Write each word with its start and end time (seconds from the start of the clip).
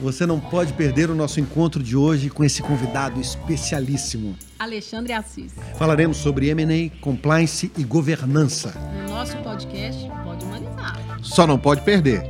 Você 0.00 0.26
não 0.26 0.40
pode 0.40 0.72
perder 0.72 1.08
o 1.08 1.14
nosso 1.14 1.38
encontro 1.38 1.80
de 1.80 1.96
hoje 1.96 2.28
com 2.28 2.42
esse 2.42 2.60
convidado 2.60 3.20
especialíssimo. 3.20 4.36
Alexandre 4.58 5.12
Assis. 5.12 5.52
Falaremos 5.78 6.16
sobre 6.16 6.48
M&A, 6.48 6.90
compliance 7.00 7.70
e 7.78 7.84
governança. 7.84 8.74
No 9.04 9.10
nosso 9.10 9.36
podcast, 9.36 10.10
pode 10.24 10.44
humanizar. 10.44 10.98
Só 11.22 11.46
não 11.46 11.56
pode 11.56 11.82
perder. 11.82 12.24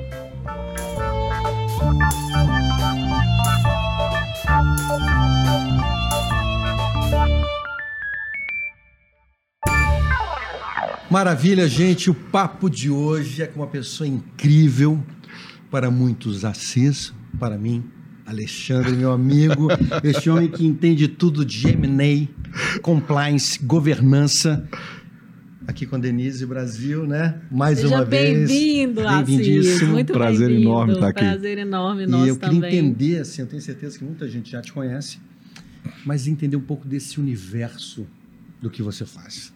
Maravilha, 11.10 11.66
gente. 11.66 12.10
O 12.10 12.14
papo 12.14 12.68
de 12.68 12.90
hoje 12.90 13.42
é 13.42 13.46
com 13.46 13.60
uma 13.60 13.66
pessoa 13.66 14.06
incrível, 14.06 15.02
para 15.74 15.90
muitos 15.90 16.44
Assis, 16.44 17.12
para 17.36 17.58
mim, 17.58 17.82
Alexandre, 18.24 18.92
meu 18.92 19.10
amigo, 19.10 19.66
este 20.04 20.30
homem 20.30 20.48
que 20.48 20.64
entende 20.64 21.08
tudo 21.08 21.44
de 21.44 21.66
M&A, 21.66 22.78
compliance, 22.80 23.58
governança. 23.58 24.68
Aqui 25.66 25.84
com 25.84 25.96
a 25.96 25.98
Denise 25.98 26.46
Brasil, 26.46 27.08
né? 27.08 27.40
Mais 27.50 27.80
Seja 27.80 27.92
uma 27.92 28.04
vez. 28.04 28.48
bem-vindo, 28.48 29.00
Assis. 29.00 29.26
Bem-vindíssimo. 29.26 29.90
Muito 29.90 30.12
Prazer 30.12 30.48
enorme 30.52 30.92
estar 30.92 31.08
aqui. 31.08 31.24
Prazer 31.24 31.58
enorme 31.58 32.04
E 32.04 32.06
nosso 32.06 32.28
eu 32.28 32.36
queria 32.36 32.54
também. 32.54 32.78
entender, 32.78 33.18
assim, 33.18 33.42
eu 33.42 33.48
tenho 33.48 33.60
certeza 33.60 33.98
que 33.98 34.04
muita 34.04 34.28
gente 34.28 34.52
já 34.52 34.62
te 34.62 34.72
conhece, 34.72 35.18
mas 36.06 36.28
entender 36.28 36.56
um 36.56 36.60
pouco 36.60 36.86
desse 36.86 37.18
universo 37.18 38.06
do 38.62 38.70
que 38.70 38.80
você 38.80 39.04
faz. 39.04 39.52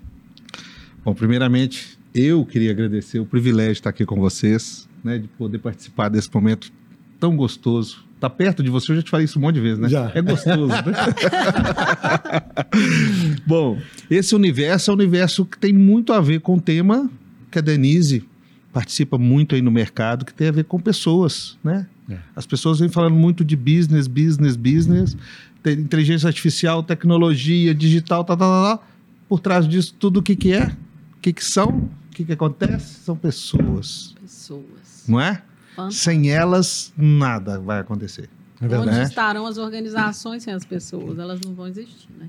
Bom, 1.05 1.15
primeiramente, 1.15 1.97
eu 2.13 2.45
queria 2.45 2.73
agradecer 2.73 3.21
o 3.21 3.25
privilégio 3.25 3.75
de 3.75 3.79
estar 3.79 3.91
aqui 3.91 4.05
com 4.05 4.19
vocês, 4.19 4.88
né, 5.03 5.19
de 5.19 5.29
poder 5.29 5.59
participar 5.59 6.09
desse 6.09 6.33
momento 6.33 6.71
tão 7.19 7.37
gostoso. 7.37 8.05
Tá 8.21 8.29
perto 8.29 8.63
de 8.63 8.71
você, 8.71 8.93
eu 8.93 8.97
já 8.97 9.03
te 9.03 9.11
falei 9.11 9.27
isso 9.27 9.39
um 9.39 9.43
monte 9.43 9.57
de 9.57 9.61
vezes, 9.61 9.79
né? 9.79 9.89
Já. 9.89 10.11
É 10.13 10.21
gostoso, 10.21 10.67
né? 10.67 10.83
Bom, 13.47 13.79
esse 14.11 14.35
universo 14.35 14.91
é 14.91 14.95
um 14.95 14.97
universo 14.97 15.45
que 15.45 15.57
tem 15.57 15.73
muito 15.73 16.13
a 16.13 16.21
ver 16.21 16.41
com 16.41 16.57
o 16.57 16.61
tema 16.61 17.09
que 17.51 17.59
a 17.59 17.63
Denise 17.63 18.25
participa 18.73 19.17
muito 19.17 19.55
aí 19.55 19.63
no 19.63 19.71
mercado, 19.71 20.25
que 20.25 20.35
tem 20.35 20.49
a 20.49 20.53
ver 20.53 20.65
com 20.65 20.81
pessoas, 20.81 21.57
né? 21.63 21.87
É. 22.11 22.19
As 22.35 22.47
pessoas 22.47 22.81
vêm 22.81 22.89
falando 22.89 23.15
muito 23.15 23.45
de 23.45 23.55
business, 23.55 24.07
business, 24.07 24.57
business, 24.57 25.17
tem 25.63 25.79
inteligência 25.79 26.27
artificial, 26.27 26.83
tecnologia, 26.83 27.75
digital, 27.75 28.25
tá, 28.25 28.37
tá, 28.37 28.45
tá, 28.45 28.77
tá. 28.77 28.85
Por 29.29 29.41
trás 29.41 29.69
disso, 29.69 29.95
tudo 29.99 30.21
o 30.21 30.23
que, 30.23 30.35
que 30.35 30.53
é, 30.53 30.75
o 31.17 31.21
que, 31.21 31.33
que 31.33 31.45
são, 31.45 31.69
o 31.69 31.91
que, 32.11 32.25
que 32.25 32.33
acontece, 32.33 33.05
são 33.05 33.17
pessoas, 33.17 34.15
Pessoas. 34.21 34.78
Não 35.09 35.21
é? 35.21 35.43
Fantástico. 35.75 36.05
Sem 36.05 36.31
elas, 36.31 36.93
nada 36.97 37.59
vai 37.61 37.81
acontecer. 37.81 38.29
É 38.61 38.67
Onde 38.77 38.91
né? 38.91 39.05
estarão 39.05 39.47
as 39.47 39.57
organizações 39.57 40.43
sem 40.43 40.53
as 40.53 40.65
pessoas? 40.65 41.19
Elas 41.19 41.41
não 41.41 41.55
vão 41.55 41.69
existir, 41.69 42.09
né? 42.19 42.29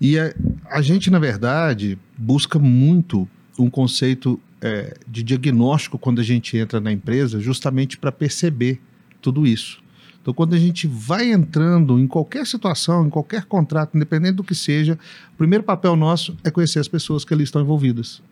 E 0.00 0.18
a, 0.18 0.32
a 0.70 0.80
gente, 0.80 1.10
na 1.10 1.18
verdade, 1.18 1.98
busca 2.16 2.58
muito 2.58 3.28
um 3.58 3.68
conceito 3.68 4.38
é, 4.60 4.96
de 5.08 5.22
diagnóstico 5.22 5.98
quando 5.98 6.20
a 6.20 6.24
gente 6.24 6.56
entra 6.56 6.80
na 6.80 6.92
empresa, 6.92 7.40
justamente 7.40 7.96
para 7.96 8.12
perceber 8.12 8.80
tudo 9.20 9.46
isso. 9.46 9.82
Então, 10.20 10.34
quando 10.34 10.54
a 10.54 10.58
gente 10.58 10.86
vai 10.86 11.30
entrando 11.30 11.98
em 11.98 12.06
qualquer 12.06 12.46
situação, 12.46 13.06
em 13.06 13.10
qualquer 13.10 13.44
contrato, 13.44 13.96
independente 13.96 14.34
do 14.34 14.44
que 14.44 14.54
seja, 14.54 14.98
o 15.32 15.36
primeiro 15.36 15.62
papel 15.64 15.94
nosso 15.94 16.36
é 16.42 16.50
conhecer 16.50 16.80
as 16.80 16.88
pessoas 16.88 17.24
que 17.24 17.32
ali 17.32 17.44
estão 17.44 17.62
envolvidas. 17.62 18.22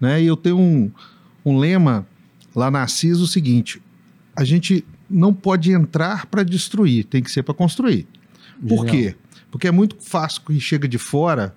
Né? 0.00 0.22
E 0.22 0.26
eu 0.26 0.36
tenho 0.36 0.58
um, 0.58 0.90
um 1.44 1.58
lema 1.58 2.06
lá 2.58 2.70
na 2.70 2.82
Assis 2.82 3.18
o 3.18 3.26
seguinte: 3.26 3.80
a 4.36 4.44
gente 4.44 4.84
não 5.08 5.32
pode 5.32 5.72
entrar 5.72 6.26
para 6.26 6.42
destruir, 6.42 7.04
tem 7.04 7.22
que 7.22 7.30
ser 7.30 7.42
para 7.42 7.54
construir. 7.54 8.06
Por 8.60 8.86
Genial. 8.86 8.86
quê? 8.86 9.14
Porque 9.50 9.68
é 9.68 9.70
muito 9.70 9.96
fácil 10.00 10.42
que 10.46 10.58
chega 10.60 10.86
de 10.86 10.98
fora, 10.98 11.54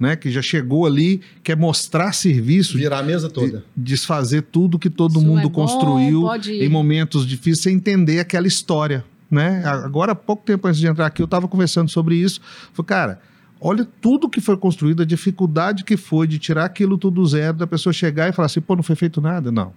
né, 0.00 0.14
que 0.16 0.30
já 0.30 0.40
chegou 0.40 0.86
ali, 0.86 1.20
quer 1.42 1.56
mostrar 1.56 2.12
serviço, 2.12 2.78
Virar 2.78 3.00
a 3.00 3.02
mesa 3.02 3.28
toda. 3.28 3.58
de- 3.58 3.64
desfazer 3.76 4.42
tudo 4.42 4.78
que 4.78 4.88
todo 4.88 5.16
Isso 5.18 5.26
mundo 5.26 5.40
é 5.40 5.42
bom, 5.42 5.50
construiu 5.50 6.22
ir. 6.46 6.62
em 6.64 6.68
momentos 6.68 7.26
difíceis, 7.26 7.60
sem 7.60 7.76
entender 7.76 8.20
aquela 8.20 8.46
história, 8.46 9.04
né? 9.30 9.62
Agora, 9.66 10.14
pouco 10.14 10.44
tempo 10.44 10.66
antes 10.68 10.78
de 10.80 10.86
entrar 10.86 11.06
aqui, 11.06 11.20
eu 11.20 11.26
estava 11.26 11.48
conversando 11.48 11.90
sobre 11.90 12.14
isso. 12.16 12.40
Falei, 12.72 12.86
cara, 12.86 13.20
olha 13.60 13.86
tudo 14.00 14.28
que 14.30 14.40
foi 14.40 14.56
construído, 14.56 15.02
a 15.02 15.06
dificuldade 15.06 15.82
que 15.84 15.96
foi 15.96 16.26
de 16.26 16.38
tirar 16.38 16.64
aquilo 16.66 16.96
tudo 16.96 17.20
do 17.22 17.26
zero, 17.26 17.56
da 17.58 17.66
pessoa 17.66 17.92
chegar 17.92 18.28
e 18.28 18.32
falar 18.32 18.46
assim, 18.46 18.60
pô, 18.60 18.76
não 18.76 18.82
foi 18.82 18.96
feito 18.96 19.20
nada? 19.20 19.50
Não. 19.50 19.72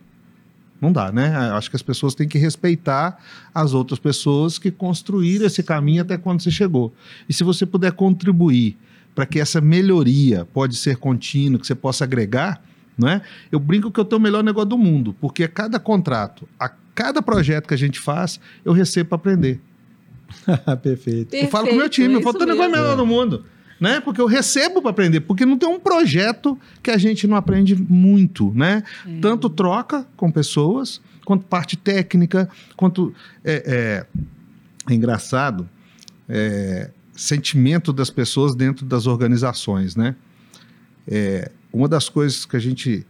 Não 0.81 0.91
dá, 0.91 1.11
né? 1.11 1.35
Acho 1.51 1.69
que 1.69 1.75
as 1.75 1.81
pessoas 1.81 2.15
têm 2.15 2.27
que 2.27 2.37
respeitar 2.37 3.21
as 3.53 3.73
outras 3.73 3.99
pessoas 3.99 4.57
que 4.57 4.71
construíram 4.71 5.45
esse 5.45 5.61
caminho 5.61 6.01
até 6.01 6.17
quando 6.17 6.41
você 6.41 6.49
chegou. 6.49 6.93
E 7.27 7.33
se 7.33 7.43
você 7.43 7.65
puder 7.65 7.91
contribuir 7.91 8.77
para 9.13 9.25
que 9.25 9.39
essa 9.39 9.59
melhoria 9.59 10.47
pode 10.53 10.77
ser 10.77 10.95
contínua, 10.97 11.59
que 11.59 11.67
você 11.67 11.75
possa 11.75 12.05
agregar, 12.05 12.61
né? 12.97 13.21
Eu 13.51 13.59
brinco 13.59 13.91
que 13.91 13.99
eu 13.99 14.05
tenho 14.05 14.19
o 14.19 14.23
melhor 14.23 14.43
negócio 14.43 14.69
do 14.69 14.77
mundo, 14.77 15.13
porque 15.19 15.43
a 15.43 15.47
cada 15.49 15.79
contrato, 15.79 16.47
a 16.59 16.69
cada 16.95 17.21
projeto 17.21 17.67
que 17.67 17.73
a 17.73 17.77
gente 17.77 17.99
faz, 17.99 18.39
eu 18.63 18.71
recebo 18.71 19.09
para 19.09 19.15
aprender. 19.17 19.59
Perfeito. 20.83 21.33
eu 21.33 21.47
falo 21.47 21.67
com 21.67 21.73
o 21.73 21.77
meu 21.77 21.89
time, 21.89 22.13
eu 22.13 22.21
falo, 22.21 22.37
isso 22.37 22.45
"Teu 22.45 22.47
negócio 22.47 22.65
é 22.65 22.67
o 22.67 22.71
mesmo. 22.71 22.83
melhor 22.83 22.97
do 22.97 23.05
mundo. 23.05 23.45
Né? 23.79 24.01
Porque 24.01 24.19
eu 24.19 24.25
recebo 24.27 24.81
para 24.81 24.91
aprender, 24.91 25.21
porque 25.21 25.45
não 25.45 25.57
tem 25.57 25.69
um 25.69 25.79
projeto 25.79 26.59
que 26.83 26.91
a 26.91 26.97
gente 26.97 27.25
não 27.27 27.37
aprende 27.37 27.75
muito, 27.75 28.51
né? 28.53 28.83
É. 29.07 29.19
Tanto 29.21 29.49
troca 29.49 30.05
com 30.17 30.29
pessoas, 30.29 31.01
quanto 31.23 31.45
parte 31.45 31.77
técnica, 31.77 32.49
quanto 32.75 33.13
é, 33.43 34.05
é- 34.87 34.91
é 34.91 34.93
engraçado 34.93 35.69
é, 36.27 36.89
sentimento 37.15 37.91
das 37.93 38.09
pessoas 38.09 38.53
dentro 38.55 38.85
das 38.85 39.07
organizações, 39.07 39.95
né? 39.95 40.15
É, 41.07 41.49
uma 41.71 41.87
das 41.87 42.07
coisas 42.09 42.45
que 42.45 42.55
a 42.55 42.59
gente 42.59 43.05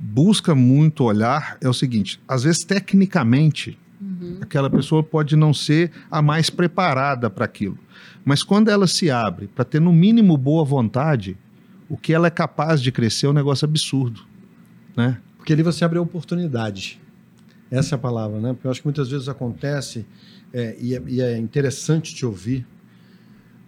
busca 0.00 0.54
muito 0.54 1.04
olhar 1.04 1.56
é 1.60 1.68
o 1.68 1.74
seguinte: 1.74 2.20
às 2.28 2.44
vezes 2.44 2.64
tecnicamente 2.64 3.78
Uhum. 4.00 4.38
aquela 4.40 4.68
pessoa 4.68 5.02
pode 5.02 5.34
não 5.34 5.54
ser 5.54 5.90
a 6.10 6.20
mais 6.20 6.50
preparada 6.50 7.30
para 7.30 7.44
aquilo, 7.46 7.78
mas 8.24 8.42
quando 8.42 8.68
ela 8.68 8.86
se 8.86 9.10
abre 9.10 9.48
para 9.48 9.64
ter 9.64 9.80
no 9.80 9.92
mínimo 9.92 10.36
boa 10.36 10.64
vontade, 10.64 11.36
o 11.88 11.96
que 11.96 12.12
ela 12.12 12.26
é 12.26 12.30
capaz 12.30 12.80
de 12.80 12.90
crescer 12.90 13.26
é 13.26 13.30
um 13.30 13.34
negócio 13.34 13.64
absurdo, 13.64 14.22
né? 14.96 15.20
Porque 15.36 15.52
ali 15.52 15.62
você 15.62 15.84
abre 15.84 15.98
a 15.98 16.02
oportunidade. 16.02 17.00
Essa 17.70 17.94
é 17.94 17.96
a 17.96 17.98
palavra, 17.98 18.40
né? 18.40 18.52
Porque 18.54 18.66
eu 18.66 18.70
acho 18.70 18.80
que 18.80 18.86
muitas 18.86 19.10
vezes 19.10 19.28
acontece, 19.28 20.06
é, 20.52 20.76
e, 20.80 20.94
é, 20.94 21.02
e 21.06 21.20
é 21.20 21.36
interessante 21.36 22.14
te 22.14 22.24
ouvir, 22.24 22.66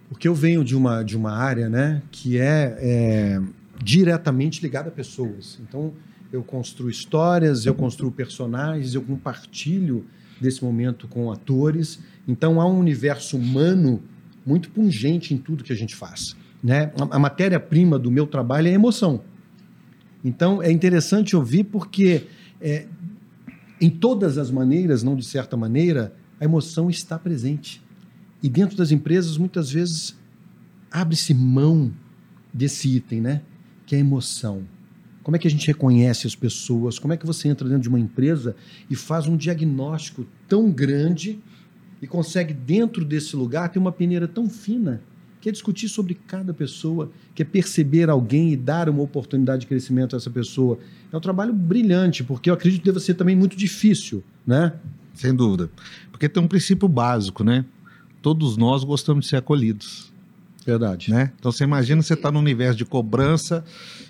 porque 0.09 0.27
eu 0.27 0.33
venho 0.33 0.63
de 0.63 0.75
uma, 0.75 1.03
de 1.03 1.15
uma 1.17 1.31
área 1.31 1.69
né, 1.69 2.01
que 2.11 2.39
é, 2.39 2.77
é 2.79 3.41
diretamente 3.83 4.61
ligada 4.61 4.89
a 4.89 4.91
pessoas. 4.91 5.59
Então, 5.61 5.93
eu 6.31 6.43
construo 6.43 6.89
histórias, 6.89 7.65
eu 7.65 7.75
construo 7.75 8.11
personagens, 8.11 8.95
eu 8.95 9.01
compartilho 9.01 10.05
desse 10.39 10.63
momento 10.63 11.07
com 11.07 11.31
atores. 11.31 11.99
Então, 12.27 12.59
há 12.61 12.65
um 12.65 12.79
universo 12.79 13.37
humano 13.37 14.01
muito 14.47 14.71
pungente 14.71 15.33
em 15.33 15.37
tudo 15.37 15.63
que 15.63 15.73
a 15.73 15.75
gente 15.75 15.93
faz. 15.95 16.35
Né? 16.63 16.91
A, 16.97 17.17
a 17.17 17.19
matéria-prima 17.19 17.99
do 17.99 18.09
meu 18.09 18.25
trabalho 18.25 18.67
é 18.67 18.71
a 18.71 18.73
emoção. 18.73 19.21
Então, 20.23 20.63
é 20.63 20.71
interessante 20.71 21.35
ouvir 21.35 21.65
porque, 21.65 22.25
é, 22.61 22.87
em 23.79 23.89
todas 23.89 24.37
as 24.37 24.49
maneiras, 24.49 25.03
não 25.03 25.15
de 25.15 25.25
certa 25.25 25.57
maneira, 25.57 26.15
a 26.39 26.45
emoção 26.45 26.89
está 26.89 27.19
presente. 27.19 27.83
E 28.41 28.49
dentro 28.49 28.77
das 28.77 28.91
empresas, 28.91 29.37
muitas 29.37 29.69
vezes, 29.69 30.17
abre-se 30.89 31.33
mão 31.33 31.91
desse 32.53 32.95
item, 32.95 33.21
né? 33.21 33.41
Que 33.85 33.95
é 33.95 33.97
a 33.97 34.01
emoção. 34.01 34.63
Como 35.23 35.35
é 35.35 35.39
que 35.39 35.47
a 35.47 35.51
gente 35.51 35.67
reconhece 35.67 36.25
as 36.25 36.35
pessoas? 36.35 36.97
Como 36.97 37.13
é 37.13 37.17
que 37.17 37.25
você 37.25 37.49
entra 37.49 37.67
dentro 37.67 37.83
de 37.83 37.89
uma 37.89 37.99
empresa 37.99 38.55
e 38.89 38.95
faz 38.95 39.27
um 39.27 39.35
diagnóstico 39.35 40.25
tão 40.47 40.71
grande 40.71 41.39
e 42.01 42.07
consegue, 42.07 42.53
dentro 42.53 43.03
desse 43.03 43.35
lugar, 43.35 43.69
ter 43.69 43.79
uma 43.79 43.91
peneira 43.91 44.27
tão 44.27 44.49
fina 44.49 45.01
que 45.39 45.49
é 45.49 45.51
discutir 45.51 45.87
sobre 45.87 46.15
cada 46.27 46.53
pessoa, 46.53 47.11
que 47.35 47.41
é 47.41 47.45
perceber 47.45 48.09
alguém 48.09 48.51
e 48.51 48.57
dar 48.57 48.89
uma 48.89 49.01
oportunidade 49.01 49.61
de 49.61 49.67
crescimento 49.67 50.15
a 50.15 50.17
essa 50.17 50.29
pessoa. 50.29 50.79
É 51.11 51.15
um 51.15 51.19
trabalho 51.21 51.53
brilhante, 51.53 52.23
porque 52.23 52.49
eu 52.49 52.53
acredito 52.53 52.81
que 52.81 52.87
deve 52.87 52.99
ser 52.99 53.13
também 53.13 53.35
muito 53.35 53.55
difícil, 53.55 54.23
né? 54.45 54.73
Sem 55.13 55.33
dúvida. 55.33 55.69
Porque 56.11 56.27
tem 56.27 56.41
um 56.41 56.47
princípio 56.47 56.87
básico, 56.87 57.43
né? 57.43 57.65
Todos 58.21 58.57
nós 58.57 58.83
gostamos 58.83 59.25
de 59.25 59.29
ser 59.29 59.37
acolhidos, 59.37 60.11
Verdade. 60.65 61.11
né? 61.11 61.31
Então 61.39 61.51
você 61.51 61.63
imagina 61.63 62.01
você 62.01 62.15
tá 62.15 62.31
no 62.31 62.39
universo 62.39 62.77
de 62.77 62.83
cobrança, 62.83 63.63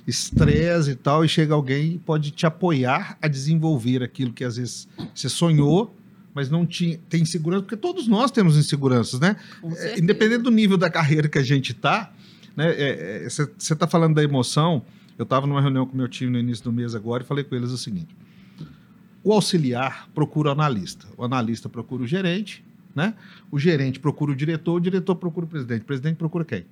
estresse 0.07 0.91
e 0.91 0.95
tal, 0.95 1.23
e 1.23 1.29
chega 1.29 1.53
alguém 1.53 1.93
e 1.93 1.97
pode 1.99 2.31
te 2.31 2.45
apoiar 2.45 3.17
a 3.21 3.27
desenvolver 3.27 4.01
aquilo 4.01 4.33
que 4.33 4.43
às 4.43 4.55
vezes 4.57 4.87
você 5.13 5.29
sonhou, 5.29 5.95
mas 6.37 6.51
não 6.51 6.67
tinha, 6.67 6.99
tem 7.09 7.23
insegurança, 7.23 7.63
porque 7.63 7.75
todos 7.75 8.07
nós 8.07 8.29
temos 8.29 8.55
inseguranças, 8.55 9.19
né? 9.19 9.37
É, 9.75 9.97
independente 9.97 10.43
do 10.43 10.51
nível 10.51 10.77
da 10.77 10.87
carreira 10.87 11.27
que 11.27 11.39
a 11.39 11.43
gente 11.43 11.73
tá, 11.73 12.13
né? 12.55 13.27
Você 13.27 13.49
está 13.57 13.87
falando 13.87 14.13
da 14.13 14.23
emoção. 14.23 14.85
Eu 15.17 15.23
estava 15.23 15.47
numa 15.47 15.59
reunião 15.59 15.83
com 15.87 15.97
meu 15.97 16.07
time 16.07 16.31
no 16.31 16.37
início 16.37 16.63
do 16.63 16.71
mês 16.71 16.93
agora 16.93 17.23
e 17.23 17.25
falei 17.25 17.43
com 17.43 17.55
eles 17.55 17.71
o 17.71 17.77
seguinte: 17.77 18.15
o 19.23 19.33
auxiliar 19.33 20.07
procura 20.13 20.49
o 20.49 20.51
analista, 20.51 21.07
o 21.17 21.25
analista 21.25 21.67
procura 21.67 22.03
o 22.03 22.07
gerente, 22.07 22.63
né? 22.93 23.15
O 23.49 23.57
gerente 23.57 23.99
procura 23.99 24.31
o 24.31 24.35
diretor, 24.35 24.75
o 24.75 24.79
diretor 24.79 25.15
procura 25.15 25.47
o 25.47 25.49
presidente, 25.49 25.81
o 25.81 25.85
presidente 25.85 26.17
procura 26.17 26.45
quem? 26.45 26.67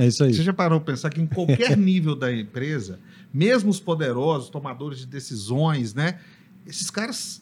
É 0.00 0.08
isso 0.08 0.24
aí. 0.24 0.34
Você 0.34 0.42
já 0.42 0.52
parou 0.52 0.80
para 0.80 0.94
pensar 0.94 1.10
que 1.10 1.20
em 1.20 1.28
qualquer 1.28 1.76
nível 1.78 2.16
da 2.16 2.34
empresa, 2.34 2.98
mesmo 3.32 3.70
os 3.70 3.78
poderosos, 3.78 4.50
tomadores 4.50 4.98
de 4.98 5.06
decisões, 5.06 5.94
né? 5.94 6.18
Esses 6.66 6.90
caras 6.90 7.40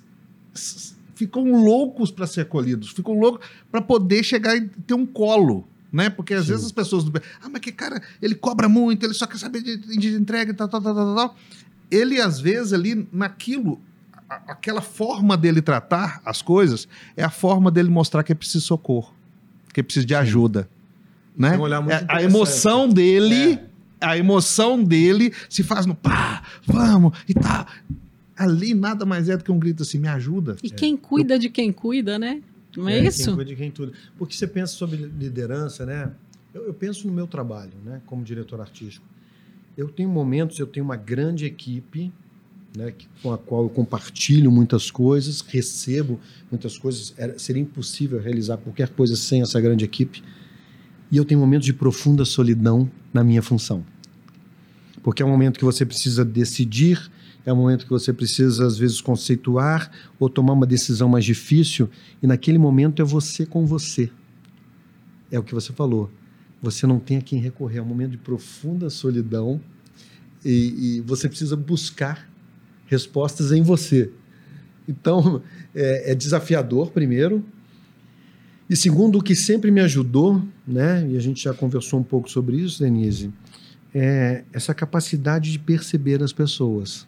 ficam 1.15 1.63
loucos 1.65 2.11
para 2.11 2.27
ser 2.27 2.43
acolhidos, 2.43 2.91
ficam 2.91 3.19
loucos 3.19 3.47
para 3.71 3.81
poder 3.83 4.23
chegar 4.23 4.57
e 4.57 4.63
ter 4.69 4.95
um 4.95 5.05
colo, 5.07 5.67
né? 5.93 6.09
Porque 6.11 6.35
às 6.35 6.45
Sim. 6.47 6.53
vezes 6.53 6.67
as 6.67 6.73
pessoas 6.73 7.05
do 7.05 7.13
ah, 7.43 7.49
mas 7.51 7.61
que 7.61 7.71
cara, 7.73 8.01
ele 8.21 8.35
cobra 8.35 8.69
muito, 8.69 9.05
ele 9.05 9.15
só 9.15 9.27
quer 9.27 9.39
saber 9.39 9.63
de, 9.63 9.77
de 9.77 10.15
entrega 10.15 10.51
e 10.53 10.55
tal, 10.55 10.69
tal, 10.69 10.81
tal, 10.83 10.95
tal, 10.95 11.15
tal. 11.15 11.37
Ele 11.91 12.21
às 12.21 12.41
vezes 12.41 12.73
ali 12.73 13.07
naquilo 13.13 13.79
a- 14.29 14.41
aquela 14.53 14.81
forma 14.81 15.37
dele 15.37 15.61
tratar 15.61 16.21
as 16.25 16.41
coisas 16.41 16.89
é 17.17 17.23
a 17.23 17.31
forma 17.31 17.71
dele 17.71 17.91
mostrar 17.91 18.23
que 18.23 18.33
é 18.33 18.35
preciso 18.35 18.65
socorro, 18.65 19.13
que 19.75 19.81
é 19.81 19.83
preciso 19.83 20.07
de 20.07 20.15
ajuda, 20.15 20.69
né? 21.37 21.51
Tem 21.51 21.59
um 21.59 21.63
olhar 21.63 21.81
muito 21.83 21.93
É, 21.95 22.07
a 22.09 22.23
emoção 22.23 22.89
dele, 22.89 23.55
É. 24.01 24.07
a 24.07 24.17
emoção 24.17 24.83
dele 24.83 25.33
se 25.51 25.63
faz 25.63 25.85
no 25.85 25.95
pá, 25.95 26.43
vamos 26.67 27.13
e 27.29 27.35
tal. 27.35 27.67
Ali 28.37 28.75
nada 28.75 29.05
mais 29.05 29.29
é 29.29 29.37
do 29.37 29.45
que 29.45 29.53
um 29.53 29.59
grito 29.59 29.83
assim, 29.83 29.99
me 29.99 30.09
ajuda. 30.09 30.57
E 30.63 30.71
quem 30.71 30.97
cuida 30.97 31.39
de 31.39 31.49
quem 31.49 31.73
cuida, 31.73 32.19
né? 32.19 32.43
Não 32.77 32.89
é, 32.89 32.99
Quem 33.01 33.09
isso? 33.09 33.35
cuida 33.35 33.45
de 33.51 33.57
quem 33.57 33.71
tudo. 33.71 33.93
Porque 34.17 34.35
você 34.35 34.47
pensa 34.47 34.73
sobre 34.75 34.97
liderança, 34.97 35.85
né? 35.85 36.11
Eu, 36.55 36.67
eu 36.67 36.75
penso 36.75 37.07
no 37.07 37.13
meu 37.13 37.27
trabalho, 37.27 37.73
né? 37.85 38.01
Como 38.07 38.25
diretor 38.25 38.61
artístico. 38.61 39.05
Eu 39.77 39.89
tenho 39.89 40.09
momentos, 40.09 40.59
eu 40.59 40.67
tenho 40.67 40.85
uma 40.85 40.97
grande 40.97 41.45
equipe, 41.45 42.11
né? 42.77 42.91
que- 42.93 43.07
com 43.23 43.33
a 43.33 43.39
qual 43.39 43.65
eu 43.65 43.69
compartilho 43.69 44.51
muitas 44.51 44.91
coisas, 44.91 45.43
recebo 45.43 46.19
muitas 46.51 46.79
coisas. 46.79 47.13
Era- 47.19 47.39
seria 47.39 47.61
impossível 47.63 48.19
realizar 48.21 48.57
qualquer 48.57 48.89
coisa 48.89 49.17
sem 49.17 49.43
essa 49.43 49.61
grande 49.61 49.85
equipe. 49.85 50.23
E 51.11 51.17
eu 51.19 51.25
tenho 51.27 51.39
momentos 51.41 51.67
de 51.67 51.75
profunda 51.75 52.25
solidão 52.25 52.91
na 53.13 53.23
minha 53.23 53.43
função. 53.43 53.85
Porque 55.03 55.23
é 55.23 55.27
um 55.27 55.31
momento 55.31 55.59
que 55.59 55.65
você 55.65 55.85
precisa 55.85 56.25
decidir, 56.25 57.11
é 57.45 57.53
um 57.53 57.57
momento 57.57 57.85
que 57.85 57.91
você 57.91 58.13
precisa, 58.13 58.67
às 58.67 58.79
vezes, 58.79 59.01
conceituar 59.01 59.91
ou 60.19 60.29
tomar 60.29 60.53
uma 60.53 60.67
decisão 60.67 61.09
mais 61.09 61.25
difícil, 61.25 61.91
e 62.23 62.27
naquele 62.27 62.59
momento 62.59 63.03
é 63.03 63.05
você 63.05 63.45
com 63.45 63.67
você. 63.67 64.11
É 65.31 65.39
o 65.39 65.43
que 65.43 65.55
você 65.55 65.73
falou. 65.73 66.11
Você 66.63 66.87
não 66.87 67.01
tem 67.01 67.17
a 67.17 67.23
quem 67.23 67.41
recorrer, 67.41 67.79
é 67.79 67.83
um 67.83 67.87
momento 67.87 68.13
de 68.13 68.19
profunda 68.19 68.89
solidão 68.89 69.61
e, 70.45 70.99
e 70.99 71.01
você 71.01 71.29
precisa 71.29 71.57
buscar 71.57 72.29
respostas 72.87 73.51
em 73.51 73.63
você. 73.63 74.11
Então, 74.89 75.43
é, 75.75 76.13
é 76.13 76.15
desafiador, 76.15 76.91
primeiro. 76.91 77.45
E 78.69 78.77
segundo, 78.77 79.19
o 79.19 79.23
que 79.23 79.35
sempre 79.35 79.71
me 79.71 79.81
ajudou, 79.81 80.43
né, 80.67 81.07
e 81.11 81.17
a 81.17 81.21
gente 81.21 81.43
já 81.43 81.53
conversou 81.53 81.99
um 81.99 82.03
pouco 82.03 82.31
sobre 82.31 82.57
isso, 82.57 82.83
Denise, 82.83 83.33
é 83.95 84.45
essa 84.53 84.75
capacidade 84.75 85.53
de 85.53 85.59
perceber 85.59 86.23
as 86.23 86.33
pessoas. 86.33 87.07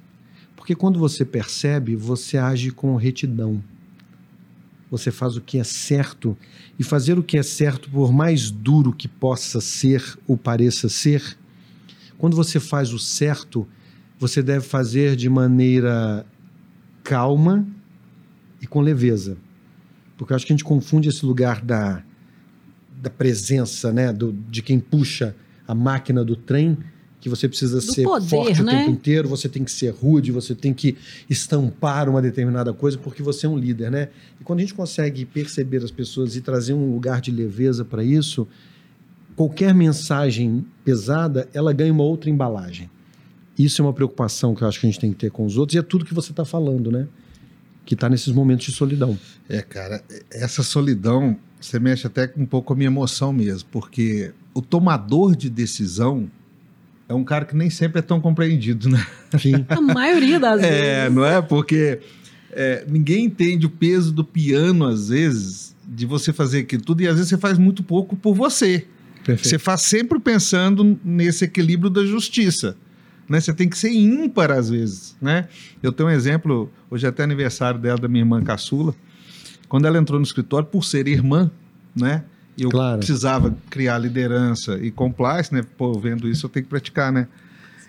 Porque 0.56 0.74
quando 0.74 0.98
você 0.98 1.24
percebe, 1.24 1.96
você 1.96 2.38
age 2.38 2.70
com 2.70 2.94
retidão. 2.96 3.62
Você 4.90 5.10
faz 5.10 5.36
o 5.36 5.40
que 5.40 5.58
é 5.58 5.64
certo. 5.64 6.36
E 6.78 6.84
fazer 6.84 7.18
o 7.18 7.22
que 7.22 7.36
é 7.36 7.42
certo, 7.42 7.90
por 7.90 8.12
mais 8.12 8.50
duro 8.50 8.92
que 8.92 9.08
possa 9.08 9.60
ser 9.60 10.02
ou 10.26 10.36
pareça 10.36 10.88
ser, 10.88 11.36
quando 12.16 12.36
você 12.36 12.60
faz 12.60 12.92
o 12.92 12.98
certo, 12.98 13.66
você 14.18 14.42
deve 14.42 14.64
fazer 14.64 15.16
de 15.16 15.28
maneira 15.28 16.24
calma 17.02 17.66
e 18.60 18.66
com 18.66 18.80
leveza. 18.80 19.36
Porque 20.16 20.32
eu 20.32 20.36
acho 20.36 20.46
que 20.46 20.52
a 20.52 20.56
gente 20.56 20.64
confunde 20.64 21.08
esse 21.08 21.26
lugar 21.26 21.60
da, 21.60 22.02
da 23.02 23.10
presença, 23.10 23.92
né, 23.92 24.12
do, 24.12 24.32
de 24.32 24.62
quem 24.62 24.78
puxa 24.78 25.34
a 25.66 25.74
máquina 25.74 26.24
do 26.24 26.36
trem, 26.36 26.76
que 27.20 27.28
você 27.30 27.48
precisa 27.48 27.76
Do 27.76 27.82
ser 27.82 28.02
poder, 28.02 28.28
forte 28.28 28.60
o 28.60 28.64
né? 28.64 28.80
tempo 28.80 28.90
inteiro, 28.90 29.26
você 29.26 29.48
tem 29.48 29.64
que 29.64 29.72
ser 29.72 29.88
rude, 29.88 30.30
você 30.30 30.54
tem 30.54 30.74
que 30.74 30.94
estampar 31.28 32.06
uma 32.06 32.20
determinada 32.20 32.70
coisa, 32.74 32.98
porque 32.98 33.22
você 33.22 33.46
é 33.46 33.48
um 33.48 33.56
líder, 33.56 33.90
né? 33.90 34.10
E 34.38 34.44
quando 34.44 34.58
a 34.58 34.62
gente 34.62 34.74
consegue 34.74 35.24
perceber 35.24 35.82
as 35.82 35.90
pessoas 35.90 36.36
e 36.36 36.42
trazer 36.42 36.74
um 36.74 36.92
lugar 36.92 37.22
de 37.22 37.30
leveza 37.30 37.82
para 37.82 38.04
isso, 38.04 38.46
qualquer 39.34 39.74
mensagem 39.74 40.66
pesada, 40.84 41.48
ela 41.54 41.72
ganha 41.72 41.92
uma 41.92 42.04
outra 42.04 42.28
embalagem. 42.28 42.90
Isso 43.58 43.80
é 43.80 43.84
uma 43.84 43.94
preocupação 43.94 44.54
que 44.54 44.62
eu 44.62 44.68
acho 44.68 44.78
que 44.78 44.86
a 44.86 44.90
gente 44.90 45.00
tem 45.00 45.10
que 45.10 45.18
ter 45.18 45.30
com 45.30 45.46
os 45.46 45.56
outros, 45.56 45.76
e 45.76 45.78
é 45.78 45.82
tudo 45.82 46.04
que 46.04 46.12
você 46.12 46.30
está 46.30 46.44
falando, 46.44 46.92
né? 46.92 47.08
Que 47.86 47.94
está 47.94 48.06
nesses 48.10 48.34
momentos 48.34 48.66
de 48.66 48.72
solidão. 48.72 49.18
É, 49.48 49.62
cara, 49.62 50.04
essa 50.30 50.62
solidão, 50.62 51.38
você 51.58 51.78
mexe 51.78 52.06
até 52.06 52.30
um 52.36 52.44
pouco 52.44 52.68
com 52.68 52.74
a 52.74 52.76
minha 52.76 52.88
emoção 52.88 53.32
mesmo, 53.32 53.66
porque 53.72 54.32
o 54.54 54.62
tomador 54.62 55.34
de 55.36 55.50
decisão 55.50 56.30
é 57.08 57.12
um 57.12 57.24
cara 57.24 57.44
que 57.44 57.54
nem 57.56 57.68
sempre 57.68 57.98
é 57.98 58.02
tão 58.02 58.20
compreendido, 58.20 58.88
né? 58.88 59.04
Sim. 59.38 59.64
A 59.68 59.80
maioria 59.80 60.40
das 60.40 60.62
É, 60.62 61.00
vezes. 61.02 61.14
não 61.14 61.24
é? 61.24 61.42
Porque 61.42 62.00
é, 62.52 62.84
ninguém 62.88 63.26
entende 63.26 63.66
o 63.66 63.70
peso 63.70 64.12
do 64.12 64.24
piano, 64.24 64.86
às 64.86 65.08
vezes, 65.08 65.74
de 65.86 66.06
você 66.06 66.32
fazer 66.32 66.60
aquilo 66.60 66.82
tudo, 66.82 67.02
e 67.02 67.06
às 67.08 67.16
vezes 67.16 67.28
você 67.28 67.36
faz 67.36 67.58
muito 67.58 67.82
pouco 67.82 68.16
por 68.16 68.34
você. 68.34 68.86
Perfeito. 69.24 69.48
Você 69.48 69.58
faz 69.58 69.82
sempre 69.82 70.18
pensando 70.18 70.98
nesse 71.04 71.44
equilíbrio 71.44 71.90
da 71.90 72.04
justiça. 72.04 72.76
Né? 73.28 73.40
Você 73.40 73.52
tem 73.54 73.68
que 73.68 73.76
ser 73.76 73.90
ímpar 73.90 74.50
às 74.50 74.68
vezes. 74.70 75.16
Né? 75.20 75.48
Eu 75.82 75.92
tenho 75.92 76.08
um 76.08 76.12
exemplo, 76.12 76.70
hoje 76.90 77.06
é 77.06 77.08
até 77.08 77.22
aniversário 77.22 77.80
dela, 77.80 77.98
da 77.98 78.08
minha 78.08 78.20
irmã 78.22 78.42
caçula. 78.42 78.94
Quando 79.68 79.86
ela 79.86 79.98
entrou 79.98 80.18
no 80.20 80.24
escritório, 80.26 80.66
por 80.68 80.84
ser 80.84 81.08
irmã, 81.08 81.50
né? 81.96 82.22
Eu 82.58 82.68
Claro. 82.70 82.98
precisava 82.98 83.54
criar 83.70 83.98
liderança 83.98 84.78
e 84.78 84.90
compliance, 84.90 85.52
né? 85.52 85.62
Pô, 85.76 85.92
vendo 85.98 86.28
isso, 86.28 86.46
eu 86.46 86.50
tenho 86.50 86.64
que 86.64 86.70
praticar, 86.70 87.12
né? 87.12 87.26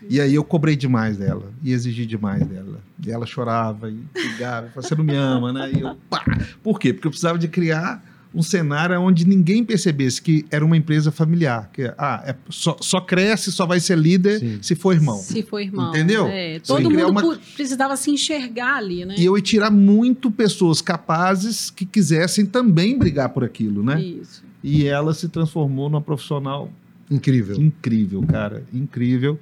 E 0.09 0.19
aí 0.21 0.35
eu 0.35 0.43
cobrei 0.43 0.75
demais 0.75 1.17
dela 1.17 1.51
e 1.63 1.71
exigi 1.71 2.05
demais 2.05 2.45
dela. 2.45 2.79
E 3.05 3.09
ela 3.11 3.25
chorava 3.25 3.89
e 3.89 3.97
ligava, 4.15 4.67
e 4.67 4.69
falava, 4.69 4.81
você 4.81 4.95
não 4.95 5.03
me 5.03 5.15
ama, 5.15 5.51
né? 5.51 5.71
E 5.75 5.79
eu, 5.81 5.95
pá! 6.09 6.23
Por 6.61 6.79
quê? 6.79 6.93
Porque 6.93 7.07
eu 7.07 7.11
precisava 7.11 7.39
de 7.39 7.47
criar 7.47 8.03
um 8.33 8.41
cenário 8.43 8.99
onde 8.99 9.25
ninguém 9.25 9.63
percebesse 9.63 10.21
que 10.21 10.45
era 10.51 10.63
uma 10.63 10.75
empresa 10.75 11.09
familiar. 11.11 11.69
Que, 11.73 11.85
ah, 11.97 12.21
é, 12.25 12.35
só, 12.49 12.75
só 12.81 12.99
cresce, 12.99 13.49
só 13.51 13.65
vai 13.65 13.79
ser 13.79 13.97
líder 13.97 14.39
Sim. 14.39 14.59
se 14.61 14.75
for 14.75 14.93
irmão. 14.93 15.17
Se 15.17 15.41
for 15.41 15.59
irmão. 15.59 15.89
Entendeu? 15.89 16.27
É, 16.27 16.59
todo 16.59 16.91
mundo 16.91 17.09
uma- 17.09 17.37
precisava 17.55 17.95
se 17.95 18.11
enxergar 18.11 18.75
ali, 18.75 19.05
né? 19.05 19.15
E 19.17 19.23
eu 19.25 19.35
ia 19.37 19.41
tirar 19.41 19.71
muito 19.71 20.29
pessoas 20.29 20.81
capazes 20.81 21.69
que 21.71 21.85
quisessem 21.85 22.45
também 22.45 22.99
brigar 22.99 23.29
por 23.29 23.43
aquilo, 23.43 23.81
né? 23.81 24.01
Isso. 24.01 24.43
E 24.67 24.87
ela 24.87 25.13
se 25.13 25.29
transformou 25.29 25.89
numa 25.89 26.01
profissional 26.01 26.71
Incrível. 27.11 27.55
incrível, 27.61 28.23
cara, 28.27 28.63
incrível. 28.73 29.37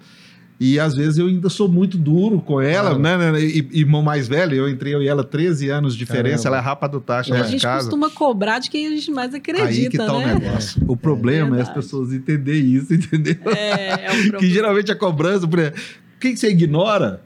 E 0.60 0.80
às 0.80 0.96
vezes 0.96 1.18
eu 1.18 1.28
ainda 1.28 1.50
sou 1.50 1.68
muito 1.68 1.98
duro 1.98 2.40
com 2.42 2.62
ela, 2.62 2.90
Claro. 2.96 3.00
né, 3.00 3.32
né? 3.32 3.42
E, 3.42 3.68
irmão 3.74 4.02
mais 4.02 4.28
velho, 4.28 4.54
eu 4.56 4.70
entrei 4.70 4.94
eu 4.94 5.02
e 5.02 5.08
ela 5.08 5.24
13 5.24 5.70
anos 5.70 5.94
de 5.94 6.00
diferença, 6.00 6.44
Caramba. 6.44 6.48
ela 6.48 6.58
é 6.58 6.62
rapa 6.62 6.88
do 6.88 7.00
taxa 7.02 7.34
a 7.34 7.40
lá 7.40 7.48
em 7.48 7.52
gente 7.52 7.62
casa. 7.62 7.86
costuma 7.86 8.10
cobrar 8.10 8.60
de 8.60 8.70
quem 8.70 8.88
a 8.88 8.90
gente 8.92 9.10
mais 9.12 9.34
acredita, 9.34 9.68
Aí 9.68 9.90
que 9.90 9.98
tá 9.98 10.14
o 10.14 10.20
né? 10.20 10.36
negócio. 10.36 10.82
O 10.88 10.96
problema 10.98 11.58
é, 11.58 11.62
as 11.62 11.68
verdade. 11.68 11.74
pessoas 11.74 12.14
entenderem 12.14 12.66
isso, 12.76 12.94
entendeu? 12.94 13.36
É, 13.46 14.06
é 14.08 14.12
um 14.12 14.16
que 14.24 14.30
problema. 14.30 14.54
geralmente 14.54 14.92
a 14.92 14.96
cobrança, 14.96 15.48
por 15.48 15.60
exemplo, 15.60 15.80
quem 16.20 16.34
que 16.34 16.40
você 16.40 16.50
ignora? 16.50 17.22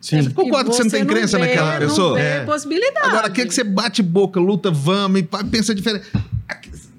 Sim. 0.00 0.22
Você 0.22 0.30
concorda 0.30 0.70
que 0.70 0.76
você 0.76 0.84
não 0.84 0.90
tem 0.90 1.04
crença 1.04 1.38
vê, 1.38 1.44
naquela 1.46 1.72
não 1.72 1.78
pessoa? 1.80 2.14
vê 2.14 2.22
É. 2.22 2.44
possibilidade. 2.44 3.06
Agora, 3.06 3.30
quem 3.30 3.46
que 3.46 3.52
você 3.54 3.62
bate 3.62 4.02
boca, 4.02 4.40
luta, 4.40 4.70
vamos, 4.70 5.20
e 5.20 5.28
pensa 5.50 5.74
diferente. 5.74 6.06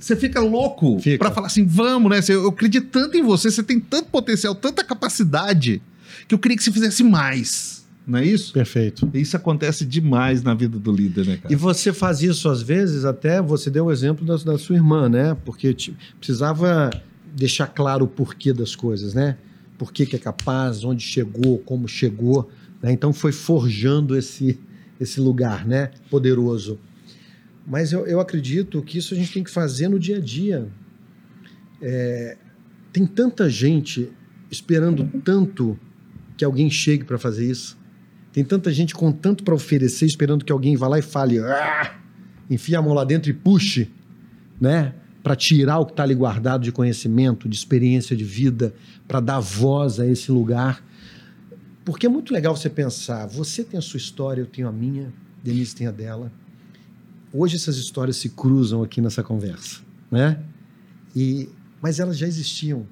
Você 0.01 0.15
fica 0.15 0.39
louco 0.41 0.99
Fica. 0.99 1.17
pra 1.19 1.31
falar 1.31 1.47
assim, 1.47 1.65
vamos, 1.65 2.09
né? 2.09 2.19
Eu 2.27 2.49
acredito 2.49 2.87
tanto 2.87 3.15
em 3.15 3.21
você, 3.21 3.51
você 3.51 3.61
tem 3.63 3.79
tanto 3.79 4.09
potencial, 4.09 4.55
tanta 4.55 4.83
capacidade, 4.83 5.81
que 6.27 6.33
eu 6.35 6.39
queria 6.39 6.57
que 6.57 6.63
você 6.63 6.71
fizesse 6.71 7.03
mais. 7.03 7.85
Não 8.07 8.17
é 8.17 8.25
isso? 8.25 8.51
Perfeito. 8.51 9.07
Isso 9.13 9.37
acontece 9.37 9.85
demais 9.85 10.41
na 10.41 10.55
vida 10.55 10.79
do 10.79 10.91
líder, 10.91 11.25
né, 11.27 11.37
cara? 11.37 11.53
E 11.53 11.55
você 11.55 11.93
faz 11.93 12.21
isso 12.23 12.49
às 12.49 12.61
vezes, 12.61 13.05
até 13.05 13.39
você 13.41 13.69
deu 13.69 13.85
o 13.85 13.91
exemplo 13.91 14.25
da, 14.25 14.35
da 14.37 14.57
sua 14.57 14.75
irmã, 14.75 15.07
né? 15.07 15.37
Porque 15.45 15.71
te- 15.73 15.95
precisava 16.17 16.89
deixar 17.35 17.67
claro 17.67 18.05
o 18.05 18.07
porquê 18.07 18.51
das 18.51 18.75
coisas, 18.75 19.13
né? 19.13 19.37
Por 19.77 19.93
que, 19.93 20.05
que 20.07 20.15
é 20.15 20.19
capaz, 20.19 20.83
onde 20.83 21.03
chegou, 21.03 21.59
como 21.59 21.87
chegou. 21.87 22.49
né? 22.81 22.91
Então 22.91 23.13
foi 23.13 23.31
forjando 23.31 24.17
esse, 24.17 24.59
esse 24.99 25.19
lugar, 25.21 25.65
né? 25.65 25.91
Poderoso. 26.09 26.79
Mas 27.65 27.91
eu, 27.91 28.05
eu 28.07 28.19
acredito 28.19 28.81
que 28.81 28.97
isso 28.97 29.13
a 29.13 29.17
gente 29.17 29.31
tem 29.31 29.43
que 29.43 29.51
fazer 29.51 29.87
no 29.87 29.99
dia 29.99 30.17
a 30.17 30.19
dia. 30.19 30.67
É, 31.81 32.37
tem 32.91 33.05
tanta 33.05 33.49
gente 33.49 34.11
esperando 34.49 35.07
tanto 35.23 35.79
que 36.37 36.43
alguém 36.43 36.69
chegue 36.69 37.03
para 37.03 37.17
fazer 37.17 37.49
isso. 37.49 37.77
Tem 38.33 38.43
tanta 38.43 38.71
gente 38.71 38.93
com 38.93 39.11
tanto 39.11 39.43
para 39.43 39.53
oferecer, 39.53 40.05
esperando 40.05 40.43
que 40.43 40.51
alguém 40.51 40.75
vá 40.75 40.87
lá 40.87 40.99
e 40.99 41.01
fale, 41.01 41.39
"Ah!", 41.39 41.95
enfia 42.49 42.79
a 42.79 42.81
mão 42.81 42.93
lá 42.93 43.03
dentro 43.03 43.29
e 43.29 43.33
puxe, 43.33 43.89
né? 44.59 44.93
Para 45.21 45.35
tirar 45.35 45.79
o 45.79 45.85
que 45.85 45.93
está 45.93 46.03
ali 46.03 46.15
guardado 46.15 46.63
de 46.63 46.71
conhecimento, 46.71 47.47
de 47.47 47.55
experiência 47.55 48.15
de 48.15 48.23
vida, 48.23 48.73
para 49.07 49.19
dar 49.19 49.39
voz 49.39 49.99
a 49.99 50.07
esse 50.07 50.31
lugar. 50.31 50.83
Porque 51.85 52.05
é 52.05 52.09
muito 52.09 52.33
legal 52.33 52.55
você 52.55 52.69
pensar, 52.69 53.27
você 53.27 53.63
tem 53.63 53.77
a 53.77 53.81
sua 53.81 53.97
história, 53.97 54.41
eu 54.41 54.45
tenho 54.45 54.67
a 54.67 54.71
minha, 54.71 55.13
Denise 55.43 55.75
tem 55.75 55.87
a 55.87 55.91
dela. 55.91 56.31
Hoje 57.33 57.55
essas 57.55 57.77
histórias 57.77 58.17
se 58.17 58.29
cruzam 58.29 58.83
aqui 58.83 59.01
nessa 59.01 59.23
conversa, 59.23 59.81
né? 60.09 60.41
E, 61.15 61.49
mas 61.81 61.99
elas 61.99 62.17
já 62.17 62.27
existiam. 62.27 62.85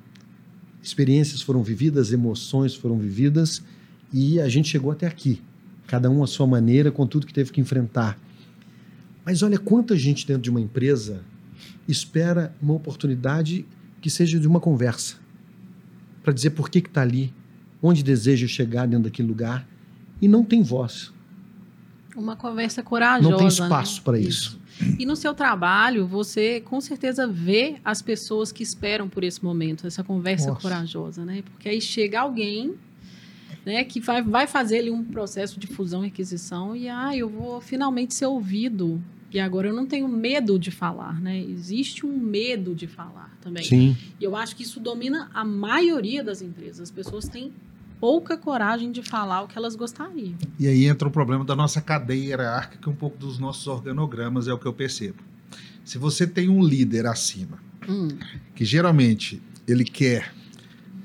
Experiências 0.81 1.41
foram 1.41 1.61
vividas, 1.61 2.13
emoções 2.13 2.73
foram 2.73 2.97
vividas 2.97 3.61
e 4.13 4.39
a 4.39 4.47
gente 4.47 4.69
chegou 4.69 4.91
até 4.91 5.07
aqui. 5.07 5.41
Cada 5.87 6.09
um 6.09 6.23
à 6.23 6.27
sua 6.27 6.47
maneira, 6.47 6.91
com 6.91 7.05
tudo 7.05 7.27
que 7.27 7.33
teve 7.33 7.51
que 7.51 7.59
enfrentar. 7.59 8.19
Mas 9.25 9.43
olha 9.43 9.57
quanta 9.57 9.95
gente 9.97 10.25
dentro 10.25 10.43
de 10.43 10.49
uma 10.49 10.61
empresa 10.61 11.21
espera 11.87 12.55
uma 12.61 12.73
oportunidade 12.73 13.65
que 14.01 14.09
seja 14.09 14.39
de 14.39 14.47
uma 14.47 14.59
conversa 14.59 15.15
para 16.23 16.33
dizer 16.33 16.51
por 16.51 16.69
que 16.69 16.79
está 16.79 17.01
ali, 17.01 17.33
onde 17.81 18.03
deseja 18.03 18.47
chegar 18.47 18.87
dentro 18.87 19.05
daquele 19.05 19.27
lugar 19.27 19.67
e 20.21 20.27
não 20.27 20.43
tem 20.43 20.61
voz. 20.61 21.11
Uma 22.19 22.35
conversa 22.35 22.83
corajosa. 22.83 23.29
Não 23.29 23.37
tem 23.37 23.47
né? 23.47 23.53
espaço 23.53 24.01
para 24.01 24.19
isso. 24.19 24.59
E 24.97 25.05
no 25.05 25.15
seu 25.15 25.33
trabalho, 25.33 26.05
você 26.05 26.61
com 26.61 26.79
certeza 26.79 27.27
vê 27.27 27.77
as 27.83 28.01
pessoas 28.01 28.51
que 28.51 28.63
esperam 28.63 29.09
por 29.09 29.23
esse 29.23 29.43
momento, 29.43 29.85
essa 29.85 30.03
conversa 30.03 30.49
Nossa. 30.49 30.61
corajosa, 30.61 31.25
né? 31.25 31.41
Porque 31.41 31.67
aí 31.67 31.81
chega 31.81 32.21
alguém 32.21 32.75
né, 33.65 33.83
que 33.83 33.99
vai, 33.99 34.21
vai 34.21 34.47
fazer 34.47 34.79
ali 34.79 34.91
um 34.91 35.03
processo 35.03 35.59
de 35.59 35.67
fusão 35.67 36.03
e 36.03 36.07
aquisição 36.07 36.75
e 36.75 36.87
ah, 36.87 37.15
eu 37.15 37.29
vou 37.29 37.59
finalmente 37.61 38.13
ser 38.13 38.25
ouvido. 38.25 39.01
E 39.31 39.39
agora 39.39 39.67
eu 39.67 39.73
não 39.73 39.85
tenho 39.85 40.07
medo 40.07 40.57
de 40.57 40.71
falar, 40.71 41.21
né? 41.21 41.39
Existe 41.39 42.05
um 42.05 42.17
medo 42.17 42.73
de 42.73 42.87
falar 42.87 43.37
também. 43.41 43.63
Sim. 43.63 43.97
E 44.19 44.23
eu 44.23 44.35
acho 44.35 44.55
que 44.55 44.63
isso 44.63 44.79
domina 44.79 45.29
a 45.33 45.45
maioria 45.45 46.23
das 46.23 46.41
empresas. 46.41 46.81
As 46.81 46.91
pessoas 46.91 47.27
têm 47.27 47.53
pouca 47.99 48.37
coragem 48.37 48.91
de 48.91 49.01
falar 49.03 49.41
o 49.43 49.47
que 49.47 49.57
elas 49.57 49.75
gostariam. 49.75 50.35
E 50.59 50.67
aí 50.67 50.85
entra 50.85 51.07
o 51.07 51.11
problema 51.11 51.43
da 51.43 51.55
nossa 51.55 51.81
cadeia 51.81 52.23
hierárquica, 52.29 52.89
um 52.89 52.95
pouco 52.95 53.17
dos 53.17 53.37
nossos 53.39 53.65
organogramas, 53.67 54.47
é 54.47 54.53
o 54.53 54.57
que 54.57 54.65
eu 54.65 54.73
percebo. 54.73 55.17
Se 55.83 55.97
você 55.97 56.25
tem 56.27 56.49
um 56.49 56.63
líder 56.63 57.05
acima, 57.05 57.59
Hum, 57.87 58.09
que 58.53 58.63
geralmente 58.65 59.41
ele 59.67 59.83
quer 59.83 60.31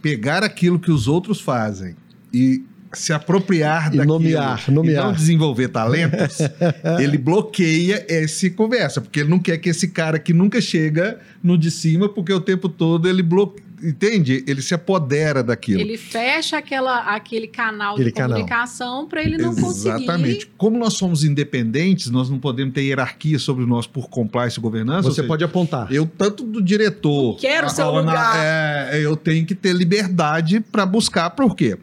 pegar 0.02 0.42
aquilo 0.44 0.78
que 0.78 0.90
os 0.90 1.08
outros 1.08 1.40
fazem 1.40 1.96
e 2.32 2.62
se 2.92 3.12
apropriar 3.12 3.86
E 3.92 3.96
daquilo 3.96 4.18
nomear, 4.18 4.64
e 4.68 4.70
nomear. 4.70 5.06
não 5.06 5.12
desenvolver 5.12 5.68
talentos, 5.68 6.38
ele 7.00 7.16
bloqueia 7.16 8.04
essa 8.08 8.48
conversa, 8.50 9.00
porque 9.00 9.20
ele 9.20 9.28
não 9.30 9.38
quer 9.38 9.56
que 9.58 9.68
esse 9.70 9.88
cara 9.88 10.18
que 10.18 10.32
nunca 10.32 10.60
chega 10.60 11.18
no 11.42 11.56
de 11.56 11.70
cima, 11.70 12.08
porque 12.08 12.32
o 12.32 12.40
tempo 12.40 12.68
todo 12.68 13.08
ele 13.08 13.22
bloqueia, 13.22 13.64
entende? 13.88 14.42
Ele 14.46 14.62
se 14.62 14.74
apodera 14.74 15.42
daquilo. 15.42 15.80
Ele 15.80 15.96
fecha 15.96 16.58
aquela, 16.58 17.00
aquele 17.14 17.46
canal 17.46 17.94
Aquele 17.94 18.10
de 18.12 18.20
comunicação 18.20 19.06
para 19.06 19.22
ele 19.22 19.36
não 19.38 19.50
Exatamente. 19.52 20.46
conseguir. 20.46 20.52
Como 20.56 20.78
nós 20.78 20.94
somos 20.94 21.24
independentes, 21.24 22.10
nós 22.10 22.28
não 22.30 22.38
podemos 22.38 22.72
ter 22.74 22.82
hierarquia 22.82 23.38
sobre 23.38 23.64
nós 23.66 23.86
por 23.86 24.08
compliance 24.08 24.58
e 24.58 24.62
governança. 24.62 25.08
Você 25.08 25.16
seja, 25.16 25.28
pode 25.28 25.44
apontar. 25.44 25.92
Eu, 25.92 26.06
tanto 26.06 26.42
do 26.44 26.62
diretor. 26.62 27.32
Não 27.32 27.38
quero 27.40 27.66
a- 27.66 27.70
seu 27.70 27.86
a- 27.86 28.00
lugar. 28.00 28.36
é, 28.36 29.00
eu 29.04 29.16
tenho 29.16 29.44
que 29.46 29.54
ter 29.54 29.72
liberdade 29.74 30.60
para 30.60 30.84
buscar. 30.86 31.30
Por 31.30 31.54
quê? 31.54 31.76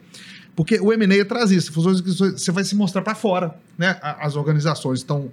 Porque 0.54 0.78
o 0.80 0.92
M&A 0.92 1.24
traz 1.24 1.50
isso. 1.50 1.72
fusões 1.72 1.98
e 1.98 2.00
aquisições, 2.00 2.32
Você 2.40 2.52
vai 2.52 2.62
se 2.64 2.74
mostrar 2.76 3.00
para 3.02 3.14
fora. 3.14 3.54
Né? 3.78 3.96
As 4.02 4.36
organizações 4.36 4.98
estão, 4.98 5.30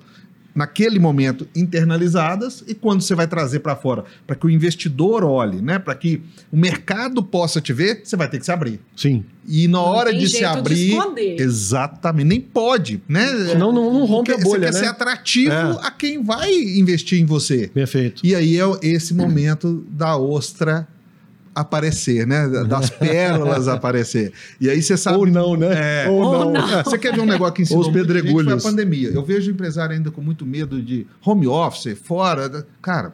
naquele 0.53 0.99
momento, 0.99 1.47
internalizadas. 1.55 2.63
E 2.67 2.73
quando 2.73 3.01
você 3.01 3.15
vai 3.15 3.27
trazer 3.27 3.59
para 3.59 3.75
fora, 3.75 4.03
para 4.25 4.35
que 4.35 4.45
o 4.45 4.49
investidor 4.49 5.23
olhe, 5.23 5.61
né? 5.61 5.79
para 5.79 5.95
que 5.95 6.21
o 6.51 6.57
mercado 6.57 7.23
possa 7.23 7.61
te 7.61 7.71
ver, 7.73 8.01
você 8.03 8.15
vai 8.15 8.29
ter 8.29 8.39
que 8.39 8.45
se 8.45 8.51
abrir. 8.51 8.79
Sim. 8.95 9.23
E 9.47 9.67
na 9.67 9.77
Não 9.79 9.85
hora 9.85 10.13
de 10.13 10.27
se 10.27 10.37
de 10.39 10.45
abrir. 10.45 10.89
esconder. 10.89 11.39
exatamente. 11.39 12.27
Nem 12.27 12.41
pode, 12.41 13.01
né? 13.07 13.25
Senão 13.47 13.71
não, 13.71 13.91
não 13.93 14.05
rompe 14.05 14.31
Porque 14.31 14.41
a 14.41 14.45
bolha, 14.45 14.67
você 14.67 14.71
quer 14.71 14.73
né? 14.73 14.79
ser 14.79 14.85
atrativo 14.87 15.51
É. 15.51 15.77
a 15.81 15.91
quem 15.91 16.23
vai 16.23 16.53
investir 16.53 17.19
em 17.19 17.25
você. 17.25 17.67
Perfeito. 17.73 18.25
E 18.25 18.35
aí 18.35 18.57
é 18.59 18.63
esse 18.83 19.13
momento 19.13 19.83
da 19.89 20.17
ostra 20.17 20.87
aparecer, 21.59 22.25
né? 22.27 22.47
Das 22.67 22.89
pérolas 22.91 23.67
aparecer. 23.67 24.31
E 24.59 24.69
aí 24.69 24.81
você 24.81 24.95
sabe. 24.97 25.17
Ou 25.17 25.25
não, 25.27 25.55
né? 25.55 26.05
É. 26.05 26.09
Ou, 26.09 26.21
Ou 26.21 26.45
não. 26.45 26.53
não. 26.53 26.83
Você 26.83 26.97
quer 26.97 27.13
ver 27.13 27.21
um 27.21 27.25
negócio 27.25 27.53
que 27.53 27.61
ensinou 27.61 27.81
Os 27.81 27.87
muita 27.87 27.99
gente, 28.01 28.11
foi 28.11 28.19
a 28.19 28.23
pedregulhos. 28.23 28.63
pandemia. 28.63 29.09
Eu 29.09 29.23
vejo 29.23 29.51
empresário 29.51 29.95
ainda 29.95 30.09
com 30.11 30.21
muito 30.21 30.45
medo 30.45 30.81
de 30.81 31.05
home 31.23 31.47
office, 31.47 31.97
fora. 32.03 32.49
da- 32.49 32.63
Cara, 32.81 33.13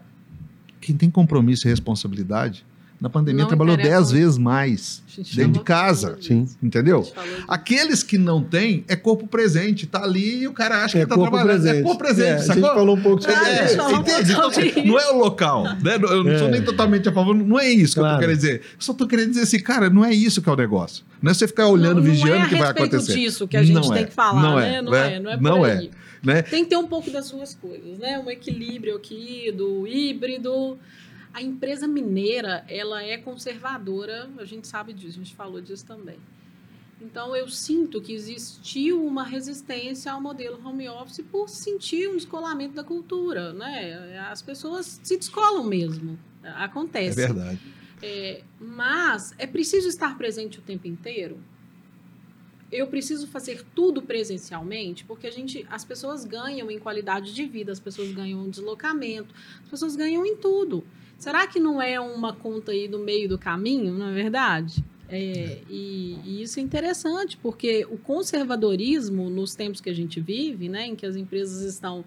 quem 0.81 0.95
tem 0.95 1.09
compromisso 1.09 1.67
e 1.67 1.69
responsabilidade, 1.69 2.65
na 3.05 3.09
pandemia 3.11 3.41
Não 3.43 3.47
trabalhou 3.47 3.75
interessa 3.75 3.97
dez 3.99 4.11
vezes 4.11 4.37
mais 4.39 5.03
dentro 5.35 5.51
de 5.53 5.59
casa. 5.59 6.17
Sim. 6.19 6.47
Entendeu? 6.61 7.07
Aqueles 7.47 8.01
que 8.01 8.17
não 8.17 8.41
têm 8.43 8.83
é 8.87 8.95
corpo 8.95 9.27
presente, 9.27 9.85
tá 9.85 10.03
ali 10.03 10.39
e 10.41 10.47
o 10.47 10.53
cara 10.53 10.83
acha 10.83 10.97
É 10.97 11.01
que 11.03 11.07
tá 11.07 11.13
corpo 11.13 11.29
trabalhando. 11.37 11.61
presente. 11.61 11.79
É 11.79 11.83
corpo 11.83 11.97
presente, 11.99 12.27
É, 12.27 12.33
a 12.33 12.37
gente 12.37 12.47
sacou? 12.47 12.73
falou 12.73 12.95
um 12.97 13.01
pouco 13.01 13.21
sobre 13.21 13.35
É, 13.35 13.63
eu 13.65 13.75
falar 13.77 13.89
um 13.89 14.01
entende? 14.01 14.33
pouco 14.33 14.49
Então, 14.49 14.51
sobre 14.51 14.83
não 14.87 14.99
é 14.99 15.11
o 15.11 15.17
local, 15.19 15.63
né? 15.63 15.95
Eu 16.01 16.23
não 16.23 16.37
sou 16.39 16.47
É. 16.47 16.51
nem 16.51 16.61
totalmente 16.63 17.07
a 17.07 17.11
favor, 17.13 17.35
não 17.35 17.59
é 17.59 17.69
isso 17.69 17.93
que 17.93 17.99
eu 17.99 18.03
Claro. 18.03 18.15
tô 18.17 18.21
querendo 18.21 18.35
dizer. 18.37 18.55
Eu 18.61 18.61
só 18.79 18.93
tô 18.95 19.07
querendo 19.07 19.29
dizer 19.29 19.41
assim, 19.43 19.59
cara, 19.59 19.87
não 19.87 20.03
é 20.03 20.11
isso 20.11 20.41
que 20.41 20.49
é 20.49 20.51
o 20.51 20.55
negócio. 20.55 21.05
Não 21.21 21.29
é 21.29 21.33
você 21.35 21.47
ficar 21.47 21.67
olhando, 21.67 21.97
não, 21.97 22.01
vigiando 22.01 22.39
não 22.39 22.45
o 22.45 22.49
que 22.49 22.55
é 22.55 22.57
a 22.57 22.61
vai 22.61 22.67
respeito 22.73 22.95
acontecer. 22.95 23.19
disso 23.19 23.47
que 23.47 23.55
a 23.57 23.61
gente 23.63 23.75
Não 23.75 23.89
tem 23.93 24.01
é, 24.01 24.05
que 24.05 24.13
falar, 24.13 24.41
não 24.41 24.55
né? 24.55 24.75
é, 24.77 24.81
Não 24.81 24.91
né? 24.91 25.13
é, 25.15 25.19
não 25.19 25.31
é 25.31 25.37
Não 25.39 25.57
por 25.59 25.69
é. 25.69 25.77
aí. 25.77 25.91
Né? 26.23 26.41
Tem 26.41 26.63
que 26.63 26.71
ter 26.71 26.77
um 26.77 26.87
pouco 26.87 27.11
das 27.11 27.27
suas 27.27 27.53
coisas, 27.53 27.99
né? 27.99 28.17
Um 28.17 28.31
equilíbrio 28.31 28.95
aqui 28.95 29.53
do 29.55 29.85
híbrido. 29.87 30.75
A 31.35 31.41
empresa 31.41 31.85
mineira, 31.85 32.63
ela 32.69 33.03
é 33.03 33.17
conservadora, 33.17 34.29
a 34.37 34.45
gente 34.45 34.65
sabe 34.69 34.93
disso, 34.93 35.19
a 35.19 35.23
gente 35.25 35.35
falou 35.35 35.59
disso 35.59 35.85
também. 35.85 36.17
Então, 37.01 37.35
eu 37.35 37.49
sinto 37.49 38.01
que 38.01 38.13
existiu 38.13 39.05
uma 39.05 39.25
resistência 39.25 40.09
ao 40.13 40.21
modelo 40.21 40.57
home 40.65 40.87
office 40.87 41.19
por 41.29 41.49
sentir 41.49 42.07
um 42.07 42.15
descolamento 42.15 42.73
da 42.73 42.85
cultura, 42.85 43.51
né? 43.51 44.17
As 44.31 44.41
pessoas 44.41 45.01
se 45.03 45.17
descolam 45.17 45.65
mesmo, 45.65 46.17
É 46.41 46.51
acontece. 46.51 47.17
verdade. 47.17 47.59
É, 48.01 48.41
mas 48.57 49.35
é 49.37 49.45
preciso 49.45 49.89
estar 49.89 50.17
presente 50.17 50.59
o 50.59 50.61
tempo 50.61 50.87
inteiro. 50.87 51.37
Eu 52.71 52.87
preciso 52.87 53.27
fazer 53.27 53.61
tudo 53.75 54.01
presencialmente, 54.01 55.03
porque 55.03 55.27
a 55.27 55.31
gente, 55.31 55.67
as 55.69 55.83
pessoas 55.83 56.23
ganham 56.23 56.71
em 56.71 56.79
qualidade 56.79 57.33
de 57.33 57.45
vida, 57.45 57.73
as 57.73 57.79
pessoas 57.79 58.09
ganham 58.13 58.45
em 58.45 58.49
deslocamento, 58.49 59.35
as 59.63 59.69
pessoas 59.69 59.97
ganham 59.97 60.25
em 60.25 60.37
tudo. 60.37 60.81
Será 61.17 61.47
que 61.47 61.59
não 61.59 61.81
é 61.81 61.99
uma 61.99 62.33
conta 62.33 62.71
aí 62.71 62.87
no 62.87 62.99
meio 62.99 63.27
do 63.27 63.37
caminho, 63.37 63.93
não 63.93 64.09
é 64.09 64.13
verdade? 64.13 64.83
É, 65.07 65.59
e, 65.69 66.17
e 66.23 66.41
isso 66.41 66.59
é 66.59 66.63
interessante, 66.63 67.37
porque 67.37 67.85
o 67.89 67.97
conservadorismo 67.97 69.29
nos 69.29 69.53
tempos 69.53 69.79
que 69.79 69.89
a 69.89 69.93
gente 69.93 70.19
vive, 70.19 70.67
né, 70.67 70.87
em 70.87 70.95
que 70.95 71.05
as 71.05 71.15
empresas 71.15 71.61
estão 71.61 72.03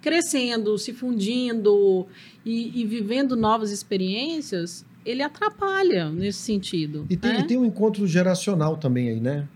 crescendo, 0.00 0.76
se 0.78 0.92
fundindo 0.92 2.06
e, 2.44 2.80
e 2.80 2.84
vivendo 2.86 3.36
novas 3.36 3.70
experiências, 3.70 4.84
ele 5.04 5.22
atrapalha 5.22 6.10
nesse 6.10 6.38
sentido. 6.38 7.06
E 7.08 7.16
tem, 7.16 7.32
né? 7.32 7.40
e 7.40 7.46
tem 7.46 7.56
um 7.56 7.64
encontro 7.64 8.06
geracional 8.06 8.76
também 8.76 9.10
aí, 9.10 9.20
né? 9.20 9.46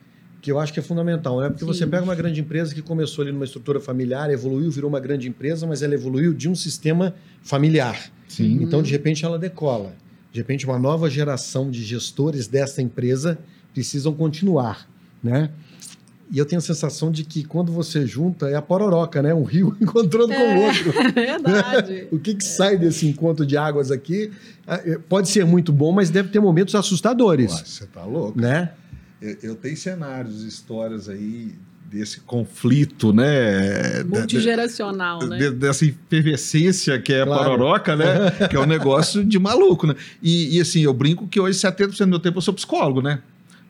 Que 0.41 0.53
eu 0.53 0.59
acho 0.59 0.73
que 0.73 0.79
é 0.79 0.83
fundamental, 0.83 1.41
né? 1.41 1.49
Porque 1.49 1.65
você 1.65 1.85
Sim. 1.85 1.91
pega 1.91 2.05
uma 2.05 2.15
grande 2.15 2.41
empresa 2.41 2.75
que 2.75 2.83
começou 2.83 3.23
ali 3.23 3.33
numa 3.33 3.47
estrutura 3.47 3.81
familiar, 3.81 4.31
evoluiu, 4.31 4.71
virou 4.71 4.91
uma 4.91 5.01
grande 5.01 5.29
empresa, 5.29 5.67
mas 5.67 5.83
ela 5.83 5.95
evoluiu 5.95 6.35
de 6.35 6.49
um 6.49 6.55
sistema 6.55 7.15
familiar. 7.43 8.13
Sim. 8.29 8.63
Então, 8.63 8.83
de 8.83 8.91
repente, 8.91 9.25
ela 9.25 9.39
decola. 9.39 9.95
De 10.33 10.41
repente, 10.41 10.65
uma 10.67 10.79
nova 10.79 11.09
geração 11.09 11.71
de 11.71 11.83
gestores 11.85 12.47
dessa 12.49 12.83
empresa 12.83 13.39
precisam 13.73 14.13
continuar, 14.13 14.89
né? 15.23 15.51
E 16.33 16.39
eu 16.39 16.47
tenho 16.47 16.59
a 16.59 16.63
sensação 16.63 17.11
de 17.13 17.23
que 17.23 17.45
quando 17.45 17.71
você 17.71 18.07
junta, 18.07 18.49
é 18.49 18.57
a 18.57 18.63
pororoca, 18.63 19.23
né? 19.23 19.33
Um 19.35 19.45
rio 19.45 19.77
encontrando 19.81 20.29
com 20.29 20.41
o 20.41 20.43
É. 20.43 20.67
outro. 20.67 20.93
É 21.15 21.39
verdade. 21.39 22.09
O 22.11 22.19
que, 22.19 22.35
que 22.35 22.45
sai 22.45 22.77
desse 22.79 23.07
encontro 23.07 23.45
de 23.47 23.57
águas 23.57 23.91
aqui 23.91 24.33
ah, 24.67 24.81
eh, 24.85 24.99
pode 25.09 25.29
ser 25.29 25.45
muito 25.45 25.71
bom, 25.73 25.93
mas 25.93 26.11
deve 26.11 26.31
ter 26.31 26.41
momentos 26.41 26.75
assustadores, 26.75 27.53
Ué, 27.53 27.63
Você 27.65 27.87
tá 27.87 28.05
louco? 28.05 28.41
né? 28.41 28.73
Eu, 29.21 29.37
eu 29.43 29.55
tenho 29.55 29.77
cenários, 29.77 30.43
histórias 30.43 31.09
aí 31.09 31.55
desse 31.95 32.21
conflito, 32.21 33.13
né? 33.13 34.03
Multigeracional, 34.05 35.21
né? 35.27 35.39
de- 35.39 35.51
dessa 35.53 35.85
efervescência 35.87 36.99
que 37.01 37.13
é 37.13 37.23
a 37.23 37.27
Claro. 37.27 37.45
pororoca, 37.45 37.95
né? 37.95 38.05
que 38.51 38.57
é 38.57 38.61
um 38.61 38.67
negócio 38.67 39.25
de 39.25 39.39
maluco, 39.39 39.87
né? 39.87 39.95
E, 40.23 40.57
e, 40.57 40.61
assim, 40.61 40.81
eu 40.81 40.93
brinco 40.93 41.29
que 41.29 41.39
hoje 41.39 41.59
70% 41.59 41.99
do 41.99 42.09
meu 42.09 42.19
tempo 42.19 42.39
eu 42.39 42.43
sou 42.43 42.53
psicólogo, 42.53 43.01
né? 43.01 43.21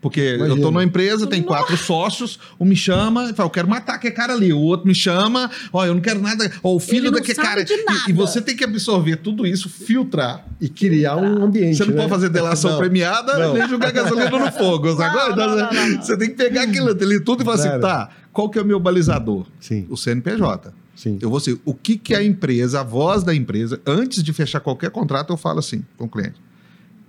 Porque 0.04 0.20
eu 0.20 0.36
Imagino. 0.36 0.56
tô 0.60 0.70
numa 0.70 0.84
empresa, 0.84 1.26
tem 1.26 1.42
quatro 1.42 1.74
sócios, 1.78 2.38
um 2.60 2.66
me 2.66 2.76
chama 2.76 3.30
e 3.30 3.32
fala, 3.32 3.46
eu 3.46 3.50
quero 3.50 3.66
matar 3.66 3.94
aquele 3.94 4.12
cara 4.12 4.34
ali. 4.34 4.52
O 4.52 4.58
outro 4.60 4.86
me 4.86 4.94
chama, 4.94 5.50
ó, 5.72 5.86
eu 5.86 5.94
não 5.94 6.00
quero 6.02 6.20
nada. 6.20 6.52
Ó, 6.62 6.74
o 6.74 6.78
filho 6.78 7.10
daquele 7.10 7.34
cara. 7.38 7.64
de 7.64 7.72
E- 7.72 7.84
nada. 7.84 8.00
E, 8.10 8.12
você 8.12 8.42
tem 8.42 8.54
que 8.54 8.62
absorver 8.62 9.16
tudo 9.16 9.46
isso, 9.46 9.66
filtrar. 9.70 10.44
E 10.60 10.68
criar 10.68 11.16
um 11.16 11.42
ambiente. 11.44 11.78
Você 11.78 11.86
não 11.86 11.92
né? 11.94 11.96
pode 12.02 12.10
fazer 12.10 12.28
delação 12.28 12.72
Não. 12.72 12.78
premiada 12.78 13.38
Não. 13.38 13.54
nem 13.54 13.66
jogar 13.66 13.92
gasolina 13.92 14.30
no 14.38 14.52
fogo. 14.52 14.90
Então, 14.90 15.08
não, 15.14 15.36
não, 15.36 15.56
não, 15.56 15.72
não. 15.72 16.02
Você 16.02 16.18
tem 16.18 16.28
que 16.28 16.34
pegar 16.36 16.64
aquilo 16.64 16.90
ali 16.90 17.20
tudo 17.20 17.40
e 17.40 17.44
falar 17.46 17.56
assim, 17.56 17.68
Claro. 17.68 17.80
tá, 17.80 18.10
qual 18.30 18.50
que 18.50 18.58
é 18.58 18.62
o 18.62 18.64
meu 18.66 18.78
balizador? 18.78 19.46
Sim, 19.58 19.86
O 19.88 19.96
CNPJ. 19.96 20.70
sim. 20.94 21.18
Eu 21.22 21.30
vou 21.30 21.40
ser, 21.40 21.58
o 21.64 21.72
que, 21.72 21.96
que 21.96 22.14
a 22.14 22.22
empresa, 22.22 22.80
a 22.80 22.84
voz 22.84 23.22
da 23.24 23.34
empresa, 23.34 23.80
antes 23.86 24.22
de 24.22 24.34
fechar 24.34 24.60
qualquer 24.60 24.90
contrato, 24.90 25.32
eu 25.32 25.36
falo 25.38 25.60
assim 25.60 25.82
com 25.96 26.04
o 26.04 26.08
cliente. 26.10 26.34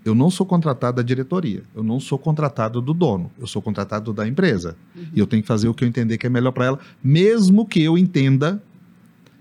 Eu 0.05 0.13
não 0.13 0.29
sou 0.29 0.45
contratado 0.45 0.97
da 0.97 1.01
diretoria, 1.03 1.63
eu 1.75 1.81
não 1.83 1.99
sou 1.99 2.19
contratado 2.19 2.79
do 2.79 2.93
dono, 2.93 3.31
eu 3.39 3.47
sou 3.47 3.59
contratado 3.59 4.13
da 4.13 4.27
empresa. 4.27 4.75
Uhum. 4.95 5.05
E 5.15 5.19
eu 5.19 5.25
tenho 5.25 5.41
que 5.41 5.47
fazer 5.47 5.67
o 5.67 5.73
que 5.73 5.83
eu 5.83 5.87
entender 5.87 6.19
que 6.19 6.27
é 6.27 6.29
melhor 6.29 6.51
para 6.51 6.65
ela, 6.65 6.79
mesmo 7.03 7.65
que 7.65 7.81
eu 7.81 7.97
entenda 7.97 8.61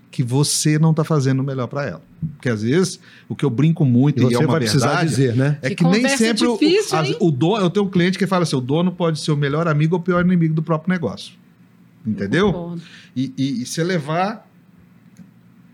que 0.09 0.23
você 0.23 0.79
não 0.79 0.89
está 0.91 1.03
fazendo 1.03 1.41
o 1.41 1.43
melhor 1.43 1.67
para 1.67 1.85
ela. 1.85 2.01
Porque 2.35 2.49
às 2.49 2.63
vezes 2.63 2.99
o 3.29 3.35
que 3.35 3.45
eu 3.45 3.49
brinco 3.49 3.85
muito 3.85 4.23
E 4.23 4.25
e, 4.25 4.29
você 4.29 4.35
é 4.35 4.39
uma 4.39 4.47
vai 4.53 4.61
precisar 4.61 4.87
verdade 4.87 5.09
dizer, 5.09 5.35
né? 5.35 5.59
é 5.61 5.69
Que 5.69 5.75
que, 5.75 5.83
nem 5.83 6.07
sempre 6.17 6.47
o- 6.47 6.53
difícil, 6.57 6.97
o, 6.97 7.03
hein? 7.03 7.17
o 7.21 7.29
dono, 7.31 7.63
eu 7.63 7.69
tenho 7.69 7.85
um 7.85 7.89
cliente 7.89 8.17
que 8.17 8.25
fala 8.25 8.41
assim, 8.43 8.55
o 8.55 8.61
dono 8.61 8.91
pode 8.91 9.19
ser 9.19 9.31
o 9.31 9.37
melhor 9.37 9.67
amigo 9.67 9.93
ou 9.95 10.01
o 10.01 10.03
pior 10.03 10.25
inimigo 10.25 10.55
do 10.55 10.63
próprio 10.63 10.91
negócio. 10.91 11.33
Entendeu? 12.07 12.77
E, 13.15 13.33
e, 13.37 13.61
e 13.61 13.65
se 13.65 13.83
levar. 13.83 14.44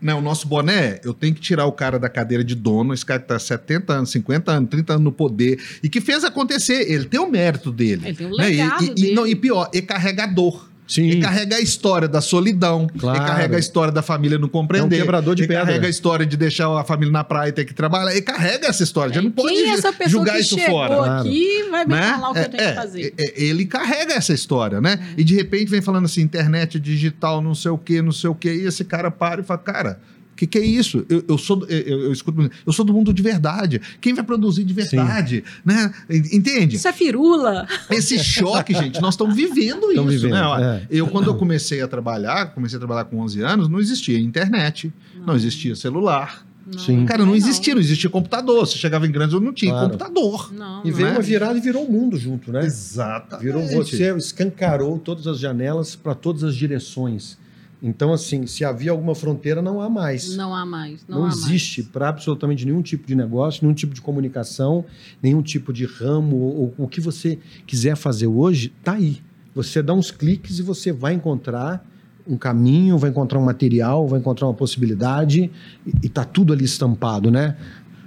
Né, 0.02 0.12
o 0.12 0.20
nosso 0.20 0.48
boné, 0.48 1.00
eu 1.04 1.14
tenho 1.14 1.32
que 1.32 1.40
tirar 1.40 1.64
o 1.64 1.70
cara 1.72 1.96
da 1.96 2.08
cadeira 2.08 2.42
de 2.42 2.56
dono, 2.56 2.92
esse 2.92 3.06
cara 3.06 3.20
que 3.20 3.28
tá 3.28 3.38
70 3.38 3.92
anos, 3.92 4.10
50 4.10 4.50
anos, 4.50 4.68
30 4.68 4.94
anos 4.94 5.04
no 5.04 5.12
poder, 5.12 5.62
e 5.80 5.88
que 5.88 6.00
fez 6.00 6.24
acontecer. 6.24 6.90
Ele 6.90 7.04
tem 7.04 7.20
o 7.20 7.30
mérito 7.30 7.70
dele. 7.70 8.02
Ele 8.06 8.16
tem 8.16 8.26
o 8.26 8.36
né? 8.36 8.50
E- 8.50 8.56
legado 8.56 8.82
e, 8.82 8.86
e, 8.86 8.94
dele. 8.94 9.14
não, 9.14 9.26
e 9.26 9.36
pior, 9.36 9.70
é 9.72 9.80
carregador. 9.80 10.71
Sim. 10.86 11.08
Ele 11.08 11.20
carrega 11.22 11.56
a 11.56 11.60
história 11.60 12.06
da 12.08 12.20
solidão, 12.20 12.86
Claro. 12.98 13.18
carrega 13.20 13.56
a 13.56 13.58
história 13.60 13.92
da 13.92 14.02
família 14.02 14.36
não 14.38 14.48
compreender. 14.48 14.96
É 14.96 14.98
um 14.98 15.00
quebrador 15.02 15.34
de 15.34 15.42
ele 15.42 15.48
pedra. 15.48 15.64
carrega 15.64 15.86
a 15.86 15.90
história 15.90 16.26
de 16.26 16.36
deixar 16.36 16.68
a 16.78 16.84
família 16.84 17.10
na 17.12 17.24
praia 17.24 17.48
e 17.48 17.52
ter 17.52 17.64
que 17.64 17.72
trabalhar. 17.72 18.10
Ele 18.10 18.20
carrega 18.20 18.66
essa 18.66 18.82
história. 18.82 19.14
Já 19.14 19.22
não 19.22 19.30
pode 19.30 19.48
Quem 19.54 19.70
é 19.70 19.74
essa 19.74 19.92
pessoa 19.92 20.08
julgar 20.10 20.34
que 20.34 20.40
isso 20.40 20.54
chegou 20.58 20.70
fora 20.86 21.20
aqui 21.20 21.68
vai 21.70 21.84
me 21.86 21.94
né? 21.94 22.02
falar 22.12 22.30
o 22.30 22.34
que 22.34 22.38
eu 22.40 22.48
tenho 22.48 22.62
É, 22.62 22.68
que 22.70 22.74
fazer. 22.76 23.14
é, 23.16 23.24
é, 23.24 23.42
ele 23.44 23.64
carrega 23.64 24.12
essa 24.14 24.32
história, 24.34 24.80
né? 24.80 24.98
E 25.16 25.24
de 25.24 25.34
repente 25.34 25.70
vem 25.70 25.80
falando 25.80 26.04
assim, 26.04 26.20
internet 26.20 26.78
digital, 26.78 27.40
não 27.40 27.54
sei 27.54 27.70
o 27.70 27.78
quê, 27.78 28.02
não 28.02 28.12
sei 28.12 28.28
o 28.28 28.34
quê, 28.34 28.52
e 28.52 28.66
esse 28.66 28.84
cara 28.84 29.10
para 29.10 29.40
e 29.40 29.44
fala, 29.44 29.58
cara, 29.60 30.00
que, 30.46 30.46
que 30.46 30.58
é 30.58 30.64
isso? 30.64 31.04
Eu, 31.08 31.24
eu 31.28 31.38
sou, 31.38 31.56
do- 31.56 31.66
eu, 31.66 32.02
eu 32.04 32.12
escuto, 32.12 32.50
eu 32.66 32.72
sou 32.72 32.84
do 32.84 32.92
mundo 32.92 33.12
de 33.12 33.22
verdade. 33.22 33.80
Quem 34.00 34.12
vai 34.14 34.24
produzir 34.24 34.64
de 34.64 34.74
verdade, 34.74 35.44
né? 35.64 35.92
Entende? 36.10 36.76
Isso 36.76 36.88
é 36.88 36.92
firula. 36.92 37.66
Esse 37.90 38.18
choque, 38.18 38.74
gente, 38.74 39.00
nós 39.00 39.14
estamos 39.14 39.34
vivendo 39.36 39.88
Estamos 39.90 40.14
isso, 40.14 40.24
vivendo, 40.26 40.56
né? 40.58 40.82
É. 40.82 40.86
Eu, 40.98 41.06
quando 41.08 41.26
eu 41.28 41.34
comecei 41.36 41.80
a 41.80 41.88
trabalhar, 41.88 42.54
comecei 42.54 42.76
a 42.76 42.80
trabalhar 42.80 43.04
com 43.04 43.18
11 43.20 43.40
anos, 43.42 43.68
não 43.68 43.78
existia 43.80 44.18
internet, 44.18 44.92
não, 45.26 45.34
existia 45.36 45.74
celular. 45.76 46.46
Sim. 46.78 47.04
Cara, 47.06 47.26
não 47.26 47.34
existia, 47.34 47.74
não 47.74 47.80
existia 47.80 48.08
computador. 48.08 48.66
Você 48.66 48.78
chegava 48.78 49.04
em 49.06 49.10
grandes, 49.10 49.34
eu 49.34 49.40
não 49.40 49.52
tinha 49.52 49.72
Claro. 49.72 49.86
computador. 49.90 50.52
Não, 50.54 50.82
E 50.84 50.90
não. 50.90 50.96
veio 50.96 51.08
né? 51.08 51.12
uma 51.14 51.20
virada 51.22 51.58
e 51.58 51.60
virou 51.60 51.84
o 51.84 51.90
mundo 51.92 52.16
junto, 52.16 52.52
né? 52.52 52.64
Exatamente. 52.64 53.44
Virou 53.44 53.66
você, 53.66 54.16
escancarou 54.16 54.96
todas 54.98 55.26
as 55.26 55.38
janelas 55.40 55.96
para 55.96 56.14
todas 56.14 56.44
as 56.44 56.54
direções. 56.54 57.36
Então, 57.82 58.12
assim, 58.12 58.46
se 58.46 58.64
havia 58.64 58.92
alguma 58.92 59.12
fronteira, 59.12 59.60
não 59.60 59.80
há 59.80 59.90
mais. 59.90 60.36
Não 60.36 60.54
há 60.54 60.64
mais. 60.64 61.04
Não, 61.08 61.18
Não, 61.18 61.26
há 61.26 61.28
existe 61.28 61.82
para 61.82 62.08
absolutamente 62.08 62.64
nenhum 62.64 62.80
tipo 62.80 63.04
de 63.04 63.16
negócio, 63.16 63.64
nenhum 63.64 63.74
tipo 63.74 63.92
de 63.92 64.00
comunicação, 64.00 64.84
nenhum 65.20 65.42
tipo 65.42 65.72
de 65.72 65.84
ramo. 65.84 66.36
Ou, 66.36 66.74
o 66.78 66.86
que 66.86 67.00
você 67.00 67.40
quiser 67.66 67.96
fazer 67.96 68.28
hoje, 68.28 68.72
tá 68.84 68.92
aí. 68.92 69.20
Você 69.52 69.82
dá 69.82 69.92
uns 69.92 70.12
cliques 70.12 70.60
e 70.60 70.62
você 70.62 70.92
vai 70.92 71.14
encontrar 71.14 71.84
um 72.24 72.36
caminho, 72.36 72.96
vai 72.96 73.10
encontrar 73.10 73.40
um 73.40 73.44
material, 73.44 74.06
vai 74.06 74.20
encontrar 74.20 74.46
uma 74.46 74.54
possibilidade 74.54 75.50
e, 75.84 75.92
e 76.04 76.08
tá 76.08 76.24
tudo 76.24 76.52
ali 76.52 76.64
estampado, 76.64 77.32
né? 77.32 77.56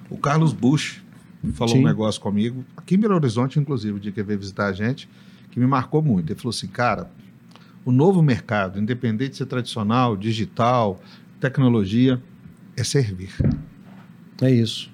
O 0.09 0.17
Carlos 0.17 0.53
Bush 0.53 1.03
falou 1.53 1.75
Sim. 1.75 1.81
um 1.81 1.85
negócio 1.85 2.21
comigo, 2.21 2.63
aqui 2.77 2.95
em 2.95 2.97
Belo 2.97 3.15
Horizonte, 3.15 3.59
inclusive, 3.59 3.97
o 3.97 3.99
dia 3.99 4.11
que 4.11 4.21
ele 4.21 4.27
veio 4.27 4.39
visitar 4.39 4.67
a 4.67 4.73
gente, 4.73 5.09
que 5.51 5.59
me 5.59 5.67
marcou 5.67 6.01
muito. 6.01 6.31
Ele 6.31 6.39
falou 6.39 6.51
assim, 6.51 6.67
cara, 6.67 7.11
o 7.85 7.91
novo 7.91 8.21
mercado, 8.23 8.79
independente 8.79 9.31
de 9.31 9.37
ser 9.37 9.45
tradicional, 9.45 10.17
digital, 10.17 11.01
tecnologia, 11.39 12.19
é 12.75 12.83
servir, 12.83 13.29
É 14.41 14.49
isso. 14.51 14.89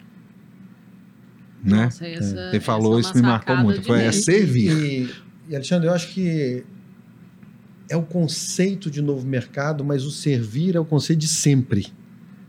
né? 1.64 1.86
Nossa, 1.86 2.06
essa- 2.08 2.50
Ele 2.50 2.60
falou, 2.60 3.00
essa 3.00 3.10
é 3.10 3.12
isso 3.12 3.20
me 3.22 3.28
marcou 3.28 3.58
muito. 3.58 3.82
Foi, 3.84 4.02
é 4.04 4.12
servir. 4.12 4.72
E, 4.72 5.10
e, 5.50 5.56
Alexandre, 5.56 5.88
eu 5.88 5.94
acho 5.94 6.10
que 6.14 6.64
é 7.90 7.96
o 7.96 8.02
conceito 8.04 8.90
de 8.90 9.02
novo 9.02 9.26
mercado, 9.28 9.84
mas 9.84 10.04
o 10.06 10.12
servir 10.12 10.76
é 10.76 10.80
o 10.80 10.86
conceito 10.86 11.20
de 11.20 11.28
sempre, 11.28 11.88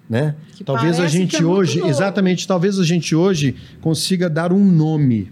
né? 0.09 0.35
Que 0.55 0.65
Talvez 0.65 0.99
a 1.01 1.07
gente 1.09 1.37
é 1.43 1.45
hoje, 1.45 1.81
exatamente, 1.85 2.47
talvez 2.47 2.79
a 2.79 2.85
gente 2.85 3.15
hoje 3.15 3.57
consiga 3.81 4.29
dar 4.31 4.53
um 4.53 4.65
nome, 4.65 5.31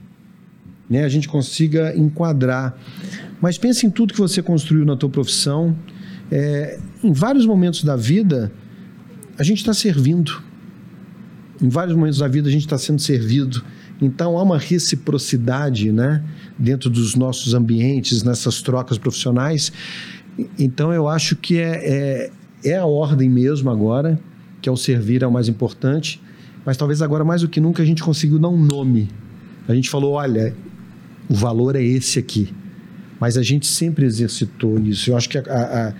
né? 0.88 1.04
A 1.04 1.08
gente 1.08 1.28
consiga 1.28 1.96
enquadrar. 1.96 2.76
Mas 3.40 3.56
pense 3.56 3.86
em 3.86 3.90
tudo 3.90 4.12
que 4.12 4.20
você 4.20 4.42
construiu 4.42 4.84
na 4.84 4.96
tua 4.96 5.08
profissão. 5.08 5.76
É, 6.30 6.78
em 7.02 7.12
vários 7.12 7.46
momentos 7.46 7.82
da 7.82 7.96
vida, 7.96 8.52
a 9.38 9.42
gente 9.42 9.58
está 9.58 9.72
servindo. 9.72 10.42
Em 11.60 11.68
vários 11.68 11.96
momentos 11.96 12.18
da 12.18 12.28
vida, 12.28 12.48
a 12.48 12.52
gente 12.52 12.66
está 12.66 12.76
sendo 12.76 13.00
servido. 13.00 13.64
Então, 14.00 14.38
há 14.38 14.42
uma 14.42 14.58
reciprocidade, 14.58 15.92
né? 15.92 16.22
Dentro 16.58 16.88
dos 16.88 17.14
nossos 17.14 17.54
ambientes, 17.54 18.22
nessas 18.22 18.62
trocas 18.62 18.98
profissionais. 18.98 19.72
Então, 20.58 20.92
eu 20.92 21.08
acho 21.08 21.36
que 21.36 21.58
é, 21.58 22.30
é, 22.64 22.70
é 22.72 22.76
a 22.76 22.86
ordem 22.86 23.28
mesmo 23.28 23.70
agora, 23.70 24.20
que 24.60 24.68
é 24.68 24.72
o 24.72 24.76
servir 24.76 25.22
é 25.22 25.26
o 25.26 25.32
mais 25.32 25.48
importante. 25.48 26.20
Mas 26.64 26.76
talvez 26.76 27.00
agora, 27.00 27.24
mais 27.24 27.42
do 27.42 27.48
que 27.48 27.60
nunca, 27.60 27.82
a 27.82 27.86
gente 27.86 28.02
conseguiu 28.02 28.38
dar 28.38 28.48
um 28.48 28.62
nome. 28.62 29.08
A 29.66 29.74
gente 29.74 29.88
falou, 29.88 30.12
olha, 30.12 30.54
o 31.28 31.34
valor 31.34 31.76
é 31.76 31.82
esse 31.82 32.18
aqui. 32.18 32.52
Mas 33.20 33.36
a 33.36 33.42
gente 33.42 33.66
sempre 33.66 34.06
exercitou 34.06 34.80
isso. 34.80 35.10
Eu 35.10 35.16
acho 35.16 35.28
que 35.28 35.36
a, 35.36 35.42
a, 35.42 35.92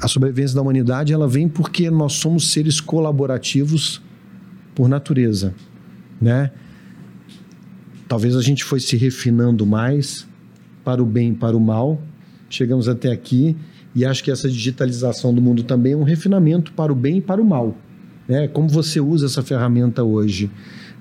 a 0.00 0.08
sobrevivência 0.08 0.56
da 0.56 0.62
humanidade 0.62 1.12
ela 1.12 1.28
vem 1.28 1.46
porque 1.46 1.90
nós 1.90 2.14
somos 2.14 2.50
seres 2.50 2.80
colaborativos 2.80 4.00
por 4.74 4.88
natureza, 4.88 5.54
né? 6.20 6.50
Talvez 8.08 8.34
a 8.34 8.42
gente 8.42 8.64
foi 8.64 8.80
se 8.80 8.96
refinando 8.96 9.66
mais 9.66 10.26
para 10.82 11.02
o 11.02 11.06
bem 11.06 11.32
e 11.32 11.34
para 11.34 11.56
o 11.56 11.60
mal. 11.60 12.00
Chegamos 12.48 12.88
até 12.88 13.12
aqui 13.12 13.54
e 13.94 14.04
acho 14.04 14.24
que 14.24 14.30
essa 14.30 14.48
digitalização 14.48 15.34
do 15.34 15.42
mundo 15.42 15.62
também 15.62 15.92
é 15.92 15.96
um 15.96 16.02
refinamento 16.02 16.72
para 16.72 16.90
o 16.90 16.96
bem 16.96 17.18
e 17.18 17.20
para 17.20 17.40
o 17.40 17.44
mal. 17.44 17.76
Né? 18.26 18.48
Como 18.48 18.68
você 18.68 18.98
usa 18.98 19.26
essa 19.26 19.42
ferramenta 19.42 20.02
hoje 20.02 20.50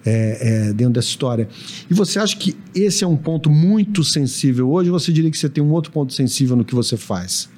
é, 0.05 0.67
é, 0.69 0.73
dentro 0.73 0.93
dessa 0.93 1.07
história. 1.09 1.47
E 1.89 1.93
você 1.93 2.19
acha 2.19 2.35
que 2.38 2.55
esse 2.73 3.03
é 3.03 3.07
um 3.07 3.17
ponto 3.17 3.49
muito 3.49 4.03
sensível 4.03 4.69
hoje? 4.71 4.89
Ou 4.89 4.99
você 4.99 5.12
diria 5.12 5.29
que 5.31 5.38
você 5.38 5.49
tem 5.49 5.63
um 5.63 5.71
outro 5.71 5.91
ponto 5.91 6.13
sensível 6.13 6.55
no 6.55 6.63
que 6.65 6.73
você 6.75 6.95
faz? 6.97 7.49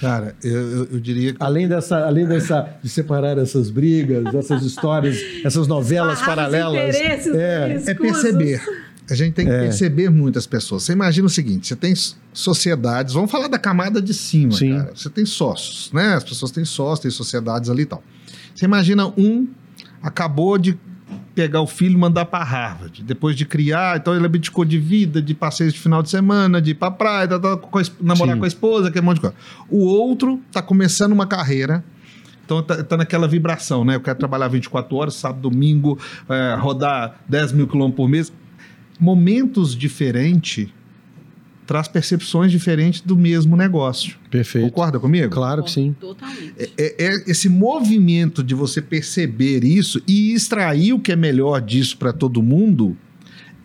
Cara, 0.00 0.34
eu, 0.42 0.84
eu- 0.92 1.00
diria 1.00 1.32
que 1.32 1.36
Além 1.40 1.68
dessa, 1.68 1.96
além 2.04 2.26
dessa 2.26 2.68
de 2.82 2.88
separar 2.88 3.38
essas 3.38 3.70
brigas, 3.70 4.34
essas 4.34 4.62
histórias, 4.64 5.16
essas 5.44 5.68
novelas 5.68 6.20
interesses 6.20 7.32
é, 7.34 7.82
é 7.86 7.94
perceber. 7.94 8.60
A 9.10 9.14
gente 9.14 9.34
tem 9.34 9.44
que 9.46 9.52
É. 9.52 9.60
perceber 9.60 10.10
muitas 10.10 10.46
pessoas. 10.46 10.82
Você 10.84 10.92
imagina 10.92 11.26
o 11.26 11.30
seguinte: 11.30 11.68
você 11.68 11.76
tem 11.76 11.94
sociedades, 12.32 13.14
vamos 13.14 13.30
falar 13.30 13.46
da 13.48 13.58
camada 13.58 14.00
de 14.02 14.14
cima, 14.14 14.52
Sim. 14.52 14.72
cara. 14.76 14.92
Você 14.94 15.10
tem 15.10 15.24
sócios, 15.24 15.90
né? 15.92 16.14
As 16.14 16.24
pessoas 16.24 16.50
têm 16.50 16.64
sócios, 16.64 17.00
têm 17.00 17.10
sociedades 17.10 17.68
ali 17.70 17.82
e 17.82 17.86
tal. 17.86 18.02
Você 18.54 18.64
imagina 18.64 19.06
um 19.16 19.46
acabou 20.02 20.58
de 20.58 20.76
pegar 21.34 21.60
o 21.60 21.66
filho 21.66 21.94
e 21.94 21.98
mandar 21.98 22.26
para 22.26 22.44
Harvard, 22.44 23.02
depois 23.02 23.34
de 23.34 23.44
criar, 23.44 23.96
então 23.96 24.14
ele 24.14 24.26
abdicou 24.26 24.64
de 24.64 24.78
vida, 24.78 25.22
de 25.22 25.34
passeios 25.34 25.72
de 25.72 25.80
final 25.80 26.02
de 26.02 26.10
semana, 26.10 26.60
de 26.60 26.72
ir 26.72 26.74
pra 26.74 26.90
praia, 26.90 27.26
tá, 27.26 27.38
tá, 27.38 27.56
com 27.56 27.78
a 27.78 27.82
namorar 28.00 28.34
Sim. 28.34 28.38
com 28.38 28.44
a 28.44 28.48
esposa, 28.48 28.88
aquele 28.88 29.04
monte 29.04 29.16
de 29.16 29.22
coisa. 29.22 29.36
O 29.68 29.84
outro 29.84 30.40
tá 30.52 30.60
começando 30.60 31.12
uma 31.12 31.26
carreira, 31.26 31.82
então 32.44 32.62
tá, 32.62 32.82
tá 32.82 32.96
naquela 32.96 33.26
vibração, 33.26 33.84
né? 33.84 33.96
Eu 33.96 34.00
quero 34.00 34.18
trabalhar 34.18 34.48
24 34.48 34.94
horas, 34.96 35.14
sábado, 35.14 35.40
domingo, 35.40 35.98
é, 36.28 36.54
rodar 36.58 37.20
10 37.28 37.52
mil 37.52 37.66
quilômetros 37.66 37.96
por 37.96 38.08
mês. 38.08 38.32
Momentos 39.00 39.74
diferentes 39.74 40.68
traz 41.72 41.88
percepções 41.88 42.52
diferentes 42.52 43.00
do 43.00 43.16
mesmo 43.16 43.56
negócio. 43.56 44.16
Perfeito. 44.30 44.66
Concorda 44.66 45.00
comigo? 45.00 45.30
Claro 45.30 45.64
que 45.64 45.70
sim. 45.70 45.96
Totalmente. 45.98 46.52
É, 46.76 47.06
é 47.06 47.30
esse 47.30 47.48
movimento 47.48 48.44
de 48.44 48.54
você 48.54 48.82
perceber 48.82 49.64
isso 49.64 50.02
e 50.06 50.34
extrair 50.34 50.92
o 50.92 50.98
que 50.98 51.12
é 51.12 51.16
melhor 51.16 51.62
disso 51.62 51.96
para 51.96 52.12
todo 52.12 52.42
mundo 52.42 52.94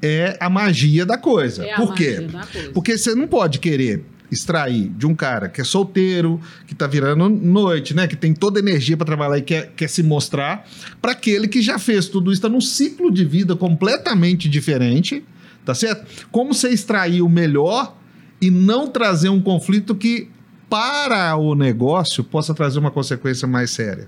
é 0.02 0.38
a 0.40 0.50
magia 0.50 1.06
da 1.06 1.18
coisa. 1.18 1.66
É 1.66 1.74
a 1.74 1.76
Por 1.76 1.94
quê? 1.96 2.12
magia 2.12 2.28
da 2.30 2.48
coisa. 2.48 2.70
Porque 2.72 2.98
você 2.98 3.14
não 3.14 3.28
pode 3.28 3.60
querer 3.60 4.06
extrair 4.32 4.88
de 4.88 5.06
um 5.06 5.14
cara 5.14 5.50
que 5.50 5.60
é 5.60 5.66
solteiro, 5.66 6.40
que 6.66 6.74
tá 6.74 6.88
virando 6.88 7.28
noite, 7.28 7.94
né, 7.94 8.08
que 8.08 8.16
tem 8.16 8.34
toda 8.34 8.58
a 8.58 8.62
energia 8.62 8.96
para 8.96 9.06
trabalhar 9.06 9.38
e 9.38 9.42
quer, 9.42 9.74
quer 9.76 9.90
se 9.90 10.02
mostrar, 10.02 10.66
para 11.02 11.12
aquele 11.12 11.50
que 11.50 11.62
já 11.62 11.78
fez 11.78 12.08
tudo 12.08 12.32
isso, 12.32 12.42
tá 12.42 12.48
num 12.48 12.62
ciclo 12.62 13.12
de 13.12 13.26
vida 13.26 13.54
completamente 13.54 14.48
diferente, 14.48 15.26
tá 15.68 15.76
certo? 15.76 16.26
Como 16.32 16.54
você 16.54 16.70
extrair 16.70 17.22
o 17.22 17.28
melhor 17.28 17.94
e 18.42 18.50
não 18.50 18.88
trazer 18.88 19.28
um 19.28 19.42
conflito 19.42 19.94
que 19.94 20.30
para 20.70 21.36
o 21.36 21.56
negócio 21.56 22.24
possa 22.24 22.54
trazer 22.54 22.80
uma 22.80 22.90
consequência 22.90 23.46
mais 23.46 23.72
séria. 23.72 24.08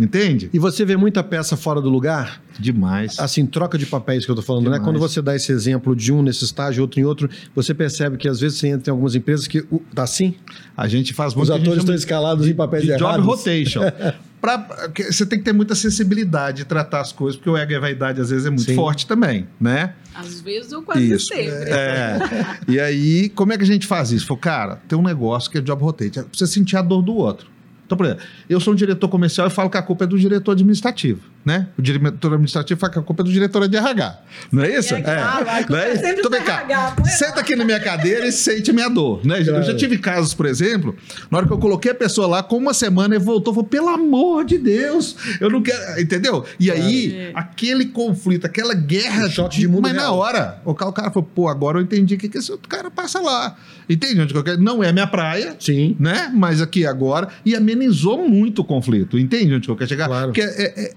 Entende? 0.00 0.48
E 0.52 0.58
você 0.58 0.84
vê 0.84 0.96
muita 0.96 1.22
peça 1.22 1.56
fora 1.56 1.80
do 1.80 1.90
lugar? 1.90 2.40
Demais. 2.58 3.18
Assim, 3.18 3.44
troca 3.44 3.76
de 3.76 3.84
papéis 3.84 4.24
que 4.24 4.30
eu 4.30 4.34
tô 4.34 4.42
falando, 4.42 4.64
né? 4.64 4.78
Demais. 4.78 4.84
Quando 4.84 4.98
você 4.98 5.20
dá 5.20 5.34
esse 5.36 5.52
exemplo 5.52 5.94
de 5.94 6.12
um 6.12 6.22
nesse 6.22 6.44
estágio, 6.44 6.82
outro 6.82 6.98
em 7.00 7.04
outro, 7.04 7.28
você 7.54 7.74
percebe 7.74 8.16
que 8.16 8.28
às 8.28 8.40
vezes 8.40 8.58
você 8.58 8.68
entra 8.68 8.90
em 8.90 8.92
algumas 8.92 9.14
empresas 9.14 9.46
que 9.46 9.62
tá 9.94 10.04
assim? 10.04 10.34
A 10.76 10.88
gente 10.88 11.12
faz 11.12 11.32
Os 11.32 11.36
muito. 11.36 11.48
o 11.48 11.52
que 11.52 11.52
a 11.52 11.58
gente 11.58 11.66
atores 11.68 11.82
estão 11.82 11.94
escalados 11.94 12.48
em 12.48 12.54
papéis 12.54 12.84
de 12.84 12.90
job 12.96 13.02
errados. 13.04 13.26
rotation. 13.26 13.80
Pra, 14.42 14.90
você 15.08 15.24
tem 15.24 15.38
que 15.38 15.44
ter 15.44 15.52
muita 15.52 15.72
sensibilidade 15.76 16.58
de 16.58 16.64
tratar 16.64 17.00
as 17.00 17.12
coisas, 17.12 17.36
porque 17.36 17.48
o 17.48 17.56
ego 17.56 17.70
e 17.70 17.76
a 17.76 17.80
vaidade 17.80 18.20
às 18.20 18.30
vezes 18.30 18.44
é 18.44 18.50
muito 18.50 18.64
Sim. 18.64 18.74
forte 18.74 19.06
também, 19.06 19.46
né? 19.60 19.94
Às 20.12 20.40
vezes 20.40 20.72
eu 20.72 20.82
quase 20.82 21.12
Isso. 21.12 21.28
sempre. 21.28 21.70
É. 21.70 22.18
e 22.66 22.80
aí, 22.80 23.28
como 23.28 23.52
é 23.52 23.56
que 23.56 23.62
a 23.62 23.66
gente 23.66 23.86
faz 23.86 24.10
isso? 24.10 24.26
Falou, 24.26 24.40
cara, 24.40 24.82
tem 24.88 24.98
um 24.98 25.02
negócio 25.02 25.48
que 25.48 25.58
é 25.58 25.60
job 25.60 25.80
rotation. 25.80 26.20
É 26.20 26.22
pra 26.24 26.32
você 26.32 26.48
sentir 26.48 26.76
a 26.76 26.82
dor 26.82 27.02
do 27.02 27.14
outro. 27.14 27.46
Então, 27.86 27.96
por 27.96 28.04
exemplo, 28.04 28.24
eu 28.50 28.58
sou 28.58 28.72
um 28.72 28.76
diretor 28.76 29.08
comercial 29.08 29.46
e 29.46 29.50
falo 29.50 29.70
que 29.70 29.76
a 29.76 29.82
culpa 29.82 30.02
é 30.02 30.06
do 30.08 30.18
diretor 30.18 30.52
administrativo, 30.52 31.20
né? 31.44 31.68
O 31.78 31.82
diretor 31.82 32.28
administrativo 32.32 32.78
fala 32.80 32.92
que 32.92 32.98
a 32.98 33.02
culpa 33.02 33.22
é 33.22 33.24
do 33.24 33.32
diretor 33.32 33.66
de 33.68 33.76
RH. 33.76 34.18
Não 34.50 34.62
é 34.62 34.78
isso? 34.78 34.94
É 34.94 35.00
claro, 35.02 35.48
a 35.48 35.60
Não 35.68 35.78
é 35.78 35.96
sempre 35.96 36.20
Então, 36.20 36.30
vem 36.30 36.42
cá, 36.42 36.60
RH, 36.62 36.96
é 37.00 37.04
senta 37.08 37.40
aqui 37.40 37.56
na 37.56 37.64
minha 37.64 37.80
cadeira 37.80 38.26
e 38.26 38.32
sente 38.32 38.70
a 38.70 38.74
minha 38.74 38.88
dor, 38.88 39.24
né? 39.26 39.40
Eu 39.40 39.44
já 39.44 39.52
Claro. 39.52 39.76
tive 39.76 39.98
casos, 39.98 40.34
por 40.34 40.46
exemplo, 40.46 40.94
na 41.30 41.38
hora 41.38 41.46
que 41.46 41.52
eu 41.52 41.58
coloquei 41.58 41.90
a 41.92 41.94
pessoa 41.94 42.26
lá, 42.26 42.42
com 42.42 42.56
uma 42.56 42.74
semana 42.74 43.14
ele 43.14 43.24
voltou, 43.24 43.52
falou, 43.54 43.68
pelo 43.68 43.88
amor 43.88 44.44
de 44.44 44.58
Deus, 44.58 45.16
eu 45.40 45.50
não 45.50 45.62
quero, 45.62 46.00
entendeu? 46.00 46.44
E 46.60 46.70
aí, 46.70 47.14
É. 47.14 47.32
aquele 47.34 47.86
conflito, 47.86 48.44
aquela 48.46 48.74
guerra 48.74 49.26
Um 49.26 49.30
choque 49.30 49.58
de 49.58 49.68
mundo 49.68 49.82
mas 49.82 49.94
na 49.94 50.02
real. 50.02 50.16
hora, 50.18 50.60
o 50.64 50.74
cara, 50.74 50.90
o 50.90 50.92
cara 50.92 51.10
falou, 51.10 51.28
pô, 51.34 51.48
agora 51.48 51.78
eu 51.78 51.82
entendi 51.82 52.14
o 52.14 52.18
que, 52.18 52.28
que 52.28 52.38
esse 52.38 52.50
outro 52.52 52.68
cara 52.68 52.90
passa 52.90 53.20
lá. 53.20 53.56
Entende 53.88 54.20
onde 54.20 54.34
eu 54.34 54.42
quero? 54.44 54.60
Não 54.62 54.82
é 54.82 54.92
minha 54.92 55.06
praia, 55.06 55.56
Sim. 55.58 55.96
né? 55.98 56.30
Mas 56.34 56.60
aqui 56.60 56.86
agora, 56.86 57.28
e 57.44 57.54
amenizou 57.54 58.28
muito 58.28 58.60
o 58.60 58.64
conflito, 58.64 59.18
entende 59.18 59.54
onde 59.54 59.68
eu 59.68 59.76
quero 59.76 59.88
chegar? 59.88 60.06
Claro. 60.08 60.26
Porque 60.26 60.40
é, 60.42 60.46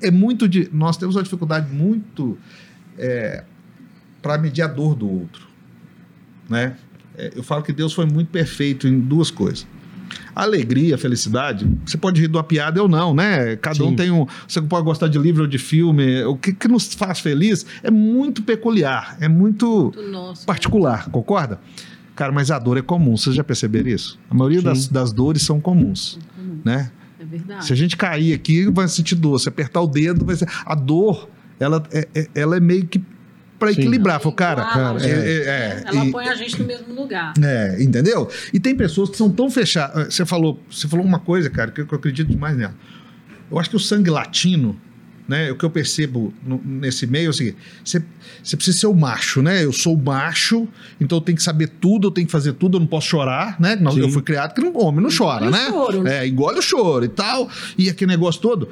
é- 0.03 0.07
é 0.07 0.11
muito 0.11 0.34
de. 0.47 0.69
Nós 0.73 0.97
temos 0.97 1.15
uma 1.15 1.23
dificuldade 1.23 1.73
muito 1.73 2.37
para 4.21 4.37
medir 4.37 4.63
a 4.63 4.67
dor 4.67 4.95
do 4.95 5.07
outro, 5.07 5.47
né? 6.49 6.75
É, 7.17 7.31
eu 7.35 7.43
falo 7.43 7.63
que 7.63 7.71
Deus 7.71 7.93
foi 7.93 8.05
muito 8.05 8.29
perfeito 8.29 8.87
em 8.87 8.99
duas 8.99 9.31
coisas. 9.31 9.67
A 10.35 10.43
alegria, 10.43 10.95
a 10.95 10.97
felicidade, 10.97 11.65
você 11.85 11.97
pode 11.97 12.19
rir 12.19 12.27
de 12.27 12.35
uma 12.35 12.43
piada 12.43 12.81
ou 12.81 12.89
não, 12.89 13.13
né? 13.13 13.55
Cada 13.55 13.83
um 13.83 13.89
Sim. 13.89 13.95
tem 13.95 14.11
um. 14.11 14.25
Você 14.47 14.61
pode 14.61 14.83
gostar 14.83 15.07
de 15.07 15.17
livro 15.17 15.43
ou 15.43 15.47
de 15.47 15.57
filme. 15.57 16.23
O 16.23 16.35
que, 16.35 16.53
que 16.53 16.67
nos 16.67 16.93
faz 16.93 17.19
feliz 17.19 17.65
é 17.81 17.89
muito 17.89 18.43
peculiar, 18.43 19.17
é 19.19 19.27
muito 19.27 19.93
particular, 20.45 21.09
concorda? 21.09 21.59
Cara, 22.15 22.31
mas 22.31 22.49
a 22.49 22.57
dor 22.57 22.77
é 22.77 22.81
comum, 22.81 23.17
vocês 23.17 23.35
já 23.35 23.43
perceberam 23.43 23.89
isso? 23.89 24.17
A 24.29 24.33
maioria 24.33 24.61
das, 24.61 24.87
das 24.87 25.11
dores 25.11 25.41
são 25.41 25.59
comuns, 25.59 26.17
né? 26.63 26.91
É 27.25 27.37
verdade. 27.37 27.65
Se 27.65 27.73
a 27.73 27.75
gente 27.75 27.97
cair 27.97 28.33
aqui, 28.33 28.69
vai 28.71 28.87
sentir 28.87 29.15
dor. 29.15 29.39
Se 29.39 29.49
apertar 29.49 29.81
o 29.81 29.87
dedo, 29.87 30.25
vai 30.25 30.35
ser. 30.35 30.47
A 30.65 30.75
dor, 30.75 31.29
ela 31.59 31.83
é, 31.91 32.07
é- 32.13 32.27
ela 32.35 32.57
é 32.57 32.59
meio 32.59 32.85
que 32.85 33.01
para 33.57 33.71
equilibrar. 33.71 34.19
Falou, 34.19 34.35
cara, 34.35 34.69
Iguala, 34.69 35.01
é, 35.01 35.09
é, 35.09 35.43
é, 35.45 35.83
Ela 35.85 36.05
e- 36.05 36.11
põe 36.11 36.27
a 36.27 36.35
gente 36.35 36.59
no 36.59 36.67
mesmo 36.67 36.93
lugar. 36.93 37.33
é, 37.41 37.81
entendeu? 37.81 38.29
E 38.53 38.59
tem 38.59 38.75
pessoas 38.75 39.09
que 39.09 39.17
são 39.17 39.29
tão 39.29 39.49
fechadas. 39.49 40.13
Você 40.13 40.25
falou, 40.25 40.59
você 40.69 40.87
falou 40.87 41.05
uma 41.05 41.19
coisa, 41.19 41.49
cara, 41.49 41.71
que 41.71 41.81
eu, 41.81 41.87
que 41.87 41.93
eu 41.93 41.97
acredito 41.97 42.27
demais 42.29 42.55
nela. 42.57 42.75
Eu 43.49 43.57
acho 43.59 43.69
que 43.69 43.75
o 43.75 43.79
sangue 43.79 44.09
latino, 44.09 44.79
né? 45.27 45.51
O 45.51 45.55
que 45.55 45.63
eu 45.63 45.69
percebo 45.69 46.33
no- 46.45 46.61
nesse 46.63 47.05
meio 47.07 47.27
é 47.27 47.29
o 47.29 47.33
seguinte: 47.33 47.57
você, 47.83 48.03
você 48.43 48.55
precisa 48.55 48.77
ser 48.79 48.87
o 48.87 48.93
macho, 48.93 49.41
né? 49.41 49.63
Eu 49.63 49.71
sou 49.73 49.93
o 49.95 49.97
macho, 49.97 50.67
então 50.99 51.17
eu 51.17 51.21
tenho 51.21 51.35
que 51.37 51.43
saber 51.43 51.67
tudo, 51.79 52.07
eu 52.07 52.11
tenho 52.11 52.25
que 52.27 52.31
fazer 52.31 52.53
tudo, 52.53 52.77
eu 52.77 52.79
não 52.79 52.87
posso 52.87 53.07
chorar, 53.07 53.59
né? 53.59 53.75
Não, 53.75 53.91
Sim. 53.91 54.01
eu 54.01 54.09
fui 54.09 54.21
criado 54.21 54.53
que 54.53 54.61
não, 54.61 54.75
homem 54.77 55.01
não 55.01 55.09
chora, 55.15 55.45
Engole 55.45 55.47
o 55.47 55.51
né? 55.51 55.69
choro, 55.69 56.03
né? 56.03 56.17
É, 56.23 56.27
engole 56.27 56.59
o 56.59 56.61
choro 56.61 57.05
e 57.05 57.09
tal, 57.09 57.49
e 57.77 57.89
aquele 57.89 58.11
negócio 58.11 58.41
todo. 58.41 58.69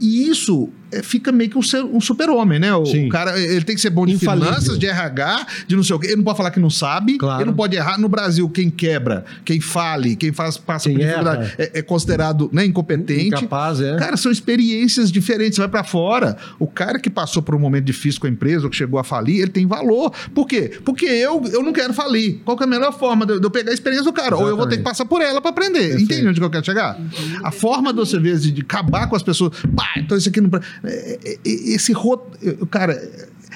E 0.00 0.28
isso 0.28 0.70
fica 1.02 1.30
meio 1.32 1.50
que 1.50 1.58
um, 1.58 1.62
ser- 1.62 1.84
um 1.84 2.00
super-homem, 2.00 2.58
né? 2.58 2.74
O, 2.74 2.84
Sim. 2.86 3.08
cara, 3.08 3.38
ele 3.38 3.64
tem 3.64 3.74
que 3.74 3.80
ser 3.80 3.90
bom 3.90 4.06
de 4.06 4.14
Infalível. 4.14 4.48
finanças, 4.48 4.78
de 4.78 4.86
RH, 4.86 5.46
de 5.66 5.76
não 5.76 5.82
sei 5.82 5.96
o 5.96 5.98
quê. 5.98 6.06
Ele 6.08 6.16
não 6.16 6.24
pode 6.24 6.36
falar 6.36 6.50
que 6.50 6.60
não 6.60 6.70
sabe, 6.70 7.18
Claro. 7.18 7.40
ele 7.42 7.50
não 7.50 7.56
pode 7.56 7.76
errar. 7.76 7.98
No 7.98 8.08
Brasil, 8.08 8.48
quem 8.48 8.70
quebra, 8.70 9.24
quem 9.44 9.60
fale, 9.60 10.16
quem 10.16 10.32
faz, 10.32 10.56
passa 10.56 10.88
Quem 10.88 10.96
por 10.98 11.04
dificuldade 11.04 11.52
é, 11.58 11.78
é 11.78 11.82
considerado 11.82 12.48
né, 12.52 12.64
incompetente. 12.64 13.26
Incapaz, 13.26 13.80
é. 13.80 13.96
Cara, 13.96 14.16
são 14.16 14.30
experiências 14.32 15.10
diferentes. 15.12 15.56
Você 15.56 15.60
vai 15.62 15.68
pra 15.68 15.84
fora. 15.84 16.36
O 16.58 16.66
cara 16.66 16.98
que 16.98 17.10
passou 17.10 17.42
por 17.42 17.54
um 17.54 17.58
momento 17.58 17.84
difícil 17.84 18.20
com 18.20 18.26
a 18.26 18.30
empresa, 18.30 18.64
ou 18.64 18.70
que 18.70 18.76
chegou 18.76 18.98
a 18.98 19.04
falir, 19.04 19.40
ele 19.40 19.50
tem 19.50 19.66
valor. 19.66 20.12
Por 20.34 20.46
quê? 20.46 20.78
Porque 20.84 21.06
eu, 21.06 21.42
eu 21.52 21.62
não 21.62 21.72
quero 21.72 21.92
falir. 21.92 22.40
Qual 22.44 22.56
que 22.56 22.62
é 22.62 22.66
a 22.66 22.70
melhor 22.70 22.96
forma 22.98 23.26
de 23.26 23.34
eu 23.34 23.50
pegar 23.50 23.70
a 23.70 23.74
experiência 23.74 24.04
do 24.04 24.12
cara? 24.12 24.36
Ou 24.36 24.48
eu 24.48 24.56
vou 24.56 24.66
ter 24.66 24.76
que 24.76 24.82
Exatamente. 24.82 24.84
passar 24.84 25.04
por 25.04 25.20
ela 25.20 25.40
pra 25.40 25.50
aprender. 25.50 25.80
Perfeito. 25.88 26.02
Entende 26.04 26.28
onde 26.28 26.40
que 26.40 26.46
eu 26.46 26.50
quero 26.50 26.64
chegar? 26.64 26.98
A 27.42 27.50
forma 27.50 27.92
de 27.92 27.98
você 27.98 28.18
ver, 28.18 28.38
de, 28.38 28.50
de 28.50 28.60
acabar 28.62 29.06
com 29.08 29.16
as 29.16 29.22
pessoas. 29.22 29.52
Pá, 29.76 29.88
então 29.96 30.16
isso 30.16 30.28
aqui 30.28 30.40
não. 30.40 30.50
É- 30.84 31.18
é- 31.24 31.32
é- 31.34 31.38
Esse 31.74 31.92
rótulo. 31.92 32.66
Cara. 32.66 32.92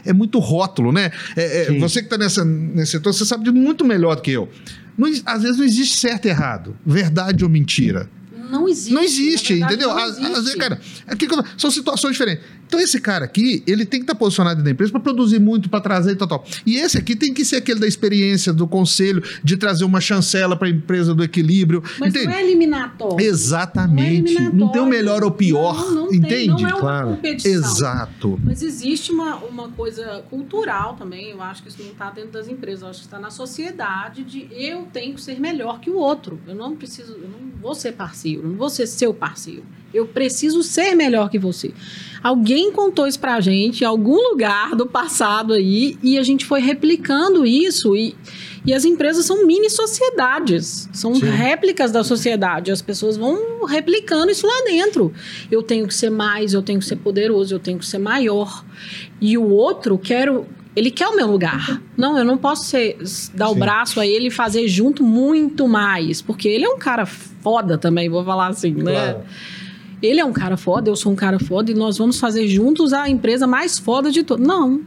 é- 0.04 0.12
muito 0.12 0.38
rótulo, 0.38 0.90
né? 0.90 1.10
É- 1.36 1.62
é, 1.74 1.78
você 1.78 2.00
que 2.02 2.12
está 2.12 2.18
nesse 2.18 2.86
setor, 2.86 3.12
você 3.12 3.24
sabe 3.24 3.44
de 3.44 3.52
muito 3.52 3.84
melhor 3.84 4.16
do 4.16 4.22
que 4.22 4.32
eu. 4.32 4.48
Não 4.98 5.08
às 5.24 5.42
vezes 5.42 5.58
não 5.58 5.64
existe 5.64 5.96
certo 5.96 6.26
e 6.26 6.28
errado, 6.28 6.76
verdade 6.84 7.44
ou 7.44 7.50
mentira. 7.50 8.08
Não 8.52 8.68
existe. 8.68 8.92
Não 8.94 9.02
existe, 9.02 9.54
na 9.56 9.66
verdade, 9.68 9.74
entendeu? 9.74 9.88
não 9.96 10.04
Às, 10.04 10.10
às 10.10 10.18
vezes, 10.18 10.38
existe. 10.38 10.58
cara, 10.58 10.80
aqui 11.06 11.26
que 11.26 11.34
eu- 11.34 11.44
são 11.56 11.70
situações 11.70 12.12
diferentes. 12.12 12.44
Então, 12.66 12.80
esse 12.80 12.98
cara 13.00 13.24
aqui, 13.26 13.62
ele 13.66 13.84
tem 13.84 14.00
que 14.00 14.04
estar 14.04 14.14
posicionado 14.14 14.56
dentro 14.56 14.64
da 14.64 14.70
empresa 14.70 14.90
para 14.92 15.00
produzir 15.00 15.38
muito, 15.38 15.68
para 15.68 15.80
trazer 15.80 16.12
e 16.12 16.16
tal, 16.16 16.26
tal. 16.26 16.44
E 16.64 16.76
esse 16.76 16.96
aqui 16.96 17.14
tem 17.14 17.34
que 17.34 17.44
ser 17.44 17.56
aquele 17.56 17.78
da 17.80 17.86
experiência, 17.86 18.50
do 18.52 18.66
conselho, 18.66 19.22
de 19.44 19.56
trazer 19.58 19.84
uma 19.84 20.00
chancela 20.00 20.56
para 20.56 20.68
a 20.68 20.70
empresa 20.70 21.14
do 21.14 21.22
equilíbrio. 21.22 21.82
Mas 22.00 22.10
entende? 22.10 22.26
não 22.26 22.32
é 22.32 22.42
eliminatório. 22.42 23.20
Exatamente. 23.26 24.34
Não, 24.34 24.40
é 24.40 24.44
Não, 24.44 24.50
tem 24.50 24.80
o 24.80 24.84
eliminatório. 24.84 24.86
melhor 24.88 25.24
ou 25.24 25.30
pior. 25.30 25.84
Não, 25.90 25.94
não 25.94 26.08
tem, 26.08 26.18
entende? 26.18 26.62
não 26.62 26.68
é 26.68 26.72
Claro. 26.72 27.08
competição. 27.08 27.52
Exato. 27.52 28.40
Mas 28.42 28.62
existe 28.62 29.12
uma, 29.12 29.36
uma 29.36 29.68
coisa 29.68 30.24
cultural 30.30 30.94
também, 30.96 31.30
eu 31.30 31.42
acho 31.42 31.62
que 31.62 31.68
isso 31.68 31.82
não 31.82 31.90
está 31.92 32.10
dentro 32.10 32.30
das 32.32 32.48
empresas, 32.48 32.82
eu 32.82 32.88
acho 32.88 33.00
que 33.00 33.06
está 33.06 33.18
na 33.20 33.30
sociedade 33.30 34.24
de 34.24 34.48
eu 34.50 34.86
tenho 34.92 35.14
que 35.14 35.20
ser 35.22 35.38
melhor 35.38 35.78
que 35.80 35.90
o 35.90 35.96
outro. 35.96 36.40
Eu 36.46 36.54
não 36.54 36.74
preciso, 36.74 37.12
eu 37.12 37.28
não 37.28 37.51
vou 37.62 37.74
ser 37.74 37.92
parceiro, 37.92 38.42
eu 38.42 38.48
não 38.48 38.56
vou 38.56 38.68
ser 38.68 38.86
seu 38.86 39.14
parceiro. 39.14 39.62
Eu 39.94 40.06
preciso 40.06 40.62
ser 40.62 40.94
melhor 40.94 41.30
que 41.30 41.38
você. 41.38 41.72
Alguém 42.22 42.72
contou 42.72 43.06
isso 43.06 43.20
pra 43.20 43.40
gente 43.40 43.82
em 43.82 43.86
algum 43.86 44.16
lugar 44.30 44.74
do 44.74 44.86
passado 44.86 45.52
aí 45.52 45.98
e 46.02 46.18
a 46.18 46.22
gente 46.22 46.46
foi 46.46 46.60
replicando 46.60 47.44
isso 47.44 47.94
e, 47.94 48.16
e 48.64 48.72
as 48.72 48.86
empresas 48.86 49.26
são 49.26 49.46
mini 49.46 49.68
sociedades, 49.68 50.88
são 50.94 51.14
Sim. 51.14 51.26
réplicas 51.26 51.92
da 51.92 52.02
sociedade. 52.02 52.72
As 52.72 52.80
pessoas 52.80 53.18
vão 53.18 53.66
replicando 53.66 54.30
isso 54.30 54.46
lá 54.46 54.64
dentro. 54.64 55.12
Eu 55.50 55.62
tenho 55.62 55.86
que 55.86 55.94
ser 55.94 56.10
mais, 56.10 56.54
eu 56.54 56.62
tenho 56.62 56.78
que 56.78 56.86
ser 56.86 56.96
poderoso, 56.96 57.54
eu 57.54 57.60
tenho 57.60 57.78
que 57.78 57.86
ser 57.86 57.98
maior. 57.98 58.64
E 59.20 59.36
o 59.36 59.50
outro 59.50 59.98
quero 59.98 60.46
ele 60.74 60.90
quer 60.90 61.08
o 61.08 61.16
meu 61.16 61.26
lugar. 61.30 61.80
Não, 61.96 62.16
eu 62.16 62.24
não 62.24 62.38
posso 62.38 62.64
ser, 62.64 62.98
dar 63.34 63.48
o 63.48 63.54
Sim. 63.54 63.60
braço 63.60 64.00
a 64.00 64.06
ele 64.06 64.28
e 64.28 64.30
fazer 64.30 64.66
junto 64.68 65.04
muito 65.04 65.68
mais, 65.68 66.22
porque 66.22 66.48
ele 66.48 66.64
é 66.64 66.68
um 66.68 66.78
cara 66.78 67.04
foda 67.04 67.76
também, 67.76 68.08
vou 68.08 68.24
falar 68.24 68.48
assim, 68.48 68.72
né? 68.72 68.92
Claro. 68.92 69.20
Ele 70.02 70.18
é 70.18 70.24
um 70.24 70.32
cara 70.32 70.56
foda, 70.56 70.90
eu 70.90 70.96
sou 70.96 71.12
um 71.12 71.16
cara 71.16 71.38
foda 71.38 71.70
e 71.70 71.74
nós 71.74 71.98
vamos 71.98 72.18
fazer 72.18 72.48
juntos 72.48 72.92
a 72.92 73.08
empresa 73.08 73.46
mais 73.46 73.78
foda 73.78 74.10
de 74.10 74.24
todas. 74.24 74.44
Não, 74.44 74.80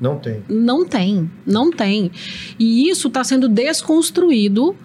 Não 0.00 0.16
tem. 0.18 0.44
não 0.48 0.86
tem, 0.86 1.30
não 1.44 1.70
tem. 1.72 2.10
E 2.58 2.88
isso 2.88 3.08
está 3.08 3.24
sendo 3.24 3.48
desconstruído. 3.48 4.76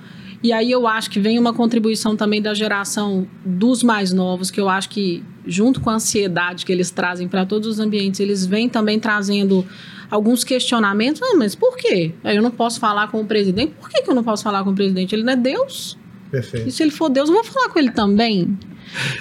E 0.42 0.52
aí 0.52 0.72
eu 0.72 0.88
acho 0.88 1.10
que 1.10 1.20
vem 1.20 1.40
uma 1.40 1.54
contribuição 1.54 2.18
também 2.18 2.42
da 2.42 2.54
geração 2.54 3.26
dos 3.46 3.82
mais 3.82 4.12
novos, 4.12 4.52
que 4.52 4.60
eu 4.60 4.68
acho 4.68 4.90
que, 4.90 5.24
junto 5.46 5.80
com 5.80 5.90
a 5.90 5.94
ansiedade 5.96 6.66
que 6.66 6.72
eles 6.72 6.92
trazem 6.92 7.30
para 7.30 7.46
todos 7.46 7.68
os 7.68 7.80
ambientes, 7.80 8.20
eles 8.20 8.46
vêm 8.46 8.68
também 8.68 9.00
trazendo 9.00 9.66
alguns 10.14 10.44
questionamentos. 10.44 11.22
Ah, 11.24 11.36
mas 11.36 11.56
por 11.56 11.76
quê? 11.76 12.14
Eu 12.24 12.42
não 12.42 12.52
posso 12.52 12.80
falar 12.80 13.08
com 13.08 13.20
o 13.20 13.26
presidente. 13.26 13.74
Por 13.80 13.90
que, 13.90 14.04
que 14.04 14.10
eu 14.10 14.14
não 14.14 14.24
posso 14.24 14.44
falar 14.44 14.64
com 14.64 14.70
o 14.70 14.76
presidente? 14.76 15.16
Ele 15.16 15.24
não 15.24 15.34
é 15.34 15.36
Deus. 15.36 15.98
Perfeito. 16.30 16.70
E 16.70 16.72
se 16.72 16.84
ele 16.84 16.92
for 16.92 17.10
Deus, 17.10 17.30
eu 17.30 17.36
vou 17.36 17.44
falar 17.44 17.70
com 17.70 17.80
ele 17.80 17.92
também. 17.92 18.58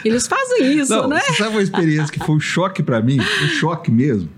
Eles 0.05 0.26
fazem 0.26 0.76
isso, 0.78 0.94
Não, 0.94 1.09
né? 1.09 1.20
Sabe 1.38 1.57
uma 1.57 1.62
experiência 1.62 2.12
que 2.12 2.18
foi 2.24 2.37
um 2.37 2.40
choque 2.40 2.83
para 2.83 3.00
mim? 3.00 3.18
Um 3.18 3.48
choque 3.48 3.90
mesmo. 3.90 4.28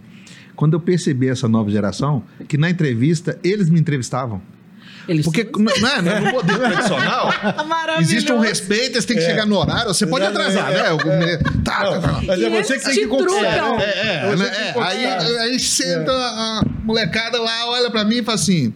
Quando 0.55 0.75
eu 0.75 0.81
percebi 0.81 1.29
essa 1.29 1.49
nova 1.49 1.69
geração, 1.71 2.23
que 2.47 2.57
na 2.57 2.71
entrevista 2.71 3.37
eles 3.43 3.69
me 3.69 3.81
entrevistavam. 3.81 4.41
Eles 5.09 5.25
Porque 5.25 5.43
são- 5.45 5.63
não 5.63 5.89
é, 5.89 6.21
no 6.21 6.31
modelo 6.33 6.59
tradicional, 6.65 7.31
existe 8.01 8.33
um 8.33 8.39
respeito, 8.39 8.95
eles 8.97 9.05
têm 9.05 9.17
que 9.17 9.23
É. 9.23 9.27
chegar 9.27 9.47
no 9.47 9.57
horário, 9.59 9.89
você 9.93 10.07
pode 10.07 10.25
atrasar, 10.25 10.71
né? 10.71 10.93
O- 10.93 10.99
Tá, 11.65 11.79
tá, 11.85 11.99
tá. 12.01 12.21
Mas 12.27 12.43
é 12.43 12.49
você 12.51 12.79
que 12.79 12.85
tem 12.85 12.95
que 12.95 13.07
conquistar. 13.07 13.81
É, 13.81 13.85
é, 13.85 14.23
É 14.25 14.31
você 14.37 14.43
né? 14.45 14.73
É, 14.77 14.83
aí, 14.83 15.07
aí 15.39 15.59
senta 15.61 16.13
a 16.13 16.63
molecada 16.85 17.41
lá, 17.41 17.69
olha 17.69 17.91
pra 17.91 18.05
mim 18.05 18.17
e 18.19 18.23
fala 18.23 18.37
assim: 18.37 18.73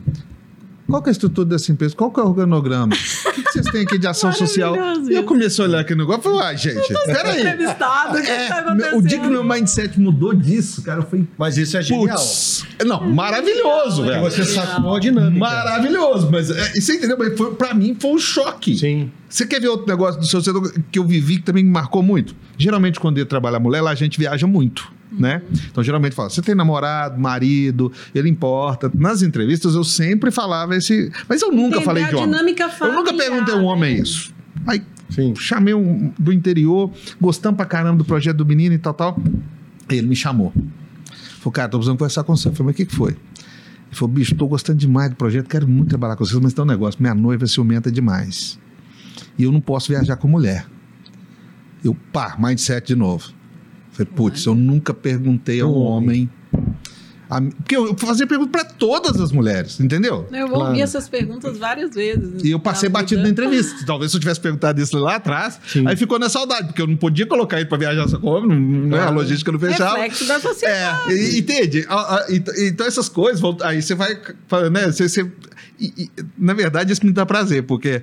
qual 0.88 1.02
que 1.02 1.08
é 1.08 1.10
a 1.10 1.12
estrutura 1.12 1.46
dessa 1.48 1.70
empresa? 1.70 1.94
Qual 1.94 2.10
que 2.10 2.18
é 2.18 2.22
o 2.22 2.26
organograma? 2.26 2.94
O 2.94 3.32
que, 3.32 3.42
que 3.42 3.52
vocês 3.52 3.66
têm 3.66 3.82
aqui 3.82 3.98
de 3.98 4.06
ação 4.06 4.32
social? 4.32 4.74
E 5.08 5.14
eu 5.14 5.22
comecei 5.24 5.64
a 5.64 5.68
olhar 5.68 5.80
aqui 5.80 5.94
no 5.94 5.98
negócio 6.04 6.20
e 6.20 6.22
falei, 6.24 6.40
ah, 6.40 6.54
gente, 6.54 6.94
peraí. 7.06 7.40
entrevistado, 7.40 8.16
É, 8.18 8.48
tá 8.48 8.96
o 8.96 9.02
dia 9.02 9.18
que 9.18 9.26
meu 9.26 9.44
mindset 9.44 10.00
mudou 10.00 10.34
disso, 10.34 10.82
cara, 10.82 11.00
eu 11.00 11.06
falei, 11.06 11.26
Mas 11.36 11.58
isso 11.58 11.76
é 11.76 11.82
genial. 11.82 12.16
putz. 12.16 12.64
Não, 12.84 13.08
maravilhoso, 13.10 14.04
velho. 14.04 14.22
você 14.22 14.44
sacou 14.44 14.96
a 14.96 15.00
dinâmica. 15.00 15.38
Maravilhoso, 15.38 16.30
mas 16.30 16.50
é, 16.50 16.72
e 16.74 16.80
você 16.80 16.94
entendeu? 16.94 17.16
Mas 17.18 17.36
foi, 17.36 17.54
pra 17.54 17.74
mim 17.74 17.96
foi 18.00 18.10
um 18.12 18.18
choque. 18.18 18.78
Sim. 18.78 19.12
Você 19.28 19.46
quer 19.46 19.60
ver 19.60 19.68
outro 19.68 19.86
negócio 19.86 20.20
do 20.20 20.26
seu 20.26 20.40
setor 20.40 20.72
que 20.90 20.98
eu 20.98 21.04
vivi 21.04 21.36
que 21.36 21.42
também 21.42 21.62
me 21.62 21.70
marcou 21.70 22.02
muito? 22.02 22.34
Geralmente, 22.56 22.98
quando 22.98 23.18
eu 23.18 23.26
trabalho 23.26 23.56
a 23.56 23.60
mulher, 23.60 23.82
lá 23.82 23.90
a 23.90 23.94
gente 23.94 24.18
viaja 24.18 24.46
muito. 24.46 24.90
Né? 25.10 25.40
Então, 25.70 25.82
geralmente 25.82 26.14
fala, 26.14 26.28
você 26.28 26.42
tem 26.42 26.54
namorado, 26.54 27.18
marido, 27.18 27.90
ele 28.14 28.28
importa. 28.28 28.90
Nas 28.94 29.22
entrevistas 29.22 29.74
eu 29.74 29.82
sempre 29.82 30.30
falava 30.30 30.76
esse. 30.76 31.10
Mas 31.28 31.40
eu 31.40 31.50
nunca 31.50 31.76
Entender 31.76 31.84
falei 31.84 32.04
a 32.04 32.08
de 32.08 32.16
homem. 32.16 32.30
dinâmica 32.30 32.64
Eu 32.64 32.92
nunca 32.92 33.10
familiar, 33.10 33.30
perguntei 33.30 33.54
a 33.54 33.56
um 33.56 33.64
homem 33.64 33.94
né? 33.96 34.00
isso. 34.02 34.32
Aí 34.66 34.82
Sim. 35.08 35.34
chamei 35.34 35.72
um 35.72 36.12
do 36.18 36.30
interior, 36.32 36.90
gostando 37.20 37.56
pra 37.56 37.64
caramba 37.64 37.98
do 37.98 38.04
projeto 38.04 38.36
do 38.36 38.46
menino 38.46 38.74
e 38.74 38.78
tal, 38.78 38.92
tal. 38.92 39.18
Ele 39.88 40.06
me 40.06 40.16
chamou. 40.16 40.52
Falou, 41.38 41.52
cara, 41.52 41.68
tô 41.68 41.78
precisando 41.78 41.98
conversar 41.98 42.24
com 42.24 42.36
você. 42.36 42.48
Eu 42.48 42.52
falei, 42.52 42.66
mas 42.66 42.74
o 42.74 42.76
que, 42.76 42.86
que 42.86 42.94
foi? 42.94 43.12
Ele 43.12 43.18
falou, 43.92 44.14
bicho, 44.14 44.34
tô 44.34 44.46
gostando 44.46 44.78
demais 44.78 45.08
do 45.08 45.16
projeto, 45.16 45.48
quero 45.48 45.66
muito 45.66 45.88
trabalhar 45.88 46.16
com 46.16 46.24
vocês, 46.24 46.38
mas 46.38 46.52
tem 46.52 46.62
um 46.62 46.68
negócio, 46.68 47.00
minha 47.00 47.14
noiva 47.14 47.44
é 47.44 47.48
ciumenta 47.48 47.90
demais. 47.90 48.58
E 49.38 49.44
eu 49.44 49.52
não 49.52 49.60
posso 49.60 49.88
viajar 49.88 50.16
com 50.16 50.26
mulher. 50.28 50.66
Eu, 51.84 51.94
pá, 52.12 52.36
mindset 52.38 52.88
de 52.88 52.96
novo. 52.96 53.32
Falei, 53.92 54.12
putz, 54.14 54.44
eu 54.46 54.54
nunca 54.54 54.92
perguntei 54.92 55.60
a 55.60 55.66
um 55.66 55.74
homem. 55.78 56.28
a- 57.30 57.42
porque 57.42 57.76
eu 57.76 57.94
fazia 57.98 58.26
pergunta 58.26 58.50
para 58.50 58.64
todas 58.64 59.20
as 59.20 59.30
mulheres, 59.32 59.78
entendeu? 59.80 60.26
Eu 60.32 60.44
ouvi 60.46 60.54
Claro. 60.54 60.80
essas 60.80 61.10
perguntas 61.10 61.58
várias 61.58 61.94
vezes. 61.94 62.42
E 62.42 62.50
eu 62.50 62.58
passei 62.58 62.88
batido 62.88 63.16
vida. 63.20 63.24
na 63.24 63.28
entrevista. 63.28 63.84
Talvez 63.84 64.10
se 64.10 64.16
eu 64.16 64.20
tivesse 64.20 64.40
perguntado 64.40 64.80
isso 64.80 64.96
lá 64.98 65.16
atrás, 65.16 65.60
Sim. 65.68 65.86
aí 65.86 65.94
ficou 65.94 66.18
na 66.18 66.30
saudade, 66.30 66.68
porque 66.68 66.80
eu 66.80 66.86
não 66.86 66.96
podia 66.96 67.26
colocar 67.26 67.58
ele 67.60 67.68
para 67.68 67.76
viajar 67.76 68.08
só 68.08 68.18
com 68.18 68.28
homem, 68.28 68.58
não- 68.58 68.88
né? 68.88 68.96
a 68.96 69.00
Claro. 69.02 69.16
logística 69.16 69.52
não 69.52 69.58
fechava. 69.58 69.96
Reflexo 69.98 70.24
da 70.26 70.40
sociedade. 70.40 71.12
É, 71.12 71.38
entende? 71.38 71.86
Então 72.60 72.86
essas 72.86 73.10
coisas, 73.10 73.42
aí 73.62 73.82
você 73.82 73.94
vai, 73.94 74.14
né? 74.72 74.86
Você, 74.86 75.06
você- 75.06 75.30
e- 75.78 76.04
e, 76.04 76.10
na 76.38 76.54
verdade, 76.54 76.94
isso 76.94 77.04
me 77.04 77.12
dá 77.12 77.26
prazer, 77.26 77.62
porque 77.64 78.02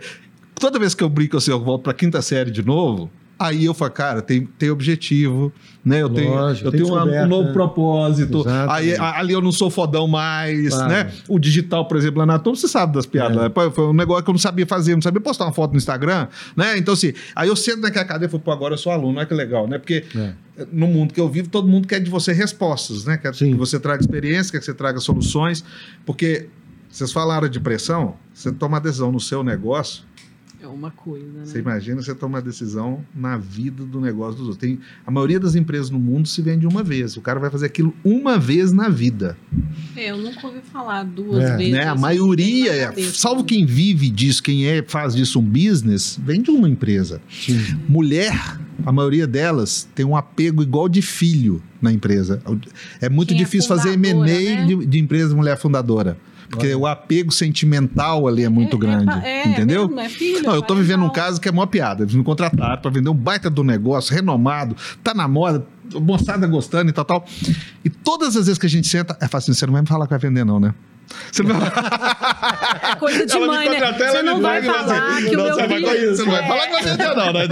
toda 0.60 0.80
vez 0.80 0.94
que 0.96 1.04
eu 1.04 1.10
brinco 1.10 1.38
assim, 1.38 1.52
eu 1.52 1.64
volto 1.64 1.84
pra 1.84 1.94
quinta 1.94 2.22
série 2.22 2.52
de 2.52 2.64
novo, 2.66 3.10
aí 3.38 3.66
eu 3.66 3.74
falo, 3.74 3.92
cara, 3.92 4.22
tem, 4.22 4.46
tem 4.58 4.70
objetivo, 4.70 5.52
né? 5.84 6.02
Eu 6.02 6.10
tenho, 6.10 6.34
Lógico, 6.34 6.68
eu 6.68 6.72
tem 6.72 6.82
tenho 6.82 6.94
uma- 6.94 7.04
um 7.04 7.28
novo 7.28 7.48
né? 7.50 7.54
propósito. 7.54 8.46
Aí 8.70 8.96
ali 8.98 9.34
eu 9.34 9.42
não 9.42 9.52
sou 9.52 9.70
fodão 9.70 10.08
mais, 10.08 10.70
Claro. 10.70 10.90
né? 10.90 11.12
O 11.28 11.38
digital, 11.38 11.86
por 11.86 11.98
exemplo, 11.98 12.20
lá 12.20 12.26
na 12.26 12.40
Tom, 12.40 12.56
você 12.56 12.66
sabe 12.68 12.94
das 12.94 13.06
piadas. 13.06 13.36
É. 13.38 13.42
né? 13.42 13.52
Foi 13.74 13.88
um 13.88 13.94
negócio 13.94 14.24
que 14.24 14.30
eu 14.30 14.34
não 14.34 14.40
sabia 14.40 14.66
fazer, 14.66 14.96
não 14.96 15.02
sabia 15.02 15.20
postar 15.20 15.46
uma 15.46 15.52
foto 15.54 15.72
no 15.72 15.78
Instagram, 15.78 16.28
né? 16.56 16.78
Então, 16.78 16.94
assim, 16.94 17.12
aí 17.36 17.50
eu 17.50 17.56
sento 17.58 17.82
naquela 17.82 18.06
cadeira 18.06 18.28
e 18.28 18.32
falo, 18.32 18.42
pô, 18.42 18.52
agora 18.52 18.76
eu 18.76 18.78
sou 18.78 18.92
aluno, 18.94 19.18
olha 19.18 19.26
que 19.28 19.34
legal, 19.34 19.68
né? 19.68 19.78
Porque 19.78 20.06
É. 20.16 20.34
no 20.72 20.88
mundo 20.88 21.14
que 21.14 21.20
eu 21.20 21.28
vivo, 21.28 21.50
todo 21.50 21.68
mundo 21.68 21.90
quer 21.90 22.00
de 22.00 22.10
você 22.10 22.32
respostas, 22.32 23.04
né? 23.04 23.18
Quer 23.18 23.36
Sim. 23.36 23.52
que 23.52 23.58
você 23.58 23.78
traga 23.78 24.00
experiência, 24.02 24.50
quer 24.54 24.60
que 24.60 24.66
você 24.66 24.74
traga 24.74 25.02
soluções, 25.02 25.62
porque 26.06 26.48
vocês 26.90 27.12
falaram 27.12 27.50
de 27.50 27.60
pressão, 27.60 28.16
você 28.34 28.50
toma 28.50 28.80
decisão 28.80 29.12
no 29.12 29.20
seu 29.20 29.44
negócio, 29.44 30.04
É 30.66 30.68
uma 30.68 30.90
coisa, 30.90 31.28
né? 31.28 31.46
você 31.46 31.60
imagina 31.60 32.02
você 32.02 32.16
toma 32.16 32.38
uma 32.38 32.42
decisão 32.42 33.06
na 33.16 33.38
vida 33.38 33.86
do 33.86 34.02
negócio 34.02 34.40
dos 34.40 34.48
outros. 34.48 34.58
Tem, 34.58 34.80
a 35.06 35.12
maioria 35.12 35.40
das 35.40 35.54
empresas 35.54 35.92
no 35.92 36.00
mundo 36.00 36.28
se 36.28 36.42
vende 36.42 36.66
uma 36.66 36.82
vez, 36.82 37.16
o 37.16 37.22
cara 37.22 37.40
vai 37.40 37.52
fazer 37.52 37.68
aquilo 37.68 37.94
uma 38.04 38.40
vez 38.40 38.72
na 38.72 38.90
vida, 38.90 39.38
É, 39.96 40.10
eu 40.10 40.18
nunca 40.18 40.48
ouvi 40.48 40.62
falar 40.62 41.04
duas 41.04 41.44
É. 41.44 41.56
vezes. 41.58 41.74
né? 41.74 41.84
A 41.84 41.92
assim, 41.92 42.02
maioria, 42.02 42.74
é, 42.74 42.86
cabeça, 42.88 43.14
salvo 43.14 43.42
né? 43.42 43.48
quem 43.48 43.64
vive 43.64 44.10
disso, 44.10 44.42
quem 44.42 44.66
é 44.66 44.82
faz 44.82 45.14
disso 45.14 45.40
um 45.40 45.44
business, 45.44 46.20
vende 46.24 46.50
uma 46.50 46.68
empresa. 46.68 47.22
Sim. 47.30 47.60
Mulher, 47.88 48.60
a 48.84 48.92
maioria 48.92 49.28
delas 49.28 49.88
tem 49.94 50.04
um 50.04 50.18
apego 50.18 50.64
igual 50.64 50.90
de 50.90 51.04
filho 51.04 51.62
na 51.80 51.92
empresa. 51.94 52.42
É 53.00 53.08
muito 53.08 53.30
Quem 53.30 53.38
é 53.38 53.44
difícil 53.44 53.68
fazer 53.68 53.94
fundadora, 53.94 54.32
M&A 54.32 54.56
né? 54.62 54.66
de, 54.66 54.86
de 54.88 55.00
empresa 55.00 55.30
de 55.30 55.36
mulher 55.36 55.58
fundadora. 55.58 56.18
Porque 56.50 56.68
Olha. 56.68 56.78
o 56.78 56.88
apego 56.88 57.32
sentimental 57.32 58.28
ali 58.28 58.44
é 58.44 58.50
muito 58.50 58.76
É, 58.76 58.80
grande. 58.80 59.12
é, 59.26 59.42
é 59.44 59.48
entendeu? 59.48 60.00
é 60.00 60.10
filho, 60.10 60.44
Não, 60.44 60.56
eu 60.56 60.62
tô 60.62 60.76
vivendo 60.76 61.04
um 61.04 61.10
caso 61.10 61.40
que 61.42 61.50
é 61.50 61.52
mó 61.52 61.66
piada. 61.66 62.04
Eles 62.04 62.14
me 62.16 62.24
contrataram 62.24 62.82
pra 62.82 62.92
vender 62.92 63.10
um 63.10 63.14
baita 63.16 63.50
do 63.50 63.64
negócio, 63.64 64.14
renomado, 64.14 64.76
tá 65.04 65.14
na 65.14 65.28
moda, 65.28 65.66
moçada 66.02 66.46
gostando 66.48 66.90
e 66.90 66.94
tal, 66.94 67.06
tal. 67.06 67.26
E 67.84 67.90
todas 67.90 68.36
as 68.36 68.46
vezes 68.46 68.58
que 68.60 68.66
a 68.66 68.70
gente 68.70 68.88
senta, 68.88 69.18
é 69.22 69.28
fácil, 69.28 69.54
você 69.54 69.66
não 69.66 69.74
vai 69.74 69.82
me 69.82 69.88
falar 69.88 70.06
que 70.06 70.12
vai 70.12 70.20
vender, 70.20 70.44
não, 70.44 70.60
né? 70.60 70.74
Você 71.32 71.44
não 71.44 71.60
vai, 71.60 71.70
É 72.92 72.96
coisa 72.96 73.26
de 73.26 73.36
Ela 73.36 73.48
mãe, 73.48 73.70
né? 73.70 73.94
Você 73.94 74.22
não 74.24 74.42
vai 74.42 74.62
falar 74.64 75.14
assim, 75.16 75.28
que 75.30 75.36
o 75.36 75.38
não, 75.38 75.46
meu 75.46 75.56
você 75.56 75.68
vai- 75.68 75.78
filho... 75.98 76.16
Você 76.16 76.24
não 76.24 76.32
vai 76.32 76.44
é, 76.44 76.48
falar 76.48 76.66
que 76.68 76.72
vai 76.72 76.84
vender, 76.84 77.16
não, 77.16 77.34
né? 77.34 77.48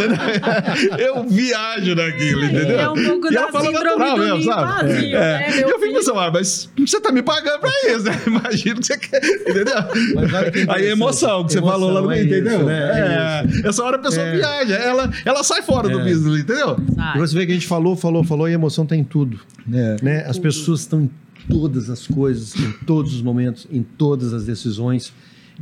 Eu 0.99 1.23
viajo 1.27 1.95
naquilo, 1.95 2.45
entendeu? 2.45 2.79
É 2.79 2.89
um 2.89 2.93
pouco 3.05 3.27
E 3.31 3.33
da 3.33 3.45
síndrome 3.45 3.71
natural 3.73 4.15
do 4.15 4.23
mesmo, 4.23 4.43
sabe? 4.43 4.63
vazio, 4.87 5.17
É. 5.17 5.39
né, 5.39 5.55
meu 5.57 5.69
eu 5.69 5.79
fico 5.79 5.93
pensando, 5.93 6.19
ah, 6.19 6.31
mas 6.31 6.69
você 6.77 6.99
tá 7.01 7.11
me 7.11 7.21
pagando 7.21 7.59
pra 7.59 7.69
isso, 7.87 8.03
né? 8.03 8.21
Imagino 8.27 8.79
que 8.79 8.85
você 8.87 8.97
quer, 8.97 9.23
entendeu? 9.23 9.75
Mas 10.15 10.33
olha 10.33 10.51
que 10.51 10.65
Aí 10.69 10.85
é 10.87 10.89
emoção 10.91 11.45
que 11.45 11.51
você 11.53 11.57
Emoção, 11.59 11.73
falou 11.79 11.93
lá 11.93 12.01
no 12.01 12.11
é 12.11 12.15
meio, 12.15 12.25
entendeu? 12.27 12.63
né? 12.65 12.79
É 12.83 13.63
É, 13.65 13.67
Essa 13.69 13.83
hora 13.83 13.97
a 13.97 13.99
pessoa 13.99 14.25
É. 14.25 14.35
viaja, 14.35 14.75
ela, 14.75 15.11
ela 15.25 15.43
sai 15.43 15.61
fora 15.61 15.89
do 15.89 15.99
É. 15.99 16.03
business, 16.03 16.41
entendeu? 16.41 16.77
Sai. 16.95 17.15
E 17.17 17.19
você 17.19 17.35
vê 17.35 17.45
que 17.45 17.51
a 17.51 17.55
gente 17.55 17.67
falou, 17.67 17.95
falou, 17.95 18.23
falou 18.23 18.47
e 18.47 18.51
a 18.51 18.55
emoção 18.55 18.85
tem 18.85 19.03
tudo. 19.03 19.39
É. 19.71 19.95
Né? 20.01 20.19
As 20.27 20.35
Tudo. 20.37 20.41
pessoas 20.43 20.79
estão 20.81 21.01
em 21.01 21.09
todas 21.49 21.89
as 21.89 22.07
coisas, 22.07 22.55
em 22.55 22.71
todos 22.85 23.13
os 23.13 23.21
momentos, 23.21 23.67
em 23.71 23.83
todas 23.83 24.33
as 24.33 24.45
decisões. 24.45 25.13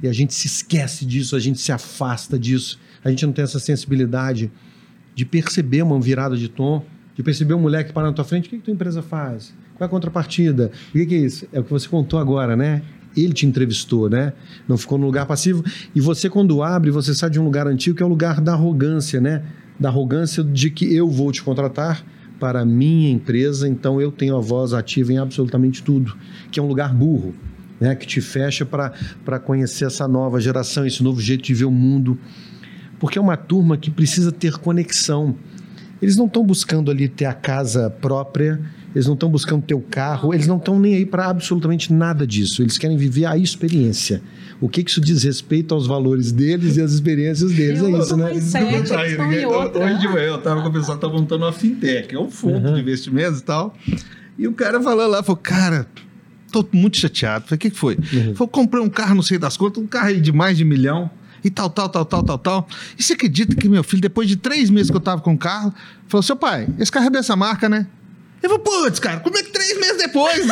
E 0.01 0.07
a 0.07 0.13
gente 0.13 0.33
se 0.33 0.47
esquece 0.47 1.05
disso, 1.05 1.35
a 1.35 1.39
gente 1.39 1.59
se 1.59 1.71
afasta 1.71 2.37
disso. 2.39 2.79
A 3.03 3.09
gente 3.09 3.25
não 3.25 3.33
tem 3.33 3.43
essa 3.43 3.59
sensibilidade 3.59 4.51
de 5.15 5.25
perceber 5.25 5.81
uma 5.81 5.99
virada 5.99 6.37
de 6.37 6.47
tom, 6.47 6.85
de 7.15 7.23
perceber 7.23 7.53
um 7.53 7.59
moleque 7.59 7.89
que 7.89 7.93
para 7.93 8.07
na 8.07 8.13
tua 8.13 8.23
frente, 8.23 8.47
o 8.47 8.49
que, 8.49 8.57
que 8.57 8.63
tua 8.63 8.73
empresa 8.73 9.01
faz? 9.01 9.53
Qual 9.75 9.85
é 9.85 9.87
a 9.87 9.89
contrapartida? 9.89 10.71
O 10.89 10.91
que, 10.93 11.05
que 11.05 11.15
é 11.15 11.17
isso? 11.17 11.47
É 11.51 11.59
o 11.59 11.63
que 11.63 11.71
você 11.71 11.87
contou 11.87 12.19
agora, 12.19 12.55
né? 12.55 12.81
Ele 13.15 13.33
te 13.33 13.45
entrevistou, 13.45 14.09
né? 14.09 14.31
Não 14.67 14.77
ficou 14.77 14.97
no 14.97 15.05
lugar 15.05 15.25
passivo. 15.25 15.63
E 15.93 15.99
você, 15.99 16.29
quando 16.29 16.63
abre, 16.63 16.91
você 16.91 17.13
sai 17.13 17.29
de 17.29 17.39
um 17.39 17.43
lugar 17.43 17.67
antigo, 17.67 17.97
que 17.97 18.03
é 18.03 18.05
o 18.05 18.09
lugar 18.09 18.39
da 18.39 18.53
arrogância, 18.53 19.19
né? 19.19 19.43
Da 19.79 19.89
arrogância 19.89 20.43
de 20.43 20.69
que 20.69 20.93
eu 20.95 21.09
vou 21.09 21.31
te 21.31 21.43
contratar 21.43 22.05
para 22.41 22.61
a 22.61 22.65
minha 22.65 23.11
empresa, 23.11 23.69
então 23.69 24.01
eu 24.01 24.11
tenho 24.11 24.35
a 24.35 24.41
voz 24.41 24.73
ativa 24.73 25.13
em 25.13 25.19
absolutamente 25.19 25.83
tudo, 25.83 26.17
que 26.51 26.59
é 26.59 26.63
um 26.63 26.67
lugar 26.67 26.91
burro, 26.91 27.35
né? 27.79 27.93
Que 27.93 28.07
te 28.07 28.19
fecha 28.19 28.65
para 28.65 29.39
conhecer 29.39 29.85
essa 29.85 30.07
nova 30.07 30.41
geração, 30.41 30.83
esse 30.83 31.03
novo 31.03 31.21
jeito 31.21 31.43
de 31.43 31.53
ver 31.53 31.65
o 31.65 31.71
mundo. 31.71 32.17
Porque 32.99 33.19
é 33.19 33.21
uma 33.21 33.37
turma 33.37 33.77
que 33.77 33.91
precisa 33.91 34.31
ter 34.31 34.57
conexão. 34.57 35.35
Eles 36.01 36.17
não 36.17 36.25
estão 36.25 36.43
buscando 36.43 36.89
ali 36.89 37.07
ter 37.07 37.25
a 37.25 37.33
casa 37.33 37.91
própria, 37.91 38.59
eles 38.93 39.07
não 39.07 39.13
estão 39.13 39.29
buscando 39.29 39.61
ter 39.63 39.73
o 39.73 39.81
carro, 39.81 40.33
eles 40.33 40.47
não 40.47 40.57
estão 40.57 40.79
nem 40.79 40.95
aí 40.95 41.05
para 41.05 41.27
absolutamente 41.27 41.93
nada 41.93 42.25
disso. 42.27 42.61
Eles 42.61 42.77
querem 42.77 42.97
viver 42.97 43.25
a 43.25 43.37
experiência. 43.37 44.21
O 44.59 44.69
que, 44.69 44.83
que 44.83 44.91
isso 44.91 45.01
diz 45.01 45.23
respeito 45.23 45.73
aos 45.73 45.87
valores 45.87 46.31
deles 46.31 46.77
e 46.77 46.81
às 46.81 46.91
experiências 46.91 47.51
deles? 47.51 47.79
Eu 47.81 47.95
é 47.95 47.99
isso, 47.99 48.17
né? 48.17 48.31
em 49.41 49.45
outra. 49.45 49.85
Hoje 49.85 49.99
de 49.99 50.07
manhã 50.07 50.25
eu 50.25 50.37
tava 50.37 50.61
com 50.61 50.69
o 50.69 50.71
pessoal 50.73 50.97
que 50.97 51.05
tá 51.05 51.11
montando 51.11 51.45
uma 51.45 51.51
fintech, 51.53 52.13
é 52.13 52.19
um 52.19 52.29
fundo 52.29 52.67
Uhum. 52.67 52.75
de 52.75 52.81
investimentos 52.81 53.39
e 53.39 53.43
tal. 53.43 53.73
E 54.37 54.47
o 54.47 54.53
cara 54.53 54.81
falou 54.81 55.07
lá, 55.07 55.23
falou, 55.23 55.37
cara, 55.41 55.87
tô 56.51 56.65
muito 56.73 56.97
chateado. 56.97 57.45
Falei, 57.45 57.55
o 57.55 57.59
que, 57.59 57.69
que 57.71 57.77
foi? 57.77 57.95
Uhum. 57.95 58.35
Falou, 58.35 58.47
comprei 58.49 58.83
um 58.83 58.89
carro, 58.89 59.15
não 59.15 59.23
sei 59.23 59.37
das 59.37 59.57
contas, 59.57 59.81
um 59.81 59.87
carro 59.87 60.07
aí 60.07 60.19
de 60.21 60.31
mais 60.31 60.57
de 60.57 60.65
milhão. 60.65 61.09
E 61.43 61.49
tal, 61.49 61.71
tal, 61.71 61.89
tal, 61.89 62.05
tal, 62.05 62.21
tal, 62.21 62.37
tal. 62.37 62.67
E 62.99 63.01
você 63.01 63.13
acredita 63.13 63.55
que 63.55 63.67
meu 63.67 63.83
filho, 63.83 64.01
depois 64.01 64.27
de 64.27 64.35
três 64.35 64.69
meses 64.69 64.91
que 64.91 64.97
eu 64.97 65.01
tava 65.01 65.21
com 65.21 65.33
o 65.33 65.37
carro, 65.37 65.73
falou: 66.07 66.21
seu 66.21 66.35
pai, 66.35 66.67
esse 66.77 66.91
carro 66.91 67.07
é 67.07 67.09
dessa 67.09 67.35
marca, 67.35 67.67
né? 67.67 67.87
Eu 68.41 68.49
falei, 68.49 68.63
putz, 68.63 68.99
cara, 68.99 69.19
como 69.19 69.37
é 69.37 69.43
que 69.43 69.51
três 69.51 69.79
meses 69.79 69.97
depois? 69.97 70.45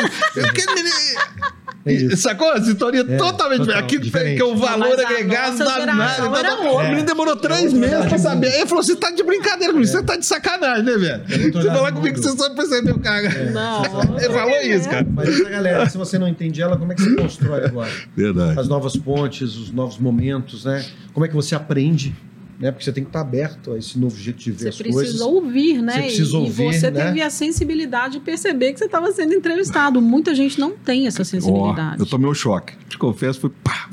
É. 1.86 2.16
Sacou? 2.18 2.52
Essa 2.54 2.70
história 2.72 3.00
É, 3.00 3.18
totalmente 3.18 3.60
total, 3.66 3.80
Aquilo 3.80 4.04
diferente. 4.04 4.36
que 4.36 4.42
é 4.42 4.46
o 4.46 4.56
valor 4.56 4.90
Mas 4.90 5.00
a 5.00 5.10
agregado 5.10 5.58
da 5.60 5.86
nada. 5.86 6.40
era 6.40 6.56
tá- 6.58 6.72
O 6.72 6.84
menino 6.84 7.04
demorou 7.04 7.36
três 7.38 7.74
outra 7.74 7.80
meses 7.80 8.06
pra 8.06 8.18
saber. 8.18 8.54
Ele 8.54 8.66
falou: 8.68 8.84
você 8.84 8.96
tá 8.96 9.10
de 9.12 9.24
brincadeira 9.24 9.72
comigo, 9.74 9.90
você 9.90 10.04
tá 10.04 10.18
de 10.18 10.26
sacanagem, 10.26 10.84
né, 10.84 10.92
velho? 10.98 11.24
É 11.24 11.38
Você 11.38 11.52
falar 11.52 11.74
verdade 11.74 11.96
comigo 11.96 12.16
que 12.16 12.22
você 12.22 12.38
só 12.38 12.50
percebeu 12.54 12.96
o 12.96 13.00
carro. 13.00 13.24
Não. 13.54 13.84
Ele 14.22 14.34
falou 14.34 14.62
isso, 14.62 14.90
cara. 14.90 15.08
Mas 15.10 15.30
essa 15.30 15.50
galera, 15.50 15.90
se 15.90 15.98
você 15.98 16.20
não 16.20 16.28
entende 16.28 16.62
ela, 16.62 16.78
como 16.78 16.92
é 16.92 16.96
que 16.96 17.02
você 17.02 17.16
constrói 17.16 17.66
agora? 17.66 17.92
Verdade. 18.16 18.60
As 18.60 18.68
novas 18.68 18.96
pontes, 18.98 19.56
os 19.56 19.72
novos 19.72 19.98
momentos, 19.98 20.66
né? 20.66 20.86
Como 21.14 21.26
é 21.26 21.30
que 21.30 21.36
você 21.36 21.56
aprende? 21.56 22.14
Né? 22.60 22.72
Porque 22.72 22.84
você 22.84 22.92
tem 22.92 23.04
que 23.06 23.10
estar 23.10 23.22
aberto 23.22 23.72
a 23.72 23.78
esse 23.78 23.98
novo 23.98 24.18
jeito 24.18 24.38
de 24.40 24.52
ver 24.52 24.58
Você 24.64 24.68
as 24.70 24.76
precisa 24.78 24.94
coisas. 24.96 25.22
ouvir, 25.22 25.82
né? 25.82 25.94
Você 25.94 26.00
precisa 26.02 26.32
E- 26.34 26.36
ouvir, 26.40 26.70
e 26.70 26.74
você 26.74 26.92
né? 26.92 27.06
teve 27.06 27.22
a 27.22 27.30
sensibilidade 27.30 28.14
de 28.16 28.20
perceber 28.20 28.74
que 28.74 28.80
você 28.80 28.86
estava 28.86 29.12
sendo 29.14 29.34
entrevistado. 29.34 30.02
Muita 30.02 30.36
gente 30.36 30.60
não 30.60 30.72
tem 30.76 31.08
essa 31.08 31.24
sensibilidade. 31.24 32.00
eu 32.02 32.06
tomei 32.06 32.30
um 32.30 32.34
choque. 32.34 32.74
Te 32.90 32.98
confesso, 32.98 33.40
foi 33.40 33.50
pá, 33.64 33.90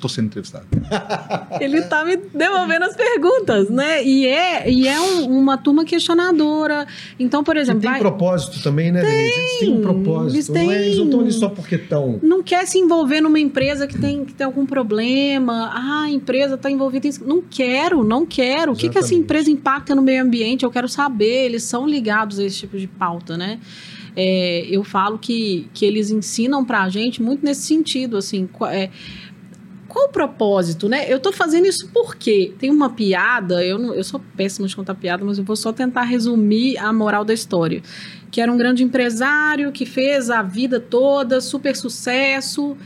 tô 0.00 0.08
sendo 0.08 0.26
entrevistado. 0.26 0.66
Ele 1.60 1.82
tá 1.82 2.04
me 2.04 2.16
devolvendo 2.16 2.84
as 2.84 2.94
perguntas, 2.96 3.68
né? 3.68 4.02
E 4.04 4.26
é, 4.26 4.70
e 4.70 4.86
é 4.86 5.00
um- 5.00 5.38
uma 5.38 5.56
turma 5.58 5.84
questionadora. 5.84 6.86
Então, 7.18 7.42
por 7.42 7.56
E 7.56 7.60
exemplo, 7.60 7.80
tem 7.82 7.90
vai- 7.90 8.00
propósito 8.00 8.62
também, 8.62 8.90
né, 8.92 9.02
Denise? 9.02 9.38
Eles 9.38 9.58
têm 9.58 9.72
um 9.74 9.80
propósito. 9.80 10.34
eles 10.36 10.48
Não, 10.48 10.70
é- 10.72 10.84
eles 10.86 10.96
não 10.98 11.04
têm. 11.04 11.04
estão 11.06 11.20
ali 11.20 11.32
só 11.32 11.48
porque 11.48 11.74
estão. 11.74 12.18
não 12.22 12.42
quer 12.42 12.66
se 12.66 12.78
envolver 12.78 13.20
numa 13.20 13.38
empresa 13.40 13.86
que 13.86 13.98
tem, 13.98 14.24
que 14.24 14.32
tem 14.34 14.44
algum 14.44 14.64
problema. 14.64 15.70
Ah, 15.74 16.04
a 16.04 16.10
empresa 16.10 16.54
está 16.54 16.70
envolvida 16.70 17.06
em 17.06 17.10
isso. 17.10 17.24
Não 17.26 17.42
quero, 17.42 18.04
não 18.04 18.24
quero. 18.24 18.72
O 18.72 18.76
que, 18.76 18.88
que 18.88 18.98
essa 18.98 19.14
empresa 19.14 19.50
impacta 19.50 19.94
no 19.94 20.02
meio 20.02 20.22
ambiente? 20.22 20.64
Eu 20.64 20.70
quero 20.70 20.88
saber. 20.88 21.46
Eles 21.46 21.64
são 21.64 21.86
ligados 21.86 22.38
a 22.38 22.44
esse 22.44 22.58
tipo 22.58 22.78
de 22.78 22.86
pauta, 22.86 23.36
né? 23.36 23.58
É, 24.16 24.66
eu 24.68 24.82
falo 24.82 25.16
que, 25.16 25.68
que 25.72 25.84
eles 25.84 26.10
ensinam 26.10 26.64
pra 26.64 26.88
gente 26.88 27.22
muito 27.22 27.44
nesse 27.44 27.62
sentido, 27.62 28.16
assim, 28.16 28.48
é, 28.68 28.90
qual 29.88 30.06
o 30.06 30.08
propósito, 30.10 30.88
né? 30.88 31.10
Eu 31.10 31.18
tô 31.18 31.32
fazendo 31.32 31.66
isso 31.66 31.88
porque 31.92 32.52
tem 32.58 32.70
uma 32.70 32.90
piada, 32.90 33.64
eu, 33.64 33.78
não, 33.78 33.94
eu 33.94 34.04
sou 34.04 34.20
péssima 34.36 34.68
de 34.68 34.76
contar 34.76 34.94
piada, 34.94 35.24
mas 35.24 35.38
eu 35.38 35.44
vou 35.44 35.56
só 35.56 35.72
tentar 35.72 36.02
resumir 36.02 36.76
a 36.76 36.92
moral 36.92 37.24
da 37.24 37.32
história. 37.32 37.82
Que 38.30 38.40
era 38.40 38.52
um 38.52 38.58
grande 38.58 38.84
empresário 38.84 39.72
que 39.72 39.86
fez 39.86 40.28
a 40.28 40.42
vida 40.42 40.78
toda, 40.78 41.40
super 41.40 41.74
sucesso, 41.74 42.76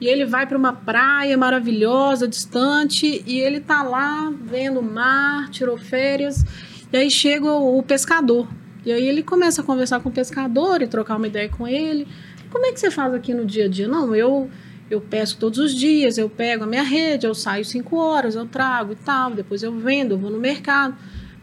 e 0.00 0.06
ele 0.06 0.24
vai 0.24 0.46
para 0.46 0.56
uma 0.56 0.72
praia 0.72 1.36
maravilhosa, 1.36 2.28
distante, 2.28 3.24
e 3.26 3.40
ele 3.40 3.58
tá 3.58 3.82
lá 3.82 4.32
vendo 4.44 4.78
o 4.78 4.82
mar, 4.82 5.50
tirou 5.50 5.76
férias, 5.76 6.44
e 6.92 6.96
aí 6.96 7.10
chega 7.10 7.46
o, 7.46 7.78
o 7.78 7.82
pescador. 7.82 8.46
E 8.84 8.92
aí 8.92 9.06
ele 9.06 9.22
começa 9.22 9.62
a 9.62 9.64
conversar 9.64 10.00
com 10.00 10.08
o 10.08 10.12
pescador 10.12 10.80
e 10.80 10.86
trocar 10.86 11.16
uma 11.16 11.26
ideia 11.26 11.48
com 11.48 11.66
ele. 11.66 12.06
Como 12.50 12.66
é 12.66 12.72
que 12.72 12.78
você 12.78 12.90
faz 12.90 13.14
aqui 13.14 13.32
no 13.34 13.44
dia 13.44 13.64
a 13.64 13.68
dia? 13.68 13.88
Não, 13.88 14.14
eu 14.14 14.50
eu 14.92 15.00
pesco 15.00 15.40
todos 15.40 15.58
os 15.58 15.74
dias, 15.74 16.18
eu 16.18 16.28
pego 16.28 16.64
a 16.64 16.66
minha 16.66 16.82
rede, 16.82 17.26
eu 17.26 17.34
saio 17.34 17.64
cinco 17.64 17.96
horas, 17.96 18.34
eu 18.34 18.46
trago 18.46 18.92
e 18.92 18.96
tal, 18.96 19.34
depois 19.34 19.62
eu 19.62 19.72
vendo, 19.78 20.12
eu 20.12 20.18
vou 20.18 20.30
no 20.30 20.38
mercado. 20.38 20.94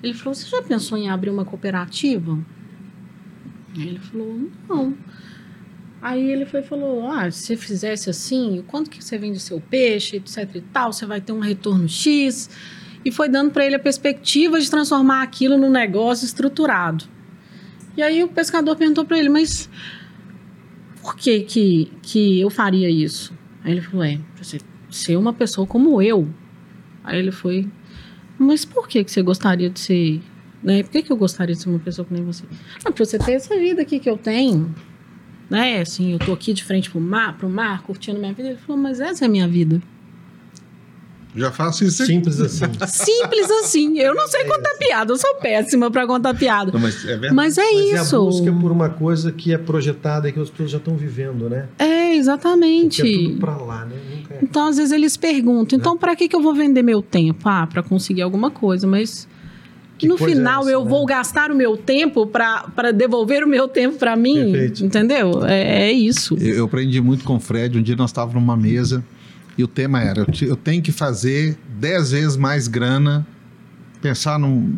Ele 0.03 0.13
falou: 0.13 0.35
Você 0.35 0.47
já 0.47 0.61
pensou 0.61 0.97
em 0.97 1.09
abrir 1.09 1.31
uma 1.31 1.43
cooperativa? 1.43 2.37
Ele 3.75 3.97
falou: 3.97 4.47
Não. 4.67 4.95
Aí 5.99 6.29
ele 6.31 6.45
foi 6.45 6.61
falou: 6.61 7.09
Ah, 7.09 7.31
se 7.31 7.47
você 7.47 7.57
fizesse 7.57 8.09
assim, 8.09 8.63
quanto 8.67 8.89
que 8.89 9.03
você 9.03 9.17
vende 9.17 9.39
seu 9.39 9.59
peixe, 9.59 10.17
etc 10.17 10.47
e 10.55 10.61
tal, 10.61 10.93
você 10.93 11.07
vai 11.07 11.19
ter 11.19 11.31
um 11.31 11.39
retorno 11.39 11.89
X. 11.89 12.49
E 13.03 13.11
foi 13.11 13.29
dando 13.29 13.49
para 13.49 13.65
ele 13.65 13.75
a 13.75 13.79
perspectiva 13.79 14.59
de 14.59 14.69
transformar 14.69 15.23
aquilo 15.23 15.57
num 15.57 15.71
negócio 15.71 16.23
estruturado. 16.23 17.05
E 17.97 18.03
aí 18.03 18.23
o 18.23 18.27
pescador 18.27 18.75
perguntou 18.75 19.05
para 19.05 19.17
ele: 19.17 19.29
Mas 19.29 19.67
por 21.01 21.15
que, 21.15 21.41
que 21.41 21.91
que 22.03 22.39
eu 22.39 22.51
faria 22.51 22.89
isso? 22.89 23.38
Aí 23.69 23.75
ele 23.75 23.81
falou: 23.81 24.03
É, 24.03 24.17
pra 24.33 24.43
você 24.43 24.59
ser 24.89 25.15
uma 25.15 25.31
pessoa 25.31 25.67
como 25.67 26.01
eu. 26.01 26.27
Aí 27.03 27.19
ele 27.19 27.31
foi: 27.31 27.67
Mas 28.37 28.65
por 28.65 28.87
que, 28.87 29.03
que 29.03 29.11
você 29.11 29.21
gostaria 29.21 29.69
de 29.69 29.79
ser. 29.79 30.21
Né? 30.63 30.81
Por 30.83 30.91
que, 30.91 31.03
que 31.03 31.11
eu 31.11 31.17
gostaria 31.17 31.55
de 31.55 31.61
ser 31.61 31.69
uma 31.69 31.79
pessoa 31.79 32.05
que 32.05 32.13
nem 32.13 32.23
você? 32.23 32.43
Ah, 32.83 32.91
pra 32.91 33.05
você 33.05 33.19
ter 33.19 33.33
essa 33.33 33.57
vida 33.57 33.81
aqui 33.81 33.99
que 33.99 34.09
eu 34.09 34.17
tenho 34.17 34.73
né? 35.49 35.81
Assim, 35.81 36.13
eu 36.13 36.19
tô 36.19 36.31
aqui 36.31 36.53
de 36.53 36.63
frente 36.63 36.89
pro 36.89 37.01
mar, 37.01 37.37
pro 37.37 37.49
mar, 37.49 37.81
curtindo 37.81 38.19
minha 38.19 38.33
vida. 38.33 38.49
Ele 38.49 38.57
falou, 38.57 38.81
mas 38.81 38.99
essa 38.99 39.25
é 39.25 39.27
a 39.27 39.29
minha 39.29 39.47
vida. 39.47 39.81
Já 41.35 41.51
faço 41.51 41.83
isso. 41.85 42.05
Simples 42.05 42.39
assim. 42.39 42.65
Simples 42.87 43.51
assim. 43.51 43.99
Eu 43.99 44.15
não 44.15 44.27
sei 44.27 44.45
contar 44.45 44.75
piada, 44.77 45.11
eu 45.13 45.17
sou 45.17 45.35
péssima 45.35 45.89
pra 45.91 46.05
contar 46.07 46.33
piada. 46.33 46.71
Não, 46.71 46.79
mas 46.79 47.03
é 47.05 47.07
verdade. 47.09 47.35
Mas 47.35 47.57
é 47.57 47.61
Mas 47.61 47.75
é 47.75 47.97
a 47.97 48.01
isso. 48.01 48.25
busca 48.25 48.51
por 48.51 48.71
uma 48.71 48.89
coisa 48.89 49.31
que 49.31 49.53
é 49.53 49.57
projetada 49.57 50.27
e 50.27 50.31
que 50.31 50.39
as 50.39 50.49
pessoas 50.49 50.71
já 50.71 50.77
estão 50.77 50.95
vivendo, 50.95 51.49
né? 51.49 51.67
É, 51.77 51.98
Exatamente. 52.15 53.01
é 53.01 53.27
tudo 53.29 53.39
pra 53.39 53.57
lá, 53.57 53.85
né? 53.85 53.95
Nunca 54.15 54.33
é. 54.35 54.39
Então, 54.43 54.67
às 54.67 54.77
vezes, 54.77 54.91
eles 54.91 55.15
perguntam, 55.17 55.77
então, 55.77 55.97
pra 55.97 56.15
que, 56.15 56.27
que 56.27 56.35
eu 56.35 56.41
vou 56.41 56.53
vender 56.53 56.81
meu 56.81 57.01
tempo? 57.01 57.47
Ah, 57.49 57.67
pra 57.67 57.81
conseguir 57.83 58.21
alguma 58.21 58.49
coisa, 58.51 58.85
mas 58.87 59.27
Que 59.97 60.07
no 60.07 60.15
é 60.15 60.17
final 60.17 60.61
essa, 60.61 60.71
eu 60.71 60.83
né? 60.83 60.89
vou 60.89 61.05
gastar 61.05 61.51
o 61.51 61.55
meu 61.55 61.75
tempo 61.75 62.25
pra 62.27 62.63
pra 62.75 62.91
devolver 62.91 63.43
o 63.43 63.47
meu 63.47 63.67
tempo 63.67 63.97
pra 63.97 64.15
mim, 64.15 64.35
Perfeito. 64.51 64.85
entendeu? 64.85 65.45
É, 65.45 65.89
é 65.89 65.91
isso. 65.91 66.35
Eu, 66.39 66.55
eu 66.55 66.65
aprendi 66.65 67.01
muito 67.01 67.23
com 67.23 67.35
o 67.35 67.39
Fred. 67.39 67.77
Um 67.77 67.81
dia 67.81 67.95
nós 67.95 68.09
estávamos 68.11 68.35
numa 68.35 68.55
mesa 68.55 69.03
e 69.57 69.63
o 69.63 69.67
tema 69.67 70.01
era: 70.01 70.21
eu, 70.21 70.25
te- 70.25 70.45
eu 70.45 70.55
tenho 70.55 70.81
que 70.81 70.91
fazer 70.91 71.57
10 71.79 72.11
vezes 72.11 72.37
mais 72.37 72.67
grana, 72.69 73.27
pensar 74.01 74.39
num. 74.39 74.71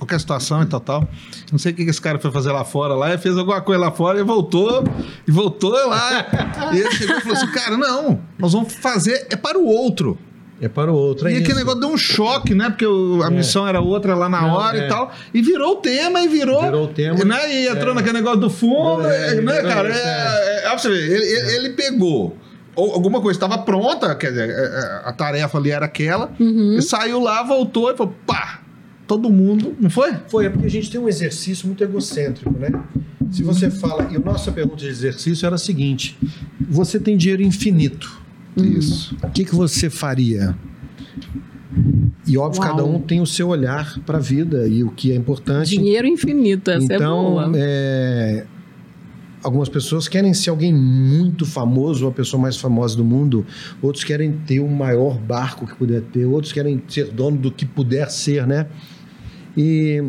Qualquer 0.00 0.18
situação 0.18 0.62
e 0.62 0.66
tal, 0.66 0.80
tal. 0.80 1.08
Não 1.52 1.58
sei 1.58 1.72
o 1.72 1.74
que 1.76 1.84
que 1.84 1.90
esse 1.90 2.00
cara 2.00 2.18
foi 2.18 2.30
fazer 2.32 2.50
lá 2.50 2.64
fora, 2.64 2.94
lá, 2.94 3.10
ele 3.10 3.18
fez 3.18 3.36
alguma 3.36 3.60
coisa 3.60 3.80
lá 3.80 3.90
fora 3.92 4.18
e 4.18 4.22
voltou, 4.24 4.82
e 5.28 5.30
voltou 5.30 5.70
lá. 5.86 6.26
e 6.74 6.78
ele 6.80 6.90
chegou 6.92 7.16
e 7.16 7.20
falou 7.20 7.36
assim: 7.36 7.52
cara, 7.52 7.76
não, 7.76 8.20
nós 8.38 8.52
vamos 8.52 8.72
fazer, 8.74 9.26
é 9.30 9.36
para 9.36 9.58
o 9.58 9.64
outro. 9.66 10.18
É 10.62 10.68
para 10.68 10.92
o 10.92 10.94
outro. 10.94 11.26
é 11.26 11.32
e 11.32 11.36
aquele 11.38 11.54
negócio 11.60 11.80
deu 11.80 11.88
um 11.88 11.96
choque, 11.96 12.54
né? 12.54 12.68
Porque 12.68 12.84
o- 12.86 13.22
a 13.22 13.28
É. 13.28 13.30
missão 13.30 13.66
era 13.66 13.80
outra 13.80 14.14
lá 14.14 14.28
na 14.28 14.42
Não, 14.42 14.50
hora 14.52 14.76
é. 14.76 14.84
e 14.84 14.88
tal. 14.88 15.10
E 15.32 15.40
virou 15.40 15.72
o 15.72 15.76
tema, 15.76 16.20
e 16.22 16.28
virou. 16.28 16.60
Virou 16.62 16.84
o 16.84 16.88
tema. 16.88 17.24
Né? 17.24 17.62
E 17.62 17.68
entrou 17.68 17.92
É. 17.92 17.94
naquele 17.94 18.18
negócio 18.18 18.40
do 18.40 18.50
fundo, 18.50 19.06
É, 19.06 19.40
né, 19.40 19.62
cara? 19.62 19.88
isso, 19.88 19.98
É, 19.98 20.02
é, 20.02 20.58
é, 20.58 20.68
pra 20.68 20.76
você 20.78 20.88
ver, 20.90 21.12
ele, 21.12 21.24
ele- 21.24 21.56
ele 21.56 21.68
pegou. 21.70 22.36
ou 22.76 22.92
Alguma 22.92 23.20
coisa 23.22 23.36
estava 23.38 23.56
pronta, 23.58 24.14
quer 24.14 24.28
dizer, 24.32 24.54
a 25.04 25.12
tarefa 25.14 25.56
ali 25.58 25.70
era 25.70 25.86
aquela, 25.86 26.30
Uhum. 26.38 26.76
e 26.78 26.82
saiu 26.82 27.20
lá, 27.20 27.42
voltou 27.42 27.90
e 27.90 27.96
falou, 27.96 28.14
pá, 28.26 28.60
todo 29.10 29.28
mundo, 29.28 29.74
não 29.80 29.90
foi? 29.90 30.14
Foi, 30.28 30.46
é 30.46 30.48
porque 30.48 30.66
a 30.66 30.70
gente 30.70 30.88
tem 30.88 31.00
um 31.00 31.08
exercício 31.08 31.66
muito 31.66 31.82
egocêntrico, 31.82 32.56
né? 32.56 32.70
Se 33.28 33.42
você 33.42 33.68
fala, 33.68 34.08
e 34.08 34.14
a 34.14 34.20
nossa 34.20 34.52
pergunta 34.52 34.76
de 34.76 34.86
exercício 34.86 35.44
era 35.44 35.56
a 35.56 35.58
seguinte: 35.58 36.16
você 36.60 37.00
tem 37.00 37.16
dinheiro 37.16 37.42
infinito, 37.42 38.22
Isso. 38.56 39.16
o 39.20 39.30
que, 39.30 39.44
que 39.44 39.52
você 39.52 39.90
faria? 39.90 40.56
E 42.24 42.38
óbvio, 42.38 42.62
Uau. 42.62 42.70
cada 42.70 42.84
um 42.84 43.00
tem 43.00 43.20
o 43.20 43.26
seu 43.26 43.48
olhar 43.48 43.98
para 44.06 44.18
a 44.18 44.20
vida 44.20 44.68
e 44.68 44.84
o 44.84 44.92
que 44.92 45.10
é 45.10 45.16
importante. 45.16 45.70
Dinheiro 45.70 46.06
infinito, 46.06 46.70
essa 46.70 46.92
é 46.92 46.94
então, 46.94 47.30
boa. 47.32 47.52
é, 47.56 48.46
algumas 49.42 49.68
pessoas 49.68 50.06
querem 50.06 50.32
ser 50.32 50.50
alguém 50.50 50.72
muito 50.72 51.44
famoso, 51.44 52.06
a 52.06 52.12
pessoa 52.12 52.40
mais 52.40 52.56
famosa 52.56 52.96
do 52.96 53.04
mundo. 53.04 53.44
Outros 53.82 54.04
querem 54.04 54.30
ter 54.46 54.60
o 54.60 54.68
maior 54.68 55.18
barco 55.18 55.66
que 55.66 55.74
puder 55.74 56.00
ter. 56.02 56.26
Outros 56.26 56.52
querem 56.52 56.80
ser 56.86 57.06
dono 57.10 57.36
do 57.36 57.50
que 57.50 57.66
puder 57.66 58.08
ser, 58.08 58.46
né? 58.46 58.68
E, 59.56 60.02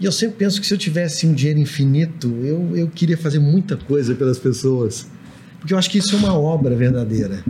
e 0.00 0.04
eu 0.04 0.12
sempre 0.12 0.36
penso 0.36 0.60
que 0.60 0.66
se 0.66 0.74
eu 0.74 0.78
tivesse 0.78 1.26
um 1.26 1.32
dinheiro 1.34 1.60
infinito, 1.60 2.28
eu, 2.42 2.76
eu 2.76 2.88
queria 2.88 3.16
fazer 3.16 3.38
muita 3.38 3.76
coisa 3.76 4.14
pelas 4.14 4.38
pessoas. 4.38 5.06
Porque 5.58 5.72
eu 5.72 5.78
acho 5.78 5.88
que 5.88 5.98
isso 5.98 6.16
é 6.16 6.18
uma 6.18 6.36
obra 6.36 6.74
verdadeira. 6.74 7.44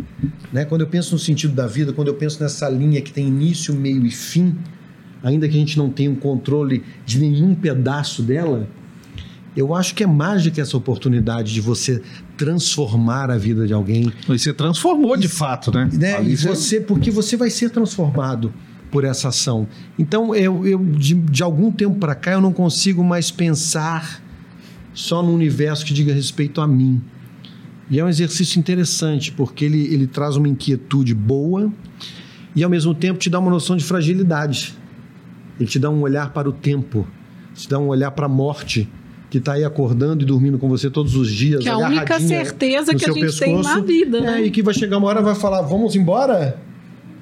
Né? 0.52 0.66
Quando 0.66 0.82
eu 0.82 0.86
penso 0.86 1.14
no 1.14 1.18
sentido 1.18 1.54
da 1.54 1.66
vida, 1.66 1.92
quando 1.94 2.08
eu 2.08 2.14
penso 2.14 2.42
nessa 2.42 2.68
linha 2.68 3.00
que 3.00 3.10
tem 3.10 3.26
início, 3.26 3.74
meio 3.74 4.04
e 4.04 4.10
fim, 4.10 4.54
ainda 5.22 5.48
que 5.48 5.56
a 5.56 5.58
gente 5.58 5.78
não 5.78 5.88
tenha 5.88 6.10
um 6.10 6.14
controle 6.14 6.84
de 7.06 7.18
nenhum 7.18 7.54
pedaço 7.54 8.22
dela, 8.22 8.68
eu 9.56 9.74
acho 9.74 9.94
que 9.94 10.02
é 10.02 10.06
mágica 10.06 10.60
essa 10.60 10.76
oportunidade 10.76 11.52
de 11.54 11.60
você 11.60 12.02
transformar 12.36 13.30
a 13.30 13.38
vida 13.38 13.66
de 13.66 13.72
alguém. 13.72 14.12
E 14.28 14.38
você 14.38 14.52
transformou 14.52 15.16
de 15.16 15.28
fato, 15.28 15.70
né? 15.72 15.88
Né? 15.92 16.22
E 16.24 16.36
você, 16.36 16.80
porque 16.80 17.10
você 17.10 17.36
vai 17.36 17.50
ser 17.50 17.70
transformado 17.70 18.52
por 18.92 19.02
essa 19.04 19.28
ação. 19.28 19.66
Então, 19.98 20.34
eu, 20.34 20.64
eu 20.66 20.78
de, 20.78 21.14
de 21.14 21.42
algum 21.42 21.72
tempo 21.72 21.96
para 21.98 22.14
cá, 22.14 22.32
eu 22.32 22.40
não 22.42 22.52
consigo 22.52 23.02
mais 23.02 23.30
pensar 23.30 24.22
só 24.92 25.22
no 25.22 25.32
universo 25.34 25.84
que 25.84 25.94
diga 25.94 26.12
respeito 26.12 26.60
a 26.60 26.68
mim. 26.68 27.00
E 27.90 27.98
é 27.98 28.04
um 28.04 28.08
exercício 28.08 28.58
interessante, 28.58 29.32
porque 29.32 29.64
ele, 29.64 29.82
ele 29.92 30.06
traz 30.06 30.36
uma 30.36 30.46
inquietude 30.46 31.14
boa 31.14 31.72
e, 32.54 32.62
ao 32.62 32.70
mesmo 32.70 32.94
tempo, 32.94 33.18
te 33.18 33.28
dá 33.30 33.38
uma 33.38 33.50
noção 33.50 33.76
de 33.76 33.82
fragilidade. 33.84 34.76
Ele 35.58 35.68
te 35.68 35.78
dá 35.78 35.90
um 35.90 36.00
olhar 36.02 36.30
para 36.32 36.48
o 36.48 36.52
tempo, 36.52 37.06
te 37.54 37.68
dá 37.68 37.78
um 37.78 37.88
olhar 37.88 38.10
para 38.10 38.26
a 38.26 38.28
morte, 38.28 38.88
que 39.30 39.38
está 39.38 39.54
aí 39.54 39.64
acordando 39.64 40.22
e 40.22 40.26
dormindo 40.26 40.58
com 40.58 40.68
você 40.68 40.90
todos 40.90 41.16
os 41.16 41.30
dias. 41.30 41.62
Que 41.62 41.68
é 41.68 41.72
a 41.72 41.78
única 41.78 42.20
certeza 42.20 42.94
que 42.94 43.04
a 43.04 43.12
gente 43.12 43.38
tem 43.38 43.54
na 43.56 43.62
pescoço. 43.62 43.84
vida, 43.86 44.18
É, 44.18 44.20
né? 44.20 44.42
e 44.42 44.50
que 44.50 44.62
vai 44.62 44.74
chegar 44.74 44.98
uma 44.98 45.08
hora 45.08 45.22
vai 45.22 45.34
falar, 45.34 45.62
vamos 45.62 45.96
embora? 45.96 46.58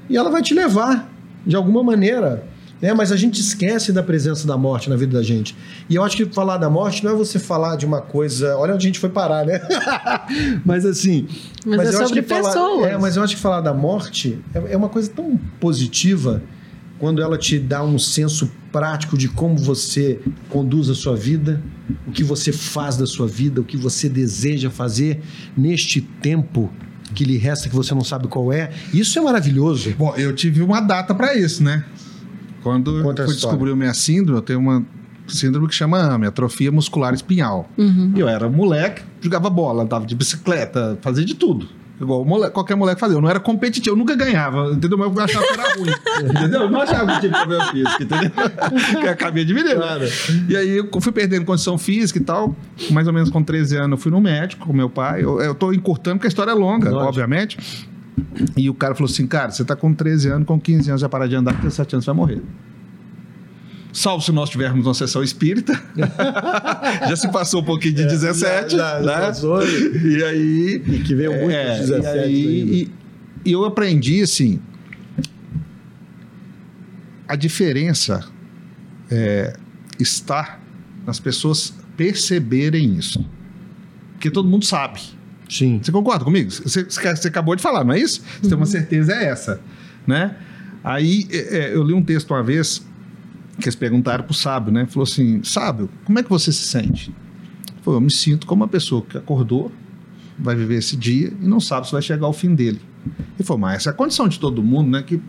E 0.09 0.16
ela 0.16 0.30
vai 0.30 0.42
te 0.42 0.52
levar, 0.54 1.10
de 1.46 1.57
alguma 1.57 1.83
maneira. 1.83 2.44
Né? 2.81 2.94
Mas 2.94 3.12
a 3.12 3.16
gente 3.16 3.40
esquece 3.40 3.92
da 3.92 4.03
presença 4.03 4.46
da 4.46 4.57
morte 4.57 4.88
na 4.88 4.96
vida 4.96 5.18
da 5.18 5.22
gente. 5.22 5.55
E 5.88 5.94
eu 5.96 6.03
acho 6.03 6.16
que 6.16 6.24
falar 6.26 6.57
da 6.57 6.70
morte 6.70 7.05
não 7.05 7.12
é 7.12 7.14
você 7.14 7.38
falar 7.38 7.76
de 7.76 7.85
uma 7.85 8.00
coisa. 8.00 8.57
Olha 8.57 8.74
onde 8.74 8.87
a 8.87 8.88
gente 8.88 8.98
foi 8.98 9.11
parar, 9.11 9.44
né? 9.44 9.61
mas 10.64 10.87
assim. 10.87 11.26
Mas 11.66 11.81
é 11.81 11.85
eu 11.85 11.88
acho 11.88 12.09
sobre 12.09 12.22
que 12.22 12.29
falar- 12.29 12.53
pessoas. 12.53 12.87
é, 12.87 12.98
mas 12.98 13.16
eu 13.16 13.22
acho 13.22 13.37
que 13.37 13.40
falar 13.42 13.61
da 13.61 13.74
morte 13.74 14.38
é, 14.55 14.72
é 14.72 14.76
uma 14.76 14.88
coisa 14.88 15.11
tão 15.11 15.38
positiva 15.61 16.42
quando 16.98 17.22
ela 17.22 17.37
te 17.38 17.59
dá 17.59 17.83
um 17.83 17.98
senso 17.98 18.50
prático 18.70 19.16
de 19.16 19.29
como 19.29 19.57
você 19.57 20.20
conduz 20.48 20.88
a 20.90 20.94
sua 20.94 21.16
vida, 21.16 21.62
o 22.07 22.12
que 22.12 22.22
você 22.22 22.53
faz 22.53 22.96
da 22.96 23.07
sua 23.07 23.26
vida, 23.26 23.61
o 23.61 23.64
que 23.64 23.76
você 23.76 24.09
deseja 24.09 24.70
fazer 24.70 25.20
neste 25.57 26.00
tempo 26.00 26.70
que 27.14 27.25
lhe 27.25 27.37
resta 27.37 27.68
que 27.68 27.75
você 27.75 27.94
não 27.94 28.05
sabe 28.05 28.29
qual 28.29 28.53
é. 28.53 28.70
Isso 28.92 29.18
é 29.18 29.23
maravilhoso. 29.23 29.94
Bom, 29.96 30.14
eu 30.16 30.35
tive 30.35 30.62
uma 30.62 30.81
data 30.81 31.14
para 31.14 31.35
isso, 31.35 31.62
né? 31.62 31.85
Quando 32.62 33.03
Conta 33.03 33.25
fui 33.25 33.35
descobrir 33.35 33.75
minha 33.75 33.94
síndrome, 33.94 34.38
eu 34.38 34.42
tenho 34.42 34.59
uma 34.59 34.85
síndrome 35.27 35.68
que 35.68 35.75
chama 35.75 35.99
AME, 35.99 36.27
atrofia 36.27 36.70
muscular 36.70 37.14
espinhal. 37.14 37.68
Uhum. 37.79 38.12
Eu 38.16 38.29
era 38.29 38.49
moleque, 38.49 39.03
jogava 39.20 39.49
bola, 39.49 39.83
andava 39.83 40.05
de 40.07 40.14
bicicleta, 40.14 40.99
fazia 41.01 41.25
de 41.25 41.35
tudo. 41.35 41.68
Igual 42.00 42.22
o 42.22 42.24
moleque- 42.24 42.54
qualquer 42.54 42.74
moleque 42.76 42.98
fazia. 42.98 43.16
Eu 43.16 43.20
não 43.20 43.28
era 43.28 43.38
competitivo, 43.38 43.94
eu 43.94 43.98
nunca 43.98 44.16
ganhava, 44.16 44.70
entendeu? 44.72 44.96
Mas 44.96 45.14
eu 45.14 45.22
achava 45.22 45.46
que 45.46 45.52
era 45.52 45.74
ruim, 45.74 45.90
entendeu? 46.30 46.60
Eu 46.62 46.70
não 46.70 46.80
achava 46.80 47.12
que 47.14 47.20
tinha 47.20 47.32
problema 47.32 47.64
físico, 47.66 48.02
entendeu? 48.02 48.30
Que 49.00 49.06
eu 49.06 49.10
acabei 49.10 49.44
de 49.44 49.52
me? 49.52 49.62
Claro. 49.62 50.04
E 50.48 50.56
aí 50.56 50.76
eu 50.78 50.88
fui 51.00 51.12
perdendo 51.12 51.44
condição 51.44 51.76
física 51.76 52.18
e 52.18 52.22
tal. 52.22 52.56
Mais 52.90 53.06
ou 53.06 53.12
menos 53.12 53.28
com 53.28 53.42
13 53.42 53.76
anos 53.76 53.90
eu 53.92 53.96
fui 53.98 54.10
no 54.10 54.20
médico 54.20 54.66
com 54.66 54.72
meu 54.72 54.88
pai. 54.88 55.22
Eu, 55.22 55.40
eu 55.42 55.54
tô 55.54 55.72
encurtando 55.72 56.16
porque 56.16 56.26
a 56.26 56.30
história 56.30 56.52
é 56.52 56.54
longa, 56.54 56.88
Lógico. 56.88 57.08
obviamente. 57.08 57.86
E 58.56 58.68
o 58.70 58.74
cara 58.74 58.94
falou 58.94 59.10
assim, 59.10 59.26
cara, 59.26 59.51
você 59.51 59.64
tá 59.64 59.76
com 59.76 59.92
13 59.92 60.28
anos, 60.30 60.46
com 60.46 60.59
15 60.59 60.88
anos 60.90 61.01
já 61.01 61.09
parar 61.09 61.26
de 61.26 61.34
andar, 61.36 61.53
com 61.55 61.61
17 61.62 61.96
anos 61.96 62.05
você 62.05 62.11
vai 62.11 62.16
morrer. 62.16 62.42
Salvo 63.93 64.24
se 64.24 64.30
nós 64.32 64.49
tivermos 64.51 64.86
uma 64.86 64.95
sessão 64.95 65.22
espírita. 65.22 65.72
já 67.09 67.16
se 67.16 67.30
passou 67.32 67.61
um 67.61 67.64
pouquinho 67.64 67.95
de 67.95 68.05
17, 68.05 68.45
É, 68.47 68.68
Já- 68.68 68.78
já- 68.78 69.03
já 69.03 69.18
né? 69.20 69.26
passou. 69.26 69.62
E 69.66 70.24
aí... 70.24 70.82
E 70.86 70.99
que 71.01 71.14
veio 71.14 71.32
muito 71.32 71.51
É, 71.51 71.78
dos 71.78 71.88
17 71.88 72.16
e, 72.16 72.20
aí, 72.20 72.32
e- 72.82 72.91
e 73.49 73.53
eu 73.53 73.64
aprendi, 73.64 74.22
assim, 74.22 74.61
a 77.26 77.36
diferença 77.36 78.24
é, 79.11 79.55
está 79.99 80.59
nas 81.07 81.18
pessoas 81.20 81.72
perceberem 81.97 82.95
isso. 82.97 83.24
Porque 84.12 84.30
todo 84.30 84.49
mundo 84.49 84.64
sabe. 84.64 85.01
Sim. 85.49 85.80
Você 85.82 85.91
concorda 85.91 86.24
comigo? 86.24 86.51
Você, 86.51 86.84
você- 86.84 87.28
acabou 87.28 87.57
de 87.57 87.62
falar, 87.62 87.84
não 87.84 87.95
é 87.95 87.99
isso? 87.99 88.22
Você 88.41 88.49
tem 88.49 88.57
uma 88.57 88.66
certeza, 88.66 89.12
é 89.12 89.24
essa. 89.26 89.61
Né? 90.07 90.36
Aí 90.82 91.26
é, 91.30 91.59
é, 91.59 91.74
eu 91.74 91.82
li 91.82 91.93
um 91.93 92.03
texto 92.03 92.30
uma 92.30 92.43
vez 92.43 92.84
que 93.59 93.64
eles 93.64 93.74
perguntaram 93.74 94.24
para 94.24 94.30
o 94.30 94.34
sábio, 94.34 94.72
né? 94.72 94.86
Falou 94.86 95.05
assim: 95.05 95.42
sábio, 95.42 95.88
como 96.05 96.18
é 96.18 96.22
que 96.22 96.30
você 96.30 96.53
se 96.53 96.62
sente? 96.64 97.11
Ele 97.11 97.82
Falou, 97.82 97.98
eu 97.98 98.05
me 98.05 98.11
sinto 98.11 98.46
como 98.46 98.62
uma 98.62 98.68
pessoa 98.68 99.03
que 99.03 99.16
acordou, 99.16 99.72
vai 100.38 100.55
viver 100.55 100.76
esse 100.76 100.96
dia 100.96 101.32
e 101.40 101.46
não 101.46 101.61
sabe 101.61 101.86
se 101.86 101.92
vai 101.92 102.03
chegar 102.03 102.26
ao 102.26 102.32
fim 102.32 102.55
dele. 102.55 102.80
Ele 103.38 103.44
falou, 103.44 103.61
mas 103.61 103.76
essa 103.76 103.90
é 103.90 103.92
a 103.92 103.94
condição 103.94 104.28
de 104.28 104.38
todo 104.38 104.62
mundo, 104.62 104.90
né? 104.90 105.03
Que 105.03 105.20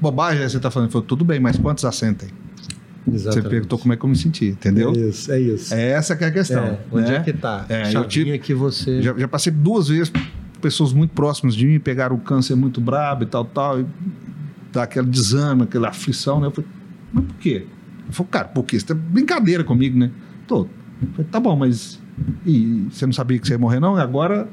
bobagem 0.00 0.42
é 0.42 0.48
você 0.48 0.60
tá 0.60 0.70
falando. 0.70 0.88
Ele 0.88 0.92
falou, 0.92 1.06
tudo 1.06 1.24
bem, 1.24 1.40
mas 1.40 1.58
quantos 1.58 1.84
assentem? 1.84 2.28
Você 3.06 3.16
Exatamente. 3.16 3.50
perguntou 3.50 3.78
como 3.78 3.92
é 3.92 3.96
que 3.96 4.04
eu 4.04 4.08
me 4.08 4.16
senti, 4.16 4.46
entendeu? 4.46 4.92
É 4.94 4.98
isso, 4.98 5.32
é 5.32 5.40
isso. 5.40 5.74
É 5.74 5.90
essa 5.90 6.16
que 6.16 6.24
é 6.24 6.28
a 6.28 6.30
questão. 6.30 6.64
É, 6.64 6.78
onde 6.90 7.10
né? 7.10 7.16
é 7.16 7.20
que 7.20 7.32
tá? 7.34 7.66
É, 7.68 7.94
eu 7.94 8.04
tive- 8.06 8.38
que 8.38 8.54
você... 8.54 9.02
Já, 9.02 9.14
já 9.14 9.28
passei 9.28 9.52
duas 9.52 9.88
vezes 9.88 10.10
pessoas 10.64 10.94
muito 10.94 11.10
próximas 11.10 11.54
de 11.54 11.66
mim 11.66 11.78
pegaram 11.78 12.16
um 12.16 12.18
câncer 12.18 12.56
muito 12.56 12.80
brabo 12.80 13.24
e 13.24 13.26
tal, 13.26 13.44
tal, 13.44 13.80
e 13.80 13.86
dá 14.72 14.84
aquele 14.84 15.06
desânimo, 15.06 15.64
aquela 15.64 15.88
aflição, 15.90 16.40
né? 16.40 16.46
Eu 16.46 16.50
falei, 16.50 16.70
mas 17.14 17.24
por 17.24 17.36
quê? 17.36 17.66
Eu 18.06 18.12
falei, 18.12 18.30
cara, 18.30 18.48
por 18.48 18.64
quê? 18.64 18.78
Você 18.78 18.86
tá 18.86 18.94
brincadeira 18.94 19.64
comigo, 19.64 19.98
né? 19.98 20.10
Tô. 20.46 20.62
Eu 21.02 21.08
falei, 21.12 21.26
tá 21.30 21.40
bom, 21.40 21.56
mas. 21.56 21.98
E 22.44 22.86
você 22.90 23.06
não 23.06 23.12
sabia 23.12 23.38
que 23.38 23.46
você 23.46 23.54
ia 23.54 23.58
morrer, 23.58 23.80
não? 23.80 23.96
E 23.98 24.00
agora. 24.00 24.48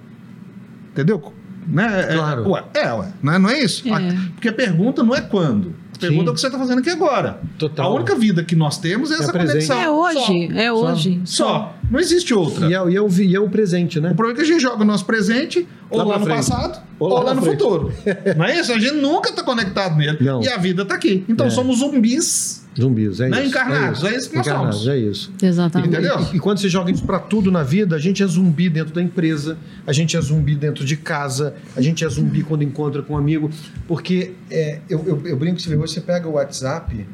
Entendeu? 0.92 1.34
Né? 1.68 2.02
É- 2.10 2.16
Claro. 2.16 2.50
Ué, 2.50 2.64
é, 2.74 2.94
ué. 2.94 3.14
Não 3.22 3.34
é, 3.34 3.40
não 3.40 3.50
é 3.50 3.60
isso? 3.60 3.88
É. 3.88 3.92
A- 3.94 4.16
porque 4.34 4.50
a 4.50 4.54
pergunta 4.54 5.04
não 5.04 5.16
é 5.16 5.22
quando. 5.22 5.74
A 5.96 6.00
pergunta 6.00 6.24
Sim. 6.24 6.28
é 6.28 6.32
o 6.32 6.34
que 6.34 6.40
você 6.42 6.48
está 6.48 6.58
fazendo 6.58 6.80
aqui 6.80 6.90
agora. 6.90 7.40
Total. 7.60 7.92
A 7.92 7.96
única 7.96 8.16
vida 8.16 8.44
que 8.44 8.56
nós 8.56 8.78
temos 8.80 9.12
é 9.12 9.16
essa 9.16 9.32
presente. 9.32 9.68
conexão. 9.68 9.80
É 9.80 9.90
hoje, 9.90 10.48
Só. 10.50 10.60
é 10.60 10.72
hoje. 10.74 11.22
Só. 11.26 11.76
Não 11.92 12.00
existe 12.00 12.34
outra. 12.34 12.68
E 12.68 12.74
é, 12.74 12.90
e, 12.90 12.96
é 12.96 13.02
o, 13.02 13.10
vi- 13.10 13.28
e 13.28 13.36
é 13.36 13.40
o 13.40 13.50
presente, 13.50 14.00
né? 14.00 14.12
O 14.12 14.16
problema 14.16 14.40
é 14.40 14.44
que 14.44 14.50
a 14.50 14.54
gente 14.54 14.62
joga 14.62 14.82
o 14.82 14.86
nosso 14.86 15.06
presente 15.06 15.68
ou 15.90 15.98
Lá 16.00 16.04
lá, 16.06 16.20
no 16.20 16.26
frente. 16.26 16.38
passado 16.38 16.82
Ou 16.98 17.10
ou, 17.10 17.18
lá 17.18 17.24
lá, 17.26 17.34
no 17.34 17.42
frente. 17.42 17.60
futuro. 17.60 17.94
Não 18.38 18.46
é 18.46 18.58
isso? 18.60 18.72
A 18.72 18.80
gente 18.80 18.96
nunca 18.96 19.30
está 19.30 19.44
conectado 19.44 19.98
nele. 19.98 20.18
Não. 20.22 20.42
E 20.42 20.48
a 20.48 20.58
vida 20.58 20.84
está 20.84 20.96
aqui. 20.96 21.26
Então 21.28 21.48
É. 21.48 21.50
somos 21.50 21.80
zumbis. 21.80 22.62
Zumbis, 22.80 23.20
é 23.20 23.28
Não 23.28 23.38
é 23.38 23.42
isso. 23.42 23.50
encarnados, 23.50 24.04
é 24.06 24.16
isso 24.16 24.30
que 24.30 24.38
nós 24.38 24.48
Encarnados, 24.48 24.78
somos. 24.78 24.88
é 24.94 24.98
isso. 24.98 25.34
Exatamente. 25.44 25.90
Entendeu? 25.90 26.18
E, 26.32 26.38
e 26.38 26.40
quando 26.40 26.60
você 26.60 26.70
joga 26.70 26.90
isso 26.90 27.04
pra 27.04 27.20
tudo 27.20 27.52
na 27.52 27.64
vida, 27.64 27.98
a 27.98 28.00
gente 28.00 28.24
é 28.24 28.26
zumbi 28.26 28.70
dentro 28.70 28.94
da 28.94 29.02
empresa, 29.02 29.58
a 29.86 29.92
gente 29.92 30.16
é 30.16 30.22
zumbi 30.22 30.56
dentro 30.56 30.86
de 30.86 30.96
casa, 30.96 31.54
a 31.76 31.82
gente 31.82 32.06
é 32.06 32.08
zumbi 32.08 32.44
quando 32.44 32.64
encontra 32.64 33.02
com 33.02 33.16
um 33.16 33.18
amigo. 33.18 33.50
Porque 33.90 34.32
é, 34.50 34.80
eu, 34.90 35.04
eu, 35.06 35.22
eu 35.28 35.36
brinco 35.36 35.58
que 35.58 35.64
você 35.64 35.76
você 35.76 36.00
pega 36.00 36.30
o 36.30 36.34
WhatsApp, 36.36 37.06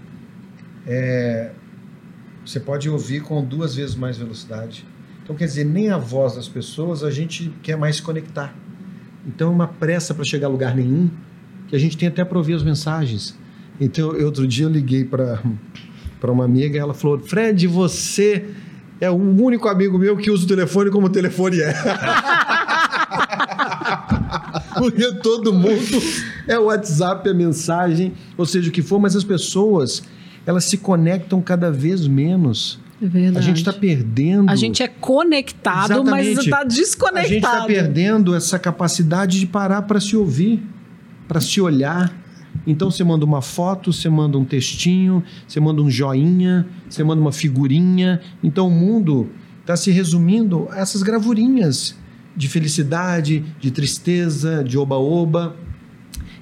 é, 0.85 1.49
você 2.47 2.59
pode 2.61 2.89
ouvir 2.89 3.21
com 3.21 3.43
duas 3.43 3.75
vezes 3.75 3.93
mais 3.93 4.17
velocidade. 4.17 4.85
Então, 5.21 5.35
quer 5.35 5.43
dizer, 5.43 5.65
nem 5.65 5.89
a 5.89 5.97
voz 5.97 6.35
das 6.35 6.47
pessoas 6.47 7.03
a 7.03 7.11
gente 7.11 7.51
quer 7.61 7.75
mais 7.75 7.99
conectar. 7.99 8.55
Então, 9.27 9.49
é 9.49 9.51
uma 9.51 9.67
pressa 9.67 10.13
para 10.13 10.23
chegar 10.23 10.47
a 10.47 10.49
lugar 10.49 10.73
nenhum, 10.73 11.09
que 11.67 11.75
a 11.75 11.79
gente 11.79 11.97
tem 11.97 12.07
até 12.07 12.23
para 12.23 12.37
ouvir 12.37 12.53
as 12.53 12.63
mensagens. 12.63 13.37
Então, 13.81 14.11
outro 14.23 14.47
dia 14.47 14.65
eu 14.65 14.69
liguei 14.69 15.03
para 15.03 15.41
uma 16.23 16.45
amiga 16.45 16.77
e 16.77 16.79
ela 16.79 16.93
falou: 16.93 17.19
Fred, 17.19 17.67
você 17.67 18.49
é 19.01 19.11
o 19.11 19.15
único 19.15 19.67
amigo 19.67 19.97
meu 19.97 20.15
que 20.15 20.31
usa 20.31 20.45
o 20.45 20.47
telefone 20.47 20.89
como 20.89 21.07
o 21.07 21.09
telefone 21.09 21.59
é. 21.59 21.73
Porque 24.79 25.11
todo 25.15 25.51
mundo 25.51 26.01
é 26.47 26.57
o 26.57 26.65
WhatsApp, 26.65 27.27
é 27.27 27.33
mensagem, 27.33 28.13
ou 28.37 28.45
seja, 28.45 28.69
o 28.69 28.71
que 28.71 28.81
for, 28.81 28.99
mas 28.99 29.17
as 29.17 29.25
pessoas 29.25 30.01
elas 30.47 30.63
se 30.63 30.77
conectam 30.77 31.41
cada 31.41 31.69
vez 31.69 32.07
menos. 32.07 32.79
É 33.01 33.05
verdade. 33.05 33.37
A 33.37 33.41
gente 33.41 33.57
está 33.57 33.73
perdendo. 33.73 34.49
A 34.49 34.55
gente 34.55 34.81
é 34.81 34.87
conectado, 34.87 36.05
mas 36.05 36.25
Exatamente. 36.25 36.39
está 36.39 36.57
A 36.57 36.63
gente 36.63 36.75
desconectado. 36.79 37.35
está 37.35 37.65
perdendo 37.65 38.33
essa 38.33 38.57
capacidade 38.57 39.41
de 39.41 39.45
parar 39.45 39.81
para 39.81 39.99
se 39.99 40.15
ouvir, 40.15 40.63
para 41.27 41.41
se 41.41 41.59
olhar. 41.59 42.15
Então 42.65 42.89
você 42.89 43.03
manda 43.03 43.25
uma 43.25 43.41
foto, 43.41 43.91
você 43.91 44.09
manda 44.09 44.37
um 44.37 44.45
textinho, 44.45 45.21
você 45.45 45.59
manda 45.59 45.81
um 45.81 45.91
joinha, 45.91 46.65
você 46.89 47.03
manda 47.03 47.21
uma 47.21 47.33
figurinha. 47.33 48.21
Então 48.41 48.69
o 48.69 48.71
mundo 48.71 49.29
está 49.59 49.75
se 49.75 49.91
resumindo 49.91 50.67
a 50.71 50.79
essas 50.79 51.03
gravurinhas 51.03 51.93
de 52.37 52.47
felicidade, 52.47 53.43
de 53.59 53.69
tristeza, 53.69 54.63
de 54.63 54.77
oba-oba. 54.77 55.57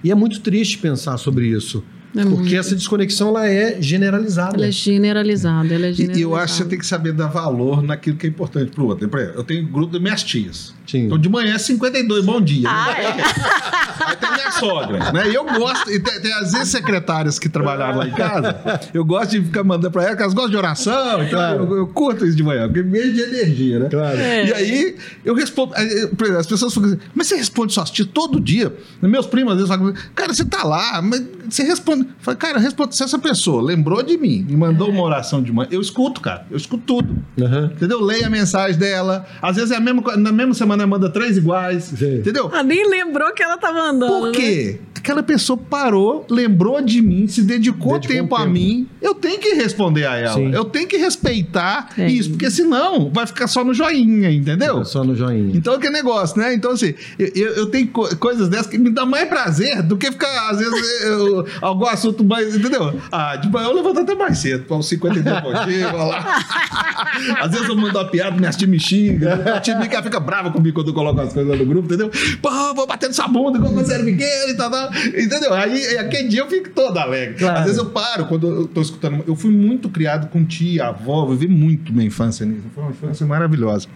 E 0.03 0.11
é 0.11 0.15
muito 0.15 0.41
triste 0.41 0.77
pensar 0.77 1.17
sobre 1.17 1.47
isso, 1.47 1.83
É 2.15 2.21
porque 2.23 2.35
muito. 2.35 2.55
essa 2.55 2.75
desconexão 2.75 3.29
ela 3.29 3.47
é 3.47 3.81
generalizada. 3.81 4.55
Ela 4.55 4.67
é 4.67 4.71
generalizada, 4.71 5.73
ela 5.73 5.87
é 5.87 5.89
E, 5.89 5.93
generalizada. 5.93 6.19
e 6.19 6.21
eu 6.21 6.35
acho 6.35 6.53
que 6.53 6.63
você 6.63 6.69
tem 6.69 6.79
que 6.79 6.85
saber 6.85 7.11
dar 7.13 7.27
valor 7.27 7.81
naquilo 7.83 8.15
que 8.17 8.25
é 8.25 8.29
importante 8.29 8.71
pro 8.71 8.85
outro. 8.85 9.07
Por 9.09 9.19
exemplo, 9.19 9.39
eu 9.39 9.43
tenho 9.43 9.67
grupo 9.67 9.93
das 9.93 10.01
minhas 10.01 10.23
tias. 10.23 10.73
Sim. 10.87 11.05
Então 11.05 11.17
de 11.17 11.29
manhã 11.29 11.55
é 11.55 11.57
52, 11.57 12.25
bom 12.25 12.39
dia. 12.41 12.67
Ah, 12.69 12.91
é? 12.99 13.15
Aí 14.05 14.15
tem 14.17 14.31
minha 14.31 14.51
sogra, 14.51 15.11
né? 15.11 15.29
E 15.29 15.33
eu 15.33 15.43
gosto, 15.45 15.89
e 15.89 15.99
tem, 15.99 16.19
tem 16.21 16.33
as 16.33 16.53
ex-secretárias 16.53 17.39
que 17.39 17.49
trabalhavam 17.49 17.99
lá 17.99 18.07
em 18.07 18.11
casa, 18.11 18.79
eu 18.93 19.03
gosto 19.03 19.31
de 19.31 19.41
ficar 19.41 19.63
mandando 19.63 19.91
pra 19.91 20.03
elas, 20.03 20.19
elas 20.19 20.33
gostam 20.33 20.51
de 20.51 20.57
oração, 20.57 21.23
então 21.23 21.39
Claro. 21.39 21.63
eu, 21.71 21.77
eu 21.77 21.87
curto 21.87 22.25
isso 22.25 22.35
de 22.35 22.43
manhã, 22.43 22.67
porque 22.67 22.83
meio 22.83 23.11
de 23.13 23.21
energia, 23.21 23.79
né? 23.79 23.89
Claro. 23.89 24.17
É. 24.19 24.45
E 24.45 24.53
aí, 24.53 24.95
eu 25.23 25.33
respondo. 25.33 25.73
As 25.75 26.45
pessoas 26.45 26.73
falam 26.73 26.89
assim, 26.91 26.99
mas 27.15 27.27
você 27.27 27.35
responde 27.35 27.73
suas 27.73 27.89
tias 27.89 28.07
todo 28.13 28.39
dia? 28.39 28.73
Meus 29.01 29.25
primos 29.25 29.53
às 29.53 29.57
vezes 29.59 29.73
falam, 29.75 29.93
cara, 30.13 30.33
você 30.33 30.45
tá 30.45 30.63
lá, 30.63 31.01
mas 31.01 31.23
você 31.49 31.63
responde. 31.63 32.01
Eu 32.03 32.09
falo, 32.19 32.37
cara, 32.37 32.59
responde. 32.59 32.95
Se 32.95 33.03
essa 33.03 33.17
pessoa 33.17 33.61
lembrou 33.61 34.03
de 34.03 34.17
mim 34.17 34.45
e 34.49 34.55
mandou 34.55 34.89
uma 34.89 35.01
oração 35.03 35.41
de 35.41 35.51
manhã, 35.51 35.69
eu 35.71 35.81
escuto, 35.81 36.21
cara. 36.21 36.45
Eu 36.51 36.57
escuto 36.57 36.83
tudo. 36.85 37.17
Aham. 37.41 37.71
Entendeu? 37.73 38.01
Leio 38.01 38.27
a 38.27 38.29
mensagem 38.29 38.77
dela. 38.77 39.25
Às 39.41 39.55
vezes 39.55 39.71
é 39.71 39.75
a 39.77 39.79
mesma, 39.79 40.01
na 40.17 40.31
mesma 40.31 40.53
semana 40.53 40.74
ela 40.75 40.87
manda 40.87 41.09
três 41.09 41.37
iguais. 41.37 41.83
Sim. 41.97 42.17
Entendeu? 42.17 42.49
Ah, 42.53 42.63
nem 42.63 42.87
lembrou 42.89 43.33
que 43.33 43.41
ela 43.43 43.57
tá 43.57 43.71
mandando. 43.73 44.07
Por 44.11 44.31
quê? 44.31 44.79
Aquela 44.95 45.21
pessoa 45.21 45.55
parou, 45.55 46.25
lembrou 46.27 46.81
de 46.81 46.99
mim, 46.99 47.27
se 47.27 47.43
dedicou, 47.43 47.93
Dedicou 47.93 48.15
tempo 48.17 48.33
um 48.33 48.37
a 48.37 48.41
tempo. 48.41 48.53
mim. 48.53 48.87
Eu 48.99 49.13
tenho 49.13 49.37
que 49.39 49.53
responder 49.53 50.07
a 50.07 50.15
ela. 50.15 50.33
Sim. 50.33 50.51
Eu 50.51 50.65
tenho 50.65 50.87
que 50.87 50.97
respeitar 50.97 51.89
É. 51.95 52.07
isso, 52.09 52.31
porque 52.31 52.49
senão 52.49 53.11
vai 53.13 53.27
ficar 53.27 53.45
só 53.45 53.63
no 53.63 53.71
joinha, 53.71 54.31
entendeu? 54.31 54.83
Só 54.83 55.03
no 55.03 55.15
joinha. 55.15 55.55
Então, 55.55 55.77
que 55.79 55.91
negócio, 55.91 56.39
né? 56.39 56.55
Então, 56.55 56.71
assim, 56.71 56.95
eu, 57.19 57.27
eu, 57.35 57.53
eu 57.53 57.65
tenho 57.67 57.87
co- 57.89 58.15
coisas 58.15 58.49
dessas 58.49 58.65
que 58.65 58.79
me 58.79 58.89
dá 58.89 59.05
mais 59.05 59.29
prazer 59.29 59.83
do 59.83 59.95
que 59.95 60.11
ficar, 60.11 60.49
às 60.49 60.57
vezes, 60.57 61.01
eu- 61.03 61.45
algum 61.61 61.85
assunto 61.85 62.23
mais, 62.23 62.55
entendeu? 62.55 62.99
Ah, 63.11 63.37
tipo, 63.39 63.59
eu 63.59 63.73
levanto 63.73 63.99
até 63.99 64.15
mais 64.15 64.39
cedo, 64.39 64.63
para 64.65 64.75
uns 64.77 64.89
52 64.89 65.39
pontinhos, 65.39 65.91
vai 65.91 66.07
lá. 66.07 66.41
Às 67.41 67.51
vezes 67.51 67.67
eu 67.69 67.75
mando 67.75 67.97
uma 67.97 68.05
piada, 68.05 68.35
minhas 68.35 68.55
tia 68.55 68.67
me 68.67 68.79
xinga, 68.79 69.55
a 69.55 69.59
tia 69.59 69.77
fica 70.01 70.19
brava 70.19 70.51
comigo 70.51 70.64
quando 70.71 70.89
eu 70.89 70.93
coloco 70.93 71.19
as 71.19 71.33
coisas 71.33 71.57
no 71.57 71.65
grupo, 71.65 71.85
entendeu? 71.87 72.11
Pô, 72.41 72.49
vou 72.73 72.87
bater 72.87 73.07
nessa 73.07 73.27
bunda 73.27 73.57
igual 73.57 73.73
você 73.73 73.93
era 73.93 74.03
pequeno 74.03 74.49
e 74.49 74.53
tal, 74.55 74.69
tal. 74.69 74.93
Entendeu? 74.93 75.53
Aí, 75.53 75.97
aquele 75.97 76.27
dia 76.27 76.41
eu 76.41 76.49
fico 76.49 76.69
todo 76.69 76.97
alegre. 76.97 77.35
Claro. 77.35 77.59
Às 77.59 77.65
vezes 77.65 77.77
eu 77.77 77.87
paro 77.87 78.25
quando 78.25 78.47
eu 78.47 78.67
tô 78.67 78.81
escutando. 78.81 79.23
Eu 79.27 79.35
fui 79.35 79.51
muito 79.51 79.89
criado 79.89 80.27
com 80.29 80.43
tia, 80.45 80.87
avó, 80.87 81.25
vivi 81.25 81.47
muito 81.47 81.93
minha 81.93 82.05
infância 82.05 82.45
nisso. 82.45 82.63
Foi 82.73 82.83
uma 82.83 82.91
infância 82.91 83.25
maravilhosa. 83.25 83.87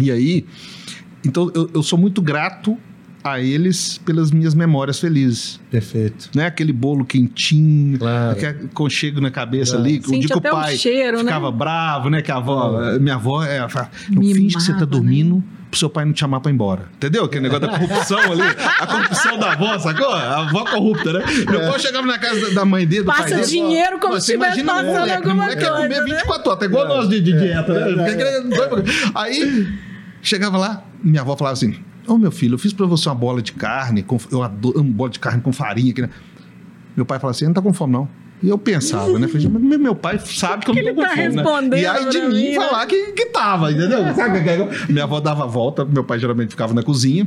E 0.00 0.10
aí, 0.10 0.44
então 1.24 1.50
eu, 1.54 1.70
eu 1.74 1.82
sou 1.82 1.98
muito 1.98 2.20
grato 2.20 2.76
a 3.24 3.40
eles 3.40 3.96
pelas 4.04 4.30
minhas 4.30 4.54
memórias 4.54 5.00
felizes. 5.00 5.58
Perfeito. 5.70 6.28
Né? 6.34 6.44
Aquele 6.46 6.72
bolo 6.74 7.04
quentinho, 7.06 7.98
Claro. 7.98 8.32
aquele 8.32 8.68
conchego 8.74 9.18
na 9.20 9.30
cabeça 9.30 9.72
Claro. 9.76 9.84
ali. 9.86 9.98
O 10.06 10.10
dia 10.10 10.28
que 10.28 10.34
o 10.36 10.40
pai 10.42 10.76
cheiro, 10.76 11.16
né? 11.18 11.24
ficava 11.24 11.50
bravo, 11.50 12.10
né? 12.10 12.20
Que 12.20 12.30
a 12.30 12.36
avó, 12.36 12.78
minha 13.00 13.14
avó, 13.14 13.42
é, 13.42 13.56
ela 13.56 13.68
fala, 13.70 13.90
não 14.10 14.22
finge 14.22 14.54
que 14.56 14.62
você 14.62 14.72
tá 14.72 14.80
Mimava, 14.80 14.86
dormindo 14.92 15.42
pro 15.70 15.78
seu 15.80 15.88
pai 15.90 16.04
não 16.04 16.12
te 16.12 16.20
chamar 16.20 16.38
pra 16.40 16.52
ir 16.52 16.54
embora. 16.54 16.82
Entendeu? 16.96 17.24
Aquele 17.24 17.48
negócio 17.48 17.66
da 17.66 17.72
corrupção 17.78 18.18
ali. 18.18 18.42
A 18.78 18.86
corrupção 18.86 19.38
da 19.38 19.52
avó, 19.52 19.78
sacou? 19.78 20.10
A 20.12 20.38
avó 20.40 20.64
corrupta, 20.66 21.12
né? 21.14 21.24
Meu 21.50 21.60
pai 21.70 21.78
chegava 21.80 22.06
na 22.06 22.18
casa 22.18 22.54
da 22.54 22.64
mãe 22.66 22.86
dele, 22.86 23.04
do 23.04 23.06
pai 23.06 23.22
Passa 23.22 23.36
dele. 23.36 23.46
dinheiro 23.46 23.98
como 23.98 24.20
se 24.20 24.32
estivesse 24.32 24.62
um 24.62 24.66
passando 24.66 24.86
moleque, 24.92 25.12
alguma 25.16 25.34
moleque 25.34 25.62
quer 25.62 25.68
coisa, 25.70 25.82
comer 25.82 25.98
né? 26.00 26.04
24 26.16 26.48
horas, 26.50 26.60
tá 26.60 26.66
igual 26.66 26.86
nós 26.88 27.08
de, 27.08 27.20
de 27.22 27.32
dieta, 27.32 27.72
né? 27.96 28.04
Pra- 28.68 28.82
Aí, 29.22 29.66
chegava 30.22 30.58
lá, 30.58 30.84
minha 31.02 31.22
avó 31.22 31.34
falava 31.36 31.54
assim, 31.54 31.74
ô 32.06 32.18
meu 32.18 32.30
filho, 32.30 32.54
eu 32.54 32.58
fiz 32.58 32.72
pra 32.72 32.86
você 32.86 33.08
uma 33.08 33.14
bola 33.14 33.42
de 33.42 33.52
carne, 33.52 34.02
com, 34.02 34.18
eu 34.30 34.42
adoro 34.42 34.80
amo 34.80 34.92
bola 34.92 35.10
de 35.10 35.18
carne 35.18 35.40
com 35.40 35.52
farinha. 35.52 35.92
aqui, 35.92 36.02
né? 36.02 36.10
Meu 36.96 37.04
pai 37.04 37.18
falava 37.18 37.36
assim, 37.36 37.46
não 37.46 37.52
tá 37.52 37.62
com 37.62 37.72
fome 37.72 37.92
não. 37.92 38.08
E 38.42 38.48
eu 38.48 38.58
pensava, 38.58 39.18
né? 39.18 39.26
Falei, 39.26 39.48
mas 39.48 39.80
meu 39.80 39.94
pai 39.94 40.18
sabe 40.18 40.64
que 40.64 40.70
eu 40.70 40.74
não 40.74 40.94
tô 40.94 41.02
tá 41.02 41.08
fome, 41.10 41.28
né? 41.28 41.42
respondendo 41.42 41.76
E 41.76 41.86
aí 41.86 42.08
de 42.10 42.20
mim 42.20 42.28
mim, 42.28 42.48
né? 42.50 42.54
falar 42.56 42.86
que, 42.86 43.12
que 43.12 43.26
tava, 43.26 43.72
entendeu? 43.72 44.00
Sabe 44.14 44.38
é? 44.48 44.92
Minha 44.92 45.04
avó 45.04 45.18
dava 45.20 45.44
a 45.44 45.46
volta, 45.46 45.84
meu 45.84 46.04
pai 46.04 46.18
geralmente 46.18 46.50
ficava 46.50 46.74
na 46.74 46.82
cozinha, 46.82 47.26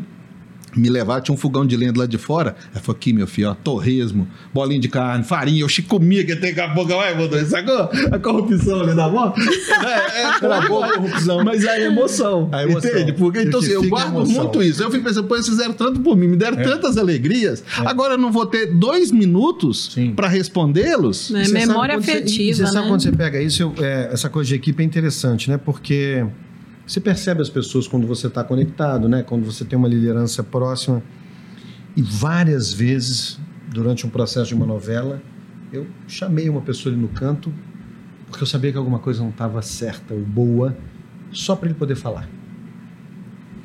me 0.80 0.90
levava, 0.90 1.22
tinha 1.22 1.34
um 1.34 1.38
fogão 1.38 1.66
de 1.66 1.76
lenha 1.78 1.92
lado 1.96 2.10
de 2.10 2.18
fora. 2.18 2.56
Ela 2.74 2.82
falou: 2.82 2.98
aqui, 2.98 3.14
meu 3.14 3.28
filho, 3.28 3.50
ó, 3.50 3.54
torresmo, 3.54 4.28
bolinha 4.54 4.80
de 4.80 4.88
carne, 4.90 5.24
farinha, 5.24 5.62
eu 5.62 5.68
comia 5.88 6.26
que 6.26 6.36
tem 6.36 6.54
com 6.54 6.74
fogão, 6.74 7.02
é, 7.02 7.14
mano, 7.16 7.46
sacou? 7.46 7.90
A 8.12 8.20
corrupção 8.20 8.82
ali 8.82 8.96
da 8.96 9.06
avó. 9.06 9.34
É, 9.88 10.22
é 10.22 10.46
Era 10.46 10.62
boa 10.68 10.86
a 10.88 10.94
corrupção. 10.98 11.44
Mas 11.44 11.66
a 11.66 11.80
emoção. 11.80 12.50
A 12.52 12.64
emoção. 12.64 12.90
Entende? 12.92 13.14
Porque 13.14 13.42
então, 13.42 13.60
assim, 13.60 13.72
eu 13.72 13.84
a 13.84 13.88
guardo 13.88 14.26
muito 14.26 14.62
isso. 14.64 14.82
Eu 14.84 14.90
fico 14.92 15.04
pensando, 15.04 15.28
pô, 15.28 15.36
eles 15.36 15.48
fizeram 15.48 15.74
tanto 15.74 16.00
por 16.02 16.16
mim, 16.18 16.28
me 16.28 16.36
deram 16.36 16.58
tantas 16.58 16.98
alegrias. 16.98 17.64
Agora 17.78 18.14
eu 18.14 18.18
não 18.18 18.32
vou 18.32 18.46
ter 18.46 18.68
dois 18.74 19.12
minutos 19.12 19.96
pra 20.16 20.28
respondê-los. 20.28 21.34
É, 21.34 21.42
E 21.42 21.46
você 21.48 21.54
memória 21.54 21.94
sabe 21.94 22.06
quando 22.06 22.06
você- 22.06 22.12
afetiva, 22.12 22.42
e 22.52 22.54
você 22.56 22.66
sabe 22.66 22.82
né? 22.82 22.88
quando 22.88 23.02
você 23.04 23.12
pega 23.12 23.42
isso, 23.42 23.62
eu- 23.64 23.74
é, 23.80 24.10
essa 24.12 24.30
coisa 24.30 24.48
de 24.50 24.56
equipe 24.56 24.82
é 24.82 24.86
interessante, 24.86 25.50
né? 25.50 25.58
Porque 25.58 26.26
você 26.88 27.02
percebe 27.02 27.42
as 27.42 27.50
pessoas 27.50 27.86
quando 27.86 28.08
você 28.08 28.28
está 28.28 28.46
conectado, 28.46 29.10
né? 29.10 29.22
Quando 29.22 29.46
você 29.46 29.66
tem 29.66 29.78
uma 29.78 29.90
liderança 29.90 30.42
próxima. 30.42 31.04
E 31.98 32.02
várias 32.02 32.72
vezes, 32.72 33.38
durante 33.68 34.08
um 34.08 34.10
processo 34.10 34.48
de 34.48 34.56
uma 34.56 34.66
novela, 34.66 35.22
eu 35.74 35.86
chamei 36.08 36.48
uma 36.48 36.62
pessoa 36.62 36.94
ali 36.94 37.02
no 37.02 37.10
canto, 37.10 37.54
porque 38.28 38.42
eu 38.42 38.48
sabia 38.48 38.72
que 38.72 38.78
alguma 38.78 39.00
coisa 39.00 39.22
não 39.22 39.32
estava 39.32 39.62
certa 39.62 40.14
ou 40.14 40.22
boa, 40.22 40.78
só 41.30 41.58
para 41.58 41.68
ele 41.68 41.78
poder 41.78 41.96
falar. 41.96 42.30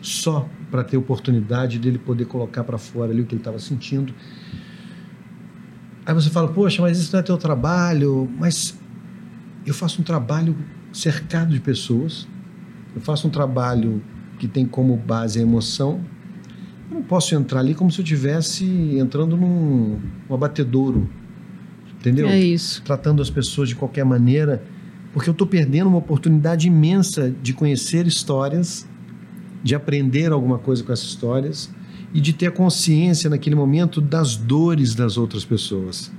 Só 0.02 0.48
para 0.68 0.82
ter 0.82 0.96
oportunidade 0.96 1.78
dele 1.78 1.98
poder 1.98 2.24
colocar 2.24 2.64
para 2.64 2.76
fora 2.76 3.12
ali 3.12 3.22
o 3.22 3.26
que 3.26 3.34
ele 3.34 3.40
estava 3.40 3.60
sentindo. 3.60 4.12
Aí 6.04 6.12
você 6.12 6.28
fala, 6.28 6.48
poxa, 6.48 6.82
mas 6.82 6.98
isso 6.98 7.12
não 7.12 7.20
é 7.20 7.22
teu 7.22 7.38
trabalho. 7.38 8.28
Mas 8.36 8.76
eu 9.64 9.72
faço 9.72 10.00
um 10.00 10.04
trabalho 10.04 10.56
cercado 10.92 11.52
de 11.52 11.60
pessoas. 11.60 12.26
Eu 12.94 13.00
faço 13.00 13.26
um 13.28 13.30
trabalho 13.30 14.02
que 14.38 14.46
tem 14.46 14.66
como 14.66 14.96
base 14.96 15.38
a 15.38 15.42
emoção. 15.42 16.00
Eu 16.90 16.96
não 16.96 17.02
posso 17.02 17.34
entrar 17.34 17.60
ali 17.60 17.74
como 17.74 17.90
se 17.90 18.00
eu 18.00 18.02
estivesse 18.02 18.64
entrando 18.98 19.36
num 19.36 19.98
um 20.28 20.34
abatedouro. 20.34 21.08
Entendeu? 21.98 22.28
É 22.28 22.38
isso. 22.38 22.82
Tratando 22.82 23.22
as 23.22 23.30
pessoas 23.30 23.68
de 23.68 23.76
qualquer 23.76 24.04
maneira. 24.04 24.62
Porque 25.12 25.28
eu 25.28 25.32
estou 25.32 25.46
perdendo 25.46 25.88
uma 25.88 25.98
oportunidade 25.98 26.66
imensa 26.66 27.32
de 27.42 27.52
conhecer 27.52 28.06
histórias, 28.06 28.88
de 29.62 29.74
aprender 29.74 30.32
alguma 30.32 30.58
coisa 30.58 30.82
com 30.82 30.92
essas 30.92 31.06
histórias 31.06 31.70
e 32.14 32.20
de 32.20 32.32
ter 32.32 32.50
consciência 32.52 33.30
naquele 33.30 33.54
momento 33.54 34.00
das 34.00 34.36
dores 34.36 34.94
das 34.94 35.16
outras 35.16 35.44
pessoas. 35.44 36.10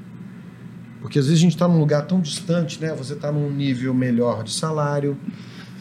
Porque 1.01 1.19
às 1.19 1.25
vezes 1.25 1.39
a 1.39 1.43
gente 1.43 1.53
está 1.53 1.67
num 1.67 1.79
lugar 1.79 2.07
tão 2.07 2.21
distante, 2.21 2.79
né? 2.79 2.93
Você 2.95 3.13
está 3.13 3.31
num 3.31 3.51
nível 3.51 3.93
melhor 3.93 4.43
de 4.43 4.51
salário, 4.53 5.17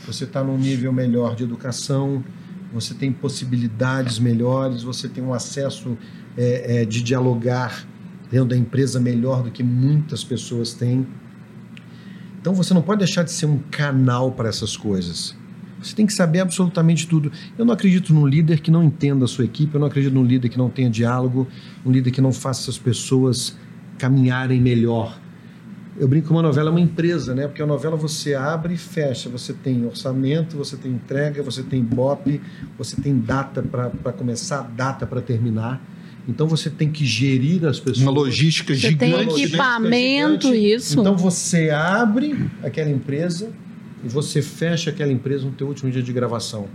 você 0.07 0.25
está 0.25 0.43
num 0.43 0.59
nível 0.59 0.93
melhor 0.93 1.37
de 1.37 1.45
educação, 1.45 2.25
você 2.73 2.95
tem 2.95 3.13
possibilidades 3.13 4.19
melhores, 4.19 4.83
você 4.83 5.09
tem 5.09 5.23
um 5.23 5.35
acesso 5.35 5.97
é, 6.37 6.81
é, 6.81 6.85
de 6.85 7.03
dialogar 7.03 7.87
dentro 8.31 8.49
da 8.49 8.57
empresa 8.57 8.99
melhor 8.99 9.43
do 9.43 9.51
que 9.51 9.63
muitas 9.63 10.25
pessoas 10.25 10.73
têm. 10.73 11.07
Então 12.41 12.55
você 12.55 12.73
não 12.73 12.83
pode 12.83 12.99
deixar 12.99 13.23
de 13.23 13.31
ser 13.31 13.47
um 13.47 13.59
canal 13.71 14.33
para 14.33 14.49
essas 14.49 14.77
coisas. 14.77 15.37
Você 15.83 15.95
tem 15.95 16.07
que 16.07 16.13
saber 16.13 16.41
absolutamente 16.41 17.07
tudo. 17.07 17.31
Eu 17.59 17.65
não 17.65 17.75
acredito 17.75 18.15
num 18.15 18.27
líder 18.27 18.61
que 18.61 18.71
não 18.71 18.83
entenda 18.83 19.25
a 19.25 19.29
sua 19.29 19.45
equipe, 19.45 19.75
eu 19.75 19.81
não 19.81 19.89
acredito 19.89 20.13
num 20.13 20.25
líder 20.25 20.49
que 20.49 20.57
não 20.57 20.71
tenha 20.71 20.89
diálogo, 20.89 21.47
um 21.85 21.91
líder 21.91 22.11
que 22.11 22.21
não 22.21 22.33
faça 22.33 22.71
as 22.71 22.79
pessoas 22.79 23.57
caminharem 23.99 24.61
melhor. 24.61 25.21
Eu 25.99 26.09
brinco 26.09 26.29
que 26.29 26.33
uma 26.33 26.43
novela 26.43 26.71
é 26.71 26.73
uma 26.73 26.81
empresa, 26.81 27.35
né? 27.35 27.47
Porque 27.47 27.63
a 27.63 27.67
novela 27.67 27.97
você 27.97 28.35
abre 28.35 28.75
e 28.75 28.79
fecha. 28.79 29.29
Você 29.29 29.53
tem 29.53 29.85
orçamento, 29.85 30.57
você 30.57 30.77
tem 30.77 30.93
entrega, 30.93 31.43
você 31.43 31.63
tem 31.63 31.83
BOP, 31.83 32.41
você 32.79 32.97
tem 32.97 33.19
data 33.19 33.63
para 33.63 34.13
começar, 34.13 34.63
data 34.75 35.07
para 35.07 35.21
terminar. 35.21 35.83
Então 36.27 36.47
você 36.47 36.71
tem 36.71 36.91
que 36.91 37.05
gerir 37.05 37.65
as 37.67 37.79
pessoas. 37.79 37.99
Uma 37.99 38.13
logística 38.13 38.73
Você 38.73 38.81
gigante. 38.91 38.99
tem 38.99 39.27
né? 39.27 39.45
equipamento, 39.45 40.49
gigante. 40.49 40.73
isso. 40.75 41.01
Então 41.01 41.17
você 41.17 41.71
abre 41.71 42.49
aquela 42.63 42.91
empresa 42.91 43.51
e 44.05 44.09
você 44.09 44.41
fecha 44.41 44.91
aquela 44.91 45.13
empresa 45.13 45.45
no 45.45 45.53
teu 45.53 45.67
último 45.67 45.91
dia 45.91 46.03
de 46.03 46.13
gravação. 46.13 46.69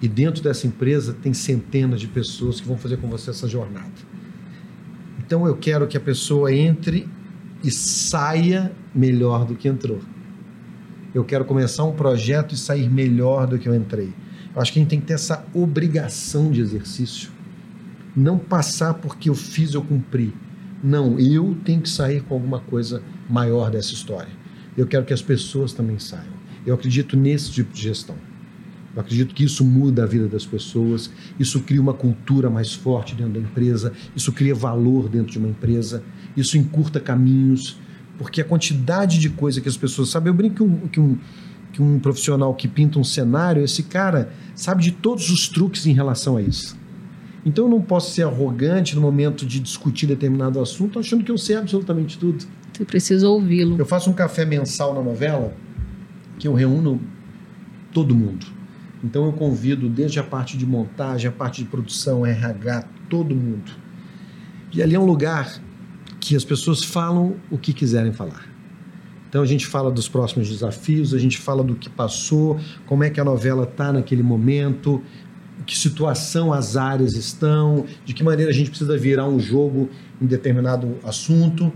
E 0.00 0.08
dentro 0.08 0.42
dessa 0.42 0.66
empresa 0.66 1.14
tem 1.14 1.34
centenas 1.34 2.00
de 2.00 2.06
pessoas 2.06 2.60
que 2.60 2.66
vão 2.66 2.78
fazer 2.78 2.96
com 2.98 3.08
você 3.08 3.30
essa 3.30 3.48
jornada. 3.48 3.92
Então 5.26 5.46
eu 5.46 5.56
quero 5.56 5.86
que 5.86 5.96
a 5.96 6.00
pessoa 6.00 6.52
entre 6.54 7.08
e 7.64 7.70
saia 7.70 8.70
melhor 8.94 9.46
do 9.46 9.56
que 9.56 9.66
entrou. 9.66 10.00
Eu 11.14 11.24
quero 11.24 11.44
começar 11.44 11.84
um 11.84 11.94
projeto 11.94 12.54
e 12.54 12.58
sair 12.58 12.90
melhor 12.90 13.46
do 13.46 13.58
que 13.58 13.68
eu 13.68 13.74
entrei. 13.74 14.12
Eu 14.54 14.60
acho 14.60 14.72
que 14.72 14.78
a 14.78 14.82
gente 14.82 14.90
tem 14.90 15.00
que 15.00 15.06
ter 15.06 15.14
essa 15.14 15.44
obrigação 15.54 16.50
de 16.50 16.60
exercício. 16.60 17.30
Não 18.14 18.38
passar 18.38 18.94
porque 18.94 19.30
eu 19.30 19.34
fiz, 19.34 19.74
eu 19.74 19.82
cumpri. 19.82 20.34
Não, 20.82 21.18
eu 21.18 21.56
tenho 21.64 21.80
que 21.80 21.88
sair 21.88 22.22
com 22.22 22.34
alguma 22.34 22.60
coisa 22.60 23.02
maior 23.28 23.70
dessa 23.70 23.94
história. 23.94 24.30
Eu 24.76 24.86
quero 24.86 25.04
que 25.04 25.14
as 25.14 25.22
pessoas 25.22 25.72
também 25.72 25.98
saiam. 25.98 26.34
Eu 26.66 26.74
acredito 26.74 27.16
nesse 27.16 27.50
tipo 27.50 27.72
de 27.72 27.80
gestão. 27.80 28.16
Eu 28.94 29.00
acredito 29.00 29.34
que 29.34 29.44
isso 29.44 29.64
muda 29.64 30.04
a 30.04 30.06
vida 30.06 30.28
das 30.28 30.46
pessoas, 30.46 31.10
isso 31.38 31.60
cria 31.60 31.80
uma 31.80 31.94
cultura 31.94 32.48
mais 32.48 32.72
forte 32.72 33.14
dentro 33.14 33.32
da 33.32 33.40
empresa, 33.40 33.92
isso 34.14 34.32
cria 34.32 34.54
valor 34.54 35.08
dentro 35.08 35.32
de 35.32 35.38
uma 35.38 35.48
empresa, 35.48 36.02
isso 36.36 36.56
encurta 36.56 37.00
caminhos, 37.00 37.78
porque 38.16 38.40
a 38.40 38.44
quantidade 38.44 39.18
de 39.18 39.28
coisa 39.30 39.60
que 39.60 39.68
as 39.68 39.76
pessoas 39.76 40.10
sabem. 40.10 40.28
Eu 40.28 40.34
brinco 40.34 40.56
que 40.56 40.62
um, 40.62 40.88
que 40.88 41.00
um, 41.00 41.18
que 41.72 41.82
um 41.82 41.98
profissional 41.98 42.54
que 42.54 42.68
pinta 42.68 42.98
um 42.98 43.04
cenário, 43.04 43.64
esse 43.64 43.82
cara 43.82 44.32
sabe 44.54 44.82
de 44.82 44.92
todos 44.92 45.28
os 45.30 45.48
truques 45.48 45.86
em 45.86 45.92
relação 45.92 46.36
a 46.36 46.42
isso. 46.42 46.76
Então 47.44 47.64
eu 47.64 47.70
não 47.70 47.80
posso 47.80 48.12
ser 48.12 48.22
arrogante 48.22 48.94
no 48.94 49.02
momento 49.02 49.44
de 49.44 49.60
discutir 49.60 50.06
determinado 50.06 50.60
assunto 50.60 50.98
achando 50.98 51.24
que 51.24 51.30
eu 51.30 51.36
sei 51.36 51.56
absolutamente 51.56 52.16
tudo. 52.16 52.44
Você 52.72 52.84
precisa 52.84 53.28
ouvi-lo. 53.28 53.76
Eu 53.78 53.84
faço 53.84 54.08
um 54.08 54.12
café 54.12 54.44
mensal 54.44 54.94
na 54.94 55.02
novela 55.02 55.52
que 56.38 56.48
eu 56.48 56.54
reúno 56.54 57.00
todo 57.92 58.14
mundo. 58.14 58.53
Então 59.04 59.26
eu 59.26 59.32
convido 59.32 59.86
desde 59.86 60.18
a 60.18 60.22
parte 60.22 60.56
de 60.56 60.64
montagem, 60.64 61.28
a 61.28 61.32
parte 61.32 61.62
de 61.62 61.68
produção, 61.68 62.24
RH, 62.24 62.88
todo 63.10 63.34
mundo. 63.34 63.70
E 64.72 64.82
ali 64.82 64.94
é 64.94 64.98
um 64.98 65.04
lugar 65.04 65.60
que 66.18 66.34
as 66.34 66.42
pessoas 66.42 66.82
falam 66.82 67.36
o 67.50 67.58
que 67.58 67.74
quiserem 67.74 68.14
falar. 68.14 68.48
Então 69.28 69.42
a 69.42 69.46
gente 69.46 69.66
fala 69.66 69.90
dos 69.90 70.08
próximos 70.08 70.48
desafios, 70.48 71.12
a 71.12 71.18
gente 71.18 71.36
fala 71.36 71.62
do 71.62 71.74
que 71.74 71.90
passou, 71.90 72.58
como 72.86 73.04
é 73.04 73.10
que 73.10 73.20
a 73.20 73.24
novela 73.24 73.64
está 73.64 73.92
naquele 73.92 74.22
momento, 74.22 75.02
que 75.66 75.76
situação 75.76 76.50
as 76.50 76.74
áreas 76.74 77.14
estão, 77.14 77.84
de 78.06 78.14
que 78.14 78.24
maneira 78.24 78.50
a 78.50 78.54
gente 78.54 78.70
precisa 78.70 78.96
virar 78.96 79.28
um 79.28 79.38
jogo 79.38 79.90
em 80.20 80.24
determinado 80.24 80.96
assunto. 81.04 81.70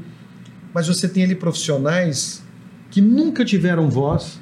Mas 0.72 0.88
você 0.88 1.06
tem 1.06 1.24
ali 1.24 1.34
profissionais 1.34 2.42
que 2.90 3.02
nunca 3.02 3.44
tiveram 3.44 3.90
voz, 3.90 4.40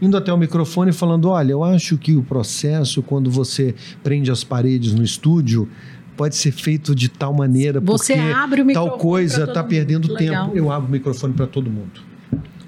indo 0.00 0.16
até 0.16 0.32
o 0.32 0.36
microfone 0.36 0.90
e 0.90 0.94
falando: 0.94 1.28
Olha, 1.28 1.52
eu 1.52 1.62
acho 1.64 1.96
que 1.98 2.14
o 2.16 2.22
processo, 2.22 3.02
quando 3.02 3.30
você 3.30 3.74
prende 4.02 4.30
as 4.30 4.42
paredes 4.44 4.92
no 4.94 5.02
estúdio, 5.02 5.68
pode 6.16 6.36
ser 6.36 6.50
feito 6.52 6.94
de 6.94 7.08
tal 7.08 7.32
maneira, 7.34 7.80
Você 7.80 8.14
porque 8.14 8.32
abre 8.32 8.62
o 8.62 8.64
microfone 8.64 8.90
tal 8.90 8.98
coisa 8.98 9.44
está 9.44 9.60
mundo. 9.62 9.68
perdendo 9.70 10.12
Legal. 10.12 10.46
tempo. 10.46 10.56
Eu 10.56 10.70
abro 10.72 10.88
o 10.88 10.92
microfone 10.92 11.32
para 11.34 11.46
todo 11.46 11.70
mundo. 11.70 12.00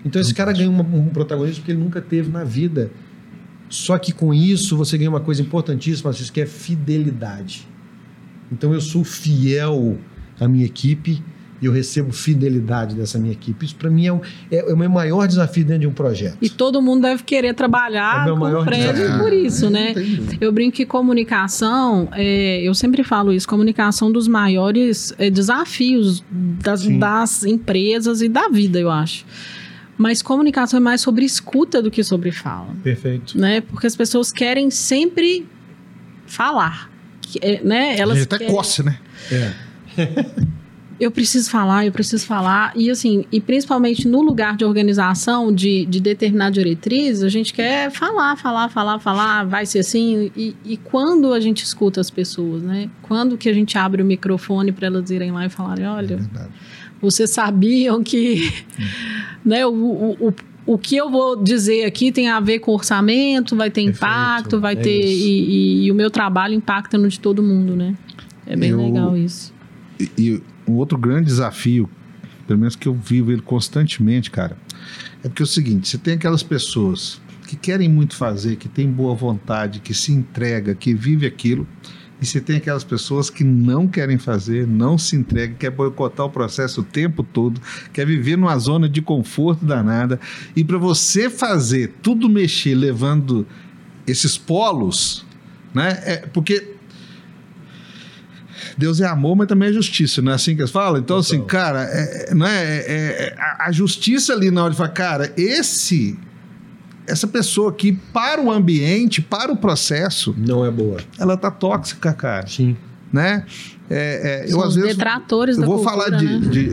Então 0.05 0.21
esse 0.21 0.33
cara 0.35 0.53
ganha 0.53 0.71
uma- 0.71 0.83
um 0.85 1.07
protagonismo 1.09 1.65
que 1.65 1.71
ele 1.73 1.81
nunca 1.81 2.01
teve 2.01 2.31
na 2.31 2.45
vida. 2.45 2.91
Só 3.69 3.99
que 3.99 4.13
com 4.13 4.33
isso 4.33 4.77
você 4.77 4.97
ganha 4.97 5.11
uma 5.11 5.21
coisa 5.21 5.43
importantíssima, 5.43 6.11
que 6.33 6.41
é 6.41 6.47
fidelidade. 6.47 7.67
Então 8.51 8.73
eu 8.73 8.81
sou 8.81 9.05
fiel 9.05 9.99
à 10.41 10.49
minha 10.49 10.65
equipe 10.65 11.23
e 11.61 11.67
eu 11.67 11.73
recebo 11.73 12.13
fidelidade 12.13 12.95
dessa 12.95 13.19
minha 13.19 13.33
equipe. 13.33 13.65
Isso 13.67 13.75
para 13.77 13.91
mim 13.91 14.07
é 14.07 14.13
o, 14.13 14.21
é 14.51 14.73
o 14.73 14.77
meu 14.77 14.89
maior 14.89 15.27
desafio 15.27 15.65
dentro 15.65 15.81
de 15.81 15.87
um 15.89 15.93
projeto. 15.93 16.39
E 16.41 16.49
todo 16.49 16.81
mundo 16.81 17.03
deve 17.03 17.23
querer 17.25 17.49
É 17.49 17.53
trabalhar 17.53 18.25
meu 18.25 18.37
com 18.37 18.45
o 18.45 18.65
prédio 18.65 18.93
desafio. 18.95 19.19
por 19.19 19.33
isso, 19.33 19.69
né? 19.71 19.93
Tem 19.95 20.15
dúvida. 20.15 20.39
Eu 20.45 20.53
brinco 20.53 20.77
que 20.77 20.87
comunicação, 20.87 22.09
é, 22.13 22.61
eu 22.63 22.75
sempre 22.75 23.03
falo 23.03 23.33
isso, 23.33 23.49
comunicação 23.49 24.07
é 24.07 24.11
um 24.11 24.13
dos 24.13 24.29
maiores 24.29 25.13
é, 25.19 25.29
desafios 25.31 26.23
das, 26.31 26.87
das 26.87 27.45
empresas 27.45 28.23
e 28.23 28.29
da 28.29 28.49
vida, 28.49 28.79
eu 28.79 28.91
acho. 28.91 29.25
Mas 29.97 30.23
comunicação 30.23 30.77
é 30.79 30.81
mais 30.81 31.01
sobre 31.01 31.25
escuta 31.25 31.83
do 31.83 31.91
que 31.91 32.05
sobre 32.05 32.31
fala, 32.31 32.69
Perfeito. 32.85 33.37
né? 33.37 33.61
Porque 33.63 33.87
as 33.87 33.97
pessoas 33.97 34.31
querem 34.31 34.71
sempre 34.71 35.45
falar, 36.25 36.89
que, 37.21 37.41
é, 37.43 37.61
né? 37.65 37.95
A 37.95 37.97
Elas 37.97 38.19
gente 38.19 38.27
até 38.27 38.39
querem- 38.39 38.55
coce, 38.55 38.83
né? 38.85 38.97
É. 39.33 39.53
eu 41.01 41.11
preciso 41.11 41.49
falar, 41.51 41.87
eu 41.87 41.93
preciso 41.93 42.27
falar. 42.27 42.73
E 42.75 42.91
assim, 42.91 43.25
e 43.31 43.41
principalmente 43.41 44.09
no 44.09 44.21
lugar 44.21 44.57
de 44.57 44.65
organização, 44.65 45.53
de, 45.53 45.87
de 45.87 46.01
determinar 46.01 46.51
diretrizes, 46.51 47.23
a 47.23 47.29
gente 47.29 47.53
quer 47.53 47.91
falar, 47.91 48.37
falar, 48.37 48.69
falar, 48.69 48.99
falar, 48.99 49.45
vai 49.45 49.65
ser 49.65 49.79
assim. 49.81 50.31
E, 50.37 50.57
e 50.65 50.77
quando 50.77 51.33
a 51.33 51.41
gente 51.41 51.63
escuta 51.65 52.01
as 52.01 52.11
pessoas, 52.11 52.63
né? 52.63 52.91
Quando 53.03 53.39
que 53.39 53.49
a 53.49 53.53
gente 53.53 53.79
abre 53.79 54.03
o 54.03 54.05
microfone 54.05 54.73
para 54.73 54.87
elas 54.89 55.11
irem 55.11 55.31
lá 55.31 55.47
e 55.47 55.49
falarem, 55.49 55.85
É 55.85 55.91
olha, 55.91 56.17
verdade. 56.17 56.49
vocês 57.01 57.31
sabiam 57.31 58.03
que 58.03 58.51
né, 59.45 59.65
o, 59.67 59.71
o, 59.73 60.29
o, 60.29 60.35
o 60.67 60.79
que 60.79 60.97
eu 60.97 61.09
vou 61.11 61.37
dizer 61.43 61.85
aqui 61.85 62.11
tem 62.11 62.29
a 62.29 62.41
ver 62.41 62.59
com 62.59 62.73
orçamento, 62.73 63.55
vai 63.55 63.71
ter 63.71 63.85
Perfeito, 63.85 63.97
impacto, 64.05 64.61
vai 64.61 64.73
é 64.73 64.77
ter. 64.77 65.01
E, 65.01 65.23
e- 65.83 65.85
e 65.87 65.93
o 65.93 65.95
meu 65.95 66.11
trabalho 66.11 66.55
impacta 66.55 66.99
no 66.99 67.09
de 67.09 67.21
todo 67.21 67.43
mundo, 67.43 67.77
né? 67.77 67.95
É 68.47 68.57
bem 68.57 68.71
Eu- 68.71 68.79
legal 68.79 69.17
isso. 69.17 69.55
E, 70.19 70.41
um 70.69 70.75
outro 70.75 70.99
grande 70.99 71.27
desafio, 71.27 71.89
pelo 72.47 72.59
menos 72.59 72.77
que 72.77 72.87
eu 72.87 72.95
vivo 72.95 73.33
ele 73.33 73.43
constantemente, 73.43 74.31
cara, 74.31 74.57
é 75.23 75.29
porque 75.29 75.43
é 75.43 75.45
o 75.45 75.47
seguinte: 75.47 75.89
você 75.89 75.99
tem 75.99 76.15
aquelas 76.15 76.43
pessoas 76.43 77.21
que 77.47 77.57
querem 77.57 77.89
muito 77.89 78.15
fazer, 78.15 78.57
que 78.57 78.69
têm 78.69 78.91
boa 78.91 79.15
vontade, 79.15 79.81
que 79.81 79.95
se 79.95 80.13
entrega, 80.13 80.75
que 80.75 80.95
vive 80.95 81.27
aquilo, 81.27 81.67
e 82.21 82.27
você 82.27 82.41
tem 82.41 82.57
aquelas 82.57 82.85
pessoas 82.85 83.31
que 83.31 83.45
não 83.45 83.87
querem 83.87 84.19
fazer, 84.19 84.67
não 84.67 84.99
se 84.99 85.17
entregam, 85.17 85.57
quer 85.57 85.71
boicotar 85.71 86.27
o 86.27 86.31
processo 86.31 86.81
o 86.81 86.85
tempo 86.85 87.23
todo, 87.23 87.61
quer 87.93 88.07
viver 88.07 88.37
numa 88.37 88.59
zona 88.59 88.89
de 88.89 89.01
conforto 89.01 89.65
danada, 89.65 90.21
e 90.55 90.65
para 90.65 90.79
você 90.79 91.31
fazer 91.31 91.95
tudo 92.03 92.29
mexer, 92.29 92.75
levando 92.75 93.47
esses 94.07 94.37
polos, 94.37 95.25
né? 95.73 96.01
É, 96.05 96.17
porque 96.33 96.78
Deus 98.79 99.01
é 99.01 99.07
amor, 99.07 99.35
mas 99.37 99.49
também 99.49 99.69
é 99.71 99.73
justiça, 99.73 100.23
não 100.23 100.31
é 100.33 100.37
assim 100.37 100.55
que 100.55 100.61
eles 100.63 100.71
falam? 100.71 101.01
Então, 101.01 101.17
assim, 101.19 101.45
cara, 101.45 101.83
é, 101.91 102.31
é- 102.31 102.35
não 102.35 102.47
é, 102.47 102.65
é- 102.65 102.87
é- 102.87 103.35
a, 103.37 103.67
a 103.67 103.73
justiça 103.73 104.33
ali 104.33 104.51
na 104.53 104.63
hora 104.63 104.71
de 104.71 104.77
falar, 104.77 104.91
cara, 104.91 105.33
esse. 105.37 106.17
Essa 107.07 107.27
pessoa 107.27 107.71
aqui, 107.71 107.93
para 108.13 108.41
o 108.41 108.53
ambiente, 108.53 109.21
para 109.23 109.51
o 109.51 109.57
processo, 109.57 110.35
Não 110.39 110.65
é 110.65 110.71
boa. 110.71 110.99
ela 111.19 111.37
tá 111.39 111.51
tóxica, 111.51 112.13
cara. 112.13 112.47
Sim. 112.47 112.77
né? 113.13 113.45
É, 113.91 114.43
é, 114.43 114.45
eu 114.45 114.51
São 114.51 114.65
às 114.65 114.75
vezes 114.75 114.91
detratores 114.97 115.57
eu 115.57 115.63
da 115.63 115.67
vou 115.67 115.83
cultura, 115.83 116.05
falar 116.05 116.19
de, 116.19 116.27
né? 116.27 116.49
de- 116.51 116.69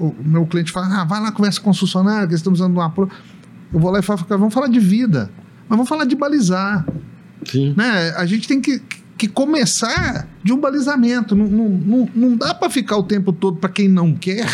o 0.00 0.06
o 0.06 0.16
meu 0.24 0.46
cliente 0.46 0.70
fala, 0.70 1.00
ah, 1.00 1.04
vai 1.04 1.20
lá 1.20 1.32
conversa 1.32 1.60
com 1.60 1.70
o 1.70 1.74
funcionário, 1.74 2.28
que 2.28 2.32
eles 2.34 2.38
estão 2.40 2.52
usando 2.52 2.72
uma 2.74 2.88
pro... 2.88 3.10
Eu 3.74 3.80
vou 3.80 3.90
lá 3.90 3.98
e 3.98 4.02
falo, 4.02 4.24
cara, 4.24 4.38
vamos 4.38 4.54
falar 4.54 4.68
de 4.68 4.78
vida, 4.78 5.28
mas 5.68 5.76
vamos 5.76 5.88
falar 5.88 6.04
de 6.04 6.14
balizar, 6.14 6.86
Sim. 7.50 7.74
né? 7.76 8.14
A 8.16 8.24
gente 8.24 8.46
tem 8.46 8.60
que, 8.60 8.80
que 9.28 9.28
começar 9.28 10.28
de 10.42 10.52
um 10.52 10.58
balizamento. 10.60 11.36
Não, 11.36 11.46
não, 11.46 11.68
não, 11.68 12.08
não 12.14 12.36
dá 12.36 12.52
para 12.54 12.68
ficar 12.68 12.96
o 12.96 13.02
tempo 13.04 13.32
todo 13.32 13.56
para 13.58 13.70
quem 13.70 13.88
não 13.88 14.14
quer, 14.14 14.48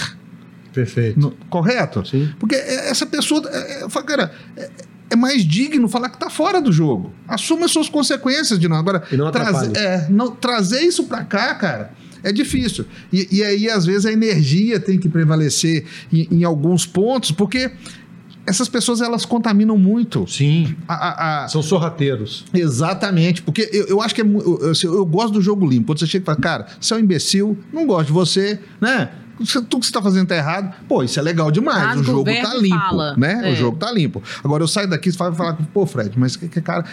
Perfeito. 0.74 1.18
no- 1.18 1.30
correto? 1.48 2.06
Sim. 2.06 2.30
Porque 2.38 2.54
essa 2.54 3.06
pessoa, 3.06 3.42
é, 3.50 3.84
é, 3.84 4.02
cara, 4.02 4.30
é, 4.56 4.70
é 5.10 5.16
mais 5.16 5.42
digno 5.44 5.88
falar 5.88 6.10
que 6.10 6.18
tá 6.18 6.28
fora 6.28 6.60
do 6.60 6.70
jogo. 6.70 7.12
Assuma 7.26 7.64
as 7.64 7.70
suas 7.72 7.88
consequências 7.88 8.58
de 8.58 8.68
não. 8.68 8.76
Agora, 8.76 9.02
E 9.10 9.16
não 9.16 9.30
trazer, 9.30 9.74
é, 9.76 10.06
não, 10.10 10.30
trazer 10.32 10.82
isso 10.82 11.04
para 11.04 11.24
cá, 11.24 11.54
cara, 11.54 11.92
é 12.22 12.30
difícil. 12.30 12.84
E, 13.12 13.26
e 13.38 13.42
aí, 13.42 13.70
às 13.70 13.86
vezes, 13.86 14.04
a 14.04 14.12
energia 14.12 14.78
tem 14.78 14.98
que 14.98 15.08
prevalecer 15.08 15.86
em, 16.12 16.28
em 16.30 16.44
alguns 16.44 16.84
pontos, 16.84 17.30
porque 17.32 17.70
essas 18.48 18.68
pessoas 18.68 19.00
elas 19.00 19.24
contaminam 19.24 19.76
muito. 19.76 20.26
Sim. 20.26 20.74
A- 20.88 20.94
a- 20.94 21.44
a- 21.44 21.48
São 21.48 21.62
sorrateiros. 21.62 22.44
Exatamente, 22.54 23.42
porque 23.42 23.68
eu, 23.72 23.86
eu 23.86 24.00
acho 24.02 24.14
que 24.14 24.20
é, 24.20 24.24
eu, 24.24 24.60
eu- 24.82 24.94
eu 24.94 25.04
gosto 25.06 25.34
do 25.34 25.42
jogo 25.42 25.66
limpo. 25.68 25.86
Quando 25.88 25.98
você 26.00 26.06
chega 26.06 26.22
e 26.22 26.26
fala, 26.26 26.38
cara, 26.38 26.66
você 26.80 26.94
é 26.94 26.96
um 26.96 27.00
imbecil, 27.00 27.56
não 27.72 27.86
gosto 27.86 28.06
de 28.08 28.12
você, 28.12 28.58
né? 28.80 29.10
Você- 29.40 29.60
Tudo 29.62 29.80
que 29.80 29.86
você 29.86 29.92
tá 29.92 30.02
fazendo 30.02 30.26
tá 30.26 30.36
errado. 30.36 30.74
Pô, 30.88 31.02
isso 31.02 31.18
é 31.18 31.22
legal 31.22 31.50
demais. 31.50 31.78
Rasga 31.82 31.98
o 31.98 32.02
o 32.02 32.04
jogo 32.04 32.24
verbo 32.24 32.48
tá 32.48 32.54
limpo. 32.56 32.76
fala. 32.78 33.14
Né? 33.16 33.40
É. 33.44 33.52
O 33.52 33.56
jogo 33.56 33.76
tá 33.76 33.90
limpo. 33.92 34.22
Agora 34.42 34.62
eu 34.62 34.68
saio 34.68 34.88
daqui 34.88 35.08
e 35.10 35.12
falo, 35.12 35.34
falar, 35.34 35.54
pô, 35.72 35.86
Fred, 35.86 36.18
mas 36.18 36.36
que, 36.36 36.48
que 36.48 36.60
cara. 36.60 36.84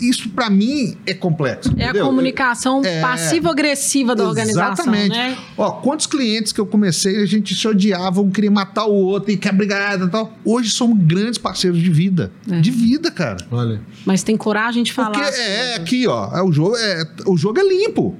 Isso 0.00 0.28
pra 0.30 0.48
mim 0.50 0.96
é 1.06 1.14
complexo. 1.14 1.70
É 1.76 1.84
a 1.84 1.88
entendeu? 1.90 2.06
comunicação 2.06 2.82
É. 2.84 3.00
passivo-agressiva 3.00 4.14
da 4.14 4.24
organização, 4.28 4.72
Exatamente. 4.72 5.16
né? 5.16 5.36
Ó, 5.56 5.70
quantos 5.72 6.06
clientes 6.06 6.52
que 6.52 6.60
eu 6.60 6.66
comecei, 6.66 7.22
a 7.22 7.26
gente 7.26 7.54
se 7.54 7.66
odiava, 7.66 8.20
um 8.20 8.30
queria 8.30 8.50
matar 8.50 8.84
o 8.86 8.92
outro 8.94 9.30
e 9.30 9.36
quer 9.36 9.52
brigar 9.52 10.00
e 10.00 10.08
tal. 10.08 10.32
Hoje 10.44 10.70
somos 10.70 10.98
grandes 11.04 11.38
parceiros 11.38 11.80
de 11.80 11.90
vida. 11.90 12.30
É. 12.50 12.60
De 12.60 12.70
vida, 12.70 13.10
cara. 13.10 13.38
Olha. 13.50 13.80
Mas 14.04 14.22
tem 14.22 14.36
coragem 14.36 14.82
de 14.82 14.92
falar. 14.92 15.10
Porque 15.12 15.24
as 15.26 15.38
é 15.38 15.56
coisas. 15.58 15.76
aqui, 15.80 16.06
ó. 16.06 16.36
é, 16.36 16.42
o, 16.42 16.52
jogo 16.52 16.76
é, 16.76 17.04
o 17.26 17.36
jogo 17.36 17.58
é 17.60 17.62
limpo. 17.66 18.16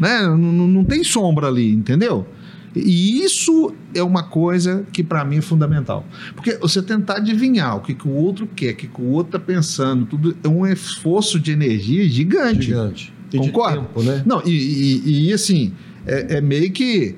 Né? 0.00 0.22
Não, 0.22 0.36
não- 0.36 0.68
não 0.68 0.84
tem 0.84 1.02
sombra 1.04 1.46
ali, 1.48 1.72
entendeu? 1.72 2.26
E 2.74 3.22
isso 3.22 3.74
é 3.94 4.02
uma 4.02 4.22
coisa 4.22 4.84
que 4.92 5.02
pra 5.02 5.24
mim 5.24 5.38
é 5.38 5.40
fundamental. 5.42 6.06
Porque 6.34 6.54
você 6.56 6.80
tentar 6.82 7.16
adivinhar 7.16 7.76
o 7.76 7.80
que, 7.80 7.94
que 7.94 8.08
o 8.08 8.12
outro 8.12 8.46
quer, 8.46 8.72
o 8.72 8.76
que, 8.76 8.86
que 8.86 9.00
o 9.00 9.10
outro 9.10 9.32
tá 9.32 9.38
pensando, 9.38 10.06
tudo 10.06 10.34
é 10.42 10.48
um 10.48 10.66
esforço 10.66 11.38
de 11.38 11.52
energia 11.52 12.08
gigante. 12.08 12.62
Gigante. 12.62 13.12
E 13.32 13.38
Concorda? 13.38 13.80
de 13.80 13.86
tempo, 13.86 14.02
né? 14.02 14.22
Não, 14.26 14.42
e, 14.44 14.50
e- 14.50 15.28
e, 15.28 15.32
assim, 15.32 15.72
é, 16.06 16.36
é 16.38 16.40
meio 16.40 16.70
que. 16.72 17.14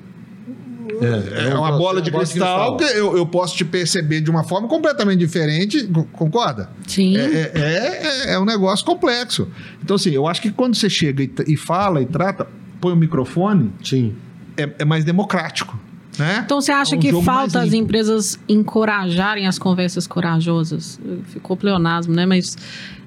É, 1.01 1.49
É, 1.51 1.55
um 1.55 1.59
uma 1.59 1.69
processo- 1.69 1.79
bola 1.79 2.03
de 2.03 2.11
uma 2.11 2.19
cristal 2.21 2.77
que 2.77 2.85
eu, 2.85 3.17
eu 3.17 3.27
posso 3.27 3.57
te 3.57 3.65
perceber 3.65 4.21
de 4.21 4.31
uma 4.31 4.45
forma 4.45 4.69
completamente 4.69 5.19
diferente, 5.19 5.83
co- 5.85 6.05
concorda? 6.13 6.69
Sim. 6.87 7.17
É, 7.17 7.51
é, 7.55 8.29
é- 8.31 8.33
é 8.35 8.39
um 8.39 8.45
negócio 8.45 8.85
complexo. 8.85 9.49
Então, 9.83 9.97
assim, 9.97 10.11
eu 10.11 10.27
acho 10.29 10.41
que 10.43 10.51
quando 10.51 10.75
você 10.77 10.89
chega 10.91 11.23
e, 11.23 11.31
e 11.49 11.57
fala 11.57 12.01
e 12.03 12.07
trata, 12.07 12.47
põe 12.81 12.93
o 12.93 12.97
microfone, 12.97 13.73
Sim. 13.83 14.15
É, 14.57 14.71
é 14.79 14.85
mais 14.85 15.05
democrático. 15.05 15.79
Né? 16.19 16.43
Então 16.45 16.61
você 16.61 16.71
acha 16.71 16.95
É 16.95 16.99
um 16.99 17.01
que 17.01 17.13
falta 17.23 17.61
as 17.61 17.73
empresas 17.73 18.39
encorajarem 18.49 19.47
as 19.47 19.59
conversas 19.59 20.07
corajosas? 20.07 21.01
Ficou 21.27 21.57
pleonasmo, 21.57 22.15
né? 22.15 22.25
Mas 22.25 22.57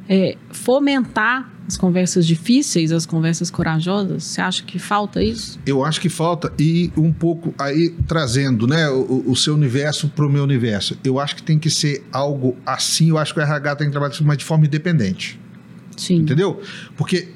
é, 0.09 0.35
fomentar 0.51 1.49
as 1.67 1.75
conversas 1.75 2.25
difíceis, 2.25 2.93
as 2.93 3.05
conversas 3.05 3.51
corajosas. 3.51 4.23
Você 4.23 4.41
acha 4.41 4.63
que 4.63 4.79
falta 4.79 5.21
isso? 5.21 5.59
Eu 5.65 5.83
acho 5.83 5.99
que 5.99 6.07
falta, 6.07 6.51
e 6.57 6.91
um 6.95 7.11
pouco 7.11 7.53
aí 7.59 7.93
trazendo 8.07 8.65
né, 8.65 8.89
o, 8.89 9.23
o 9.27 9.35
seu 9.35 9.53
universo 9.53 10.07
para 10.07 10.25
o 10.25 10.29
meu 10.29 10.43
universo. 10.43 10.97
Eu 11.03 11.19
acho 11.19 11.35
que 11.35 11.43
tem 11.43 11.59
que 11.59 11.69
ser 11.69 12.05
algo 12.11 12.55
assim. 12.65 13.09
Eu 13.09 13.17
acho 13.17 13.33
que 13.33 13.39
o 13.39 13.43
RH 13.43 13.75
tem 13.75 13.87
que 13.87 13.91
trabalhar 13.91 14.13
isso, 14.13 14.23
mas 14.23 14.37
de 14.37 14.45
forma 14.45 14.65
independente. 14.65 15.39
Sim. 15.97 16.19
Entendeu? 16.19 16.61
Porque 16.95 17.29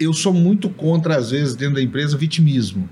eu 0.00 0.12
sou 0.14 0.32
muito 0.32 0.70
contra, 0.70 1.16
às 1.16 1.30
vezes, 1.30 1.54
dentro 1.54 1.74
da 1.74 1.82
empresa, 1.82 2.16
vitimismo. 2.16 2.88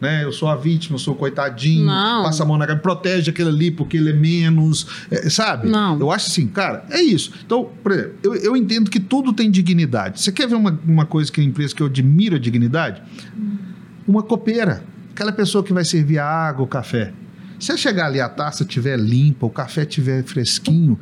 Né? 0.00 0.24
Eu 0.24 0.32
sou 0.32 0.48
a 0.48 0.56
vítima, 0.56 0.94
eu 0.94 0.98
sou 0.98 1.14
o 1.14 1.16
coitadinho, 1.16 1.86
Não. 1.86 2.22
passa 2.22 2.42
a 2.42 2.46
mão 2.46 2.56
na 2.56 2.66
cara, 2.66 2.78
protege 2.78 3.30
aquele 3.30 3.50
ali 3.50 3.70
porque 3.70 3.96
ele 3.96 4.10
é 4.10 4.12
menos, 4.14 4.86
é, 5.10 5.28
sabe? 5.28 5.68
Não. 5.68 5.98
Eu 5.98 6.10
acho 6.10 6.28
assim, 6.28 6.46
cara, 6.46 6.84
é 6.90 7.00
isso. 7.00 7.32
Então, 7.44 7.68
por 7.82 7.92
exemplo, 7.92 8.12
eu, 8.22 8.34
eu 8.34 8.56
entendo 8.56 8.90
que 8.90 8.98
tudo 8.98 9.32
tem 9.32 9.50
dignidade. 9.50 10.20
Você 10.20 10.32
quer 10.32 10.48
ver 10.48 10.54
uma, 10.54 10.78
uma 10.86 11.04
coisa 11.04 11.30
que 11.30 11.40
a 11.40 11.44
empresa 11.44 11.74
que 11.74 11.82
eu 11.82 11.86
admiro 11.86 12.36
a 12.36 12.38
dignidade? 12.38 13.02
Uma 14.08 14.22
copeira, 14.22 14.82
aquela 15.12 15.32
pessoa 15.32 15.62
que 15.62 15.72
vai 15.72 15.84
servir 15.84 16.18
a 16.18 16.26
água, 16.26 16.64
o 16.64 16.68
café. 16.68 17.12
Se 17.60 17.66
você 17.66 17.76
chegar 17.76 18.06
ali 18.06 18.20
a 18.20 18.28
taça 18.28 18.62
estiver 18.62 18.98
limpa, 18.98 19.44
o 19.44 19.50
café 19.50 19.82
estiver 19.82 20.24
fresquinho, 20.24 20.98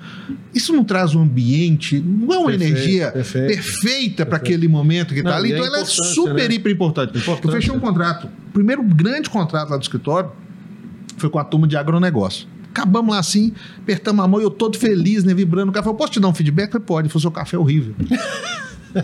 isso 0.53 0.73
não 0.73 0.83
traz 0.83 1.15
um 1.15 1.23
ambiente, 1.23 2.01
não 2.01 2.35
é 2.35 2.39
uma 2.39 2.49
Perfeito, 2.51 2.73
energia 2.75 3.13
perfeito. 3.13 3.47
perfeita 3.47 4.27
para 4.27 4.37
aquele 4.39 4.67
momento 4.67 5.15
que 5.15 5.21
está 5.21 5.37
ali. 5.37 5.53
a 5.53 5.57
Então 5.57 5.67
ela 5.67 5.79
é 5.81 5.85
super, 5.85 6.49
né? 6.49 6.55
hiper 6.57 6.73
importante. 6.73 7.15
Eu 7.15 7.21
Importância. 7.21 7.53
fechei 7.61 7.73
um 7.73 7.79
contrato. 7.79 8.27
O 8.49 8.53
primeiro 8.53 8.83
grande 8.83 9.31
contrato 9.31 9.71
lá 9.71 9.77
do 9.77 9.83
escritório 9.83 10.33
foi 11.17 11.31
com 11.31 11.39
a 11.39 11.45
turma 11.45 11.69
de 11.69 11.77
agronegócio. 11.77 12.49
Acabamos 12.71 13.13
lá 13.15 13.21
assim, 13.21 13.53
apertamos 13.79 14.25
a 14.25 14.29
mão 14.29 14.41
e 14.41 14.43
eu 14.45 14.51
todo 14.51 14.77
feliz, 14.77 15.23
né? 15.25 15.33
Vibrando 15.35 15.71
o 15.71 15.73
café. 15.73 15.89
Eu 15.89 15.95
posso 15.95 16.13
te 16.13 16.21
dar 16.21 16.27
um 16.29 16.35
feedback? 16.35 16.67
Eu 16.67 16.73
falei, 16.73 16.87
pode. 16.87 17.09
Falou, 17.09 17.21
seu 17.21 17.31
café 17.31 17.57
é 17.57 17.59
horrível. 17.59 17.95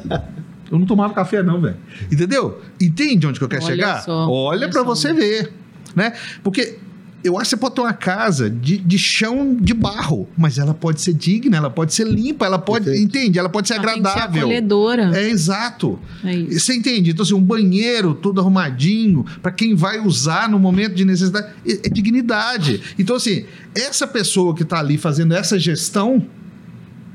eu 0.70 0.78
não 0.78 0.86
tomava 0.86 1.14
café, 1.14 1.42
não, 1.42 1.60
velho. 1.60 1.76
Entendeu? 2.10 2.60
Entende 2.80 3.26
onde 3.26 3.38
que 3.38 3.44
eu 3.44 3.48
quero 3.48 3.64
Olha 3.64 3.74
chegar? 3.74 4.02
só, 4.02 4.28
Olha 4.28 4.62
olha 4.64 4.68
para 4.68 4.82
você 4.82 5.12
ver. 5.12 5.52
Né? 5.94 6.12
Porque 6.42 6.78
eu 7.24 7.38
acho 7.38 7.44
que 7.44 7.50
você 7.50 7.56
pode 7.56 7.74
ter 7.74 7.80
uma 7.80 7.92
casa 7.94 8.50
de, 8.50 8.76
de 8.76 8.98
chão 8.98 9.56
de 9.58 9.72
barro, 9.72 10.28
mas 10.36 10.58
ela 10.58 10.74
pode 10.74 11.00
ser 11.00 11.14
digna, 11.14 11.56
ela 11.56 11.70
pode 11.70 11.94
ser 11.94 12.06
limpa, 12.06 12.44
ela 12.44 12.58
pode. 12.58 12.84
Perfeito. 12.84 13.06
Entende? 13.06 13.38
Ela 13.38 13.48
pode 13.48 13.66
ser 13.66 13.74
Ela 13.74 13.84
tem 13.84 13.94
que 13.94 14.02
ser 14.02 14.08
agradável. 14.10 14.42
acolhedora. 14.42 15.10
É 15.18 15.30
exato. 15.30 15.98
É 16.22 16.34
isso. 16.34 16.60
Você 16.60 16.74
entende? 16.74 17.12
Então, 17.12 17.22
assim, 17.22 17.32
um 17.32 17.40
banheiro 17.40 18.14
todo 18.14 18.40
arrumadinho, 18.42 19.24
para 19.40 19.50
quem 19.50 19.74
vai 19.74 19.98
usar 20.00 20.50
no 20.50 20.58
momento 20.58 20.94
de 20.94 21.04
necessidade, 21.06 21.48
é, 21.66 21.72
é 21.86 21.88
dignidade. 21.88 22.82
Então, 22.98 23.16
assim, 23.16 23.46
essa 23.74 24.06
pessoa 24.06 24.54
que 24.54 24.62
está 24.62 24.78
ali 24.78 24.98
fazendo 24.98 25.32
essa 25.34 25.58
gestão, 25.58 26.22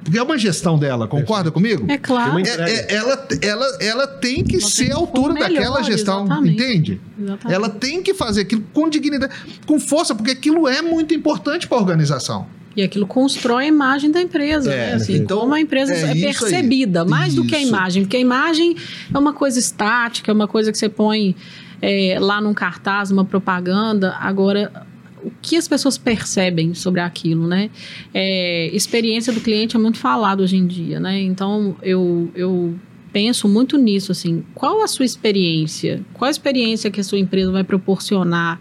porque 0.09 0.19
é 0.19 0.23
uma 0.23 0.37
gestão 0.37 0.77
dela, 0.77 1.07
concorda 1.07 1.51
comigo? 1.51 1.85
É 1.89 1.97
claro. 1.97 2.39
É- 2.39 2.43
é- 2.49 2.95
ela, 2.95 3.27
ela, 3.41 3.77
ela 3.79 4.07
tem 4.07 4.43
que 4.43 4.57
Ela 4.57 4.67
ser 4.67 4.91
a 4.91 4.95
altura 4.95 5.33
melhor, 5.33 5.49
daquela 5.49 5.83
gestão, 5.83 6.25
exatamente. 6.25 6.53
entende? 6.55 7.01
Exatamente. 7.19 7.53
Ela 7.55 7.69
tem 7.69 8.01
que 8.03 8.13
fazer 8.13 8.41
aquilo 8.41 8.63
com 8.73 8.89
dignidade, 8.89 9.33
com 9.65 9.79
força, 9.79 10.15
porque 10.15 10.31
aquilo 10.31 10.67
é 10.67 10.81
muito 10.81 11.13
importante 11.13 11.67
para 11.67 11.77
a 11.77 11.81
organização. 11.81 12.47
E 12.75 12.81
aquilo 12.83 13.05
constrói 13.07 13.65
a 13.65 13.67
imagem 13.67 14.09
da 14.11 14.21
empresa, 14.21 14.71
É, 14.71 14.91
né? 14.91 14.93
Assim, 14.93 15.15
então, 15.15 15.39
como 15.41 15.53
a 15.53 15.59
empresa 15.59 15.91
é 15.93 15.95
é, 15.95 15.97
isso 15.97 16.13
aí. 16.13 16.21
percebida, 16.21 17.03
mais 17.03 17.33
do 17.33 17.43
que 17.45 17.55
a 17.55 17.59
Isso. 17.59 17.67
imagem. 17.67 18.03
Porque 18.03 18.15
a 18.17 18.19
imagem 18.19 18.75
é 19.13 19.17
uma 19.17 19.33
coisa 19.33 19.59
estática, 19.59 20.31
é 20.31 20.33
uma 20.33 20.47
coisa 20.47 20.71
que 20.71 20.77
você 20.77 20.87
põe 20.87 21.35
é, 21.81 22.17
lá 22.19 22.39
num 22.39 22.53
cartaz, 22.53 23.09
uma 23.11 23.25
propaganda. 23.25 24.15
Agora, 24.19 24.85
o 25.23 25.31
que 25.41 25.55
as 25.55 25.67
pessoas 25.67 25.97
percebem 25.97 26.73
sobre 26.73 27.01
aquilo, 27.01 27.47
né? 27.47 27.69
É, 28.13 28.69
experiência 28.73 29.33
do 29.33 29.41
cliente 29.41 29.75
é 29.75 29.79
muito 29.79 29.97
falado 29.97 30.41
hoje 30.41 30.55
em 30.55 30.65
dia, 30.65 30.99
né? 30.99 31.19
Então, 31.21 31.75
eu, 31.81 32.31
eu 32.35 32.75
penso 33.11 33.47
muito 33.47 33.77
nisso, 33.77 34.11
assim. 34.11 34.43
Qual 34.53 34.83
a 34.83 34.87
sua 34.87 35.05
experiência? 35.05 36.01
Qual 36.13 36.27
a 36.27 36.31
experiência 36.31 36.89
que 36.89 36.99
a 36.99 37.03
sua 37.03 37.19
empresa 37.19 37.51
vai 37.51 37.63
proporcionar 37.63 38.59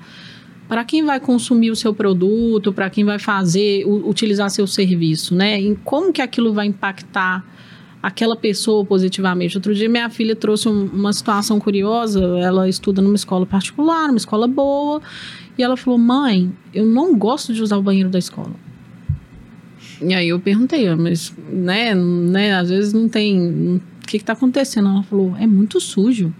para 0.69 0.85
quem 0.85 1.03
vai 1.03 1.19
consumir 1.19 1.71
o 1.71 1.77
seu 1.77 1.95
produto, 1.95 2.73
para 2.73 2.91
quem 2.91 3.03
vai 3.03 3.19
fazer, 3.19 3.85
utilizar 3.87 4.51
seu 4.51 4.67
serviço, 4.67 5.35
né? 5.35 5.59
Em 5.59 5.75
como 5.75 6.13
que 6.13 6.21
aquilo 6.21 6.53
vai 6.53 6.67
impactar 6.67 7.45
aquela 8.09 8.35
pessoa 8.35 8.85
positivamente. 8.85 9.57
Outro 9.57 9.75
dia 9.75 9.89
minha 9.89 10.09
filha 10.11 10.35
trouxe 10.35 10.69
um- 10.69 10.87
uma 10.87 11.13
situação 11.13 11.61
curiosa, 11.61 12.21
ela 12.41 12.69
estuda 12.69 13.01
numa 13.03 13.15
escola 13.15 13.45
particular, 13.47 14.07
numa 14.09 14.17
escola 14.17 14.49
boa, 14.49 15.01
e 15.57 15.63
ela 15.63 15.77
falou: 15.77 15.99
"Mãe, 15.99 16.51
eu 16.75 16.85
não 16.87 17.15
gosto 17.17 17.53
de 17.53 17.63
usar 17.63 17.77
o 17.77 17.83
banheiro 17.83 18.09
da 18.09 18.19
escola". 18.19 18.53
E 20.01 20.15
aí 20.15 20.29
eu 20.29 20.41
perguntei, 20.41 20.89
"Ah, 20.89 20.97
mas 20.97 21.35
né, 21.53 21.95
né, 21.95 22.55
às 22.55 22.71
vezes 22.71 22.93
não 22.93 23.09
tem, 23.09 23.77
o 23.77 24.07
que 24.07 24.19
que 24.19 24.25
tá 24.25 24.33
acontecendo? 24.33 24.89
Ela 24.89 25.03
falou: 25.03 25.37
"É 25.39 25.47
muito 25.47 25.81
sujo". 25.81 26.33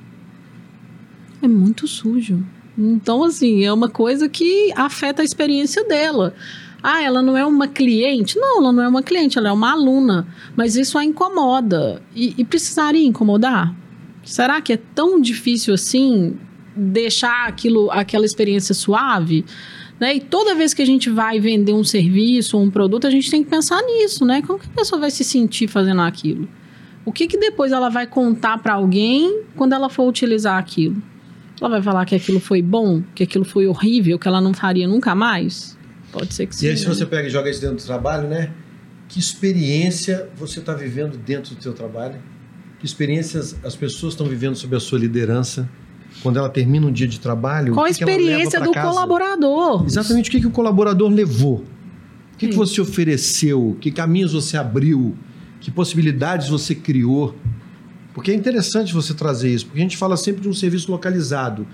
É 1.43 1.47
muito 1.47 1.87
sujo. 1.87 2.43
Então, 2.77 3.25
assim, 3.25 3.65
é 3.65 3.73
uma 3.73 3.89
coisa 3.89 4.29
que 4.29 4.73
afeta 4.77 5.23
a 5.23 5.25
experiência 5.25 5.85
dela. 5.85 6.35
Ah, 6.83 7.03
ela 7.03 7.23
não 7.23 7.37
é 7.37 7.45
uma 7.45 7.67
cliente? 7.67 8.39
Não, 8.39 8.59
ela 8.59 8.73
não 8.73 8.83
é 8.83 8.89
uma 8.89 9.03
cliente, 9.03 9.39
ela 9.39 9.49
é 9.49 9.53
uma 9.53 9.73
aluna. 9.73 10.27
Mas 10.57 10.77
isso 10.77 10.97
a 10.97 11.05
incomoda. 11.05 12.03
E, 12.15 12.35
e 12.39 12.45
precisaria 12.45 13.05
incomodar? 13.05 13.75
Será 14.25 14.61
que 14.61 14.73
é 14.73 14.77
tão 14.77 15.21
difícil 15.21 15.75
assim 15.75 16.37
deixar 16.77 17.49
aquilo, 17.49 17.91
aquela 17.91 18.25
experiência 18.25 18.75
suave? 18.75 19.45
Né? 19.99 20.17
E 20.17 20.21
toda 20.21 20.55
vez 20.55 20.73
que 20.73 20.83
a 20.83 20.87
gente 20.87 21.11
vai 21.11 21.41
vender 21.41 21.73
um 21.73 21.83
serviço 21.83 22.57
ou 22.57 22.63
um 22.63 22.71
produto, 22.71 23.07
a 23.07 23.11
gente 23.11 23.31
tem 23.31 23.43
que 23.43 23.51
pensar 23.51 23.83
nisso, 23.83 24.25
né? 24.25 24.43
Como 24.43 24.59
que 24.59 24.67
a 24.67 24.79
pessoa 24.79 25.01
vai 25.01 25.11
se 25.11 25.25
sentir 25.25 25.67
fazendo 25.67 26.03
aquilo? 26.03 26.49
O 27.05 27.13
que, 27.13 27.27
que 27.27 27.39
depois 27.39 27.73
ela 27.73 27.89
vai 27.89 28.07
contar 28.07 28.59
para 28.59 28.75
alguém 28.75 29.43
quando 29.57 29.73
ela 29.73 29.89
for 29.89 30.07
utilizar 30.07 30.59
aquilo? 30.59 31.03
Ela 31.61 31.71
vai 31.71 31.83
falar 31.83 32.05
que 32.05 32.15
aquilo 32.15 32.39
foi 32.39 32.61
bom, 32.61 33.03
que 33.15 33.25
aquilo 33.25 33.45
foi 33.45 33.67
horrível, 33.67 34.19
que 34.19 34.29
ela 34.29 34.41
não 34.41 34.53
faria 34.53 34.87
nunca 34.87 35.15
mais? 35.15 35.78
Pode 36.19 36.35
ser 36.35 36.47
que 36.47 36.57
sim. 36.57 36.67
E 36.67 36.71
aí, 36.71 36.77
se 36.77 36.87
né? 36.87 36.95
você 36.95 37.07
pega 37.07 37.29
e 37.29 37.31
joga 37.31 37.51
isso 37.51 37.61
dentro 37.61 37.77
do 37.77 37.83
trabalho, 37.83 38.29
né? 38.29 38.51
Que 39.09 39.19
experiência 39.19 40.29
você 40.37 40.61
está 40.61 40.75
vivendo 40.75 41.17
dentro 41.17 41.55
do 41.55 41.63
seu 41.63 41.73
trabalho? 41.73 42.17
Que 42.79 42.87
experiências 42.87 43.57
as 43.65 43.75
pessoas 43.75 44.13
estão 44.13 44.27
vivendo 44.27 44.55
sob 44.55 44.77
a 44.77 44.81
sua 44.81 44.99
liderança? 44.99 45.69
Quando 46.23 46.39
ela 46.39 46.49
termina 46.49 46.87
um 46.87 46.93
dia 46.93 47.07
de 47.07 47.21
trabalho, 47.21 47.75
Qual 47.75 47.87
a 47.87 47.91
experiência 47.91 48.61
do 48.61 48.73
casa? 48.73 48.89
colaborador? 48.89 49.85
Exatamente 49.85 50.29
o 50.29 50.33
que, 50.33 50.41
que 50.41 50.47
o 50.47 50.51
colaborador 50.51 51.09
levou. 51.11 51.65
O 52.35 52.37
que, 52.39 52.47
que 52.47 52.53
Sim. 52.53 52.59
você 52.59 52.81
ofereceu? 52.81 53.77
Que 53.81 53.91
caminhos 53.91 54.33
você 54.33 54.57
abriu? 54.57 55.17
Que 55.61 55.71
possibilidades 55.71 56.49
você 56.49 56.75
criou? 56.75 57.37
Porque 58.15 58.31
é 58.31 58.35
interessante 58.35 58.93
você 58.93 59.15
trazer 59.15 59.53
isso, 59.53 59.67
porque 59.67 59.79
a 59.79 59.83
gente 59.83 59.97
fala 59.97 60.17
sempre 60.17 60.43
de 60.43 60.49
um 60.49 60.53
serviço 60.53 60.91
localizado. 60.91 61.67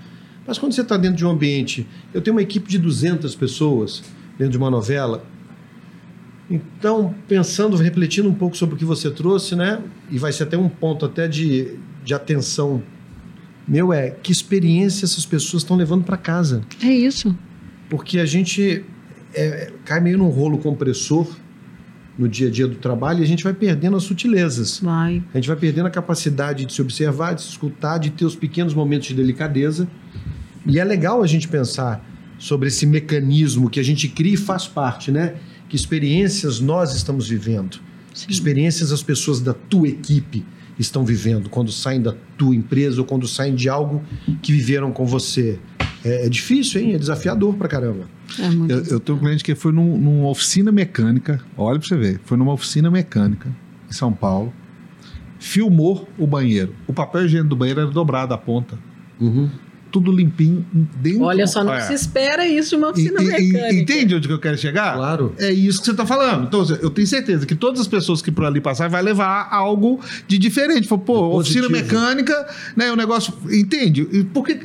Mas 0.45 0.57
quando 0.57 0.73
você 0.73 0.81
está 0.81 0.95
dentro 0.97 1.17
de 1.17 1.25
um 1.25 1.29
ambiente, 1.29 1.87
eu 2.13 2.21
tenho 2.21 2.35
uma 2.35 2.41
equipe 2.41 2.69
de 2.69 2.77
200 2.77 3.35
pessoas 3.35 4.03
dentro 4.37 4.51
de 4.51 4.57
uma 4.57 4.69
novela. 4.69 5.23
Então, 6.49 7.15
pensando, 7.27 7.75
refletindo 7.75 8.29
um 8.29 8.33
pouco 8.33 8.55
sobre 8.55 8.75
o 8.75 8.77
que 8.77 8.85
você 8.85 9.09
trouxe, 9.09 9.55
né? 9.55 9.81
E 10.11 10.19
vai 10.19 10.31
ser 10.31 10.43
até 10.43 10.57
um 10.57 10.69
ponto 10.69 11.05
até 11.05 11.27
de, 11.27 11.75
de 12.03 12.13
atenção 12.13 12.83
meu 13.67 13.91
é 13.91 14.11
que 14.11 14.31
experiência 14.31 15.05
essas 15.05 15.25
pessoas 15.25 15.63
estão 15.63 15.75
levando 15.75 16.03
para 16.03 16.17
casa 16.17 16.61
É 16.83 16.87
isso. 16.93 17.35
porque 17.89 18.19
a 18.19 18.25
gente 18.25 18.85
é, 19.33 19.71
cai 19.83 19.99
meio 19.99 20.17
num 20.17 20.29
rolo 20.29 20.59
compressor 20.59 21.27
no 22.17 22.29
dia 22.29 22.47
a 22.47 22.51
dia 22.51 22.67
do 22.67 22.75
trabalho 22.75 23.19
e 23.19 23.23
a 23.23 23.27
gente 23.27 23.43
vai 23.43 23.53
perdendo 23.53 23.97
as 23.97 24.03
sutilezas. 24.03 24.79
Vai. 24.79 25.21
A 25.33 25.37
gente 25.37 25.47
vai 25.47 25.57
perdendo 25.57 25.87
a 25.87 25.89
capacidade 25.89 26.63
de 26.65 26.71
se 26.71 26.81
observar, 26.81 27.33
de 27.33 27.41
se 27.41 27.49
escutar, 27.49 27.97
de 27.97 28.11
ter 28.11 28.23
os 28.23 28.35
pequenos 28.35 28.73
momentos 28.73 29.07
de 29.07 29.15
delicadeza. 29.15 29.87
E 30.65 30.79
é 30.79 30.83
legal 30.83 31.21
a 31.21 31.27
gente 31.27 31.47
pensar 31.47 32.05
sobre 32.37 32.67
esse 32.67 32.85
mecanismo 32.85 33.69
que 33.69 33.79
a 33.79 33.83
gente 33.83 34.07
cria 34.07 34.33
e 34.33 34.37
faz 34.37 34.67
parte, 34.67 35.11
né? 35.11 35.35
Que 35.69 35.75
experiências 35.75 36.59
nós 36.59 36.95
estamos 36.95 37.27
vivendo, 37.27 37.79
Sim. 38.13 38.27
que 38.27 38.33
experiências 38.33 38.91
as 38.91 39.01
pessoas 39.01 39.39
da 39.41 39.53
tua 39.53 39.87
equipe 39.87 40.45
estão 40.77 41.05
vivendo 41.05 41.49
quando 41.49 41.71
saem 41.71 42.01
da 42.01 42.13
tua 42.37 42.53
empresa 42.55 42.99
ou 42.99 43.05
quando 43.07 43.27
saem 43.27 43.55
de 43.55 43.69
algo 43.69 44.03
que 44.41 44.51
viveram 44.51 44.91
com 44.91 45.05
você. 45.05 45.57
É, 46.03 46.25
é 46.25 46.29
difícil, 46.29 46.81
hein? 46.81 46.93
É 46.93 46.97
desafiador 46.97 47.55
pra 47.55 47.67
caramba. 47.67 48.05
É 48.37 48.49
muito. 48.49 48.71
Eu, 48.71 48.83
eu 48.83 48.99
tenho 48.99 49.17
um 49.17 49.21
cliente 49.21 49.43
que 49.43 49.55
foi 49.55 49.71
num- 49.71 49.97
numa 49.97 50.27
oficina 50.27 50.71
mecânica, 50.71 51.41
olha 51.57 51.79
pra 51.79 51.87
você 51.87 51.95
ver, 51.95 52.19
foi 52.25 52.37
numa 52.37 52.51
oficina 52.53 52.91
mecânica 52.91 53.49
em 53.89 53.93
São 53.93 54.11
Paulo, 54.11 54.53
filmou 55.39 56.07
o 56.17 56.27
banheiro. 56.27 56.75
O 56.87 56.93
papel 56.93 57.25
higiênico 57.25 57.49
do 57.49 57.55
banheiro 57.55 57.81
era 57.81 57.89
dobrado 57.91 58.33
a 58.33 58.37
ponta. 58.37 58.77
Uhum. 59.19 59.49
Tudo 59.95 60.11
limpinho 60.11 60.65
dentro. 60.97 61.21
Olha 61.23 61.47
só, 61.47 61.63
não 61.63 61.73
É. 61.73 61.79
se 61.79 61.93
espera 61.93 62.45
isso 62.45 62.71
de 62.71 62.75
uma 62.75 62.89
oficina 62.89 63.21
E- 63.21 63.25
e- 63.25 63.27
mecânica. 63.53 63.73
Entende 63.73 64.15
onde 64.15 64.27
que 64.27 64.33
eu 64.33 64.39
quero 64.39 64.57
chegar? 64.57 64.93
Claro. 64.97 65.33
É 65.37 65.49
isso 65.53 65.79
que 65.79 65.85
você 65.85 65.91
está 65.91 66.05
falando. 66.05 66.47
Então, 66.47 66.65
eu 66.81 66.89
tenho 66.89 67.07
certeza 67.07 67.45
que 67.45 67.55
todas 67.55 67.79
as 67.79 67.87
pessoas 67.87 68.21
que 68.21 68.29
por 68.29 68.43
ali 68.43 68.59
passarem 68.59 68.91
vai 68.91 69.01
levar 69.01 69.47
algo 69.49 70.01
de 70.27 70.37
diferente. 70.37 70.85
Fala, 70.85 70.99
pô, 71.01 71.39
oficina 71.39 71.69
mecânica, 71.69 72.45
né? 72.75 72.91
O 72.91 72.95
negócio. 72.97 73.33
Entende? 73.49 74.05
E 74.11 74.25
Por 74.25 74.45
que. 74.45 74.59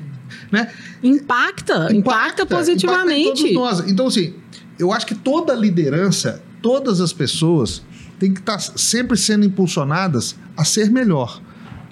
Né? 0.51 0.69
Impacta, 1.01 1.95
impacta, 1.95 2.45
positivamente. 2.45 3.29
impacta 3.43 3.49
em 3.49 3.55
todos 3.55 3.79
nós. 3.81 3.89
Então, 3.91 4.07
assim, 4.09 4.35
eu 4.81 4.93
acho 4.93 5.07
que 5.07 5.15
toda 5.15 5.55
liderança, 5.55 6.43
todas 6.61 7.01
as 7.01 7.13
pessoas 7.13 7.83
têm 8.19 8.35
que 8.35 8.41
estar 8.41 8.59
sempre 8.59 9.17
sendo 9.17 9.45
impulsionadas 9.47 10.35
a 10.57 10.65
ser 10.65 10.91
melhor, 10.91 11.41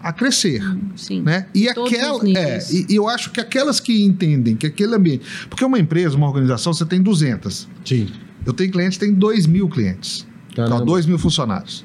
a 0.00 0.12
crescer. 0.12 0.62
Sim. 0.96 1.22
Né? 1.22 1.46
E, 1.54 1.68
aquela, 1.68 2.20
é, 2.28 2.58
e, 2.70 2.86
e 2.90 2.96
eu 2.96 3.08
acho 3.08 3.30
que 3.30 3.40
aquelas 3.40 3.80
que 3.80 4.02
entendem 4.04 4.56
que 4.56 4.66
aquele 4.66 4.94
ambiente. 4.94 5.24
Porque 5.48 5.64
uma 5.64 5.78
empresa, 5.78 6.16
uma 6.16 6.26
organização, 6.26 6.72
você 6.72 6.84
tem 6.84 7.02
200. 7.02 7.68
Sim. 7.84 8.08
Eu 8.46 8.52
tenho 8.52 8.70
clientes 8.70 8.98
que 8.98 9.04
têm 9.04 9.14
2 9.14 9.46
mil 9.46 9.68
clientes. 9.68 10.26
Caramba. 10.54 10.76
Então, 10.76 10.86
2 10.86 11.06
mil 11.06 11.18
funcionários. 11.18 11.84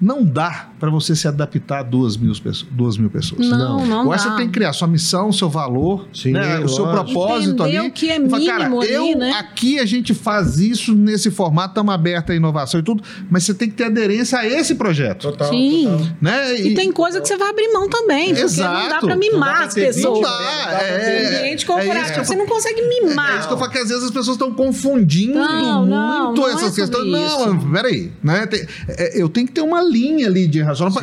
Não 0.00 0.24
dá 0.24 0.71
para 0.82 0.90
você 0.90 1.14
se 1.14 1.28
adaptar 1.28 1.78
a 1.78 1.82
2 1.84 2.16
mil, 2.16 2.32
pessoas- 2.32 2.66
duas 2.72 2.98
mil 2.98 3.08
pessoas. 3.08 3.46
Não, 3.46 3.86
não 3.86 4.04
eu 4.06 4.12
acho 4.12 4.24
que 4.24 4.30
dá. 4.30 4.34
você 4.34 4.40
tem 4.42 4.46
que 4.48 4.52
criar 4.54 4.72
sua 4.72 4.88
missão, 4.88 5.30
seu 5.30 5.48
valor, 5.48 6.08
Sim, 6.12 6.32
né, 6.32 6.58
o 6.58 6.68
seu 6.68 6.88
propósito 6.88 7.62
Entender 7.62 7.78
ali. 7.78 7.88
o 7.88 7.92
que 7.92 8.10
é 8.10 8.16
E 8.20 8.28
falar, 8.28 8.44
cara, 8.46 8.58
mínimo 8.64 8.80
ali, 8.82 8.92
eu, 8.92 9.16
né? 9.16 9.30
aqui 9.38 9.78
a 9.78 9.86
gente 9.86 10.12
faz 10.12 10.58
isso 10.58 10.92
nesse 10.92 11.30
formato, 11.30 11.68
estamos 11.68 11.94
abertos 11.94 12.32
à 12.32 12.36
inovação 12.36 12.80
e 12.80 12.82
tudo, 12.82 13.00
mas 13.30 13.44
você 13.44 13.54
tem 13.54 13.70
que 13.70 13.76
ter 13.76 13.84
aderência 13.84 14.36
a 14.40 14.44
esse 14.44 14.74
projeto. 14.74 15.22
Total. 15.30 15.50
Sim. 15.50 15.84
total. 15.88 16.06
Né? 16.20 16.60
E 16.60 16.74
tem 16.74 16.90
coisa 16.90 17.20
que 17.20 17.28
você 17.28 17.36
vai 17.36 17.50
abrir 17.50 17.68
mão 17.72 17.88
também. 17.88 18.34
Porque 18.34 18.40
não 18.40 18.46
dá 18.48 18.52
Exato. 18.52 18.88
pra 18.88 19.00
Não 19.02 19.08
dá 19.08 19.16
mimar 19.16 19.56
pra 19.58 19.64
as 19.66 19.74
pessoas. 19.74 20.02
Não 20.04 20.12
Não 20.14 20.20
dá. 20.22 20.78
É, 20.82 20.84
é, 20.84 21.26
ambiente 21.26 21.44
é 21.44 21.54
isso 21.54 21.66
corporativo, 21.66 22.18
eu 22.18 22.24
você 22.24 22.34
não 22.34 22.46
consegue 22.46 22.82
mimar. 22.88 23.36
É 23.36 23.38
isso 23.38 23.46
que 23.46 23.54
eu 23.54 23.58
falo 23.58 23.70
que 23.70 23.78
às 23.78 23.88
vezes 23.88 24.02
as 24.02 24.10
pessoas 24.10 24.34
estão 24.36 24.52
confundindo 24.52 25.34
Não, 25.38 25.86
não, 25.86 26.24
muito 26.26 26.40
não 26.40 26.48
é 26.48 26.52
essas 26.54 26.74
questões. 26.74 27.06
Não, 27.08 27.56
isso. 27.56 27.68
peraí. 27.70 28.10
Né? 28.20 28.46
Tem- 28.46 28.66
é, 28.88 29.22
eu 29.22 29.28
tenho 29.28 29.46
que 29.46 29.52
ter 29.52 29.60
uma 29.60 29.80
linha 29.82 30.26
ali 30.26 30.48
de 30.48 30.60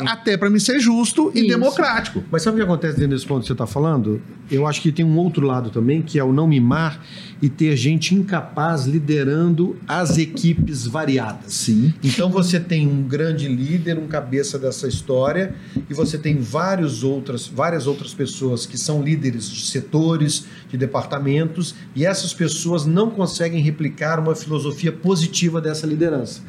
até 0.07 0.37
para 0.37 0.49
me 0.49 0.59
ser 0.59 0.79
justo 0.79 1.31
e 1.33 1.39
Isso. 1.39 1.47
democrático. 1.47 2.23
Mas 2.31 2.41
sabe 2.41 2.55
o 2.55 2.59
que 2.59 2.63
acontece 2.63 2.97
dentro 2.97 3.15
desse 3.15 3.25
ponto 3.25 3.41
que 3.41 3.47
você 3.47 3.53
está 3.53 3.67
falando? 3.67 4.21
Eu 4.49 4.65
acho 4.65 4.81
que 4.81 4.91
tem 4.91 5.05
um 5.05 5.17
outro 5.17 5.45
lado 5.45 5.69
também, 5.69 6.01
que 6.01 6.17
é 6.17 6.23
o 6.23 6.33
não 6.33 6.47
mimar 6.47 7.03
e 7.41 7.49
ter 7.49 7.75
gente 7.75 8.15
incapaz 8.15 8.85
liderando 8.85 9.77
as 9.87 10.17
equipes 10.17 10.85
variadas. 10.85 11.53
Sim. 11.53 11.93
Então 12.03 12.29
você 12.29 12.59
tem 12.59 12.87
um 12.87 13.03
grande 13.03 13.47
líder, 13.47 13.97
um 13.97 14.07
cabeça 14.07 14.57
dessa 14.57 14.87
história, 14.87 15.55
e 15.89 15.93
você 15.93 16.17
tem 16.17 16.37
vários 16.37 17.03
outras, 17.03 17.47
várias 17.47 17.87
outras 17.87 18.13
pessoas 18.13 18.65
que 18.65 18.77
são 18.77 19.01
líderes 19.01 19.49
de 19.49 19.67
setores, 19.67 20.45
de 20.69 20.77
departamentos, 20.77 21.75
e 21.95 22.05
essas 22.05 22.33
pessoas 22.33 22.85
não 22.85 23.09
conseguem 23.09 23.61
replicar 23.61 24.19
uma 24.19 24.35
filosofia 24.35 24.91
positiva 24.91 25.61
dessa 25.61 25.85
liderança. 25.85 26.41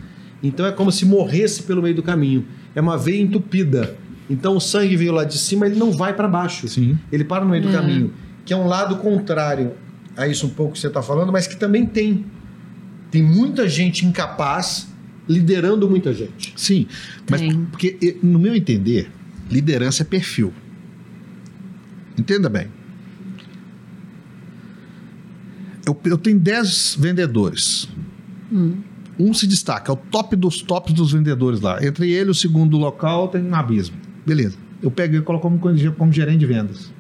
Então 0.43 0.65
é 0.67 0.73
como 0.73 0.91
se 0.91 1.05
morresse 1.05 1.63
pelo 1.65 1.83
meio 1.83 1.95
do 1.95 2.03
caminho. 2.03 2.47
É 2.75 2.81
uma 2.81 2.97
veia 2.97 3.21
entupida. 3.21 3.97
Então 4.29 4.57
o 4.57 4.61
sangue 4.61 4.97
veio 4.97 5.13
lá 5.13 5.25
de 5.25 5.37
cima, 5.39 5.67
ele 5.67 5.79
não 5.79 5.91
vai 5.93 6.15
para 6.15 6.29
baixo. 6.29 6.67
Sim. 6.69 6.99
Ele 7.11 7.25
para 7.25 7.45
no 7.45 7.51
meio 7.51 7.63
do 7.63 7.69
É. 7.69 7.73
caminho, 7.73 8.13
que 8.45 8.53
é 8.53 8.57
um 8.57 8.67
lado 8.67 8.97
contrário 8.97 9.73
a 10.17 10.27
isso 10.29 10.47
um 10.47 10.51
pouco 10.51 10.75
que 10.75 10.79
você 10.79 10.87
está 10.87 11.03
falando, 11.03 11.33
mas 11.33 11.47
que 11.47 11.57
também 11.57 11.85
tem. 11.87 12.25
Tem 13.11 13.23
muita 13.23 13.69
gente 13.69 14.07
incapaz 14.07 14.89
liderando 15.29 15.89
muita 15.89 16.13
gente. 16.15 16.53
Sim. 16.57 16.87
Mas 17.29 17.41
Tem. 17.41 17.65
porque, 17.67 18.19
no 18.23 18.39
meu 18.39 18.55
entender, 18.55 19.11
liderança 19.51 20.03
é 20.03 20.05
perfil. 20.05 20.53
Entenda 22.17 22.49
bem. 22.49 22.69
Eu, 25.87 25.99
eu 26.05 26.19
tenho 26.19 26.39
10 26.39 26.97
vendedores. 26.99 27.89
Hum. 28.53 28.77
Um 29.21 29.35
se 29.35 29.47
destaca, 29.47 29.93
é 29.93 29.95
o 29.95 29.97
top 29.97 30.35
dos 30.35 30.63
tops 30.63 30.95
dos 30.95 31.13
vendedores 31.13 31.61
lá. 31.61 31.85
Entre 31.85 32.11
ele 32.11 32.29
e 32.29 32.31
o 32.31 32.35
segundo 32.35 32.79
local 32.79 33.29
tem 33.29 33.43
um 33.43 33.55
abismo. 33.55 33.97
Beleza. 34.27 34.57
Eu 34.83 34.91
pego 34.91 35.15
e 35.17 35.21
coloco 35.21 35.47
como, 35.47 35.93
como 35.95 36.13
gerente 36.13 36.39
de 36.39 36.47
vendas. 36.47 36.91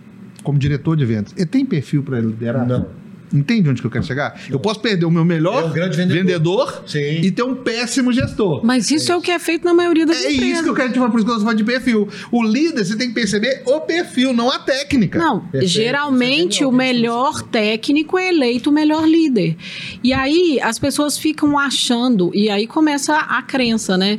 Como 0.43 0.59
diretor 0.59 0.97
de 0.97 1.05
vendas. 1.07 1.33
Ele 1.37 1.47
tem 1.47 1.64
perfil 1.64 2.03
para 2.03 2.21
liderar? 2.21 2.66
Não. 2.66 2.87
Entende 3.33 3.68
onde 3.68 3.81
que 3.81 3.87
eu 3.87 3.91
quero 3.91 4.05
chegar? 4.05 4.41
Eu 4.51 4.59
posso 4.59 4.81
perder 4.81 5.07
o 5.07 5.11
meu 5.11 5.24
melhor 5.24 5.62
É 5.62 5.66
um 5.66 5.70
grande 5.72 5.97
vendedor. 5.97 6.22
vendedor 6.24 6.83
Sim. 6.87 7.20
e 7.22 7.31
ter 7.31 7.43
um 7.45 7.55
péssimo 7.55 8.12
gestor. 8.12 8.61
Mas 8.64 8.91
isso 8.91 9.12
é, 9.12 9.16
o 9.16 9.20
que 9.20 9.31
é 9.31 9.39
feito 9.39 9.64
na 9.64 9.72
maioria 9.72 10.05
das 10.05 10.16
É 10.24 10.33
empresas. 10.33 10.53
isso 10.55 10.62
que 10.64 10.68
eu 10.70 10.74
quero 10.74 10.93
te 10.93 10.99
falar, 10.99 11.11
por 11.11 11.18
isso 11.18 11.26
que 11.26 11.33
eu 11.33 11.39
falando 11.41 11.57
de 11.59 11.64
perfil. 11.64 12.09
O 12.33 12.43
líder, 12.43 12.85
você 12.85 12.97
tem 12.97 13.09
que 13.09 13.14
perceber 13.14 13.62
o 13.66 13.81
perfil, 13.81 14.33
não 14.33 14.51
a 14.51 14.59
técnica. 14.59 15.18
Não, 15.18 15.41
Perfeito. 15.41 15.66
geralmente 15.72 16.62
é 16.62 16.66
o 16.66 16.70
genial, 16.70 16.72
melhor 16.72 17.43
técnico 17.43 18.18
é 18.18 18.28
eleito 18.28 18.70
o 18.70 18.72
melhor 18.72 19.07
líder. 19.07 19.57
E 20.03 20.12
aí 20.12 20.59
as 20.62 20.78
pessoas 20.78 21.16
ficam 21.16 21.59
achando, 21.59 22.31
e 22.35 22.51
aí 22.51 22.66
começa 22.66 23.14
a 23.16 23.43
crença, 23.43 23.97
né? 23.97 24.18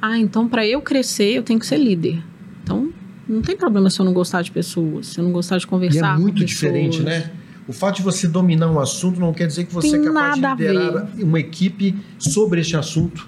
Ah, 0.00 0.18
então 0.18 0.46
para 0.48 0.66
eu 0.66 0.80
crescer 0.80 1.32
eu 1.34 1.42
tenho 1.42 1.58
que 1.58 1.66
ser 1.66 1.78
líder. 1.78 2.22
Então 2.62 2.90
não 3.28 3.40
tem 3.42 3.56
problema 3.56 3.88
se 3.90 3.98
eu 4.00 4.04
não 4.04 4.12
gostar 4.12 4.42
de 4.42 4.50
pessoas, 4.50 5.08
se 5.08 5.18
eu 5.18 5.24
não 5.24 5.32
gostar 5.32 5.58
de 5.58 5.64
E 5.64 5.66
conversar 5.68 6.12
é 6.12 6.14
com 6.16 6.20
muito 6.22 6.34
pessoas. 6.40 6.50
diferente, 6.50 7.00
né? 7.02 7.30
O 7.66 7.72
fato 7.72 7.96
de 7.96 8.02
você 8.02 8.28
dominar 8.28 8.70
um 8.70 8.78
assunto 8.78 9.18
não 9.18 9.32
quer 9.32 9.46
dizer 9.46 9.64
que 9.64 9.72
você 9.72 9.90
Tem 9.92 10.00
é 10.00 10.04
capaz 10.04 10.34
de 10.34 10.40
liderar 10.46 11.06
uma 11.18 11.40
equipe 11.40 11.96
sobre 12.18 12.60
este 12.60 12.76
assunto. 12.76 13.26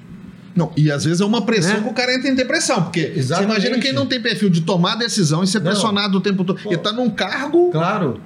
Não, 0.54 0.72
e 0.76 0.90
às 0.90 1.04
vezes 1.04 1.20
é 1.20 1.24
uma 1.24 1.42
pressão 1.42 1.74
Né? 1.78 1.82
que 1.82 1.88
o 1.88 1.92
cara 1.92 2.14
entra 2.14 2.28
em 2.30 2.34
depressão. 2.34 2.82
Porque 2.82 3.00
você 3.12 3.18
Exatamente. 3.18 3.50
imagina 3.50 3.78
quem 3.78 3.92
não 3.92 4.06
tem 4.06 4.20
perfil 4.20 4.48
de 4.50 4.62
tomar 4.62 4.94
decisão 4.96 5.42
e 5.42 5.46
ser 5.46 5.58
Não. 5.58 5.66
pressionado 5.66 6.18
o 6.18 6.20
tempo 6.20 6.44
todo. 6.44 6.58
Pô. 6.62 6.70
Ele 6.70 6.78
tá 6.78 6.92
num 6.92 7.10
cargo 7.10 7.70
Claro. 7.70 8.20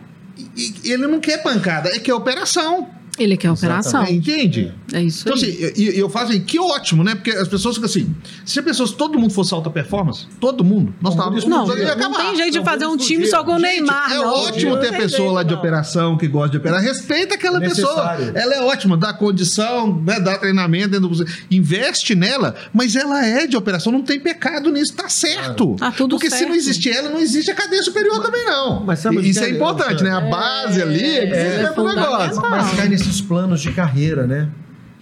e, 0.57 0.75
e 0.85 0.93
ele 0.93 1.07
não 1.09 1.19
quer 1.21 1.43
pancada, 1.43 1.89
é 1.89 1.99
que 1.99 2.11
é 2.11 2.15
operação. 2.15 2.89
Ele 3.19 3.37
quer 3.37 3.51
operação. 3.51 4.03
É, 4.05 4.13
entende? 4.13 4.73
É 4.93 5.03
isso 5.03 5.29
Então, 5.29 5.35
aí. 5.35 5.65
assim, 5.67 5.73
e 5.83 5.99
eu, 5.99 6.09
faço 6.09 6.33
assim, 6.33 6.41
que 6.41 6.59
ótimo, 6.59 7.05
né? 7.05 7.15
Porque 7.15 7.31
as 7.31 7.47
pessoas 7.49 7.75
ficam 7.77 7.89
assim, 7.89 8.15
se 8.47 8.59
as 8.59 8.65
pessoas, 8.65 8.93
todo 8.93 9.19
mundo 9.19 9.33
fosse 9.35 9.53
alta 9.53 9.69
performance, 9.69 10.27
todo 10.41 10.65
mundo, 10.65 10.95
nós 11.03 11.15
Não, 11.15 11.23
távamos... 11.25 11.45
não, 11.45 11.77
ia 11.77 11.85
não 11.87 11.93
acabar. 11.93 12.17
tem 12.19 12.37
jeito 12.37 12.53
de 12.53 12.59
Não, 12.59 12.65
fazer 12.65 12.87
um 12.87 12.97
time 12.97 13.27
só 13.27 13.45
com 13.45 13.53
o 13.53 13.59
Neymar, 13.59 14.11
É 14.13 14.17
não. 14.17 14.33
ótimo 14.47 14.75
Não 14.75 14.81
ter 14.81 14.91
tem 14.91 15.01
pessoa 15.01 15.33
lá 15.33 15.43
de 15.43 15.51
não. 15.53 15.59
operação 15.59 16.17
que 16.17 16.27
gosta 16.29 16.51
de 16.51 16.57
operar. 16.59 16.81
Respeita 16.81 17.35
aquela 17.35 17.59
É 17.59 17.69
pessoa. 17.69 18.17
Ela 18.35 18.55
é 18.55 18.63
ótima, 18.63 18.97
dá 18.97 19.13
condição, 19.13 20.01
né, 20.03 20.19
dá 20.19 20.39
treinamento, 20.39 20.89
dentro 20.89 21.09
do... 21.09 21.25
investe 21.51 22.15
nela, 22.15 22.55
mas 22.73 22.97
ela 22.97 23.25
é 23.25 23.47
de 23.47 23.57
operação, 23.57 23.93
não 23.93 24.03
tem 24.03 24.19
pecado 24.19 24.71
nisso, 24.71 24.95
tá 24.95 25.09
certo. 25.09 25.77
Tá 25.77 25.91
tudo 25.93 26.17
Porque 26.17 26.31
se 26.31 26.39
certo. 26.39 26.49
não 26.51 26.57
existir 26.57 26.91
ela, 26.91 27.11
não 27.11 27.19
existe 27.21 27.51
a 27.51 27.55
cadeia 27.55 27.83
superior 27.83 28.23
também, 28.23 28.45
não. 28.47 28.83
Mas 28.85 29.01
sabe 29.01 29.19
o 29.19 29.21
que 29.21 29.29
Isso 29.29 29.41
é 29.41 29.49
é, 29.49 29.51
importante, 29.51 30.03
né? 30.03 30.11
A 30.11 30.17
Alexandre? 30.17 30.31
base 30.41 30.83
ali 30.83 31.05
é 31.19 31.27
que 31.27 31.33
é 31.35 31.63
você 31.75 31.81
o 31.81 31.85
negócio. 31.89 32.35
fundamental. 32.35 32.51
Mas 32.51 32.75
cai 32.77 32.89
nesses 33.01 33.21
planos 33.21 33.61
de 33.61 33.73
carreira, 33.73 34.27
né? 34.27 34.49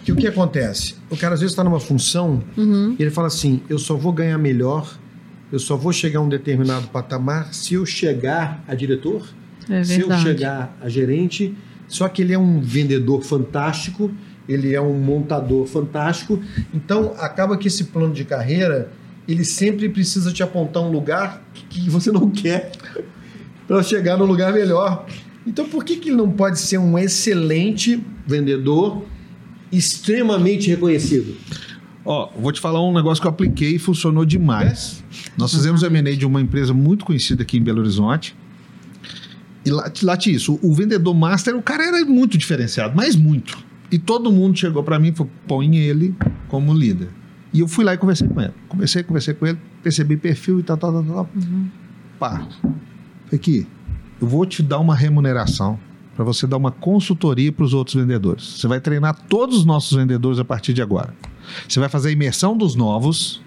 Que 0.03 0.11
o 0.11 0.15
que 0.15 0.27
acontece? 0.27 0.95
O 1.09 1.17
cara 1.17 1.33
às 1.33 1.41
vezes 1.41 1.51
está 1.51 1.63
numa 1.63 1.79
função 1.79 2.41
Uhum. 2.57 2.95
e 2.97 3.01
ele 3.03 3.11
fala 3.11 3.27
assim: 3.27 3.61
eu 3.69 3.77
só 3.77 3.95
vou 3.95 4.13
ganhar 4.13 4.37
melhor, 4.37 4.97
eu 5.51 5.59
só 5.59 5.75
vou 5.75 5.91
chegar 5.91 6.19
a 6.19 6.21
um 6.23 6.29
determinado 6.29 6.87
patamar 6.87 7.53
se 7.53 7.73
eu 7.73 7.85
chegar 7.85 8.63
a 8.67 8.73
diretor, 8.75 9.27
É 9.69 9.83
se 9.83 9.99
eu 9.99 10.11
chegar 10.19 10.75
a 10.81 10.87
gerente. 10.89 11.55
Só 11.87 12.07
que 12.07 12.21
ele 12.21 12.33
é 12.33 12.37
um 12.39 12.61
vendedor 12.61 13.23
fantástico, 13.23 14.11
ele 14.47 14.75
é 14.75 14.79
um 14.81 14.93
montador 14.99 15.65
fantástico. 15.65 16.39
Então 16.73 17.13
acaba 17.17 17.57
que 17.57 17.67
esse 17.67 17.85
plano 17.85 18.13
de 18.13 18.23
carreira 18.23 18.91
ele 19.27 19.43
sempre 19.43 19.89
precisa 19.89 20.31
te 20.31 20.41
apontar 20.43 20.81
um 20.83 20.91
lugar 20.91 21.41
que 21.69 21.89
você 21.89 22.11
não 22.11 22.29
quer 22.29 22.71
para 23.67 23.81
chegar 23.83 24.17
no 24.17 24.25
lugar 24.25 24.53
melhor. 24.53 25.05
Então 25.49 25.67
por 25.67 25.83
que, 25.83 25.95
que 25.95 26.09
ele 26.09 26.15
não 26.15 26.29
pode 26.29 26.59
ser 26.59 26.77
um 26.77 26.95
excelente 26.95 27.99
vendedor, 28.25 29.03
extremamente 29.71 30.69
reconhecido? 30.69 31.35
Ó, 32.05 32.29
vou 32.37 32.51
te 32.51 32.61
falar 32.61 32.87
um 32.87 32.93
negócio 32.93 33.19
que 33.19 33.25
eu 33.25 33.31
apliquei 33.31 33.75
e 33.75 33.79
funcionou 33.79 34.23
demais. 34.25 35.03
Nós 35.35 35.51
fizemos 35.51 35.81
o 35.81 35.87
M&A 35.87 36.15
de 36.15 36.23
uma 36.23 36.39
empresa 36.39 36.71
muito 36.71 37.03
conhecida 37.03 37.41
aqui 37.41 37.57
em 37.57 37.63
Belo 37.63 37.79
Horizonte. 37.79 38.35
E 39.65 39.71
lá, 39.71 39.91
lá 40.03 40.15
tinha 40.15 40.35
isso. 40.35 40.59
O 40.61 40.71
vendedor 40.71 41.15
master, 41.15 41.55
o 41.55 41.63
cara 41.63 41.83
era 41.83 42.05
muito 42.05 42.37
diferenciado, 42.37 42.95
mas 42.95 43.15
muito. 43.15 43.57
E 43.91 43.97
todo 43.97 44.31
mundo 44.31 44.57
chegou 44.57 44.83
para 44.83 44.99
mim 44.99 45.09
e 45.09 45.13
falou: 45.13 45.31
põe 45.47 45.77
ele 45.77 46.13
como 46.47 46.71
líder. 46.75 47.09
E 47.51 47.61
eu 47.61 47.67
fui 47.67 47.83
lá 47.83 47.95
e 47.95 47.97
conversei 47.97 48.27
com 48.27 48.39
ele. 48.39 48.53
Conversei, 48.67 49.01
conversei 49.01 49.33
com 49.33 49.47
ele, 49.47 49.57
percebi 49.81 50.15
perfil 50.15 50.59
e 50.59 50.63
tal, 50.63 50.77
tal, 50.77 50.93
tal, 50.93 51.03
tal. 51.03 51.29
Pá. 52.19 52.47
Falei 52.61 53.33
aqui, 53.33 53.67
eu 54.21 54.27
vou 54.27 54.45
te 54.45 54.61
dar 54.61 54.79
uma 54.79 54.95
remuneração 54.95 55.79
para 56.15 56.25
você 56.25 56.45
dar 56.45 56.57
uma 56.57 56.71
consultoria 56.71 57.51
para 57.51 57.63
os 57.63 57.73
outros 57.73 57.95
vendedores. 57.95 58.43
Você 58.43 58.67
vai 58.67 58.81
treinar 58.81 59.15
todos 59.29 59.59
os 59.59 59.65
nossos 59.65 59.97
vendedores 59.97 60.37
a 60.37 60.43
partir 60.43 60.73
de 60.73 60.81
agora. 60.81 61.13
Você 61.67 61.79
vai 61.79 61.87
fazer 61.87 62.09
a 62.09 62.11
imersão 62.11 62.57
dos 62.57 62.75
novos 62.75 63.41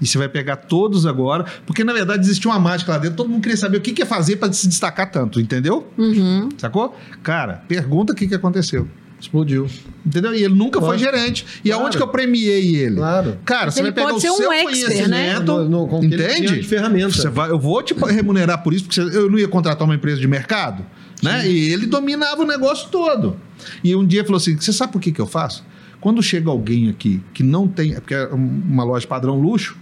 e 0.00 0.06
você 0.06 0.18
vai 0.18 0.28
pegar 0.28 0.56
todos 0.56 1.06
agora, 1.06 1.46
porque 1.64 1.82
na 1.82 1.94
verdade 1.94 2.22
existia 2.24 2.50
uma 2.50 2.60
mágica 2.60 2.92
lá 2.92 2.98
dentro, 2.98 3.16
todo 3.16 3.30
mundo 3.30 3.40
queria 3.40 3.56
saber 3.56 3.78
o 3.78 3.80
que 3.80 3.92
que 3.92 4.02
ia 4.02 4.06
fazer 4.06 4.36
para 4.36 4.52
se 4.52 4.68
destacar 4.68 5.10
tanto, 5.10 5.40
entendeu? 5.40 5.90
Uhum. 5.96 6.50
Sacou? 6.58 6.94
Cara, 7.22 7.62
pergunta 7.66 8.12
o 8.12 8.16
que, 8.16 8.28
que 8.28 8.34
aconteceu. 8.34 8.86
Explodiu. 9.18 9.66
Entendeu? 10.04 10.34
E 10.34 10.44
ele 10.44 10.54
nunca 10.54 10.78
foi 10.80 10.90
Lógico. 10.96 11.10
gerente. 11.10 11.46
E 11.64 11.68
Claro. 11.70 11.84
aonde 11.84 11.96
que 11.96 12.02
eu 12.02 12.08
premiei 12.08 12.76
ele? 12.76 12.96
Claro. 12.96 13.38
Cara, 13.44 13.70
você 13.70 13.80
Ele 13.80 13.90
vai 13.90 13.94
pegar 13.94 14.06
pode 14.08 14.18
o 14.18 14.20
ser 14.20 14.30
um 14.30 14.36
seu 14.36 14.52
expert, 14.52 14.78
né? 15.08 15.32
conhecimento, 15.32 15.44
No- 15.46 15.68
no- 15.68 15.88
com 15.88 16.04
entende? 16.04 16.60
de 16.60 16.62
ferramenta. 16.62 17.10
Você 17.10 17.28
vai, 17.30 17.50
eu 17.50 17.58
vou 17.58 17.82
te 17.82 17.94
remunerar 17.94 18.62
por 18.62 18.74
isso, 18.74 18.84
porque 18.84 19.00
você- 19.02 19.16
eu 19.16 19.30
não 19.30 19.38
ia 19.38 19.48
contratar 19.48 19.84
uma 19.84 19.94
empresa 19.94 20.20
de 20.20 20.28
mercado, 20.28 20.84
né? 21.22 21.48
E 21.48 21.72
ele 21.72 21.86
dominava 21.86 22.42
o 22.42 22.46
negócio 22.46 22.88
todo. 22.90 23.36
E 23.82 23.96
um 23.96 24.06
dia 24.06 24.22
falou 24.22 24.36
assim: 24.36 24.54
você 24.56 24.72
sabe 24.72 24.92
por 24.92 25.00
que, 25.00 25.10
que 25.10 25.20
eu 25.20 25.26
faço? 25.26 25.64
Quando 25.98 26.22
chega 26.22 26.50
alguém 26.50 26.90
aqui 26.90 27.22
que 27.32 27.42
não 27.42 27.66
tem, 27.66 27.94
é 27.94 28.00
porque 28.00 28.14
é 28.14 28.26
uma 28.28 28.84
loja 28.84 29.06
padrão 29.06 29.40
luxo, 29.40 29.76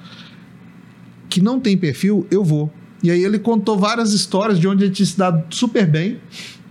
que 1.29 1.43
não 1.43 1.59
tem 1.59 1.77
perfil, 1.77 2.27
eu 2.31 2.45
vou. 2.45 2.73
E 3.03 3.11
aí 3.11 3.23
ele 3.23 3.39
contou 3.39 3.77
várias 3.77 4.13
histórias 4.13 4.59
de 4.59 4.67
onde 4.69 4.85
ele 4.85 4.93
tinha 4.93 5.05
se 5.05 5.19
dado 5.19 5.45
super 5.55 5.87
bem. 5.87 6.19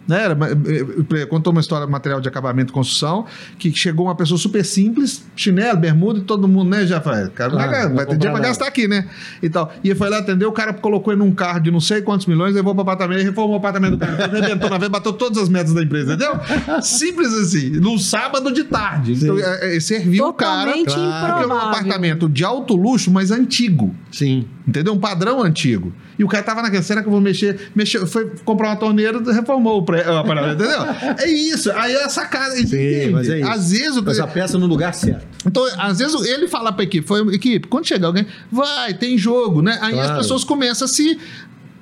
Né? 0.07 0.23
Era, 0.23 0.33
eh, 0.33 1.21
eh, 1.21 1.25
contou 1.25 1.51
uma 1.51 1.61
história 1.61 1.87
material 1.87 2.19
de 2.19 2.27
acabamento 2.27 2.71
e 2.71 2.73
construção, 2.73 3.25
que 3.57 3.73
chegou 3.73 4.07
uma 4.07 4.15
pessoa 4.15 4.37
super 4.37 4.63
simples, 4.65 5.23
chinelo, 5.35 5.77
bermuda, 5.77 6.19
e 6.19 6.23
todo 6.23 6.47
mundo, 6.47 6.69
né? 6.69 6.85
Já 6.85 6.99
vai, 6.99 7.27
cara, 7.29 7.51
não 7.51 7.57
vai, 7.57 7.69
Claro, 7.69 7.89
não 7.89 7.95
vai 7.95 8.05
ter 8.05 8.17
pra 8.17 8.31
nada. 8.31 8.47
gastar 8.47 8.67
aqui, 8.67 8.87
né? 8.87 9.07
E 9.41 9.49
tal. 9.49 9.73
E 9.83 9.89
ele 9.89 9.95
foi 9.97 10.09
lá 10.09 10.17
atender, 10.17 10.45
o 10.45 10.51
cara 10.51 10.73
colocou 10.73 11.13
ele 11.13 11.19
num 11.19 11.33
carro 11.33 11.59
de 11.59 11.71
não 11.71 11.79
sei 11.79 12.01
quantos 12.01 12.27
milhões, 12.27 12.53
levou 12.53 12.73
pro 12.73 12.81
apartamento, 12.81 13.19
ele 13.19 13.29
reformou 13.29 13.53
o 13.55 13.57
apartamento 13.57 13.91
do 13.91 13.97
cara, 13.97 14.25
arrebentou 14.25 14.69
na 14.69 14.77
vez, 14.77 14.91
bateu 14.91 15.13
todas 15.13 15.37
as 15.37 15.49
metas 15.49 15.73
da 15.73 15.81
empresa, 15.81 16.13
entendeu? 16.13 16.33
Simples 16.81 17.33
assim, 17.33 17.69
num 17.79 17.97
sábado 17.97 18.51
de 18.51 18.65
tarde. 18.65 19.13
Então, 19.13 19.37
é, 19.37 19.77
é, 19.77 19.79
serviu 19.79 20.27
o 20.27 20.33
cara. 20.33 20.73
Totalmente 20.73 20.93
Porque 20.93 21.43
é 21.43 21.47
um 21.47 21.57
apartamento 21.57 22.29
de 22.29 22.43
alto 22.43 22.75
luxo, 22.75 23.09
mas 23.09 23.31
antigo. 23.31 23.95
Sim. 24.11 24.45
Entendeu? 24.65 24.93
Um 24.93 24.99
padrão 24.99 25.41
antigo. 25.43 25.91
E 26.17 26.23
o 26.23 26.27
cara 26.27 26.41
tava 26.41 26.61
naquela, 26.61 26.81
será 26.81 27.01
que 27.01 27.07
eu 27.07 27.11
vou 27.11 27.19
mexer? 27.19 27.69
Mexeu, 27.75 28.07
foi 28.07 28.31
comprar 28.45 28.69
uma 28.69 28.75
torneira, 28.77 29.19
reformou 29.33 29.79
o, 29.79 29.83
pré, 29.83 30.09
o 30.09 30.15
apartamento, 30.17 30.63
entendeu? 30.63 31.15
É 31.19 31.27
isso. 31.29 31.69
Aí 31.73 31.93
é 31.93 32.07
sacada. 32.07 32.57
entende? 32.57 33.11
mas 33.11 33.27
é 33.27 33.39
isso. 33.41 33.49
Às 33.49 33.71
vezes 33.71 33.97
o 33.97 34.03
Mas 34.03 34.19
a 34.19 34.27
peça 34.27 34.57
no 34.57 34.65
lugar 34.65 34.93
certo. 34.93 35.25
então, 35.45 35.65
às 35.77 35.99
vezes 35.99 36.15
ele 36.25 36.47
fala 36.47 36.71
pra 36.71 36.83
equipe, 36.85 37.05
foi 37.05 37.35
equipe, 37.35 37.67
quando 37.67 37.85
chegar 37.85 38.07
alguém, 38.07 38.25
vai, 38.49 38.93
tem 38.93 39.17
jogo, 39.17 39.61
né? 39.61 39.77
Aí 39.81 39.99
as 39.99 40.05
Claro. 40.05 40.17
pessoas 40.21 40.43
começam 40.45 40.85
a 40.85 40.87
se 40.87 41.19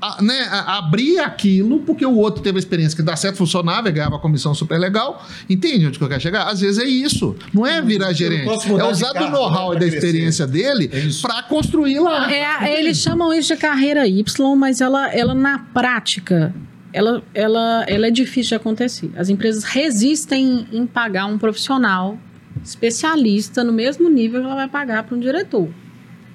a, 0.02 0.22
né, 0.22 0.47
a- 0.49 0.78
abrir 0.80 1.20
aquilo, 1.20 1.80
porque 1.82 2.06
o 2.06 2.16
outro 2.18 2.41
teve 2.41 2.58
a 2.58 2.60
experiência 2.60 2.95
que 2.95 3.04
dá 3.04 3.16
certo, 3.16 3.38
funcionava, 3.38 3.88
e 3.89 3.91
ganhava 3.91 4.16
uma 4.16 4.20
comissão 4.20 4.54
super 4.56 4.80
legal. 4.80 5.26
Entende 5.49 5.86
onde 5.88 5.97
que 5.97 6.04
eu 6.04 6.10
quero 6.10 6.22
chegar? 6.22 6.47
Às 6.47 6.62
vezes 6.62 6.80
é 6.84 6.86
isso. 6.88 7.36
Não 7.54 7.66
é 7.68 7.82
virar 7.82 8.12
gerente. 8.14 8.49
É 8.80 8.84
usar 8.86 9.14
do 9.14 9.30
know-how 9.30 9.72
né, 9.72 9.78
e 9.78 9.80
da 9.80 9.88
experiência 9.88 10.47
dele 10.47 10.89
É 10.91 11.02
pra 11.22 11.43
construir 11.43 11.99
lá. 11.99 12.32
É, 12.34 12.80
eles 12.80 12.97
chamam 12.97 13.32
isso 13.34 13.54
de 13.54 13.60
carreira 13.62 14.08
Y, 14.08 14.56
mas 14.56 14.82
ela, 14.82 15.08
ela 15.14 15.36
na 15.36 15.60
prática, 15.60 16.54
ela, 16.91 17.22
ela, 17.34 17.86
ela 17.88 18.08
é 18.08 18.12
difícil 18.12 18.49
de 18.49 18.56
acontecer. 18.56 19.12
As 19.16 19.30
empresas 19.30 19.64
resistem 19.64 20.68
em 20.72 20.86
pagar 20.88 21.26
um 21.26 21.38
profissional 21.38 22.18
especialista 22.64 23.64
no 23.64 23.72
mesmo 23.72 24.10
nível 24.10 24.41
que 24.41 24.45
ela 24.47 24.56
vai 24.56 24.68
pagar 24.68 25.04
para 25.04 25.16
um 25.16 25.20
diretor. 25.20 25.70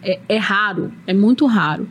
É, 0.02 0.20
é 0.28 0.36
raro, 0.38 0.92
é 1.06 1.12
muito 1.12 1.46
raro. 1.46 1.88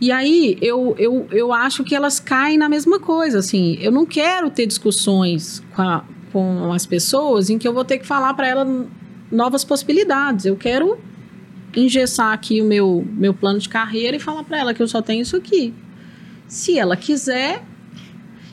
E 0.00 0.12
aí, 0.12 0.58
eu, 0.60 0.94
eu, 0.98 1.26
eu 1.30 1.52
acho 1.52 1.82
que 1.82 1.94
elas 1.94 2.20
caem 2.20 2.58
na 2.58 2.68
mesma 2.68 3.00
coisa, 3.00 3.38
assim. 3.38 3.78
Eu 3.80 3.90
não 3.90 4.04
quero 4.04 4.50
ter 4.50 4.66
discussões 4.66 5.62
com, 5.74 5.82
a- 5.82 6.04
com 6.32 6.72
as 6.72 6.84
pessoas 6.84 7.48
em 7.48 7.56
que 7.58 7.66
eu 7.66 7.72
vou 7.72 7.84
ter 7.84 7.98
que 7.98 8.06
falar 8.06 8.34
para 8.34 8.46
elas 8.46 8.86
novas 9.32 9.64
possibilidades. 9.64 10.44
Eu 10.44 10.54
quero 10.56 10.98
engessar 11.74 12.32
aqui 12.32 12.60
o 12.60 12.64
meu, 12.64 13.06
meu 13.12 13.32
plano 13.34 13.58
de 13.58 13.68
carreira 13.68 14.16
e 14.16 14.20
falar 14.20 14.44
para 14.44 14.58
ela 14.58 14.74
que 14.74 14.82
eu 14.82 14.88
só 14.88 15.00
tenho 15.00 15.22
isso 15.22 15.36
aqui. 15.36 15.72
Se 16.46 16.78
ela 16.78 16.96
quiser. 16.96 17.62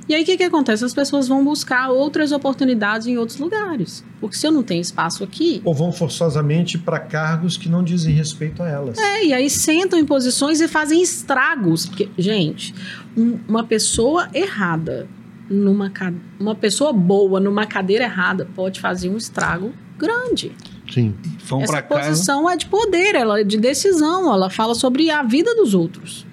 E 0.08 0.14
aí 0.14 0.24
o 0.24 0.26
que, 0.26 0.36
que 0.36 0.44
acontece? 0.44 0.84
As 0.84 0.94
pessoas 0.94 1.28
vão 1.28 1.44
buscar 1.46 1.90
outras 1.90 2.32
oportunidades 2.34 3.08
em 3.08 3.18
outros 3.18 3.40
lugares. 3.40 4.04
Porque 4.20 4.36
se 4.36 4.46
eu 4.46 4.52
não 4.52 4.62
tenho 4.62 4.82
espaço 4.82 5.24
aqui. 5.24 5.62
Ou 5.64 5.74
vão 5.74 5.92
forçosamente 5.94 6.78
para 6.78 7.00
cargos 7.00 7.56
que 7.56 7.70
não 7.70 7.84
dizem 7.84 8.14
respeito 8.14 8.62
a 8.62 8.68
elas. 8.68 8.98
É, 8.98 9.26
e 9.26 9.34
aí 9.34 9.50
sentam 9.50 9.98
em 9.98 10.06
posições 10.06 10.60
e 10.60 10.68
fazem 10.68 11.02
estragos. 11.02 11.86
Porque, 11.86 12.10
gente, 12.18 12.76
um- 13.16 13.40
uma 13.48 13.64
pessoa 13.64 14.28
errada, 14.34 15.08
numa 15.50 15.92
uma 16.40 16.56
pessoa 16.56 16.92
boa 16.92 17.40
numa 17.40 17.66
cadeira 17.66 18.04
errada 18.06 18.48
pode 18.56 18.80
fazer 18.82 19.10
um 19.10 19.18
estrago 19.18 19.74
grande. 19.98 20.52
Sim. 20.92 21.16
Vão 21.46 21.62
Essa 21.62 21.72
pra 21.74 21.82
casa. 21.82 22.10
posição 22.10 22.50
é 22.50 22.58
de 22.58 22.66
poder, 22.66 23.16
ela 23.16 23.40
é 23.40 23.44
de 23.44 23.58
decisão, 23.58 24.32
ela 24.34 24.50
fala 24.50 24.76
sobre 24.76 25.10
a 25.10 25.24
vida 25.24 25.56
dos 25.56 25.74
outros. 25.74 26.26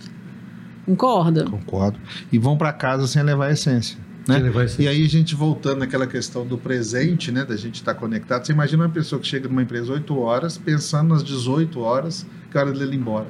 Concorda? 0.96 1.44
Concordo. 1.44 1.98
E 2.32 2.38
vão 2.38 2.56
pra 2.56 2.72
casa 2.72 3.06
sem 3.06 3.22
levar 3.22 3.46
a 3.46 3.52
essência. 3.52 3.96
Né? 4.28 4.34
Sem 4.34 4.42
levar 4.44 4.60
a 4.60 4.64
essência. 4.64 4.82
E 4.82 4.88
aí 4.88 5.04
a 5.04 5.08
gente 5.08 5.34
voltando 5.34 5.78
naquela 5.78 6.06
questão 6.06 6.46
do 6.46 6.58
presente, 6.58 7.30
né? 7.32 7.44
Da 7.44 7.56
gente 7.56 7.76
estar 7.76 7.94
conectado. 7.94 8.44
Você 8.46 8.52
imagina 8.52 8.84
uma 8.84 8.90
pessoa 8.90 9.20
que 9.20 9.26
chega 9.26 9.48
numa 9.48 9.62
empresa 9.62 9.92
8 9.92 10.18
horas, 10.18 10.58
pensando 10.58 11.10
nas 11.14 11.22
18 11.24 11.80
horas, 11.80 12.26
que 12.50 12.56
é 12.58 12.60
hora 12.60 12.72
dele 12.72 12.94
ir 12.94 12.98
embora. 12.98 13.26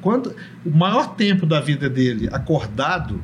Quanto, 0.00 0.34
o 0.64 0.70
maior 0.70 1.14
tempo 1.14 1.44
da 1.44 1.60
vida 1.60 1.88
dele 1.90 2.28
acordado, 2.32 3.20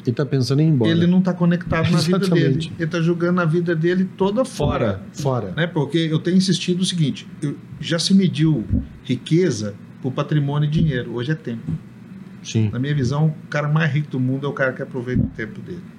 Ele 0.00 0.10
está 0.10 0.24
pensando 0.24 0.60
em 0.60 0.66
ir 0.68 0.70
embora. 0.70 0.90
ele 0.90 1.06
não 1.06 1.18
está 1.18 1.32
conectado 1.34 1.90
na 1.90 1.98
vida 1.98 2.18
dele. 2.20 2.72
Ele 2.78 2.84
está 2.84 3.00
jogando 3.00 3.40
a 3.40 3.44
vida 3.44 3.74
dele 3.76 4.04
toda 4.16 4.44
fora. 4.44 5.02
Fora. 5.12 5.52
Né? 5.56 5.66
Porque 5.66 5.98
eu 5.98 6.18
tenho 6.18 6.36
insistido 6.38 6.80
o 6.80 6.84
seguinte: 6.84 7.26
eu- 7.42 7.56
já 7.80 7.98
se 7.98 8.14
mediu 8.14 8.64
riqueza 9.02 9.74
por 10.02 10.10
patrimônio 10.12 10.66
e 10.66 10.70
dinheiro. 10.70 11.14
Hoje 11.14 11.32
é 11.32 11.34
tempo. 11.34 11.70
Sim. 12.44 12.70
Na 12.70 12.78
minha 12.78 12.94
visão, 12.94 13.28
o 13.44 13.48
cara 13.48 13.68
mais 13.68 13.92
rico 13.92 14.08
do 14.10 14.20
mundo 14.20 14.46
é 14.46 14.50
o 14.50 14.54
cara 14.54 14.72
que 14.74 14.82
aproveita 14.82 15.26
o 15.26 15.30
tempo 15.30 15.62
dele. 15.62 15.90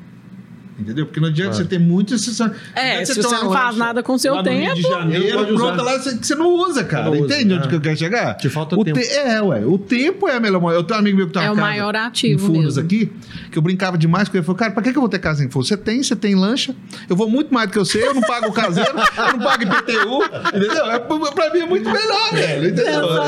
Entendeu? 0.78 1.06
Porque 1.06 1.22
não 1.22 1.30
adianta 1.30 1.52
Claro. 1.52 1.64
você 1.64 1.70
ter 1.70 1.80
muito. 1.80 2.18
Você, 2.18 2.44
É, 2.76 3.00
você 3.06 3.14
se 3.14 3.22
você 3.22 3.28
uma 3.36 3.44
não 3.46 3.54
faz 3.54 3.66
lancha 3.68 3.78
nada 3.80 4.04
com 4.04 4.18
seu 4.18 4.36
no 4.36 4.42
Rio 4.42 4.52
tempo. 4.52 4.76
de 4.76 4.82
Janeiro, 4.82 5.46
pronto, 5.56 5.82
lá 5.84 5.98
você, 5.98 6.18
você 6.18 6.36
não 6.36 6.50
usa, 6.54 6.84
cara. 6.84 7.06
Não 7.06 7.12
usa, 7.14 7.34
Entende 7.34 7.54
onde 7.54 7.66
é. 7.66 7.70
que 7.70 7.76
eu 7.76 7.82
quero 7.82 7.98
chegar? 7.98 8.34
Te 8.36 8.50
falta 8.50 8.76
o 8.78 8.84
tempo. 8.84 9.00
te- 9.00 9.08
É, 9.08 9.42
ué. 9.42 9.66
O 9.66 9.78
tempo 9.78 10.28
é 10.28 10.36
a 10.36 10.40
melhor. 10.40 10.62
Eu 10.74 10.84
tenho 10.84 10.98
um 10.98 11.02
amigo 11.02 11.18
meu 11.18 11.30
que 11.30 11.38
uma 11.38 11.46
É 11.46 11.52
o 11.52 11.56
maior 11.56 11.96
em 11.96 11.98
ativo 12.00 12.46
Furnas 12.48 12.76
mesmo. 12.76 12.82
aqui, 12.84 13.12
que 13.52 13.58
eu 13.58 13.62
brincava 13.62 13.98
demais 13.98 14.28
com 14.28 14.34
ele. 14.36 14.40
Ele 14.40 14.46
falou, 14.46 14.58
cara, 14.60 14.72
pra 14.72 14.84
que 14.84 14.92
que 14.92 14.98
eu 14.98 15.02
vou 15.02 15.08
ter 15.10 15.20
casa 15.20 15.46
em 15.46 15.50
Furnas? 15.50 15.70
Você 15.70 15.78
tem, 15.78 16.04
você 16.04 16.16
tem 16.16 16.36
lancha. 16.36 16.76
Eu 17.10 17.16
vou 17.16 17.30
muito 17.30 17.54
mais 17.54 17.68
do 17.70 17.72
que 17.72 17.80
eu 17.80 17.86
sei, 17.86 18.06
eu 18.08 18.14
não 18.14 18.22
pago 18.22 18.48
o 18.48 18.52
caseiro, 18.54 18.90
eu 18.90 19.32
não 19.38 19.40
pago 19.40 19.64
IPTU, 19.64 20.24
entendeu? 20.58 20.86
É, 20.92 21.00
pra 21.00 21.54
mim 21.54 21.60
é 21.62 21.66
muito 21.68 21.90
melhor, 21.90 22.32
velho. 22.34 22.68
Entendeu? 22.70 23.06
O 23.06 23.24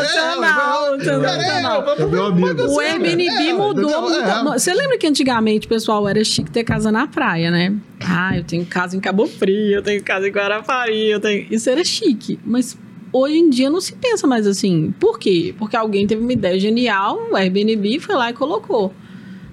você, 2.68 2.82
Airbnb 2.88 3.24
é, 3.50 3.54
mudou. 3.54 4.12
É. 4.14 4.43
Você 4.60 4.74
lembra 4.74 4.98
que 4.98 5.08
antigamente, 5.08 5.68
pessoal, 5.68 6.08
era 6.08 6.24
chique 6.24 6.52
ter 6.52 6.64
casa 6.64 6.91
na 6.91 7.08
praia, 7.08 7.37
né? 7.52 7.76
Ah, 8.02 8.38
eu 8.38 8.44
tenho 8.44 8.66
casa 8.66 8.96
em 8.96 9.00
Cabo 9.00 9.26
Frio, 9.28 9.76
eu 9.76 9.82
tenho 9.82 10.04
casa 10.04 10.28
em 10.28 10.32
Guarapari, 10.32 11.10
eu 11.10 11.20
tenho... 11.20 11.48
Isso 11.52 11.70
era 11.70 11.84
chique. 11.84 12.40
Mas 12.46 12.78
hoje 13.12 13.38
em 13.38 13.50
dia 13.50 13.70
não 13.70 13.82
se 13.82 13.94
pensa 13.94 14.28
mais 14.28 14.48
assim. 14.48 14.94
Por 15.00 15.20
quê? 15.20 15.54
Porque 15.58 15.76
alguém 15.76 16.08
teve 16.08 16.22
uma 16.22 16.34
ideia 16.34 16.60
genial, 16.60 17.30
o 17.32 17.36
Airbnb 17.36 18.00
foi 18.00 18.16
lá 18.16 18.30
e 18.30 18.34
colocou. 18.34 18.94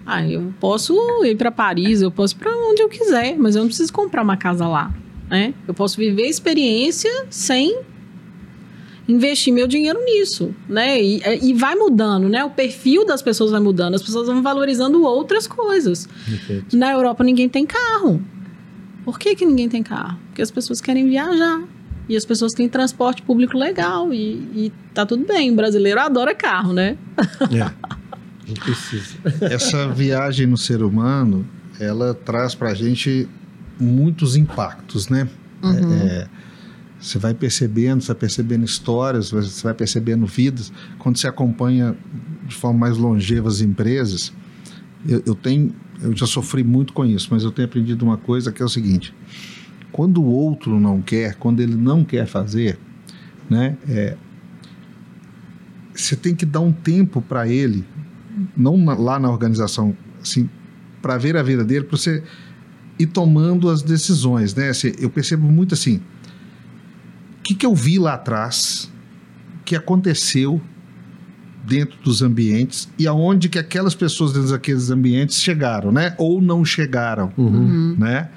Ah, 0.06 0.26
eu 0.26 0.52
posso 0.60 0.94
ir 1.24 1.36
para 1.36 1.50
Paris, 1.50 2.02
eu 2.02 2.10
posso 2.10 2.36
para 2.36 2.54
onde 2.54 2.82
eu 2.82 2.88
quiser, 2.88 3.36
mas 3.38 3.56
eu 3.56 3.60
não 3.60 3.68
preciso 3.68 3.92
comprar 3.92 4.22
uma 4.22 4.36
casa 4.36 4.66
lá, 4.68 4.94
né? 5.30 5.54
Eu 5.66 5.72
posso 5.72 5.96
viver 5.96 6.24
a 6.24 6.28
experiência 6.28 7.26
sem 7.30 7.78
investir 9.08 9.52
meu 9.52 9.66
dinheiro 9.66 9.98
nisso, 10.04 10.54
né? 10.68 11.00
E, 11.00 11.20
e 11.42 11.54
vai 11.54 11.74
mudando, 11.74 12.28
né? 12.28 12.44
O 12.44 12.50
perfil 12.50 13.04
das 13.04 13.22
pessoas 13.22 13.50
vai 13.50 13.60
mudando, 13.60 13.94
as 13.94 14.02
pessoas 14.02 14.26
vão 14.26 14.42
valorizando 14.42 15.02
outras 15.02 15.46
coisas. 15.46 16.08
Perfeito. 16.24 16.76
Na 16.76 16.92
Europa 16.92 17.22
ninguém 17.22 17.48
tem 17.48 17.66
carro. 17.66 18.22
Por 19.04 19.18
que, 19.18 19.34
que 19.36 19.44
ninguém 19.44 19.68
tem 19.68 19.82
carro? 19.82 20.18
Porque 20.28 20.40
as 20.40 20.50
pessoas 20.50 20.80
querem 20.80 21.08
viajar. 21.08 21.62
E 22.08 22.16
as 22.16 22.24
pessoas 22.24 22.52
têm 22.52 22.68
transporte 22.68 23.22
público 23.22 23.56
legal. 23.56 24.12
E, 24.12 24.18
e 24.54 24.72
tá 24.92 25.06
tudo 25.06 25.26
bem. 25.26 25.50
O 25.50 25.54
brasileiro 25.54 26.00
adora 26.00 26.34
carro, 26.34 26.72
né? 26.72 26.96
É. 27.50 27.70
Não 28.46 28.54
precisa. 28.54 29.16
essa 29.40 29.88
viagem 29.88 30.46
no 30.46 30.58
ser 30.58 30.82
humano, 30.82 31.46
ela 31.80 32.12
traz 32.12 32.54
pra 32.54 32.74
gente 32.74 33.26
muitos 33.80 34.36
impactos, 34.36 35.08
né? 35.08 35.26
Uhum. 35.62 35.94
É, 35.94 36.28
você 37.04 37.18
vai 37.18 37.34
percebendo, 37.34 38.00
você 38.02 38.08
vai 38.08 38.20
percebendo 38.20 38.64
histórias, 38.64 39.30
você 39.30 39.62
vai 39.62 39.74
percebendo 39.74 40.24
vidas. 40.24 40.72
Quando 40.98 41.18
você 41.18 41.28
acompanha 41.28 41.94
de 42.48 42.54
forma 42.54 42.78
mais 42.78 42.96
longeva 42.96 43.46
as 43.46 43.60
empresas, 43.60 44.32
eu, 45.06 45.22
eu 45.26 45.34
tenho, 45.34 45.74
eu 46.00 46.16
já 46.16 46.26
sofri 46.26 46.64
muito 46.64 46.94
com 46.94 47.04
isso, 47.04 47.28
mas 47.30 47.42
eu 47.42 47.52
tenho 47.52 47.66
aprendido 47.68 48.06
uma 48.06 48.16
coisa 48.16 48.50
que 48.50 48.62
é 48.62 48.64
o 48.64 48.70
seguinte: 48.70 49.14
quando 49.92 50.22
o 50.22 50.24
outro 50.24 50.80
não 50.80 51.02
quer, 51.02 51.34
quando 51.34 51.60
ele 51.60 51.74
não 51.74 52.02
quer 52.02 52.26
fazer, 52.26 52.78
né? 53.50 53.76
é, 53.86 54.16
você 55.94 56.16
tem 56.16 56.34
que 56.34 56.46
dar 56.46 56.60
um 56.60 56.72
tempo 56.72 57.20
para 57.20 57.46
ele, 57.46 57.84
não 58.56 58.78
na- 58.78 58.94
lá 58.94 59.18
na 59.18 59.30
organização, 59.30 59.94
assim, 60.22 60.48
para 61.02 61.18
ver 61.18 61.36
a 61.36 61.42
vida 61.42 61.62
dele, 61.62 61.84
para 61.84 61.98
você 61.98 62.22
ir 62.98 63.08
tomando 63.08 63.68
as 63.68 63.82
decisões, 63.82 64.54
né? 64.54 64.70
Assim, 64.70 64.92
eu 64.98 65.10
percebo 65.10 65.46
muito 65.46 65.74
assim, 65.74 66.00
que, 67.44 67.54
que 67.54 67.66
eu 67.66 67.74
vi 67.74 67.98
lá 67.98 68.14
atrás, 68.14 68.90
que 69.64 69.76
aconteceu 69.76 70.60
dentro 71.66 71.96
dos 72.02 72.20
ambientes 72.22 72.88
e 72.98 73.06
aonde 73.06 73.48
que 73.48 73.58
aquelas 73.58 73.94
pessoas 73.94 74.32
dentro 74.32 74.50
daqueles 74.50 74.90
ambientes 74.90 75.40
chegaram, 75.40 75.90
né? 75.92 76.14
Ou 76.18 76.40
não 76.42 76.64
chegaram, 76.64 77.32
Uhum. 77.38 77.94
né? 77.98 78.28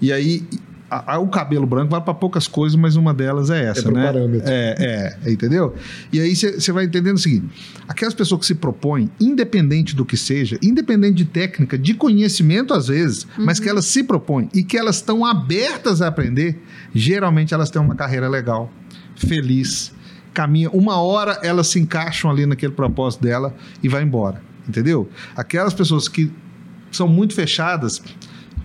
E 0.00 0.12
aí 0.12 0.46
a- 0.90 1.14
a- 1.14 1.18
o 1.18 1.28
cabelo 1.28 1.66
branco 1.66 1.90
vai 1.90 2.00
para 2.00 2.14
poucas 2.14 2.46
coisas, 2.46 2.76
mas 2.78 2.94
uma 2.96 3.12
delas 3.12 3.50
é 3.50 3.64
essa, 3.66 3.82
pro 3.82 3.92
né? 3.92 4.04
parâmetro. 4.06 4.48
É, 4.48 5.16
é, 5.24 5.30
entendeu? 5.32 5.74
E 6.12 6.20
aí 6.20 6.34
você 6.36 6.70
vai 6.72 6.84
entendendo 6.84 7.16
o 7.16 7.18
seguinte: 7.18 7.46
aquelas 7.88 8.14
pessoas 8.14 8.40
que 8.40 8.46
se 8.46 8.54
propõem, 8.54 9.10
independente 9.20 9.94
do 9.96 10.04
que 10.04 10.16
seja, 10.16 10.58
independente 10.62 11.14
de 11.14 11.24
técnica, 11.24 11.76
de 11.76 11.94
conhecimento 11.94 12.72
às 12.72 12.88
vezes, 12.88 13.26
mas 13.38 13.58
que 13.58 13.68
elas 13.68 13.84
se 13.86 14.02
propõem 14.04 14.48
e 14.54 14.62
que 14.62 14.76
elas 14.78 14.96
estão 14.96 15.24
abertas 15.24 16.00
a 16.02 16.08
aprender, 16.08 16.62
geralmente 16.94 17.52
elas 17.52 17.68
têm 17.70 17.82
uma 17.82 17.94
carreira 17.94 18.28
legal, 18.28 18.70
feliz, 19.16 19.92
caminha. 20.32 20.70
Uma 20.70 21.00
hora 21.00 21.38
elas 21.42 21.66
se 21.68 21.78
encaixam 21.80 22.30
ali 22.30 22.46
naquele 22.46 22.72
propósito 22.72 23.22
dela 23.22 23.54
e 23.82 23.88
vai 23.88 24.02
embora, 24.02 24.40
entendeu? 24.68 25.08
Aquelas 25.34 25.74
pessoas 25.74 26.06
que 26.08 26.30
são 26.92 27.08
muito 27.08 27.34
fechadas 27.34 28.02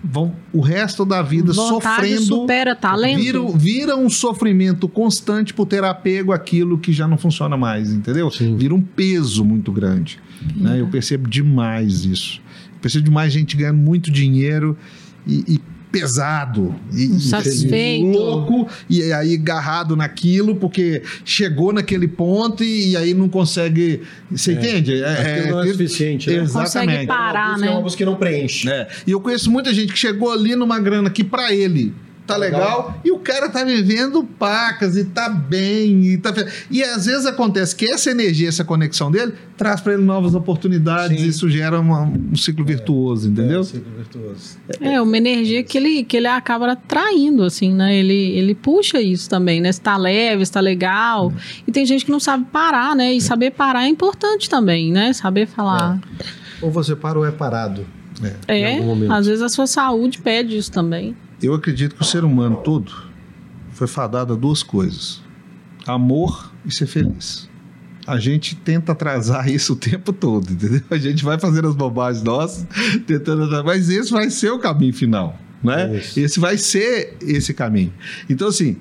vão 0.02 0.34
o 0.52 0.60
resto 0.60 1.04
da 1.04 1.22
vida 1.22 1.52
Vontade 1.52 2.08
sofrendo 2.08 2.22
supera 2.22 2.74
talento. 2.74 3.20
Vira, 3.20 3.40
vira 3.54 3.96
um 3.96 4.10
sofrimento 4.10 4.88
constante 4.88 5.54
por 5.54 5.66
ter 5.66 5.84
apego 5.84 6.32
àquilo 6.32 6.78
que 6.78 6.92
já 6.92 7.06
não 7.06 7.16
funciona 7.16 7.56
mais, 7.56 7.92
entendeu? 7.92 8.30
Sim. 8.30 8.56
Vira 8.56 8.74
um 8.74 8.82
peso 8.82 9.44
muito 9.44 9.70
grande. 9.70 10.18
Né? 10.56 10.80
Eu 10.80 10.88
percebo 10.88 11.28
demais 11.28 12.04
isso. 12.04 12.40
Eu 12.74 12.80
percebo 12.80 13.04
demais 13.04 13.32
gente 13.32 13.56
ganhando 13.56 13.78
muito 13.78 14.10
dinheiro 14.10 14.76
e, 15.26 15.54
e 15.54 15.60
pesado. 15.92 16.74
E, 16.92 17.02
e 17.02 17.06
Insatisfeito. 17.06 18.18
louco, 18.18 18.66
e 18.88 19.12
aí 19.12 19.34
agarrado 19.34 19.94
naquilo, 19.94 20.56
porque 20.56 21.02
chegou 21.24 21.72
naquele 21.72 22.08
ponto 22.08 22.64
e, 22.64 22.92
e 22.92 22.96
aí 22.96 23.14
não 23.14 23.28
consegue. 23.28 24.00
Você 24.30 24.54
entende? 24.54 25.04
Aquilo 25.04 25.50
não 25.56 25.62
é 25.62 25.66
suficiente, 25.68 26.30
né? 26.30 26.36
Exatamente. 26.42 27.06
Consegue 27.06 27.06
parar, 27.06 27.52
Busca 27.52 27.66
né? 27.66 27.72
uma 27.72 27.80
busca 27.82 27.98
que 27.98 28.04
não 28.04 28.16
preenche. 28.16 28.68
É, 28.70 28.88
E 29.06 29.10
eu 29.10 29.20
conheço 29.20 29.50
muita 29.50 29.72
gente 29.74 29.92
que 29.92 29.98
chegou 29.98 30.32
ali 30.32 30.56
numa 30.56 30.80
grana 30.80 31.10
que 31.10 31.22
pra 31.22 31.52
ele 31.52 31.94
tá 32.26 32.36
legal, 32.36 32.60
Legal. 32.86 33.00
e 33.04 33.10
o 33.10 33.18
cara 33.18 33.48
tá 33.48 33.64
vivendo 33.64 34.22
pacas 34.24 34.96
e 34.96 35.04
tá 35.04 35.28
bem 35.28 36.04
e 36.06 36.18
tá 36.18 36.32
e 36.70 36.82
às 36.82 37.06
vezes 37.06 37.26
acontece 37.26 37.74
que 37.74 37.90
essa 37.92 38.10
energia, 38.10 38.48
essa 38.48 38.64
conexão 38.64 39.10
dele 39.10 39.32
traz 39.56 39.80
pra 39.80 39.94
ele 39.94 40.02
novas 40.04 40.34
oportunidades 40.34 41.18
Sim. 41.20 41.26
e 41.26 41.28
isso 41.28 41.48
gera 41.50 41.80
uma- 41.80 42.02
um 42.02 42.34
ciclo 42.36 42.64
virtuoso, 42.64 43.28
entendeu? 43.28 43.60
É, 43.60 43.64
ciclo 43.64 43.92
virtuoso. 43.96 44.56
É, 44.80 45.00
uma 45.00 45.16
energia 45.16 45.62
que 45.64 45.76
ele, 45.76 46.04
que 46.04 46.16
ele 46.16 46.26
acaba 46.28 46.70
atraindo, 46.72 47.42
assim, 47.42 47.72
né? 47.74 47.94
Ele, 47.96 48.14
ele 48.38 48.54
puxa 48.54 49.00
isso 49.00 49.28
também, 49.28 49.60
né? 49.60 49.72
Se 49.72 49.80
tá 49.80 49.96
leve, 49.96 50.46
se 50.46 50.52
tá 50.52 50.60
legal. 50.60 51.32
E 51.66 51.72
tem 51.72 51.84
gente 51.84 52.04
que 52.04 52.10
não 52.10 52.20
sabe 52.20 52.46
parar, 52.52 52.94
né? 52.96 53.12
E 53.12 53.20
saber 53.20 53.50
parar 53.50 53.84
é 53.84 53.88
importante 53.88 54.48
também, 54.48 54.92
né? 54.92 55.12
Saber 55.12 55.46
falar. 55.46 56.00
Ou 56.60 56.70
você 56.70 56.94
para 56.94 57.18
ou 57.18 57.26
é 57.26 57.30
parado. 57.32 57.84
É. 58.46 58.56
Em 58.56 58.62
É, 58.62 58.72
algum 58.74 58.86
momento. 58.86 59.12
às 59.12 59.26
vezes 59.26 59.42
a 59.42 59.48
sua 59.48 59.66
saúde 59.66 60.20
pede 60.20 60.56
isso 60.56 60.70
também. 60.70 61.16
Eu 61.42 61.54
acredito 61.54 61.94
que 61.94 62.02
o 62.02 62.04
ser 62.04 62.24
humano 62.24 62.56
todo 62.56 62.92
foi 63.72 63.86
fadado 63.86 64.32
a 64.32 64.36
duas 64.36 64.62
coisas: 64.62 65.20
amor 65.86 66.52
e 66.64 66.72
ser 66.72 66.86
feliz. 66.86 67.50
A 68.06 68.18
gente 68.18 68.56
tenta 68.56 68.92
atrasar 68.92 69.48
isso 69.48 69.74
o 69.74 69.76
tempo 69.76 70.12
todo, 70.12 70.50
entendeu? 70.52 70.82
A 70.90 70.96
gente 70.96 71.24
vai 71.24 71.38
fazendo 71.38 71.68
as 71.68 71.74
bobagens 71.74 72.22
nossas, 72.22 72.66
tentando 73.06 73.44
atrasar, 73.44 73.64
mas 73.64 73.88
esse 73.88 74.10
vai 74.10 74.28
ser 74.30 74.50
o 74.50 74.58
caminho 74.58 74.92
final, 74.92 75.38
né? 75.62 75.98
Isso. 75.98 76.18
Esse 76.18 76.40
vai 76.40 76.58
ser 76.58 77.16
esse 77.20 77.54
caminho. 77.54 77.92
Então, 78.28 78.48
assim, 78.48 78.76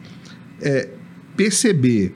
é, 0.61 0.89
perceber 1.35 2.15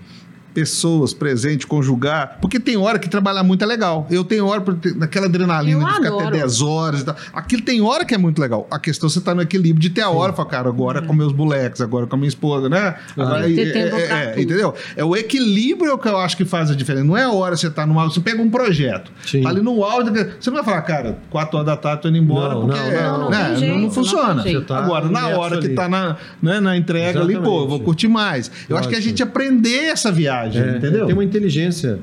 pessoas 0.56 1.14
presentes, 1.14 1.66
conjugar, 1.66 2.38
porque 2.42 2.60
tem 2.62 2.78
hora 2.78 2.98
que 2.98 3.10
trabalhar 3.10 3.44
muito 3.44 3.62
é 3.62 3.68
legal. 3.68 4.08
Eu 4.10 4.24
tenho 4.24 4.48
hora 4.48 4.64
naquela 4.96 5.26
adrenalina 5.26 5.82
Eu 5.82 5.86
de 5.86 5.94
ficar 5.96 6.08
adoro. 6.08 6.28
até 6.30 6.38
10 6.38 6.62
horas 6.62 7.02
e 7.02 7.06
tal. 7.06 7.16
Aquilo 7.34 7.62
tem 7.62 7.82
hora 7.82 8.06
que 8.06 8.16
é 8.16 8.18
muito 8.18 8.42
legal. 8.42 8.66
A 8.72 8.80
questão 8.80 9.08
é 9.08 9.10
você 9.10 9.20
tá 9.20 9.36
no 9.36 9.42
equilíbrio 9.42 9.82
de 9.82 9.90
ter 9.90 10.02
a 10.02 10.10
hora, 10.10 10.32
falar, 10.32 10.50
cara, 10.50 10.70
agora 10.70 11.02
com 11.02 11.14
meus 11.14 11.34
moleques, 11.34 11.82
agora 11.82 12.08
com 12.08 12.16
a 12.16 12.18
minha 12.18 12.30
esposa, 12.30 12.70
né? 12.70 12.96
Agora, 13.18 13.50
é, 13.50 13.54
é, 13.54 14.34
é, 14.38 14.42
entendeu? 14.42 14.74
É 14.96 15.04
o 15.04 15.16
equilíbrio 15.16 15.98
que 15.98 16.08
eu 16.08 16.18
acho 16.18 16.38
que 16.38 16.46
faz 16.46 16.72
a 16.72 16.76
diferença. 16.76 17.06
Não 17.06 17.18
é 17.18 17.24
a 17.24 17.32
hora 17.32 17.56
que 17.56 17.62
você 17.62 17.70
tá 17.70 17.86
numa. 17.86 18.06
Você 18.06 18.22
pega 18.22 18.42
um 18.42 18.50
projeto, 18.50 19.12
Sim. 19.26 19.42
tá 19.42 19.50
ali 19.50 19.62
no 19.62 19.84
áudio, 19.84 20.14
você 20.40 20.50
não 20.50 20.56
vai 20.56 20.64
falar, 20.64 20.82
cara, 20.84 21.20
4 21.30 21.58
horas 21.58 21.66
da 21.66 21.76
tarde 21.76 22.04
tô 22.04 22.08
indo 22.08 22.18
embora, 22.18 22.54
Não, 22.54 22.62
porque 22.62 22.80
não, 22.80 22.86
é, 22.88 23.04
não, 23.04 23.20
não 23.20 23.30
né? 23.30 23.46
tem 23.50 23.56
jeito, 23.58 23.74
não, 23.76 23.82
não 23.82 23.92
funciona. 23.92 24.44
tá 24.66 24.78
agora, 24.78 25.10
na 25.10 25.28
hora 25.30 25.58
que 25.60 25.68
ali. 25.68 25.76
tá 25.76 25.90
na, 25.90 26.16
né, 26.42 26.60
na 26.60 26.78
entrega 26.78 27.20
ali, 27.20 27.34
pô, 27.34 27.40
eu 27.40 27.44
vou 27.44 27.56
Exatamente. 27.58 27.84
curtir 27.84 28.08
mais. 28.08 28.52
Eu 28.70 28.78
acho 28.78 28.88
que 28.88 28.96
a 28.96 29.02
gente 29.02 29.22
aprender 29.22 29.86
essa 29.86 30.12
viagem, 30.12 30.45
É, 30.54 30.78
entendeu? 30.78 31.06
Tem 31.06 31.14
uma 31.14 31.24
inteligência 31.24 32.00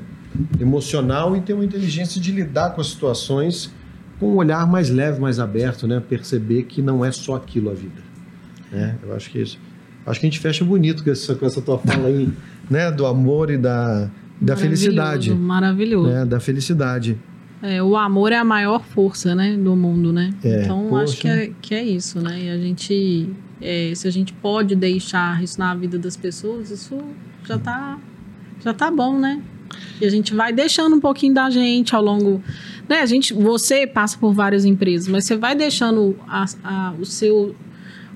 emocional 0.59 1.35
e 1.37 1.41
tem 1.41 1.55
uma 1.55 1.65
inteligência 1.65 2.19
de 2.19 2.31
lidar 2.31 2.71
com 2.71 2.81
as 2.81 2.87
situações 2.87 3.71
com 4.19 4.29
um 4.29 4.35
olhar 4.35 4.65
mais 4.67 4.89
leve, 4.89 5.19
mais 5.19 5.39
aberto, 5.39 5.87
né? 5.87 6.01
Perceber 6.07 6.63
que 6.63 6.81
não 6.81 7.03
é 7.03 7.11
só 7.11 7.35
aquilo 7.35 7.69
a 7.69 7.73
vida. 7.73 8.01
né? 8.71 8.95
Eu 9.03 9.15
acho 9.15 9.29
que 9.29 9.39
é 9.39 9.41
isso. 9.41 9.59
Acho 10.05 10.19
que 10.19 10.25
a 10.25 10.29
gente 10.29 10.39
fecha 10.39 10.65
bonito 10.65 11.03
com 11.03 11.11
essa, 11.11 11.35
com 11.35 11.45
essa 11.45 11.61
tua 11.61 11.77
fala 11.77 12.07
aí, 12.07 12.29
né? 12.69 12.91
Do 12.91 13.05
amor 13.05 13.49
e 13.51 13.57
da, 13.57 14.09
da 14.39 14.55
felicidade. 14.55 15.33
Maravilhoso. 15.33 16.09
Né? 16.09 16.25
Da 16.25 16.39
felicidade. 16.39 17.17
É, 17.61 17.81
o 17.81 17.95
amor 17.95 18.33
é 18.33 18.37
a 18.37 18.43
maior 18.43 18.83
força, 18.83 19.33
né, 19.33 19.55
do 19.55 19.73
mundo, 19.73 20.11
né? 20.11 20.33
É, 20.43 20.63
então 20.63 20.87
poxa. 20.89 21.03
acho 21.03 21.17
que 21.21 21.27
é, 21.29 21.51
que 21.61 21.73
é 21.73 21.81
isso, 21.81 22.19
né? 22.19 22.37
E 22.43 22.49
a 22.49 22.57
gente, 22.57 23.29
é, 23.61 23.93
se 23.95 24.05
a 24.05 24.11
gente 24.11 24.33
pode 24.33 24.75
deixar 24.75 25.41
isso 25.41 25.57
na 25.57 25.73
vida 25.73 25.97
das 25.97 26.17
pessoas, 26.17 26.69
isso 26.69 26.99
já 27.45 27.57
tá, 27.57 27.97
já 28.63 28.73
tá 28.73 28.89
bom, 28.89 29.17
né? 29.17 29.41
E 29.99 30.05
a 30.05 30.09
gente 30.09 30.33
vai 30.33 30.53
deixando 30.53 30.95
um 30.95 30.99
pouquinho 30.99 31.33
da 31.33 31.49
gente 31.49 31.95
ao 31.95 32.03
longo 32.03 32.41
né, 32.87 32.99
a 32.99 33.05
gente, 33.05 33.33
você 33.33 33.87
passa 33.87 34.17
por 34.17 34.33
várias 34.33 34.65
empresas, 34.65 35.07
mas 35.07 35.25
você 35.25 35.37
vai 35.37 35.55
deixando 35.55 36.17
a, 36.27 36.45
a, 36.63 36.93
o 36.99 37.05
seu 37.05 37.55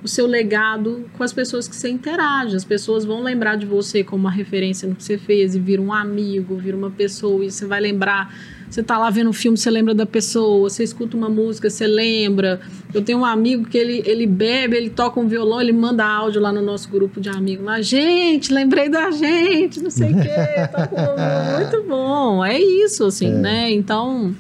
o 0.04 0.08
seu 0.08 0.28
legado 0.28 1.10
com 1.18 1.24
as 1.24 1.34
pessoas 1.34 1.68
que 1.68 1.76
você 1.76 1.90
interage. 1.90 2.56
As 2.56 2.64
pessoas 2.64 3.04
vão 3.04 3.24
lembrar 3.24 3.56
de 3.56 3.66
você 3.66 4.04
como 4.04 4.22
uma 4.22 4.32
referência 4.32 4.88
no 4.88 4.96
que 4.96 5.04
você 5.04 5.18
fez 5.18 5.56
e 5.56 5.60
vira 5.60 5.82
um 5.82 5.92
amigo, 5.92 6.56
vira 6.56 6.78
uma 6.78 6.92
pessoa 6.92 7.44
e 7.44 7.52
você 7.52 7.66
vai 7.66 7.82
lembrar. 7.82 8.32
Você 8.70 8.84
tá 8.84 8.98
lá 8.98 9.10
vendo 9.10 9.30
um 9.30 9.34
filme, 9.34 9.58
você 9.58 9.72
lembra 9.72 9.94
da 9.94 10.06
pessoa, 10.06 10.70
você 10.70 10.84
escuta 10.84 11.16
uma 11.16 11.30
música, 11.30 11.70
você 11.70 11.88
lembra. 11.88 12.60
Eu 12.94 13.02
tenho 13.02 13.20
um 13.20 13.26
amigo 13.26 13.66
que 13.66 13.78
ele, 13.78 14.04
ele 14.06 14.28
bebe, 14.28 14.76
ele 14.76 14.90
toca 14.90 15.20
um 15.20 15.28
violão, 15.28 15.62
ele 15.62 15.72
manda 15.72 16.06
áudio 16.06 16.42
lá 16.42 16.52
no 16.52 16.62
nosso 16.62 16.90
grupo 16.90 17.22
de 17.22 17.30
amigos. 17.30 17.66
Lá, 17.66 17.82
gente, 17.82 18.54
lembrei 18.54 18.90
da 18.90 19.10
gente, 19.12 19.82
não 19.82 19.90
sei 19.90 20.12
o 20.12 20.22
quê. 20.22 20.30
Tá 20.72 20.90
muito 21.60 21.88
bom. 21.88 22.44
É 22.44 22.60
isso, 22.60 23.06
assim, 23.06 23.30
é. 23.30 23.38
né? 23.38 23.72
Então, 23.72 24.36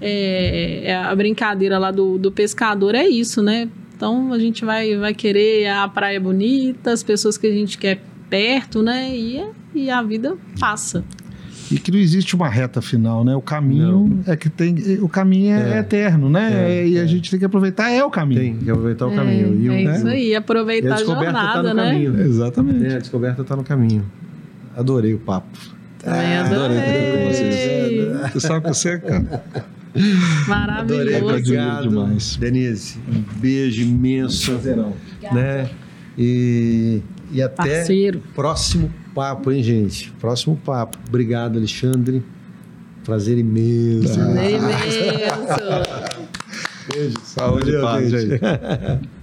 é, 0.00 0.82
é, 0.84 0.96
a 0.96 1.14
brincadeira 1.14 1.78
lá 1.78 1.90
do, 1.90 2.18
do 2.18 2.32
pescador 2.32 2.94
é 2.94 3.06
isso, 3.06 3.42
né? 3.42 3.68
Então 3.96 4.32
a 4.32 4.38
gente 4.38 4.64
vai, 4.64 4.96
vai 4.96 5.12
querer 5.12 5.68
a 5.68 5.88
praia 5.88 6.20
bonita, 6.20 6.92
as 6.92 7.02
pessoas 7.02 7.36
que 7.36 7.46
a 7.46 7.52
gente 7.52 7.76
quer 7.76 8.00
perto, 8.30 8.80
né? 8.82 9.10
E, 9.14 9.44
e 9.74 9.90
a 9.90 10.00
vida 10.02 10.36
passa. 10.58 11.04
E 11.70 11.78
que 11.78 11.90
não 11.90 11.98
existe 11.98 12.34
uma 12.34 12.48
reta 12.48 12.80
final, 12.80 13.24
né? 13.24 13.36
O 13.36 13.42
caminho 13.42 14.08
não. 14.08 14.32
é 14.32 14.36
que 14.36 14.48
tem. 14.48 14.98
O 15.00 15.08
caminho 15.08 15.54
é, 15.54 15.76
é. 15.76 15.78
eterno, 15.80 16.30
né? 16.30 16.50
É, 16.52 16.86
e 16.86 16.98
a 16.98 17.02
é. 17.02 17.06
gente 17.06 17.30
tem 17.30 17.38
que 17.38 17.44
aproveitar, 17.44 17.90
é 17.90 18.02
o 18.02 18.10
caminho. 18.10 18.40
Tem 18.40 18.56
que 18.56 18.70
aproveitar 18.70 19.06
o 19.06 19.14
caminho. 19.14 19.54
E 19.60 19.68
é 19.68 19.82
isso 19.94 20.04
né? 20.04 20.12
aí, 20.12 20.34
aproveitar 20.34 20.92
a, 20.92 20.96
a 20.96 21.04
jornada, 21.04 21.68
tá 21.68 21.74
né? 21.74 21.92
Caminho. 21.92 22.20
Exatamente. 22.20 22.86
a 22.94 22.98
descoberta 22.98 23.42
está 23.42 23.54
no 23.54 23.64
caminho. 23.64 24.04
Adorei 24.76 25.12
o 25.12 25.18
papo. 25.18 25.58
Também 25.98 26.36
adorei. 26.36 26.78
adorei 26.78 27.12
com 27.12 27.32
vocês. 27.32 28.32
Você 28.32 28.40
sabe 28.40 28.62
que 28.62 28.68
você, 28.68 28.98
cara. 28.98 29.44
Maravilhoso. 30.46 31.24
Obrigado 31.24 31.88
demais. 31.88 32.36
Denise, 32.36 32.98
um 33.08 33.40
beijo 33.40 33.82
imenso. 33.82 34.52
Prazerão. 34.52 34.92
Né? 35.32 35.68
E, 36.16 37.02
e 37.32 37.42
até 37.42 37.78
Parceiro. 37.78 38.22
próximo 38.34 38.90
papo, 39.18 39.50
hein, 39.50 39.64
gente? 39.64 40.12
Próximo 40.20 40.56
papo. 40.64 40.96
Obrigado, 41.08 41.58
Alexandre. 41.58 42.22
Prazer 43.04 43.36
imenso. 43.36 44.14
Prazer 44.14 44.54
imenso. 44.54 45.58
Beijo. 46.92 47.18
Saúde 47.24 47.74
e 47.74 47.80
paz, 47.80 48.10
gente. 48.10 48.38